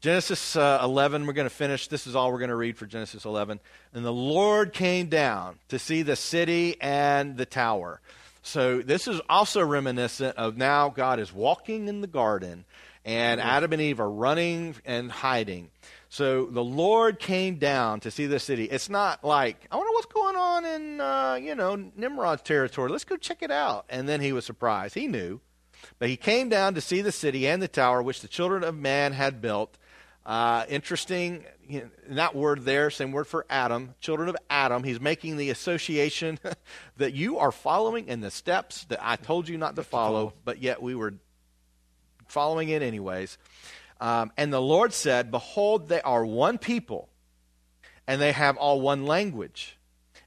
Genesis 0.00 0.54
uh, 0.54 0.80
11, 0.82 1.26
we're 1.26 1.32
going 1.32 1.48
to 1.48 1.54
finish. 1.54 1.88
This 1.88 2.06
is 2.06 2.14
all 2.14 2.30
we're 2.30 2.38
going 2.38 2.50
to 2.50 2.56
read 2.56 2.76
for 2.76 2.84
Genesis 2.84 3.24
11. 3.24 3.58
And 3.94 4.04
the 4.04 4.12
Lord 4.12 4.74
came 4.74 5.06
down 5.06 5.58
to 5.68 5.78
see 5.78 6.02
the 6.02 6.14
city 6.14 6.76
and 6.78 7.38
the 7.38 7.46
tower. 7.46 8.02
So 8.42 8.82
this 8.82 9.08
is 9.08 9.22
also 9.30 9.64
reminiscent 9.64 10.36
of 10.36 10.58
now 10.58 10.90
God 10.90 11.18
is 11.18 11.32
walking 11.32 11.88
in 11.88 12.02
the 12.02 12.06
garden, 12.06 12.66
and 13.06 13.40
Adam 13.40 13.72
and 13.72 13.80
Eve 13.80 13.98
are 13.98 14.10
running 14.10 14.74
and 14.84 15.10
hiding. 15.10 15.70
So 16.14 16.46
the 16.46 16.62
Lord 16.62 17.18
came 17.18 17.56
down 17.56 17.98
to 17.98 18.10
see 18.12 18.26
the 18.26 18.38
city. 18.38 18.66
It's 18.66 18.88
not 18.88 19.24
like, 19.24 19.66
I 19.68 19.74
wonder 19.74 19.90
what's 19.90 20.06
going 20.06 20.36
on 20.36 20.64
in, 20.64 21.00
uh, 21.00 21.34
you 21.42 21.56
know, 21.56 21.74
Nimrod's 21.74 22.42
territory. 22.42 22.88
Let's 22.88 23.02
go 23.02 23.16
check 23.16 23.42
it 23.42 23.50
out. 23.50 23.86
And 23.88 24.08
then 24.08 24.20
he 24.20 24.32
was 24.32 24.44
surprised. 24.44 24.94
He 24.94 25.08
knew. 25.08 25.40
But 25.98 26.08
he 26.08 26.16
came 26.16 26.48
down 26.48 26.76
to 26.76 26.80
see 26.80 27.00
the 27.00 27.10
city 27.10 27.48
and 27.48 27.60
the 27.60 27.66
tower 27.66 28.00
which 28.00 28.20
the 28.20 28.28
children 28.28 28.62
of 28.62 28.76
man 28.76 29.12
had 29.12 29.40
built. 29.42 29.76
Uh, 30.24 30.64
interesting, 30.68 31.46
you 31.68 31.80
know, 31.80 31.90
that 32.10 32.36
word 32.36 32.64
there, 32.64 32.90
same 32.90 33.10
word 33.10 33.26
for 33.26 33.44
Adam, 33.50 33.96
children 33.98 34.28
of 34.28 34.36
Adam. 34.48 34.84
He's 34.84 35.00
making 35.00 35.36
the 35.36 35.50
association 35.50 36.38
that 36.96 37.14
you 37.14 37.38
are 37.38 37.50
following 37.50 38.06
in 38.06 38.20
the 38.20 38.30
steps 38.30 38.84
that 38.84 39.00
I 39.02 39.16
told 39.16 39.48
you 39.48 39.58
not 39.58 39.74
to 39.74 39.82
follow, 39.82 40.32
but 40.44 40.62
yet 40.62 40.80
we 40.80 40.94
were 40.94 41.14
following 42.28 42.68
it 42.68 42.82
anyways. 42.82 43.36
Um, 44.00 44.32
and 44.36 44.52
the 44.52 44.60
Lord 44.60 44.92
said, 44.92 45.30
Behold, 45.30 45.88
they 45.88 46.02
are 46.02 46.24
one 46.24 46.58
people, 46.58 47.08
and 48.06 48.20
they 48.20 48.32
have 48.32 48.56
all 48.56 48.80
one 48.80 49.06
language. 49.06 49.78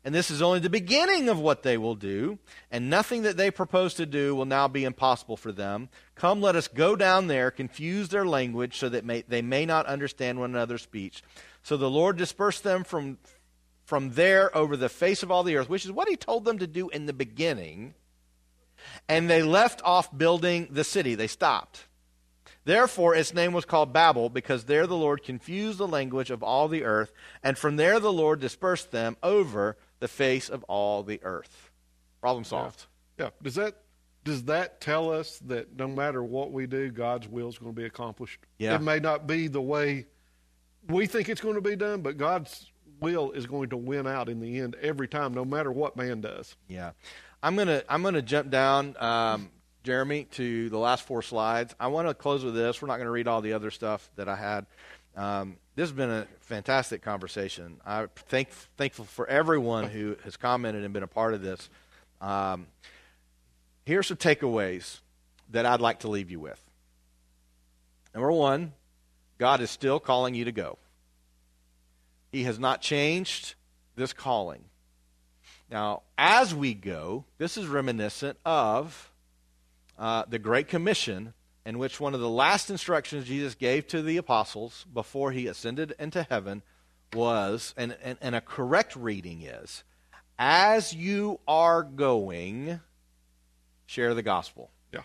And 0.08 0.16
this 0.16 0.32
is 0.32 0.42
only 0.42 0.60
the 0.60 0.70
beginning 0.70 1.28
of 1.28 1.38
what 1.38 1.64
they 1.64 1.78
will 1.78 1.96
do, 1.96 2.40
and 2.72 2.90
nothing 2.90 3.24
that 3.24 3.36
they 3.36 3.52
propose 3.52 3.94
to 3.96 4.06
do 4.06 4.34
will 4.34 4.46
now 4.46 4.70
be 4.70 4.86
impossible 4.86 5.36
for 5.36 5.52
them. 5.52 5.90
Come, 6.16 6.42
let 6.42 6.56
us 6.56 6.70
go 6.70 6.96
down 6.96 7.28
there, 7.28 7.52
confuse 7.52 8.08
their 8.08 8.26
language, 8.26 8.78
so 8.78 8.88
that 8.88 9.04
may, 9.04 9.24
they 9.28 9.42
may 9.42 9.66
not 9.66 9.86
understand 9.86 10.40
one 10.40 10.52
another's 10.52 10.82
speech. 10.82 11.24
So 11.62 11.76
the 11.76 11.90
Lord 11.90 12.16
dispersed 12.16 12.64
them 12.64 12.86
from, 12.86 13.18
from 13.84 14.12
there 14.12 14.56
over 14.56 14.78
the 14.78 14.88
face 14.88 15.24
of 15.24 15.32
all 15.32 15.44
the 15.44 15.58
earth, 15.58 15.68
which 15.68 15.84
is 15.84 15.92
what 15.92 16.08
He 16.08 16.16
told 16.16 16.46
them 16.46 16.60
to 16.60 16.68
do 16.68 16.88
in 16.88 17.06
the 17.06 17.12
beginning. 17.12 17.94
And 19.10 19.30
they 19.30 19.44
left 19.44 19.82
off 19.84 20.16
building 20.18 20.70
the 20.72 20.86
city. 20.86 21.16
They 21.16 21.28
stopped. 21.28 21.87
Therefore, 22.68 23.16
its 23.16 23.34
name 23.34 23.54
was 23.54 23.64
called 23.64 23.94
Babel, 23.94 24.28
because 24.28 24.66
there 24.66 24.86
the 24.88 24.98
Lord 24.98 25.24
confused 25.24 25.78
the 25.78 25.88
language 25.88 26.30
of 26.30 26.44
all 26.44 26.68
the 26.68 26.84
earth, 26.84 27.14
and 27.42 27.58
from 27.58 27.78
there 27.78 27.98
the 27.98 28.12
Lord 28.12 28.42
dispersed 28.42 28.92
them 28.92 29.16
over 29.24 29.78
the 30.02 30.10
face 30.10 30.50
of 30.50 30.66
all 30.66 31.02
the 31.02 31.22
earth. 31.24 31.72
Problem 32.20 32.44
solved. 32.44 32.88
Yeah. 33.18 33.28
yeah. 33.28 33.30
Does 33.42 33.56
that 33.56 33.76
does 34.26 34.44
that 34.44 34.82
tell 34.82 35.14
us 35.14 35.40
that 35.46 35.78
no 35.78 35.88
matter 35.88 36.22
what 36.22 36.52
we 36.52 36.68
do, 36.68 36.92
God's 36.92 37.26
will 37.30 37.48
is 37.48 37.58
going 37.58 37.74
to 37.74 37.82
be 37.82 37.86
accomplished? 37.86 38.42
Yeah. 38.58 38.76
It 38.76 38.82
may 38.82 39.00
not 39.00 39.28
be 39.28 39.48
the 39.48 39.62
way 39.62 40.06
we 40.90 41.06
think 41.06 41.30
it's 41.30 41.40
going 41.40 41.56
to 41.56 41.62
be 41.62 41.78
done, 41.78 42.02
but 42.02 42.18
God's 42.18 42.70
will 43.00 43.32
is 43.32 43.46
going 43.46 43.70
to 43.70 43.78
win 43.78 44.06
out 44.06 44.28
in 44.28 44.42
the 44.42 44.60
end 44.60 44.76
every 44.82 45.08
time, 45.08 45.34
no 45.34 45.46
matter 45.46 45.72
what 45.72 45.96
man 45.96 46.20
does. 46.20 46.58
Yeah. 46.68 46.92
I'm 47.42 47.56
gonna 47.56 47.84
I'm 47.88 48.04
gonna 48.04 48.22
jump 48.22 48.50
down 48.50 48.98
um, 49.00 49.52
Jeremy, 49.88 50.26
to 50.32 50.70
the 50.70 50.78
last 50.78 51.06
four 51.06 51.22
slides. 51.22 51.74
I 51.80 51.88
want 51.88 52.10
to 52.10 52.14
close 52.14 52.44
with 52.44 52.54
this. 52.54 52.82
We're 52.82 52.90
not 52.90 52.98
going 52.98 53.06
to 53.06 53.12
read 53.12 53.26
all 53.26 53.40
the 53.40 53.54
other 53.54 53.72
stuff 53.72 54.10
that 54.18 54.28
I 54.28 54.36
had. 54.36 54.66
Um, 55.16 55.56
this 55.78 55.84
has 55.84 55.94
been 55.94 56.10
a 56.10 56.28
fantastic 56.42 57.02
conversation. 57.02 57.78
I'm 57.86 58.10
thank, 58.28 58.50
thankful 58.76 59.06
for 59.06 59.26
everyone 59.30 59.86
who 59.86 60.18
has 60.26 60.36
commented 60.36 60.84
and 60.84 60.94
been 60.94 61.04
a 61.04 61.08
part 61.08 61.34
of 61.34 61.42
this. 61.42 61.70
Um, 62.20 62.68
here's 63.86 64.08
some 64.08 64.18
takeaways 64.18 65.00
that 65.52 65.66
I'd 65.66 65.80
like 65.80 66.00
to 66.00 66.10
leave 66.10 66.32
you 66.32 66.42
with. 66.42 66.62
Number 68.14 68.34
one, 68.34 68.74
God 69.38 69.62
is 69.62 69.72
still 69.72 70.02
calling 70.02 70.36
you 70.36 70.44
to 70.44 70.52
go. 70.52 70.78
He 72.34 72.44
has 72.44 72.60
not 72.60 72.82
changed 72.82 73.56
this 73.96 74.12
calling. 74.12 74.66
Now, 75.72 76.02
as 76.18 76.54
we 76.54 76.74
go, 76.74 77.24
this 77.38 77.56
is 77.56 77.68
reminiscent 77.68 78.38
of 78.44 79.14
uh, 79.98 80.24
the 80.28 80.40
Great 80.40 80.68
Commission, 80.68 81.34
in 81.66 81.78
which 81.78 82.00
one 82.00 82.14
of 82.14 82.20
the 82.20 82.30
last 82.30 82.70
instructions 82.70 83.26
Jesus 83.26 83.56
gave 83.56 83.88
to 83.88 84.02
the 84.02 84.18
apostles 84.18 84.86
before 84.94 85.32
he 85.32 85.48
ascended 85.48 85.94
into 86.00 86.24
heaven 86.24 86.64
was, 87.14 87.74
and, 87.78 87.98
and, 88.04 88.18
and 88.22 88.36
a 88.36 88.42
correct 88.42 88.96
reading 88.96 89.42
is, 89.42 89.84
as 90.38 90.94
you 90.94 91.40
are 91.48 91.84
going, 91.84 92.80
share 93.86 94.14
the 94.14 94.22
gospel. 94.22 94.72
Yeah. 94.94 95.02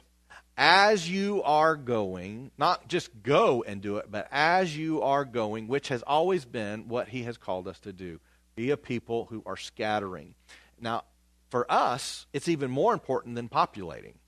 As 0.56 1.08
you 1.08 1.42
are 1.42 1.74
going, 1.76 2.50
not 2.58 2.88
just 2.88 3.22
go 3.22 3.62
and 3.62 3.80
do 3.80 3.96
it, 3.96 4.06
but 4.10 4.28
as 4.30 4.76
you 4.76 5.00
are 5.02 5.24
going, 5.24 5.68
which 5.68 5.88
has 5.88 6.02
always 6.02 6.44
been 6.44 6.88
what 6.88 7.08
he 7.08 7.22
has 7.22 7.36
called 7.38 7.66
us 7.66 7.78
to 7.80 7.92
do 7.92 8.20
be 8.54 8.70
a 8.70 8.76
people 8.76 9.26
who 9.30 9.42
are 9.46 9.56
scattering. 9.56 10.34
Now, 10.78 11.04
for 11.48 11.70
us, 11.70 12.26
it's 12.32 12.48
even 12.48 12.70
more 12.70 12.92
important 12.92 13.34
than 13.34 13.48
populating. 13.48 14.18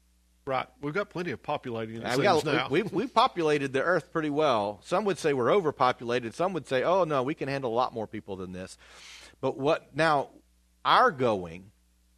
Right. 0.46 0.66
We've 0.82 0.92
got 0.92 1.08
plenty 1.08 1.30
of 1.30 1.42
populating 1.42 1.94
we 1.94 2.22
got, 2.22 2.44
now. 2.44 2.68
We, 2.68 2.82
we, 2.82 3.04
have 3.04 3.14
populated 3.14 3.72
the 3.72 3.82
earth 3.82 4.12
pretty 4.12 4.28
well. 4.28 4.80
Some 4.84 5.06
would 5.06 5.18
say 5.18 5.32
we're 5.32 5.50
overpopulated. 5.50 6.34
Some 6.34 6.52
would 6.52 6.68
say, 6.68 6.82
oh, 6.82 7.04
no, 7.04 7.22
we 7.22 7.34
can 7.34 7.48
handle 7.48 7.72
a 7.72 7.74
lot 7.74 7.94
more 7.94 8.06
people 8.06 8.36
than 8.36 8.52
this. 8.52 8.76
But 9.40 9.56
what 9.56 9.96
now, 9.96 10.28
our 10.84 11.10
going 11.10 11.70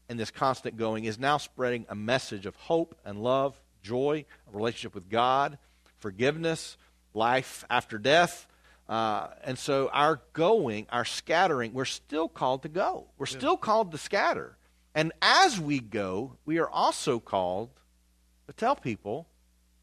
and 0.09 0.19
this 0.19 0.33
constant 0.33 0.77
going 0.77 1.05
is 1.05 1.21
now 1.21 1.37
spreading 1.37 1.87
a 1.89 1.95
message 1.95 2.47
of 2.47 2.57
hope 2.57 2.99
and 3.05 3.23
love, 3.23 3.61
joy, 3.83 4.25
a 4.53 4.57
relationship 4.57 4.95
with 4.95 5.09
God, 5.09 5.59
forgiveness, 5.99 6.77
life 7.15 7.65
after 7.71 7.97
death. 7.97 8.49
Uh, 8.89 9.29
and 9.45 9.57
so 9.57 9.89
our 9.93 10.21
going, 10.33 10.87
our 10.91 11.05
scattering, 11.05 11.73
we're 11.73 11.85
still 11.85 12.29
called 12.29 12.63
to 12.63 12.69
go. 12.69 13.07
We're 13.19 13.27
yeah. 13.27 13.39
still 13.39 13.57
called 13.57 13.93
to 13.93 13.99
scatter. 13.99 14.57
And 14.97 15.13
as 15.23 15.61
we 15.61 15.79
go, 15.79 16.39
we 16.45 16.59
are 16.59 16.69
also 16.69 17.21
called 17.21 17.71
but 18.47 18.57
tell 18.57 18.77
people 18.77 19.27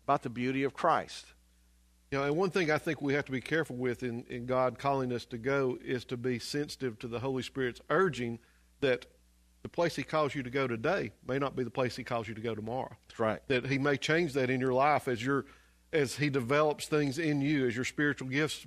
about 0.05 0.24
the 0.24 0.30
beauty 0.30 0.64
of 0.64 0.74
Christ. 0.74 1.26
You 2.11 2.20
know, 2.20 2.26
and 2.26 2.36
one 2.36 2.51
thing 2.51 2.70
I 2.70 2.78
think 2.78 3.01
we 3.01 3.14
have 3.14 3.26
to 3.26 3.32
be 3.32 3.41
careful 3.41 3.76
with 3.76 4.03
in, 4.03 4.24
in 4.30 4.45
God 4.45 4.78
calling 4.78 5.11
us 5.11 5.26
to 5.26 5.38
go 5.38 5.80
is 5.84 6.05
to 6.05 6.18
be 6.18 6.38
sensitive 6.38 6.99
to 6.99 7.07
the 7.07 7.20
Holy 7.20 7.41
Spirit's 7.41 7.82
urging 7.89 8.39
that 8.82 9.07
the 9.64 9.70
place 9.70 9.95
He 9.95 10.03
calls 10.03 10.36
you 10.36 10.43
to 10.43 10.49
go 10.49 10.68
today 10.68 11.11
may 11.26 11.39
not 11.39 11.55
be 11.55 11.64
the 11.64 11.72
place 11.72 11.95
He 11.95 12.03
calls 12.03 12.28
you 12.28 12.36
to 12.36 12.41
go 12.41 12.53
tomorrow. 12.53 12.95
That's 13.07 13.20
right. 13.20 13.39
That 13.47 13.66
He 13.66 13.80
may 13.80 13.97
change 13.97 14.34
that 14.34 14.49
in 14.49 14.59
your 14.59 14.74
life 14.74 15.07
as 15.07 15.26
you're 15.26 15.45
as 15.91 16.16
He 16.16 16.30
develops 16.30 16.88
things 16.88 17.18
in 17.18 17.41
you, 17.41 17.68
as 17.68 17.76
your 17.76 17.86
spiritual 17.86 18.28
gifts 18.28 18.66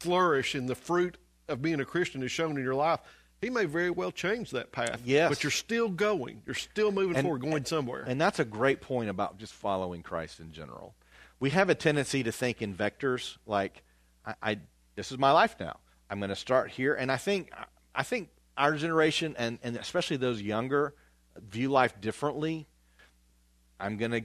flourish 0.00 0.54
and 0.54 0.68
the 0.68 0.74
fruit 0.74 1.16
of 1.48 1.62
being 1.62 1.80
a 1.80 1.84
Christian 1.84 2.22
is 2.22 2.32
shown 2.32 2.56
in 2.56 2.62
your 2.64 2.74
life, 2.74 3.00
He 3.42 3.50
may 3.50 3.64
very 3.64 3.90
well 3.90 4.12
change 4.12 4.52
that 4.52 4.70
path. 4.70 5.02
Yes. 5.04 5.28
But 5.28 5.42
you're 5.42 5.50
still 5.50 5.88
going. 5.88 6.42
You're 6.46 6.54
still 6.54 6.92
moving 6.92 7.16
And- 7.16 7.24
forward, 7.24 7.42
going 7.42 7.64
somewhere. 7.64 8.04
And 8.06 8.20
that's 8.20 8.38
a 8.38 8.44
great 8.44 8.80
point 8.80 9.10
about 9.10 9.36
just 9.36 9.52
following 9.52 10.02
Christ 10.02 10.38
in 10.40 10.52
general. 10.52 10.94
We 11.40 11.50
have 11.50 11.68
a 11.68 11.74
tendency 11.74 12.22
to 12.22 12.30
think 12.30 12.62
in 12.62 12.72
vectors 12.72 13.36
like, 13.44 13.82
I, 14.24 14.34
I 14.42 14.58
this 14.94 15.10
is 15.10 15.18
my 15.18 15.32
life 15.32 15.56
now. 15.58 15.80
I'm 16.08 16.20
going 16.20 16.30
to 16.30 16.36
start 16.36 16.70
here, 16.70 16.94
and 16.94 17.10
I 17.10 17.16
think 17.16 17.50
I 17.94 18.04
think 18.04 18.28
our 18.56 18.76
generation 18.76 19.34
and, 19.38 19.58
and 19.62 19.76
especially 19.76 20.18
those 20.18 20.40
younger 20.40 20.94
view 21.36 21.68
life 21.68 22.00
differently. 22.00 22.68
I'm 23.80 23.96
going 23.96 24.12
to 24.12 24.22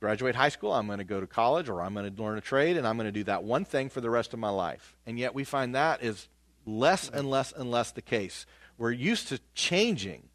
graduate 0.00 0.34
high 0.34 0.48
school, 0.48 0.72
I'm 0.72 0.86
going 0.86 0.98
to 0.98 1.04
go 1.04 1.20
to 1.20 1.26
college, 1.26 1.68
or 1.68 1.82
I'm 1.82 1.92
going 1.92 2.12
to 2.14 2.22
learn 2.22 2.38
a 2.38 2.40
trade, 2.40 2.76
and 2.78 2.86
I'm 2.86 2.96
going 2.96 3.08
to 3.08 3.12
do 3.12 3.24
that 3.24 3.44
one 3.44 3.64
thing 3.64 3.90
for 3.90 4.00
the 4.00 4.08
rest 4.08 4.32
of 4.32 4.38
my 4.38 4.48
life. 4.48 4.96
And 5.06 5.18
yet 5.18 5.34
we 5.34 5.44
find 5.44 5.74
that 5.74 6.02
is 6.02 6.28
less 6.66 7.08
and 7.08 7.28
less 7.30 7.52
and 7.52 7.70
less 7.70 7.90
the 7.92 8.02
case. 8.02 8.46
We're 8.78 8.92
used 8.92 9.28
to 9.28 9.40
changing. 9.54 10.28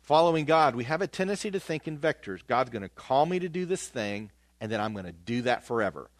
Following 0.00 0.44
God, 0.44 0.74
we 0.74 0.84
have 0.84 1.00
a 1.00 1.06
tendency 1.06 1.50
to 1.50 1.60
think 1.60 1.86
in 1.86 1.98
vectors. 1.98 2.40
God's 2.46 2.70
going 2.70 2.82
to 2.82 2.88
call 2.88 3.24
me 3.26 3.38
to 3.38 3.48
do 3.48 3.64
this 3.66 3.86
thing, 3.86 4.30
and 4.60 4.70
then 4.70 4.80
I'm 4.80 4.92
going 4.94 5.04
to 5.06 5.12
do 5.12 5.42
that 5.42 5.64
forever. 5.64 6.10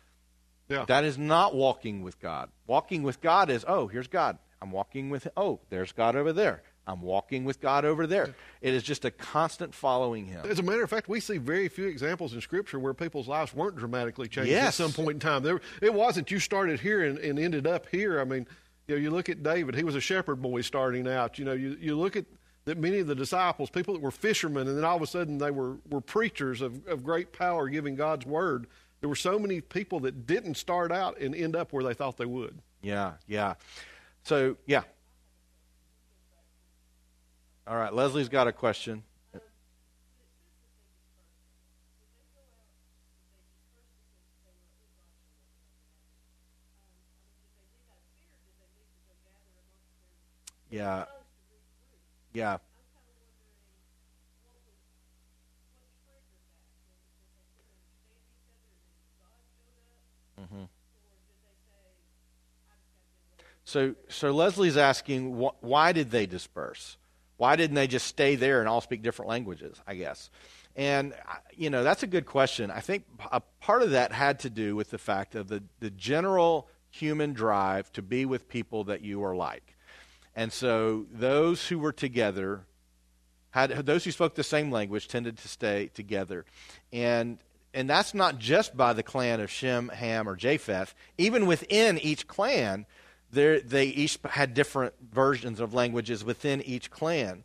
yeah. 0.68 0.84
That 0.86 1.04
is 1.04 1.18
not 1.18 1.54
walking 1.54 2.02
with 2.02 2.20
God. 2.20 2.48
Walking 2.66 3.02
with 3.02 3.20
God 3.20 3.50
is, 3.50 3.64
oh, 3.66 3.88
here's 3.88 4.06
God. 4.08 4.38
I'm 4.60 4.70
walking 4.70 5.10
with, 5.10 5.26
oh, 5.36 5.58
there's 5.70 5.90
God 5.92 6.14
over 6.14 6.32
there. 6.32 6.62
I'm 6.86 7.00
walking 7.02 7.44
with 7.44 7.60
God 7.60 7.84
over 7.84 8.06
there. 8.08 8.34
It 8.60 8.74
is 8.74 8.82
just 8.82 9.04
a 9.04 9.10
constant 9.10 9.72
following 9.74 10.26
Him. 10.26 10.44
As 10.48 10.58
a 10.58 10.62
matter 10.64 10.82
of 10.82 10.90
fact, 10.90 11.08
we 11.08 11.20
see 11.20 11.38
very 11.38 11.68
few 11.68 11.86
examples 11.86 12.34
in 12.34 12.40
Scripture 12.40 12.78
where 12.78 12.94
people's 12.94 13.28
lives 13.28 13.54
weren't 13.54 13.76
dramatically 13.76 14.26
changed 14.28 14.50
Yes. 14.50 14.66
at 14.68 14.74
some 14.74 14.92
point 14.92 15.16
in 15.16 15.20
time. 15.20 15.42
There, 15.44 15.60
it 15.80 15.94
wasn't 15.94 16.30
you 16.30 16.38
started 16.40 16.80
here 16.80 17.04
and, 17.04 17.18
and 17.18 17.38
ended 17.38 17.66
up 17.68 17.86
here. 17.90 18.20
I 18.20 18.24
mean, 18.24 18.46
you 18.92 18.98
know, 18.98 19.02
you 19.02 19.10
look 19.10 19.28
at 19.28 19.42
David; 19.42 19.74
he 19.74 19.84
was 19.84 19.94
a 19.94 20.00
shepherd 20.00 20.42
boy 20.42 20.60
starting 20.60 21.08
out. 21.08 21.38
You 21.38 21.44
know, 21.44 21.52
you, 21.52 21.76
you 21.80 21.98
look 21.98 22.16
at 22.16 22.26
that 22.64 22.78
many 22.78 22.98
of 22.98 23.06
the 23.06 23.14
disciples, 23.14 23.70
people 23.70 23.94
that 23.94 24.02
were 24.02 24.10
fishermen, 24.10 24.68
and 24.68 24.76
then 24.76 24.84
all 24.84 24.96
of 24.96 25.02
a 25.02 25.06
sudden 25.06 25.38
they 25.38 25.50
were 25.50 25.76
were 25.88 26.00
preachers 26.00 26.60
of, 26.60 26.86
of 26.86 27.02
great 27.02 27.32
power, 27.32 27.68
giving 27.68 27.94
God's 27.94 28.26
word. 28.26 28.66
There 29.00 29.08
were 29.08 29.16
so 29.16 29.38
many 29.38 29.60
people 29.60 30.00
that 30.00 30.26
didn't 30.26 30.56
start 30.56 30.92
out 30.92 31.18
and 31.18 31.34
end 31.34 31.56
up 31.56 31.72
where 31.72 31.82
they 31.82 31.94
thought 31.94 32.18
they 32.18 32.26
would. 32.26 32.58
Yeah, 32.82 33.14
yeah. 33.26 33.54
So, 34.22 34.56
yeah. 34.66 34.82
All 37.66 37.76
right, 37.76 37.92
Leslie's 37.92 38.28
got 38.28 38.46
a 38.46 38.52
question. 38.52 39.02
Yeah. 50.72 51.04
Yeah. 52.32 52.56
Mm-hmm. 60.40 60.64
So, 63.64 63.94
so 64.08 64.32
Leslie's 64.32 64.78
asking, 64.78 65.38
wh- 65.38 65.62
why 65.62 65.92
did 65.92 66.10
they 66.10 66.24
disperse? 66.24 66.96
Why 67.36 67.56
didn't 67.56 67.74
they 67.74 67.86
just 67.86 68.06
stay 68.06 68.34
there 68.36 68.60
and 68.60 68.68
all 68.68 68.80
speak 68.80 69.02
different 69.02 69.28
languages? 69.28 69.78
I 69.86 69.94
guess, 69.96 70.30
and 70.76 71.12
uh, 71.12 71.36
you 71.56 71.70
know 71.70 71.82
that's 71.82 72.02
a 72.02 72.06
good 72.06 72.24
question. 72.24 72.70
I 72.70 72.80
think 72.80 73.04
a 73.32 73.40
part 73.60 73.82
of 73.82 73.90
that 73.90 74.12
had 74.12 74.38
to 74.40 74.50
do 74.50 74.76
with 74.76 74.90
the 74.90 74.98
fact 74.98 75.34
of 75.34 75.48
the 75.48 75.62
the 75.80 75.90
general 75.90 76.68
human 76.90 77.32
drive 77.32 77.90
to 77.94 78.02
be 78.02 78.26
with 78.26 78.48
people 78.48 78.84
that 78.84 79.02
you 79.02 79.24
are 79.24 79.34
like, 79.34 79.71
and 80.34 80.52
so 80.52 81.06
those 81.12 81.68
who 81.68 81.78
were 81.78 81.92
together 81.92 82.66
had 83.50 83.70
those 83.86 84.04
who 84.04 84.10
spoke 84.10 84.34
the 84.34 84.42
same 84.42 84.70
language 84.70 85.08
tended 85.08 85.36
to 85.38 85.48
stay 85.48 85.90
together, 85.94 86.44
and 86.92 87.38
and 87.74 87.88
that's 87.88 88.14
not 88.14 88.38
just 88.38 88.76
by 88.76 88.92
the 88.92 89.02
clan 89.02 89.40
of 89.40 89.50
Shem, 89.50 89.88
Ham, 89.88 90.28
or 90.28 90.36
Japheth. 90.36 90.94
Even 91.16 91.46
within 91.46 91.98
each 91.98 92.26
clan, 92.26 92.86
they 93.30 93.86
each 93.94 94.18
had 94.28 94.54
different 94.54 94.94
versions 95.12 95.60
of 95.60 95.74
languages 95.74 96.24
within 96.24 96.62
each 96.62 96.90
clan, 96.90 97.44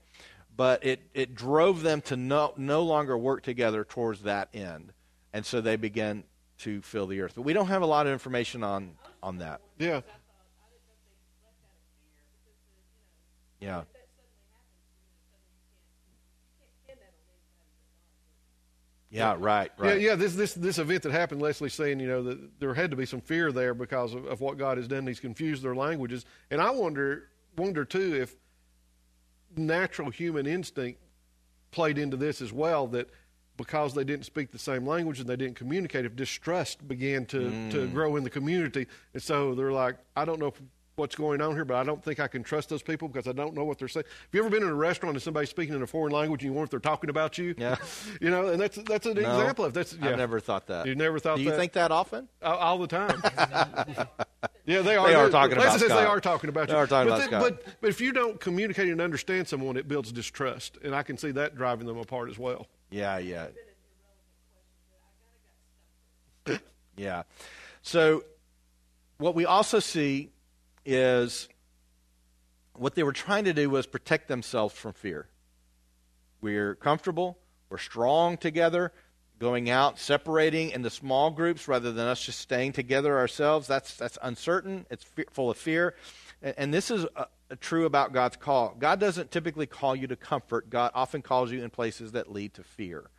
but 0.56 0.86
it 0.86 1.02
it 1.14 1.36
drove 1.36 1.84
them 1.84 2.02
to 2.02 2.16
no 2.16 2.54
no 2.58 2.84
longer 2.84 3.18
work 3.18 3.44
together 3.44 3.84
towards 3.84 4.22
that 4.24 4.50
end, 4.54 4.94
and 5.34 5.46
so 5.46 5.62
they 5.62 5.76
began 5.76 6.24
to 6.60 6.82
fill 6.82 7.08
the 7.08 7.22
earth. 7.22 7.34
But 7.36 7.44
we 7.44 7.54
don't 7.54 7.68
have 7.68 7.82
a 7.82 7.86
lot 7.86 8.08
of 8.08 8.14
information 8.14 8.64
on 8.64 8.96
on 9.22 9.38
that. 9.38 9.62
Yeah, 9.78 10.02
Yeah. 13.60 13.84
Yeah, 19.10 19.36
right, 19.40 19.72
right. 19.78 20.02
Yeah, 20.02 20.10
yeah. 20.10 20.16
This 20.16 20.36
this 20.36 20.54
this 20.54 20.80
event 20.80 21.04
that 21.04 21.14
happened, 21.14 21.42
Leslie's 21.42 21.74
saying, 21.74 22.00
you 22.00 22.08
know, 22.08 22.24
that 22.24 22.60
there 22.60 22.74
had 22.74 22.92
to 22.92 22.98
be 22.98 23.06
some 23.06 23.22
fear 23.22 23.52
there 23.52 23.74
because 23.74 24.14
of, 24.14 24.26
of 24.26 24.42
what 24.42 24.58
God 24.58 24.78
has 24.78 24.88
done. 24.88 25.08
He's 25.08 25.20
confused 25.20 25.64
their 25.64 25.76
languages, 25.76 26.26
and 26.52 26.62
I 26.62 26.72
wonder 26.72 27.30
wonder 27.56 27.86
too 27.86 28.16
if 28.16 28.36
natural 29.56 30.10
human 30.10 30.46
instinct 30.46 31.00
played 31.72 31.98
into 31.98 32.18
this 32.18 32.42
as 32.42 32.52
well. 32.52 32.86
That 32.88 33.10
because 33.56 33.94
they 33.94 34.04
didn't 34.04 34.26
speak 34.26 34.52
the 34.52 34.60
same 34.60 34.86
language 34.86 35.20
and 35.20 35.28
they 35.28 35.38
didn't 35.38 35.56
communicate, 35.56 36.06
if 36.06 36.16
distrust 36.16 36.86
began 36.86 37.26
to 37.28 37.40
to 37.72 37.88
mm. 37.88 37.94
grow 37.94 38.18
in 38.18 38.26
the 38.26 38.30
community, 38.30 38.88
and 39.14 39.24
so 39.24 39.56
they're 39.56 39.72
like, 39.72 39.96
I 40.18 40.26
don't 40.26 40.40
know. 40.40 40.54
What's 40.98 41.14
going 41.16 41.42
on 41.42 41.54
here? 41.54 41.64
But 41.64 41.76
I 41.76 41.84
don't 41.84 42.04
think 42.04 42.20
I 42.20 42.28
can 42.28 42.42
trust 42.42 42.70
those 42.70 42.82
people 42.82 43.08
because 43.08 43.28
I 43.28 43.32
don't 43.32 43.54
know 43.54 43.64
what 43.64 43.78
they're 43.78 43.88
saying. 43.88 44.06
Have 44.08 44.30
you 44.32 44.40
ever 44.40 44.50
been 44.50 44.64
in 44.64 44.70
a 44.70 44.74
restaurant 44.74 45.16
and 45.16 45.22
somebody's 45.22 45.52
speaking 45.52 45.76
in 45.76 45.84
a 45.84 45.86
foreign 45.86 46.12
language 46.12 46.42
and 46.42 46.50
you 46.52 46.54
wonder 46.54 46.64
if 46.66 46.72
they're 46.72 46.80
talking 46.80 47.12
about 47.12 47.38
you? 47.38 47.54
Yeah. 47.56 47.76
you 48.20 48.32
know, 48.32 48.48
and 48.48 48.60
that's 48.60 48.78
that's 48.78 49.06
an 49.06 49.14
No, 49.22 49.40
example 49.40 49.64
of 49.64 49.76
that's. 49.76 49.94
Yeah. 49.94 50.10
I've 50.10 50.18
never 50.18 50.40
thought 50.40 50.66
that. 50.68 50.88
You 50.88 50.96
never 50.96 51.20
thought 51.20 51.38
Do 51.38 51.44
you 51.44 51.52
that? 51.52 51.58
think 51.60 51.74
that 51.74 51.92
often? 51.92 52.28
all, 52.42 52.56
all 52.58 52.78
the 52.80 52.88
time. 52.88 53.22
yeah, 54.66 54.82
they 54.82 54.96
are. 54.96 55.08
They 55.08 55.14
are 55.14 55.30
talking 55.30 55.56
about 55.58 55.80
says 55.80 55.88
they 55.88 55.94
are 56.04 56.20
talking 56.20 56.50
about 56.50 56.68
They 56.68 56.74
you. 56.74 56.80
are 56.80 56.88
talking 56.88 57.10
but 57.12 57.16
about 57.28 57.30
then- 57.30 57.42
Scott. 57.42 57.62
But 57.68 57.76
but 57.80 57.90
if 57.92 58.02
you 58.02 58.12
don't 58.12 58.40
communicate 58.40 58.90
and 58.90 59.00
understand 59.00 59.48
someone, 59.48 59.78
it 59.78 59.88
builds 59.88 60.12
distrust, 60.12 60.80
and 60.84 60.96
I 60.96 61.04
can 61.04 61.16
see 61.20 61.30
that 61.30 61.56
driving 61.56 61.86
them 61.86 62.00
apart 62.00 62.32
as 62.32 62.40
well. 62.40 62.66
Yeah, 62.90 63.20
yeah. 63.20 63.48
Yeah. 66.98 67.22
So 67.84 68.24
what 69.20 69.36
we 69.36 69.46
also 69.46 69.78
see 69.80 70.32
is 70.88 71.50
what 72.74 72.96
they 72.96 73.04
were 73.04 73.14
trying 73.14 73.44
to 73.44 73.54
do 73.54 73.70
was 73.70 73.86
protect 73.86 74.30
themselves 74.30 74.74
from 74.74 74.94
fear. 74.94 75.28
We're 76.40 76.76
comfortable, 76.76 77.38
we're 77.70 77.78
strong 77.78 78.38
together, 78.38 78.94
going 79.38 79.70
out, 79.70 80.00
separating 80.00 80.72
into 80.72 80.90
small 80.90 81.30
groups 81.30 81.68
rather 81.68 81.92
than 81.92 82.08
us 82.08 82.24
just 82.24 82.40
staying 82.40 82.72
together 82.72 83.18
ourselves. 83.18 83.68
That's 83.68 83.96
that's 83.96 84.18
uncertain. 84.22 84.86
It's 84.90 85.04
fe- 85.04 85.26
full 85.32 85.52
of 85.52 85.58
fear. 85.58 85.96
And, 86.42 86.56
and 86.58 86.74
this 86.74 86.90
is 86.90 87.06
uh, 87.16 87.26
true 87.60 87.86
about 87.86 88.14
God's 88.14 88.38
call. 88.38 88.76
God 88.80 89.00
doesn't 89.00 89.30
typically 89.30 89.66
call 89.66 89.96
you 89.96 90.08
to 90.08 90.16
comfort. 90.16 90.70
God 90.70 90.92
often 90.96 91.22
calls 91.22 91.52
you 91.52 91.64
in 91.64 91.70
places 91.70 92.14
that 92.14 92.32
lead 92.32 92.54
to 92.56 92.64
fear. 92.64 93.10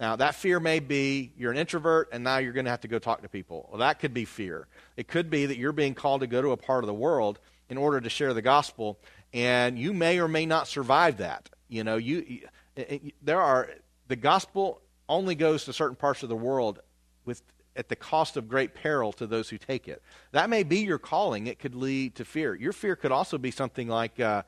Now, 0.00 0.16
that 0.16 0.34
fear 0.34 0.58
may 0.58 0.80
be 0.80 1.30
you're 1.36 1.52
an 1.52 1.58
introvert 1.58 2.08
and 2.10 2.24
now 2.24 2.38
you're 2.38 2.54
going 2.54 2.64
to 2.64 2.70
have 2.70 2.80
to 2.80 2.88
go 2.88 2.98
talk 2.98 3.20
to 3.20 3.28
people. 3.28 3.68
Well, 3.70 3.80
that 3.80 3.98
could 3.98 4.14
be 4.14 4.24
fear. 4.24 4.66
It 4.96 5.06
could 5.06 5.28
be 5.28 5.44
that 5.44 5.58
you're 5.58 5.72
being 5.72 5.94
called 5.94 6.22
to 6.22 6.26
go 6.26 6.40
to 6.40 6.52
a 6.52 6.56
part 6.56 6.82
of 6.82 6.88
the 6.88 6.94
world 6.94 7.38
in 7.68 7.76
order 7.76 8.00
to 8.00 8.08
share 8.08 8.32
the 8.32 8.42
gospel, 8.42 8.98
and 9.32 9.78
you 9.78 9.92
may 9.92 10.18
or 10.18 10.26
may 10.26 10.46
not 10.46 10.66
survive 10.66 11.18
that. 11.18 11.50
You 11.68 11.84
know, 11.84 11.96
you, 11.96 12.24
you 12.26 12.48
it- 12.76 13.14
there 13.22 13.40
are 13.40 13.68
the 14.08 14.16
gospel 14.16 14.80
only 15.08 15.34
goes 15.34 15.66
to 15.66 15.72
certain 15.72 15.96
parts 15.96 16.22
of 16.22 16.28
the 16.30 16.36
world 16.36 16.80
with 17.26 17.42
at 17.76 17.88
the 17.88 17.96
cost 17.96 18.36
of 18.36 18.48
great 18.48 18.74
peril 18.74 19.12
to 19.12 19.26
those 19.26 19.48
who 19.48 19.58
take 19.58 19.86
it. 19.86 20.02
That 20.32 20.50
may 20.50 20.62
be 20.64 20.78
your 20.78 20.98
calling. 20.98 21.46
It 21.46 21.58
could 21.58 21.74
lead 21.74 22.16
to 22.16 22.24
fear. 22.24 22.54
Your 22.54 22.72
fear 22.72 22.96
could 22.96 23.12
also 23.12 23.38
be 23.38 23.50
something 23.50 23.86
like, 23.86 24.18
uh, 24.18 24.42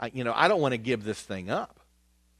I, 0.00 0.10
you 0.14 0.24
know, 0.24 0.32
I 0.34 0.48
don't 0.48 0.60
want 0.60 0.72
to 0.72 0.78
give 0.78 1.04
this 1.04 1.20
thing 1.20 1.50
up. 1.50 1.80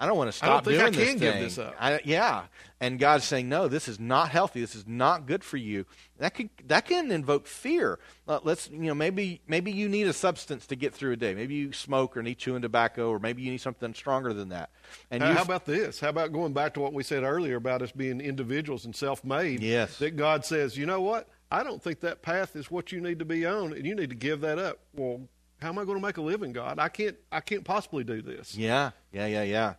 I 0.02 0.06
don't 0.06 0.16
want 0.16 0.32
to 0.32 0.44
I 0.44 0.48
don't 0.48 0.56
stop 0.56 0.64
think 0.64 0.80
I 0.80 0.90
doing 0.90 0.92
this 0.98 1.20
give 1.20 1.34
thing. 1.34 1.42
this 1.44 1.58
up. 1.58 1.76
I, 1.78 2.00
yeah, 2.04 2.46
and 2.80 2.98
God's 2.98 3.22
saying, 3.22 3.48
no, 3.48 3.68
this 3.68 3.86
is 3.86 4.00
not 4.00 4.30
healthy. 4.30 4.60
This 4.60 4.74
is 4.74 4.84
not 4.84 5.26
good 5.26 5.44
for 5.44 5.58
you. 5.58 5.86
That 6.18 6.34
could 6.34 6.50
that 6.66 6.86
can 6.86 7.12
invoke 7.12 7.46
fear. 7.46 8.00
Uh, 8.26 8.40
let's 8.42 8.68
you 8.68 8.78
know 8.80 8.94
maybe 8.96 9.42
maybe 9.46 9.70
you 9.70 9.88
need 9.88 10.08
a 10.08 10.12
substance 10.12 10.66
to 10.66 10.74
get 10.74 10.92
through 10.92 11.12
a 11.12 11.16
day. 11.16 11.36
Maybe 11.36 11.54
you 11.54 11.72
smoke 11.72 12.16
or 12.16 12.22
need 12.24 12.38
chewing 12.38 12.62
tobacco, 12.62 13.10
or 13.10 13.20
maybe 13.20 13.42
you 13.42 13.52
need 13.52 13.60
something 13.60 13.94
stronger 13.94 14.32
than 14.32 14.48
that. 14.48 14.70
And 15.12 15.22
How, 15.22 15.28
you 15.28 15.36
how 15.36 15.42
about 15.42 15.66
this? 15.66 16.00
How 16.00 16.08
about 16.08 16.32
going 16.32 16.52
back 16.52 16.74
to 16.74 16.80
what 16.80 16.92
we 16.92 17.04
said 17.04 17.22
earlier 17.22 17.54
about 17.54 17.80
us 17.80 17.92
being 17.92 18.20
individuals 18.20 18.84
and 18.84 18.96
self-made? 18.96 19.62
Yes. 19.62 19.98
That 19.98 20.16
God 20.16 20.44
says, 20.44 20.76
you 20.76 20.84
know 20.84 21.00
what? 21.00 21.28
I 21.52 21.62
don't 21.62 21.80
think 21.80 22.00
that 22.00 22.22
path 22.22 22.56
is 22.56 22.72
what 22.72 22.90
you 22.90 23.00
need 23.00 23.20
to 23.20 23.24
be 23.24 23.46
on, 23.46 23.72
and 23.72 23.86
you 23.86 23.94
need 23.94 24.10
to 24.10 24.16
give 24.16 24.40
that 24.40 24.58
up. 24.58 24.80
Well, 24.94 25.28
how 25.60 25.68
am 25.68 25.78
I 25.78 25.84
going 25.84 25.96
to 25.96 26.04
make 26.04 26.16
a 26.16 26.22
living, 26.22 26.52
God? 26.52 26.80
I 26.80 26.88
can't. 26.88 27.16
I 27.30 27.38
can't 27.40 27.62
possibly 27.62 28.02
do 28.02 28.20
this. 28.20 28.56
Yeah, 28.56 28.90
yeah, 29.12 29.26
yeah, 29.26 29.44
yeah. 29.44 29.74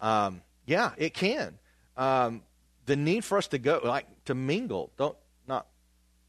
Um, 0.00 0.42
yeah, 0.66 0.92
it 0.96 1.14
can. 1.14 1.58
Um, 1.96 2.42
the 2.86 2.96
need 2.96 3.24
for 3.24 3.38
us 3.38 3.48
to 3.48 3.58
go, 3.58 3.80
like 3.84 4.06
to 4.24 4.34
mingle, 4.34 4.92
don't 4.96 5.16
not 5.46 5.66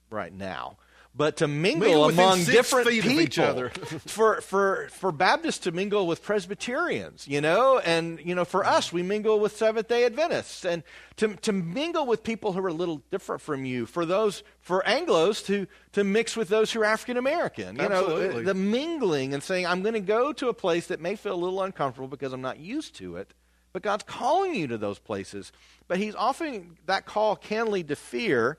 right 0.10 0.34
now 0.34 0.77
but 1.14 1.38
to 1.38 1.48
mingle, 1.48 1.88
mingle 1.88 2.10
among 2.10 2.43
different 2.45 2.88
people. 2.88 3.69
for, 4.07 4.39
for, 4.41 4.88
for 4.91 5.11
Baptists 5.11 5.60
to 5.60 5.72
mingle 5.72 6.07
with 6.07 6.23
Presbyterians, 6.23 7.27
you 7.27 7.41
know, 7.41 7.80
and, 7.80 8.19
you 8.23 8.34
know, 8.34 8.45
for 8.45 8.65
us, 8.65 8.93
we 8.93 9.03
mingle 9.03 9.39
with 9.39 9.56
Seventh 9.57 9.89
day 9.89 10.06
Adventists. 10.06 10.64
And 10.64 10.84
to, 11.18 11.35
to 11.35 11.52
mingle 11.52 12.06
with 12.06 12.23
people 12.23 12.53
who 12.53 12.64
are 12.64 12.69
a 12.69 12.73
little 12.73 13.02
different 13.11 13.41
from 13.41 13.65
you. 13.65 13.85
For 13.85 14.06
those, 14.06 14.43
for 14.61 14.84
Anglos 14.88 15.45
to, 15.48 15.68
to 15.91 16.06
mix 16.06 16.38
with 16.38 16.48
those 16.48 16.72
who 16.72 16.81
are 16.81 16.85
African 16.85 17.18
American. 17.18 17.76
You 17.76 17.81
Absolutely. 17.81 18.43
know, 18.43 18.43
the 18.43 18.53
mingling 18.53 19.34
and 19.34 19.43
saying, 19.43 19.68
I'm 19.68 19.81
going 19.81 19.95
to 19.95 19.99
go 19.99 20.31
to 20.34 20.48
a 20.48 20.53
place 20.53 20.88
that 20.88 21.02
may 21.02 21.15
feel 21.18 21.34
a 21.34 21.35
little 21.35 21.61
uncomfortable 21.61 22.07
because 22.07 22.31
I'm 22.31 22.41
not 22.41 22.60
used 22.60 22.95
to 22.95 23.18
it. 23.18 23.34
But 23.73 23.84
God's 23.84 24.03
calling 24.03 24.56
you 24.56 24.68
to 24.68 24.77
those 24.77 24.99
places. 24.99 25.52
But 25.88 25.98
He's 25.98 26.15
often, 26.15 26.77
that 26.85 27.06
call 27.06 27.35
can 27.35 27.72
lead 27.72 27.88
to 27.89 27.95
fear. 27.95 28.57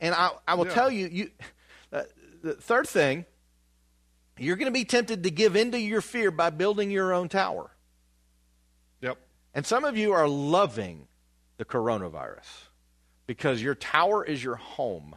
And 0.00 0.14
I, 0.14 0.30
I 0.46 0.54
will 0.54 0.66
yeah. 0.66 0.74
tell 0.74 0.90
you, 0.90 1.08
you 1.08 1.30
uh, 1.92 2.02
the 2.42 2.54
third 2.54 2.88
thing, 2.88 3.26
you're 4.38 4.56
going 4.56 4.72
to 4.72 4.72
be 4.72 4.84
tempted 4.84 5.22
to 5.22 5.30
give 5.30 5.56
into 5.56 5.78
your 5.78 6.00
fear 6.00 6.30
by 6.30 6.50
building 6.50 6.90
your 6.90 7.12
own 7.12 7.28
tower. 7.28 7.70
Yep. 9.00 9.18
And 9.54 9.66
some 9.66 9.84
of 9.84 9.96
you 9.96 10.12
are 10.12 10.26
loving 10.26 11.06
the 11.56 11.64
coronavirus 11.64 12.48
because 13.26 13.62
your 13.62 13.74
tower 13.74 14.24
is 14.24 14.42
your 14.42 14.56
home 14.56 15.14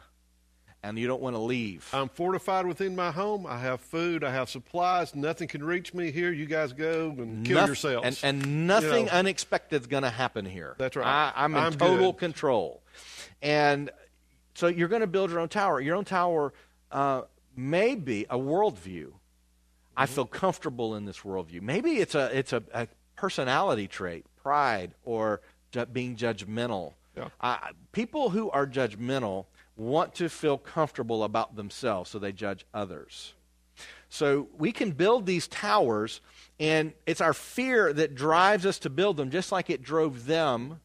and 0.87 0.97
you 0.97 1.05
don't 1.05 1.21
want 1.21 1.35
to 1.35 1.41
leave. 1.41 1.87
I'm 1.93 2.09
fortified 2.09 2.65
within 2.65 2.95
my 2.95 3.11
home. 3.11 3.45
I 3.45 3.57
have 3.59 3.81
food. 3.81 4.23
I 4.23 4.31
have 4.31 4.49
supplies. 4.49 5.13
Nothing 5.13 5.47
can 5.47 5.63
reach 5.63 5.93
me 5.93 6.11
here. 6.11 6.31
You 6.31 6.45
guys 6.45 6.71
go 6.73 7.13
and 7.17 7.45
kill 7.45 7.55
Noth- 7.55 7.67
yourselves. 7.67 8.23
And, 8.23 8.41
and 8.41 8.67
nothing 8.67 9.05
you 9.05 9.11
know, 9.11 9.17
unexpected 9.17 9.81
is 9.81 9.87
going 9.87 10.03
to 10.03 10.09
happen 10.09 10.45
here. 10.45 10.75
That's 10.77 10.95
right. 10.95 11.33
I, 11.35 11.45
am 11.45 11.55
in 11.55 11.63
I'm 11.63 11.73
total 11.73 12.13
good. 12.13 12.19
control. 12.19 12.81
And 13.41 13.91
so 14.55 14.67
you're 14.67 14.87
going 14.87 15.01
to 15.01 15.07
build 15.07 15.29
your 15.29 15.39
own 15.39 15.49
tower. 15.49 15.81
Your 15.81 15.95
own 15.95 16.05
tower 16.05 16.53
uh, 16.91 17.21
maybe 17.55 18.25
a 18.29 18.37
worldview. 18.37 19.11
I 19.95 20.05
mm-hmm. 20.05 20.13
feel 20.13 20.25
comfortable 20.25 20.95
in 20.95 21.05
this 21.05 21.19
worldview. 21.19 21.61
Maybe 21.61 21.97
it's 21.97 22.15
a 22.15 22.37
it's 22.37 22.53
a, 22.53 22.63
a 22.73 22.87
personality 23.15 23.87
trait, 23.87 24.25
pride, 24.41 24.93
or 25.03 25.41
ju- 25.71 25.85
being 25.87 26.15
judgmental. 26.15 26.93
Yeah. 27.15 27.29
Uh, 27.41 27.57
people 27.91 28.29
who 28.29 28.49
are 28.51 28.67
judgmental 28.67 29.45
want 29.77 30.15
to 30.15 30.29
feel 30.29 30.57
comfortable 30.57 31.23
about 31.23 31.55
themselves, 31.55 32.09
so 32.09 32.19
they 32.19 32.31
judge 32.31 32.65
others. 32.73 33.33
So 34.09 34.47
we 34.57 34.71
can 34.71 34.91
build 34.91 35.25
these 35.25 35.47
towers, 35.47 36.21
and 36.59 36.93
it's 37.05 37.21
our 37.21 37.33
fear 37.33 37.93
that 37.93 38.15
drives 38.15 38.65
us 38.65 38.79
to 38.79 38.89
build 38.89 39.17
them, 39.17 39.29
just 39.29 39.51
like 39.51 39.69
it 39.69 39.83
drove 39.83 40.25
them. 40.25 40.79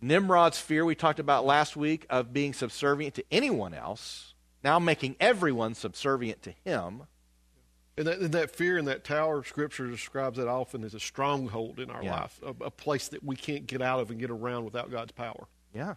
Nimrod's 0.00 0.58
fear, 0.58 0.84
we 0.84 0.94
talked 0.94 1.20
about 1.20 1.44
last 1.44 1.76
week, 1.76 2.06
of 2.10 2.32
being 2.32 2.52
subservient 2.52 3.14
to 3.14 3.24
anyone 3.30 3.74
else 3.74 4.30
now 4.62 4.78
making 4.78 5.16
everyone 5.20 5.74
subservient 5.74 6.42
to 6.42 6.52
him. 6.64 7.02
And 7.96 8.06
that, 8.06 8.18
and 8.18 8.32
that, 8.32 8.50
fear 8.50 8.78
in 8.78 8.86
that 8.86 9.04
tower, 9.04 9.42
Scripture 9.44 9.86
describes 9.88 10.38
that 10.38 10.48
often 10.48 10.84
as 10.84 10.94
a 10.94 11.00
stronghold 11.00 11.80
in 11.80 11.90
our 11.90 12.02
yeah. 12.02 12.20
life, 12.20 12.40
a, 12.42 12.64
a, 12.64 12.70
place 12.70 13.08
that 13.08 13.22
we 13.22 13.36
can't 13.36 13.66
get 13.66 13.82
out 13.82 14.00
of 14.00 14.10
and 14.10 14.18
get 14.18 14.30
around 14.30 14.64
without 14.64 14.90
God's 14.90 15.12
power. 15.12 15.48
Yeah. 15.74 15.94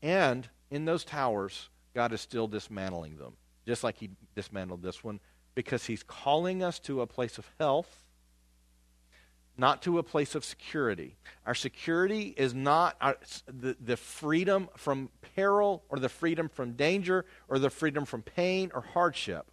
And 0.00 0.48
in 0.72 0.84
those 0.84 1.04
towers, 1.04 1.68
God 1.94 2.12
is 2.12 2.20
still 2.20 2.48
dismantling 2.48 3.16
them, 3.16 3.34
just 3.66 3.84
like 3.84 3.98
He 3.98 4.10
dismantled 4.34 4.82
this 4.82 5.04
one, 5.04 5.20
because 5.54 5.86
He's 5.86 6.02
calling 6.02 6.62
us 6.62 6.78
to 6.80 7.02
a 7.02 7.06
place 7.06 7.38
of 7.38 7.48
health 7.60 8.02
not 9.56 9.82
to 9.82 9.98
a 9.98 10.02
place 10.02 10.34
of 10.34 10.44
security. 10.44 11.16
Our 11.46 11.54
security 11.54 12.34
is 12.36 12.54
not 12.54 12.96
our, 13.00 13.16
the, 13.46 13.76
the 13.80 13.96
freedom 13.96 14.68
from 14.76 15.10
peril 15.36 15.84
or 15.88 15.98
the 15.98 16.08
freedom 16.08 16.48
from 16.48 16.72
danger 16.72 17.24
or 17.48 17.58
the 17.58 17.70
freedom 17.70 18.04
from 18.04 18.22
pain 18.22 18.70
or 18.74 18.80
hardship. 18.80 19.46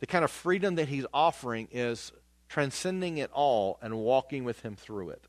The 0.00 0.06
kind 0.06 0.24
of 0.24 0.30
freedom 0.30 0.76
that 0.76 0.88
he's 0.88 1.06
offering 1.12 1.68
is 1.70 2.12
transcending 2.48 3.18
it 3.18 3.30
all 3.32 3.78
and 3.82 3.98
walking 3.98 4.44
with 4.44 4.60
him 4.60 4.74
through 4.74 5.10
it. 5.10 5.24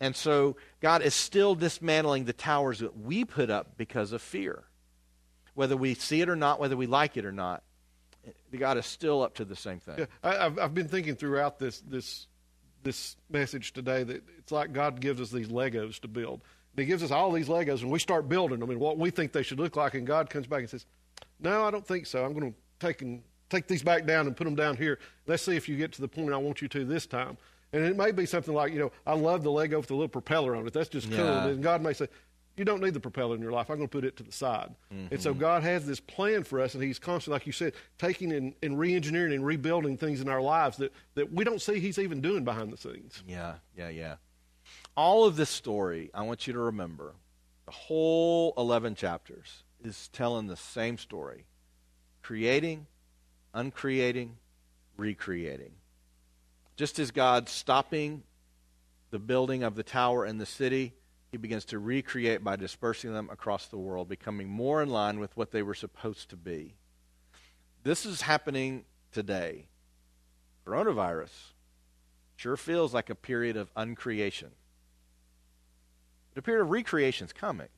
And 0.00 0.14
so 0.14 0.56
God 0.80 1.02
is 1.02 1.14
still 1.14 1.54
dismantling 1.54 2.24
the 2.24 2.32
towers 2.32 2.80
that 2.80 2.98
we 2.98 3.24
put 3.24 3.50
up 3.50 3.76
because 3.76 4.12
of 4.12 4.22
fear. 4.22 4.64
Whether 5.54 5.76
we 5.76 5.94
see 5.94 6.20
it 6.20 6.28
or 6.28 6.36
not, 6.36 6.58
whether 6.58 6.76
we 6.76 6.86
like 6.86 7.16
it 7.16 7.24
or 7.24 7.32
not, 7.32 7.62
God 8.56 8.76
is 8.76 8.86
still 8.86 9.22
up 9.22 9.34
to 9.34 9.44
the 9.44 9.56
same 9.56 9.78
thing. 9.80 9.98
Yeah, 9.98 10.06
I, 10.22 10.34
have 10.34 10.58
I've 10.58 10.74
been 10.74 10.88
thinking 10.88 11.14
throughout 11.14 11.58
this 11.58 11.80
this 11.80 12.26
this 12.82 13.16
message 13.30 13.72
today 13.72 14.02
that 14.02 14.22
it's 14.38 14.52
like 14.52 14.72
God 14.72 15.00
gives 15.00 15.20
us 15.20 15.30
these 15.30 15.48
Legos 15.48 16.00
to 16.00 16.08
build. 16.08 16.42
He 16.76 16.84
gives 16.84 17.02
us 17.02 17.10
all 17.10 17.30
these 17.30 17.48
Legos, 17.48 17.82
and 17.82 17.90
we 17.90 17.98
start 17.98 18.28
building 18.28 18.58
them 18.58 18.70
and 18.70 18.80
what 18.80 18.98
we 18.98 19.10
think 19.10 19.32
they 19.32 19.42
should 19.42 19.60
look 19.60 19.76
like, 19.76 19.94
and 19.94 20.06
God 20.06 20.28
comes 20.28 20.46
back 20.46 20.60
and 20.60 20.70
says, 20.70 20.86
"No, 21.40 21.64
I 21.64 21.70
don't 21.70 21.86
think 21.86 22.06
so. 22.06 22.24
I'm 22.24 22.32
going 22.32 22.52
to 22.52 22.58
take 22.80 23.00
and 23.02 23.22
take 23.48 23.68
these 23.68 23.82
back 23.82 24.06
down 24.06 24.26
and 24.26 24.36
put 24.36 24.44
them 24.44 24.56
down 24.56 24.76
here. 24.76 24.98
Let's 25.26 25.42
see 25.42 25.56
if 25.56 25.68
you 25.68 25.76
get 25.76 25.92
to 25.92 26.00
the 26.00 26.08
point 26.08 26.32
I 26.32 26.36
want 26.36 26.62
you 26.62 26.68
to 26.68 26.84
this 26.84 27.06
time." 27.06 27.36
And 27.74 27.84
it 27.84 27.96
may 27.96 28.12
be 28.12 28.24
something 28.24 28.54
like, 28.54 28.72
you 28.72 28.78
know, 28.78 28.92
I 29.04 29.14
love 29.14 29.42
the 29.42 29.50
Lego 29.50 29.78
with 29.78 29.88
the 29.88 29.94
little 29.94 30.08
propeller 30.08 30.54
on 30.54 30.64
it. 30.64 30.72
That's 30.72 30.88
just 30.88 31.10
cool. 31.10 31.18
Yeah. 31.18 31.46
And 31.48 31.60
God 31.60 31.82
may 31.82 31.92
say, 31.92 32.06
you 32.56 32.64
don't 32.64 32.80
need 32.80 32.94
the 32.94 33.00
propeller 33.00 33.34
in 33.34 33.42
your 33.42 33.50
life. 33.50 33.68
I'm 33.68 33.78
going 33.78 33.88
to 33.88 33.92
put 33.92 34.04
it 34.04 34.16
to 34.18 34.22
the 34.22 34.30
side. 34.30 34.72
Mm-hmm. 34.92 35.12
And 35.12 35.20
so 35.20 35.32
mm-hmm. 35.32 35.40
God 35.40 35.64
has 35.64 35.84
this 35.84 35.98
plan 35.98 36.44
for 36.44 36.60
us, 36.60 36.74
and 36.74 36.84
He's 36.84 37.00
constantly, 37.00 37.34
like 37.34 37.46
you 37.48 37.52
said, 37.52 37.72
taking 37.98 38.32
and, 38.32 38.54
and 38.62 38.78
re 38.78 38.94
engineering 38.94 39.32
and 39.32 39.44
rebuilding 39.44 39.96
things 39.96 40.20
in 40.20 40.28
our 40.28 40.40
lives 40.40 40.76
that, 40.76 40.92
that 41.16 41.32
we 41.32 41.42
don't 41.42 41.60
see 41.60 41.80
He's 41.80 41.98
even 41.98 42.20
doing 42.20 42.44
behind 42.44 42.72
the 42.72 42.76
scenes. 42.76 43.24
Yeah, 43.26 43.54
yeah, 43.76 43.88
yeah. 43.88 44.14
All 44.96 45.24
of 45.24 45.34
this 45.34 45.50
story, 45.50 46.10
I 46.14 46.22
want 46.22 46.46
you 46.46 46.52
to 46.52 46.60
remember, 46.60 47.14
the 47.66 47.72
whole 47.72 48.54
11 48.56 48.94
chapters 48.94 49.64
is 49.82 50.08
telling 50.12 50.46
the 50.46 50.56
same 50.56 50.96
story 50.96 51.46
creating, 52.22 52.86
uncreating, 53.52 54.36
recreating. 54.96 55.72
Just 56.76 56.98
as 56.98 57.10
God 57.10 57.48
stopping 57.48 58.22
the 59.10 59.18
building 59.18 59.62
of 59.62 59.76
the 59.76 59.82
tower 59.82 60.24
and 60.24 60.40
the 60.40 60.46
city, 60.46 60.92
he 61.30 61.36
begins 61.36 61.64
to 61.66 61.78
recreate 61.78 62.42
by 62.42 62.56
dispersing 62.56 63.12
them 63.12 63.28
across 63.30 63.66
the 63.66 63.78
world, 63.78 64.08
becoming 64.08 64.48
more 64.48 64.82
in 64.82 64.88
line 64.88 65.20
with 65.20 65.36
what 65.36 65.50
they 65.50 65.62
were 65.62 65.74
supposed 65.74 66.30
to 66.30 66.36
be. 66.36 66.74
This 67.82 68.06
is 68.06 68.22
happening 68.22 68.84
today. 69.12 69.66
Coronavirus 70.66 71.30
sure 72.36 72.56
feels 72.56 72.92
like 72.92 73.10
a 73.10 73.14
period 73.14 73.56
of 73.56 73.72
uncreation. 73.74 74.50
But 76.32 76.40
a 76.40 76.42
period 76.42 76.62
of 76.62 76.70
recreation 76.70 77.26
is 77.26 77.32
coming. 77.32 77.68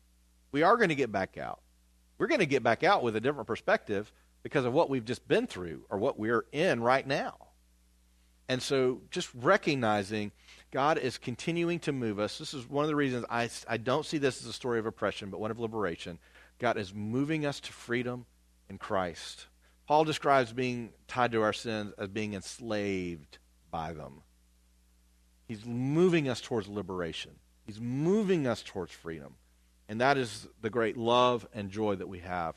We 0.52 0.62
are 0.62 0.76
going 0.76 0.88
to 0.88 0.94
get 0.94 1.12
back 1.12 1.36
out. 1.36 1.60
We're 2.18 2.28
going 2.28 2.40
to 2.40 2.46
get 2.46 2.62
back 2.62 2.82
out 2.82 3.02
with 3.02 3.16
a 3.16 3.20
different 3.20 3.46
perspective 3.46 4.10
because 4.42 4.64
of 4.64 4.72
what 4.72 4.88
we've 4.88 5.04
just 5.04 5.28
been 5.28 5.46
through 5.46 5.84
or 5.90 5.98
what 5.98 6.18
we're 6.18 6.46
in 6.52 6.82
right 6.82 7.06
now. 7.06 7.45
And 8.48 8.62
so 8.62 9.00
just 9.10 9.28
recognizing 9.34 10.32
God 10.70 10.98
is 10.98 11.18
continuing 11.18 11.78
to 11.80 11.92
move 11.92 12.18
us. 12.18 12.38
This 12.38 12.54
is 12.54 12.68
one 12.68 12.84
of 12.84 12.88
the 12.88 12.96
reasons 12.96 13.24
I, 13.28 13.48
I 13.68 13.76
don't 13.76 14.06
see 14.06 14.18
this 14.18 14.40
as 14.40 14.46
a 14.46 14.52
story 14.52 14.78
of 14.78 14.86
oppression, 14.86 15.30
but 15.30 15.40
one 15.40 15.50
of 15.50 15.58
liberation. 15.58 16.18
God 16.58 16.76
is 16.76 16.94
moving 16.94 17.44
us 17.44 17.60
to 17.60 17.72
freedom 17.72 18.26
in 18.68 18.78
Christ. 18.78 19.46
Paul 19.86 20.04
describes 20.04 20.52
being 20.52 20.90
tied 21.06 21.32
to 21.32 21.42
our 21.42 21.52
sins 21.52 21.92
as 21.98 22.08
being 22.08 22.34
enslaved 22.34 23.38
by 23.70 23.92
them. 23.92 24.22
He's 25.46 25.64
moving 25.64 26.28
us 26.28 26.40
towards 26.40 26.66
liberation. 26.68 27.32
He's 27.64 27.80
moving 27.80 28.46
us 28.46 28.62
towards 28.62 28.92
freedom. 28.92 29.34
And 29.88 30.00
that 30.00 30.18
is 30.18 30.48
the 30.60 30.70
great 30.70 30.96
love 30.96 31.46
and 31.52 31.70
joy 31.70 31.94
that 31.96 32.08
we 32.08 32.20
have 32.20 32.56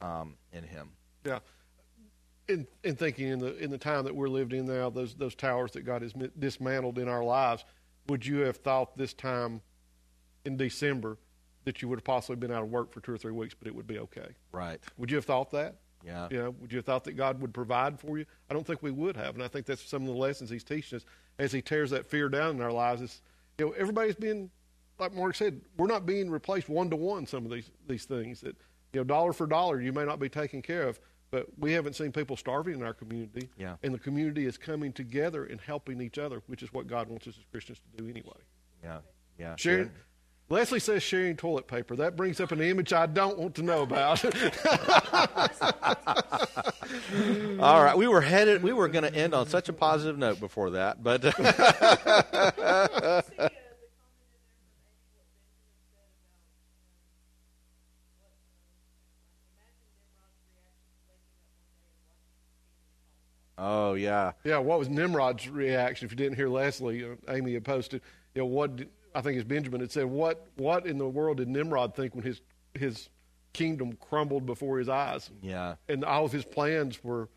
um, 0.00 0.36
in 0.52 0.62
Him. 0.62 0.90
Yeah 1.24 1.40
in, 2.50 2.66
in 2.84 2.96
thinking 2.96 3.28
in 3.28 3.38
the 3.38 3.56
in 3.58 3.70
the 3.70 3.78
time 3.78 4.04
that 4.04 4.14
we're 4.14 4.28
lived 4.28 4.52
in 4.52 4.66
now, 4.66 4.90
those 4.90 5.14
those 5.14 5.34
towers 5.34 5.72
that 5.72 5.82
God 5.82 6.02
has 6.02 6.12
dismantled 6.38 6.98
in 6.98 7.08
our 7.08 7.24
lives, 7.24 7.64
would 8.08 8.24
you 8.26 8.38
have 8.40 8.56
thought 8.58 8.96
this 8.96 9.12
time 9.12 9.60
in 10.44 10.56
December 10.56 11.18
that 11.64 11.82
you 11.82 11.88
would 11.88 11.98
have 11.98 12.04
possibly 12.04 12.36
been 12.36 12.50
out 12.50 12.62
of 12.62 12.70
work 12.70 12.92
for 12.92 13.00
two 13.00 13.12
or 13.12 13.18
three 13.18 13.32
weeks, 13.32 13.54
but 13.54 13.68
it 13.68 13.74
would 13.74 13.86
be 13.86 13.98
okay? 13.98 14.28
Right. 14.52 14.80
Would 14.96 15.10
you 15.10 15.16
have 15.16 15.24
thought 15.24 15.50
that? 15.52 15.76
Yeah. 16.04 16.28
You 16.30 16.38
know, 16.38 16.50
would 16.60 16.72
you 16.72 16.78
have 16.78 16.86
thought 16.86 17.04
that 17.04 17.12
God 17.12 17.40
would 17.42 17.52
provide 17.52 18.00
for 18.00 18.18
you? 18.18 18.24
I 18.48 18.54
don't 18.54 18.66
think 18.66 18.82
we 18.82 18.90
would 18.90 19.16
have, 19.16 19.34
and 19.34 19.42
I 19.44 19.48
think 19.48 19.66
that's 19.66 19.82
some 19.82 20.02
of 20.02 20.08
the 20.08 20.14
lessons 20.14 20.50
He's 20.50 20.64
teaching 20.64 20.96
us 20.96 21.04
as 21.38 21.52
He 21.52 21.62
tears 21.62 21.90
that 21.90 22.06
fear 22.06 22.28
down 22.28 22.56
in 22.56 22.62
our 22.62 22.72
lives. 22.72 23.02
Is 23.02 23.22
you 23.58 23.66
know, 23.66 23.72
everybody's 23.72 24.14
being 24.16 24.50
like 24.98 25.14
Mark 25.14 25.34
said, 25.34 25.60
we're 25.76 25.86
not 25.86 26.06
being 26.06 26.30
replaced 26.30 26.68
one 26.68 26.90
to 26.90 26.96
one. 26.96 27.26
Some 27.26 27.44
of 27.44 27.50
these 27.50 27.70
these 27.86 28.04
things 28.04 28.40
that 28.42 28.56
you 28.92 29.00
know, 29.00 29.04
dollar 29.04 29.32
for 29.32 29.46
dollar, 29.46 29.80
you 29.80 29.92
may 29.92 30.04
not 30.04 30.18
be 30.18 30.28
taken 30.28 30.62
care 30.62 30.88
of. 30.88 31.00
But 31.30 31.46
we 31.58 31.72
haven't 31.72 31.94
seen 31.94 32.12
people 32.12 32.36
starving 32.36 32.74
in 32.74 32.82
our 32.82 32.94
community. 32.94 33.48
Yeah. 33.56 33.76
And 33.82 33.94
the 33.94 33.98
community 33.98 34.46
is 34.46 34.58
coming 34.58 34.92
together 34.92 35.44
and 35.44 35.60
helping 35.60 36.00
each 36.00 36.18
other, 36.18 36.42
which 36.46 36.62
is 36.62 36.72
what 36.72 36.86
God 36.86 37.08
wants 37.08 37.28
us 37.28 37.34
as 37.38 37.44
Christians 37.52 37.78
to 37.78 38.02
do 38.02 38.10
anyway. 38.10 38.32
Yeah. 38.82 38.98
Yeah. 39.38 39.54
Sharing, 39.56 39.86
yeah. 39.86 39.92
Leslie 40.50 40.80
says 40.80 41.02
sharing 41.04 41.36
toilet 41.36 41.68
paper. 41.68 41.94
That 41.94 42.16
brings 42.16 42.40
up 42.40 42.50
an 42.50 42.60
image 42.60 42.92
I 42.92 43.06
don't 43.06 43.38
want 43.38 43.54
to 43.54 43.62
know 43.62 43.82
about. 43.82 44.24
All 47.60 47.84
right, 47.84 47.96
we 47.96 48.08
were 48.08 48.20
headed. 48.20 48.62
We 48.62 48.72
were 48.72 48.88
going 48.88 49.04
to 49.04 49.14
end 49.14 49.32
on 49.32 49.46
such 49.46 49.68
a 49.68 49.72
positive 49.72 50.18
note 50.18 50.40
before 50.40 50.70
that, 50.70 51.04
but 51.04 51.22
Oh 63.90 63.94
yeah, 63.94 64.32
yeah. 64.44 64.58
What 64.58 64.78
was 64.78 64.88
Nimrod's 64.88 65.48
reaction? 65.48 66.06
If 66.06 66.12
you 66.12 66.16
didn't 66.16 66.36
hear 66.36 66.48
Leslie, 66.48 67.04
uh, 67.04 67.16
Amy 67.28 67.54
had 67.54 67.64
posted. 67.64 68.02
You 68.34 68.42
know 68.42 68.46
what? 68.46 68.82
I 69.16 69.20
think 69.20 69.36
it's 69.36 69.48
Benjamin 69.48 69.80
had 69.80 69.90
said, 69.90 70.04
"What 70.04 70.46
what 70.56 70.86
in 70.86 70.96
the 70.96 71.08
world 71.08 71.38
did 71.38 71.48
Nimrod 71.48 71.96
think 71.96 72.14
when 72.14 72.22
his 72.22 72.40
his 72.74 73.08
kingdom 73.52 73.94
crumbled 73.94 74.46
before 74.46 74.78
his 74.78 74.88
eyes?" 74.88 75.28
Yeah, 75.42 75.74
and 75.88 76.04
all 76.04 76.24
of 76.24 76.30
his 76.30 76.44
plans 76.44 77.02
were. 77.02 77.28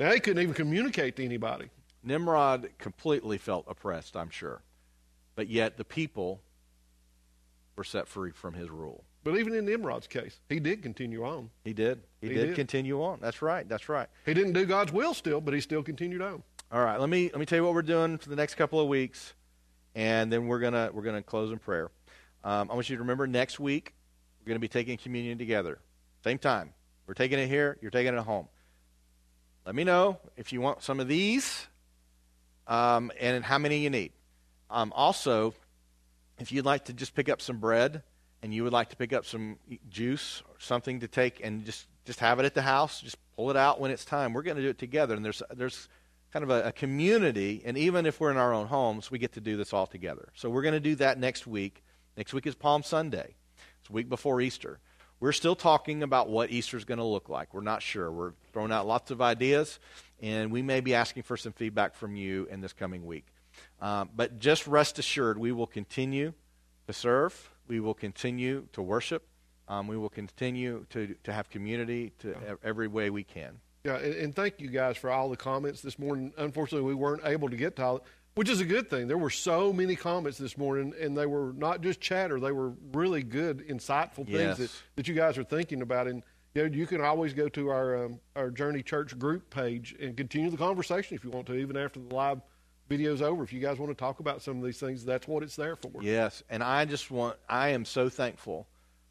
Now 0.00 0.12
he 0.12 0.20
couldn't 0.20 0.42
even 0.42 0.54
communicate 0.54 1.16
to 1.16 1.24
anybody. 1.24 1.68
Nimrod 2.02 2.70
completely 2.78 3.36
felt 3.36 3.66
oppressed, 3.68 4.16
I'm 4.16 4.30
sure, 4.30 4.62
but 5.34 5.48
yet 5.48 5.76
the 5.76 5.84
people 5.84 6.40
were 7.76 7.84
set 7.84 8.08
free 8.08 8.30
from 8.30 8.54
his 8.54 8.70
rule. 8.70 9.04
But 9.26 9.40
even 9.40 9.54
in 9.54 9.64
Nimrod's 9.64 10.06
case, 10.06 10.38
he 10.48 10.60
did 10.60 10.84
continue 10.84 11.24
on. 11.24 11.50
He 11.64 11.72
did. 11.72 12.00
He, 12.20 12.28
he 12.28 12.34
did, 12.34 12.46
did, 12.46 12.54
continue 12.54 13.02
on. 13.02 13.18
That's 13.20 13.42
right. 13.42 13.68
That's 13.68 13.88
right. 13.88 14.06
He 14.24 14.32
didn't 14.34 14.52
do 14.52 14.64
God's 14.64 14.92
will 14.92 15.14
still, 15.14 15.40
but 15.40 15.52
he 15.52 15.60
still 15.60 15.82
continued 15.82 16.22
on. 16.22 16.44
All 16.70 16.84
right. 16.84 17.00
Let 17.00 17.08
me 17.08 17.24
let 17.32 17.40
me 17.40 17.44
tell 17.44 17.56
you 17.58 17.64
what 17.64 17.74
we're 17.74 17.82
doing 17.82 18.18
for 18.18 18.28
the 18.28 18.36
next 18.36 18.54
couple 18.54 18.78
of 18.78 18.86
weeks, 18.86 19.34
and 19.96 20.32
then 20.32 20.46
we're 20.46 20.60
gonna 20.60 20.90
we're 20.92 21.02
gonna 21.02 21.24
close 21.24 21.50
in 21.50 21.58
prayer. 21.58 21.90
Um, 22.44 22.70
I 22.70 22.74
want 22.74 22.88
you 22.88 22.94
to 22.94 23.02
remember 23.02 23.26
next 23.26 23.58
week 23.58 23.94
we're 24.38 24.50
gonna 24.50 24.60
be 24.60 24.68
taking 24.68 24.96
communion 24.96 25.38
together, 25.38 25.80
same 26.22 26.38
time. 26.38 26.72
We're 27.08 27.14
taking 27.14 27.40
it 27.40 27.48
here. 27.48 27.78
You're 27.82 27.90
taking 27.90 28.14
it 28.14 28.22
home. 28.22 28.46
Let 29.64 29.74
me 29.74 29.82
know 29.82 30.20
if 30.36 30.52
you 30.52 30.60
want 30.60 30.84
some 30.84 31.00
of 31.00 31.08
these, 31.08 31.66
um, 32.68 33.10
and 33.18 33.44
how 33.44 33.58
many 33.58 33.78
you 33.78 33.90
need. 33.90 34.12
Um, 34.70 34.92
also, 34.94 35.52
if 36.38 36.52
you'd 36.52 36.64
like 36.64 36.84
to 36.84 36.92
just 36.92 37.16
pick 37.16 37.28
up 37.28 37.42
some 37.42 37.58
bread 37.58 38.04
and 38.46 38.54
you 38.54 38.62
would 38.62 38.72
like 38.72 38.90
to 38.90 38.96
pick 38.96 39.12
up 39.12 39.26
some 39.26 39.58
juice 39.90 40.40
or 40.48 40.54
something 40.60 41.00
to 41.00 41.08
take 41.08 41.40
and 41.42 41.64
just, 41.64 41.88
just 42.04 42.20
have 42.20 42.38
it 42.38 42.44
at 42.44 42.54
the 42.54 42.62
house, 42.62 43.00
just 43.00 43.16
pull 43.34 43.50
it 43.50 43.56
out 43.56 43.80
when 43.80 43.90
it's 43.90 44.04
time. 44.04 44.32
We're 44.32 44.42
going 44.42 44.56
to 44.56 44.62
do 44.62 44.68
it 44.68 44.78
together. 44.78 45.16
And 45.16 45.24
there's, 45.24 45.42
there's 45.50 45.88
kind 46.32 46.44
of 46.44 46.50
a, 46.50 46.68
a 46.68 46.72
community, 46.72 47.62
and 47.64 47.76
even 47.76 48.06
if 48.06 48.20
we're 48.20 48.30
in 48.30 48.36
our 48.36 48.54
own 48.54 48.68
homes, 48.68 49.10
we 49.10 49.18
get 49.18 49.32
to 49.32 49.40
do 49.40 49.56
this 49.56 49.72
all 49.72 49.88
together. 49.88 50.28
So 50.34 50.48
we're 50.48 50.62
going 50.62 50.74
to 50.74 50.80
do 50.80 50.94
that 50.94 51.18
next 51.18 51.44
week. 51.44 51.82
Next 52.16 52.32
week 52.32 52.46
is 52.46 52.54
Palm 52.54 52.84
Sunday. 52.84 53.34
It's 53.80 53.90
week 53.90 54.08
before 54.08 54.40
Easter. 54.40 54.78
We're 55.18 55.32
still 55.32 55.56
talking 55.56 56.04
about 56.04 56.28
what 56.28 56.52
Easter 56.52 56.76
is 56.76 56.84
going 56.84 56.98
to 56.98 57.04
look 57.04 57.28
like. 57.28 57.52
We're 57.52 57.62
not 57.62 57.82
sure. 57.82 58.12
We're 58.12 58.34
throwing 58.52 58.70
out 58.70 58.86
lots 58.86 59.10
of 59.10 59.20
ideas, 59.20 59.80
and 60.22 60.52
we 60.52 60.62
may 60.62 60.78
be 60.78 60.94
asking 60.94 61.24
for 61.24 61.36
some 61.36 61.52
feedback 61.52 61.96
from 61.96 62.14
you 62.14 62.46
in 62.48 62.60
this 62.60 62.72
coming 62.72 63.06
week. 63.06 63.26
Um, 63.80 64.08
but 64.14 64.38
just 64.38 64.68
rest 64.68 65.00
assured, 65.00 65.36
we 65.36 65.50
will 65.50 65.66
continue 65.66 66.32
to 66.86 66.92
serve. 66.92 67.50
We 67.68 67.80
will 67.80 67.94
continue 67.94 68.66
to 68.72 68.82
worship. 68.82 69.26
Um, 69.68 69.88
we 69.88 69.96
will 69.96 70.10
continue 70.10 70.86
to, 70.90 71.14
to 71.24 71.32
have 71.32 71.50
community 71.50 72.12
to 72.20 72.28
yeah. 72.28 72.54
every 72.62 72.88
way 72.88 73.10
we 73.10 73.24
can. 73.24 73.58
Yeah, 73.84 73.96
and, 73.96 74.14
and, 74.14 74.34
thank 74.34 74.60
you 74.60 74.68
guys 74.68 74.96
for 74.96 75.10
all 75.10 75.28
the 75.28 75.36
comments 75.36 75.80
this 75.80 75.98
morning. 75.98 76.32
Unfortunately, 76.36 76.86
we 76.86 76.94
weren't 76.94 77.22
able 77.24 77.48
to 77.48 77.56
get 77.56 77.76
to 77.76 77.84
all, 77.84 78.04
which 78.34 78.48
is 78.48 78.60
a 78.60 78.64
good 78.64 78.90
thing. 78.90 79.06
There 79.06 79.18
were 79.18 79.30
so 79.30 79.72
many 79.72 79.94
comments 79.94 80.38
this 80.38 80.58
morning, 80.58 80.92
and 81.00 81.16
they 81.16 81.26
were 81.26 81.52
not 81.52 81.82
just 81.82 82.00
chatter; 82.00 82.40
they 82.40 82.50
were 82.50 82.72
really 82.92 83.22
good, 83.22 83.66
insightful 83.68 84.26
things 84.26 84.28
yes. 84.30 84.58
that, 84.58 84.70
that 84.96 85.08
you 85.08 85.14
guys 85.14 85.38
are 85.38 85.44
thinking 85.44 85.82
about. 85.82 86.08
And 86.08 86.24
you, 86.54 86.68
know, 86.68 86.74
you 86.74 86.86
can 86.86 87.00
always 87.00 87.32
go 87.32 87.48
to 87.48 87.68
our 87.68 88.04
um, 88.04 88.20
our 88.34 88.50
Journey 88.50 88.82
Church 88.82 89.16
group 89.18 89.50
page 89.50 89.94
and 90.00 90.16
continue 90.16 90.50
the 90.50 90.56
conversation 90.56 91.16
if 91.16 91.22
you 91.22 91.30
want 91.30 91.46
to, 91.46 91.54
even 91.54 91.76
after 91.76 92.00
the 92.00 92.12
live 92.12 92.40
video's 92.88 93.22
over. 93.22 93.42
If 93.42 93.52
you 93.52 93.60
guys 93.60 93.78
want 93.78 93.90
to 93.90 93.96
talk 93.96 94.20
about 94.20 94.42
some 94.42 94.58
of 94.58 94.64
these 94.64 94.78
things, 94.78 95.04
that's 95.04 95.26
what 95.26 95.42
it's 95.42 95.56
there 95.56 95.76
for. 95.76 96.02
Yes, 96.02 96.42
and 96.50 96.62
I 96.62 96.84
just 96.84 97.10
want, 97.10 97.36
I 97.48 97.70
am 97.70 97.84
so 97.84 98.08
thankful 98.08 98.66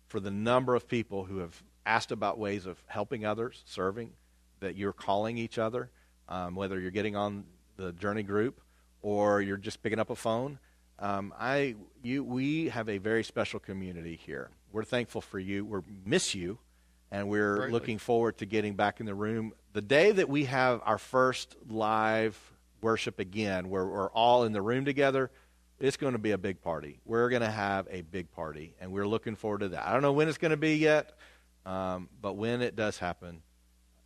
for 0.07 0.19
the 0.19 0.31
number 0.31 0.75
of 0.75 0.87
people 0.87 1.25
who 1.25 1.39
have 1.39 1.61
asked 1.85 2.11
about 2.11 2.37
ways 2.37 2.65
of 2.65 2.81
helping 2.87 3.25
others, 3.25 3.63
serving, 3.65 4.11
that 4.59 4.75
you're 4.75 4.93
calling 4.93 5.37
each 5.37 5.57
other, 5.57 5.89
um, 6.29 6.55
whether 6.55 6.79
you're 6.79 6.91
getting 6.91 7.15
on 7.15 7.43
the 7.77 7.91
journey 7.93 8.23
group 8.23 8.61
or 9.01 9.41
you're 9.41 9.57
just 9.57 9.83
picking 9.83 9.99
up 9.99 10.09
a 10.09 10.15
phone. 10.15 10.57
Um, 10.97 11.33
I, 11.37 11.75
you, 12.01 12.23
we 12.23 12.69
have 12.69 12.87
a 12.89 12.97
very 12.97 13.23
special 13.23 13.59
community 13.59 14.15
here. 14.15 14.49
We're 14.71 14.85
thankful 14.85 15.21
for 15.21 15.39
you. 15.39 15.65
We 15.65 15.79
miss 16.05 16.33
you, 16.33 16.57
and 17.11 17.29
we're 17.29 17.57
Greatly. 17.57 17.71
looking 17.73 17.97
forward 17.97 18.37
to 18.37 18.45
getting 18.45 18.75
back 18.75 18.99
in 18.99 19.05
the 19.05 19.13
room. 19.13 19.53
The 19.73 19.81
day 19.81 20.11
that 20.11 20.29
we 20.29 20.45
have 20.45 20.81
our 20.85 20.97
first 20.97 21.55
live 21.67 22.39
worship 22.85 23.17
again, 23.19 23.67
where 23.67 23.83
we're 23.83 24.11
all 24.11 24.43
in 24.43 24.53
the 24.53 24.61
room 24.61 24.85
together, 24.85 25.31
it's 25.79 25.97
going 25.97 26.13
to 26.13 26.19
be 26.19 26.31
a 26.31 26.37
big 26.37 26.61
party. 26.61 26.99
We're 27.03 27.29
going 27.29 27.41
to 27.41 27.49
have 27.49 27.87
a 27.89 28.01
big 28.01 28.31
party, 28.31 28.75
and 28.79 28.91
we're 28.91 29.07
looking 29.07 29.35
forward 29.35 29.61
to 29.61 29.69
that. 29.69 29.87
I 29.87 29.91
don't 29.91 30.03
know 30.03 30.13
when 30.13 30.29
it's 30.29 30.37
going 30.37 30.51
to 30.51 30.57
be 30.57 30.75
yet, 30.75 31.17
um, 31.65 32.09
but 32.21 32.33
when 32.33 32.61
it 32.61 32.75
does 32.75 32.99
happen, 32.99 33.41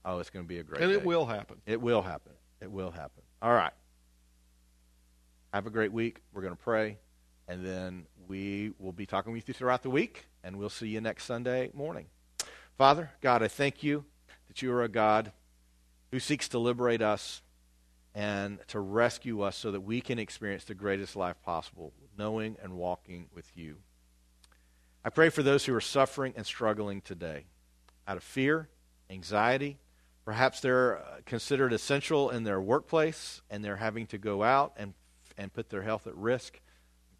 oh, 0.06 0.20
it's 0.20 0.30
going 0.30 0.46
to 0.46 0.48
be 0.48 0.60
a 0.60 0.64
great 0.64 0.82
And 0.82 0.92
day. 0.92 0.96
it 0.98 1.04
will 1.04 1.26
happen. 1.26 1.58
It 1.66 1.82
will 1.82 2.02
happen. 2.02 2.32
It 2.62 2.72
will 2.72 2.92
happen. 2.92 3.22
All 3.42 3.52
right. 3.52 3.74
Have 5.54 5.68
a 5.68 5.70
great 5.70 5.92
week. 5.92 6.22
We're 6.34 6.42
going 6.42 6.56
to 6.56 6.64
pray, 6.64 7.00
and 7.50 7.66
then 7.66 8.06
we 8.30 8.72
will 8.80 8.94
be 8.94 9.06
talking 9.06 9.34
with 9.34 9.46
you 9.50 9.54
throughout 9.54 9.84
the 9.84 9.90
week, 9.90 10.26
and 10.42 10.58
we'll 10.58 10.70
see 10.70 10.88
you 10.88 11.02
next 11.02 11.26
Sunday 11.26 11.70
morning. 11.74 12.06
Father, 12.78 13.12
God, 13.20 13.44
I 13.44 13.50
thank 13.50 13.84
you 13.84 14.06
that 14.48 14.62
you 14.62 14.72
are 14.72 14.84
a 14.84 14.90
God 14.90 15.34
who 16.12 16.20
seeks 16.22 16.48
to 16.48 16.60
liberate 16.60 17.02
us 17.02 17.42
and 18.20 18.60
to 18.68 18.82
rescue 18.82 19.40
us 19.40 19.56
so 19.56 19.72
that 19.72 19.80
we 19.80 20.02
can 20.02 20.20
experience 20.20 20.66
the 20.66 20.74
greatest 20.74 21.16
life 21.16 21.42
possible, 21.42 21.94
knowing 22.18 22.58
and 22.62 22.74
walking 22.74 23.30
with 23.34 23.50
you. 23.56 23.78
I 25.06 25.10
pray 25.10 25.30
for 25.30 25.42
those 25.42 25.64
who 25.64 25.74
are 25.74 25.80
suffering 25.80 26.34
and 26.36 26.46
struggling 26.46 27.00
today 27.00 27.46
out 28.06 28.18
of 28.18 28.24
fear, 28.24 28.68
anxiety. 29.10 29.78
Perhaps 30.26 30.60
they're 30.60 30.98
uh, 30.98 31.04
considered 31.26 31.72
essential 31.72 32.30
in 32.30 32.44
their 32.44 32.60
workplace 32.60 33.42
and 33.50 33.64
they're 33.64 33.78
having 33.78 34.06
to 34.08 34.18
go 34.18 34.44
out 34.44 34.74
and, 34.76 34.96
and 35.38 35.54
put 35.54 35.70
their 35.70 35.84
health 35.84 36.06
at 36.06 36.16
risk. 36.18 36.60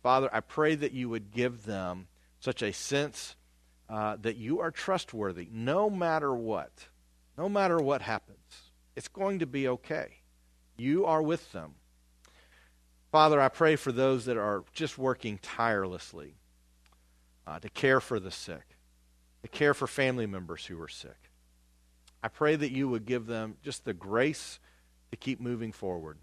Father, 0.04 0.30
I 0.34 0.42
pray 0.42 0.76
that 0.76 0.92
you 0.92 1.08
would 1.08 1.32
give 1.32 1.64
them 1.64 2.10
such 2.42 2.62
a 2.62 2.74
sense 2.74 3.38
uh, 3.88 4.18
that 4.22 4.36
you 4.36 4.60
are 4.60 4.70
trustworthy 4.70 5.48
no 5.50 5.90
matter 5.90 6.36
what. 6.36 6.90
No 7.38 7.48
matter 7.48 7.78
what 7.78 8.02
happens, 8.02 8.72
it's 8.98 9.08
going 9.08 9.40
to 9.40 9.46
be 9.46 9.66
okay. 9.66 10.19
You 10.80 11.06
are 11.06 11.22
with 11.22 11.52
them. 11.52 11.76
Father, 13.12 13.42
I 13.42 13.50
pray 13.50 13.76
for 13.76 13.92
those 13.92 14.26
that 14.26 14.38
are 14.38 14.64
just 14.74 14.98
working 14.98 15.40
tirelessly 15.42 16.36
uh, 17.46 17.60
to 17.60 17.70
care 17.70 18.00
for 18.00 18.20
the 18.20 18.32
sick, 18.32 18.78
to 19.42 19.48
care 19.48 19.74
for 19.74 19.88
family 19.88 20.28
members 20.28 20.66
who 20.66 20.80
are 20.82 20.88
sick. 20.88 21.32
I 22.22 22.28
pray 22.28 22.56
that 22.56 22.72
you 22.72 22.88
would 22.88 23.06
give 23.06 23.26
them 23.26 23.56
just 23.64 23.86
the 23.86 23.94
grace 23.94 24.60
to 25.12 25.18
keep 25.18 25.42
moving 25.42 25.72
forward. 25.72 26.18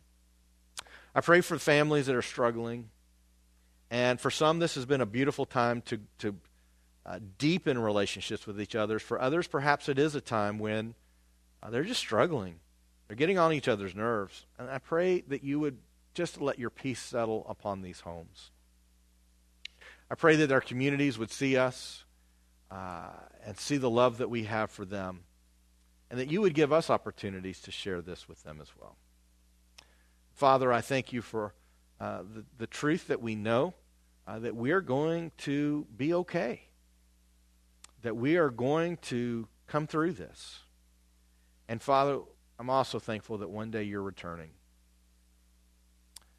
I 1.15 1.21
pray 1.21 1.41
for 1.41 1.59
families 1.59 2.07
that 2.07 2.15
are 2.15 2.23
struggling. 2.23 2.91
And 3.91 4.21
for 4.21 4.31
some, 4.31 4.59
this 4.59 4.75
has 4.75 4.85
been 4.85 5.01
a 5.01 5.07
beautiful 5.07 5.47
time 5.47 5.81
to, 5.83 6.01
to 6.19 6.37
uh, 7.05 7.21
deepen 7.39 7.79
relationships 7.79 8.47
with 8.47 8.61
each 8.61 8.75
other. 8.75 8.99
For 8.99 9.21
others, 9.21 9.47
perhaps 9.47 9.89
it 9.89 9.99
is 9.99 10.15
a 10.15 10.21
time 10.21 10.59
when 10.59 10.95
uh, 11.63 11.71
they're 11.71 11.85
just 11.85 12.01
struggling. 12.01 12.61
They're 13.07 13.17
getting 13.17 13.39
on 13.39 13.53
each 13.53 13.69
other's 13.69 13.95
nerves. 13.95 14.47
And 14.59 14.71
I 14.71 14.79
pray 14.79 15.21
that 15.29 15.45
you 15.45 15.61
would 15.61 15.79
just 16.15 16.41
let 16.41 16.59
your 16.59 16.71
peace 16.71 17.01
settle 17.01 17.47
upon 17.49 17.83
these 17.83 18.01
homes. 18.01 18.51
I 20.11 20.15
pray 20.15 20.37
that 20.37 20.53
our 20.53 20.61
communities 20.61 21.19
would 21.19 21.31
see 21.31 21.57
us 21.57 22.05
uh, 22.71 23.11
and 23.45 23.59
see 23.59 23.77
the 23.77 23.91
love 23.91 24.19
that 24.19 24.31
we 24.31 24.45
have 24.45 24.71
for 24.71 24.85
them, 24.85 25.21
and 26.11 26.19
that 26.19 26.31
you 26.31 26.41
would 26.41 26.55
give 26.55 26.73
us 26.73 26.91
opportunities 26.91 27.61
to 27.63 27.71
share 27.71 28.01
this 28.01 28.29
with 28.29 28.43
them 28.43 28.61
as 28.61 28.69
well. 28.81 28.97
Father, 30.33 30.73
I 30.73 30.81
thank 30.81 31.13
you 31.13 31.23
for 31.23 31.55
uh, 32.01 32.23
the, 32.23 32.45
the 32.59 32.67
truth 32.67 33.09
that 33.09 33.21
we 33.23 33.35
know 33.35 33.75
uh, 34.27 34.39
that 34.41 34.57
we 34.57 34.73
are 34.73 34.81
going 34.81 35.33
to 35.39 35.87
be 35.97 36.13
okay, 36.15 36.63
that 38.03 38.17
we 38.17 38.37
are 38.37 38.51
going 38.51 38.97
to 38.99 39.49
come 39.67 39.87
through 39.87 40.13
this. 40.13 40.61
And 41.69 41.83
Father, 41.83 42.21
I'm 42.59 42.71
also 42.71 42.99
thankful 42.99 43.39
that 43.39 43.51
one 43.51 43.71
day 43.71 43.83
you're 43.83 44.03
returning. 44.03 44.51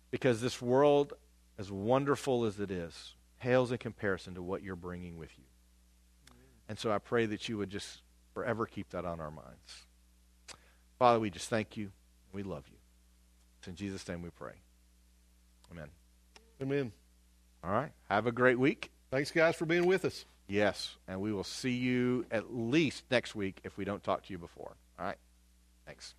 Because 0.10 0.42
this 0.42 0.62
world, 0.62 1.14
as 1.58 1.72
wonderful 1.72 2.46
as 2.46 2.60
it 2.60 2.72
is, 2.72 3.16
pales 3.40 3.72
in 3.72 3.78
comparison 3.78 4.36
to 4.36 4.42
what 4.42 4.64
you're 4.64 4.76
bringing 4.76 5.18
with 5.18 5.30
you. 5.38 5.44
And 6.70 6.78
so 6.80 6.92
I 6.92 6.98
pray 6.98 7.26
that 7.28 7.48
you 7.48 7.58
would 7.58 7.70
just 7.70 8.02
forever 8.34 8.66
keep 8.66 8.90
that 8.90 9.06
on 9.06 9.20
our 9.20 9.32
minds. 9.32 9.86
Father, 11.00 11.20
we 11.20 11.30
just 11.30 11.50
thank 11.50 11.78
you. 11.78 11.92
We 12.34 12.44
love 12.44 12.64
you. 12.70 12.78
It's 13.60 13.68
in 13.68 13.76
Jesus' 13.76 14.08
name 14.08 14.22
we 14.22 14.30
pray. 14.30 14.54
Amen. 15.72 15.90
Amen. 16.62 16.92
All 17.64 17.72
right. 17.72 17.92
Have 18.10 18.28
a 18.28 18.32
great 18.32 18.60
week. 18.60 18.92
Thanks, 19.12 19.32
guys, 19.32 19.56
for 19.56 19.66
being 19.66 19.86
with 19.86 20.06
us. 20.06 20.26
Yes. 20.48 20.96
And 21.08 21.22
we 21.22 21.32
will 21.32 21.44
see 21.44 21.72
you 21.72 22.26
at 22.32 22.54
least 22.56 23.04
next 23.12 23.36
week 23.36 23.60
if 23.64 23.78
we 23.78 23.86
don't 23.86 24.04
talk 24.04 24.24
to 24.26 24.34
you 24.34 24.38
before. 24.38 24.76
All 25.00 25.06
right. 25.06 25.18
Thanks. 25.88 26.16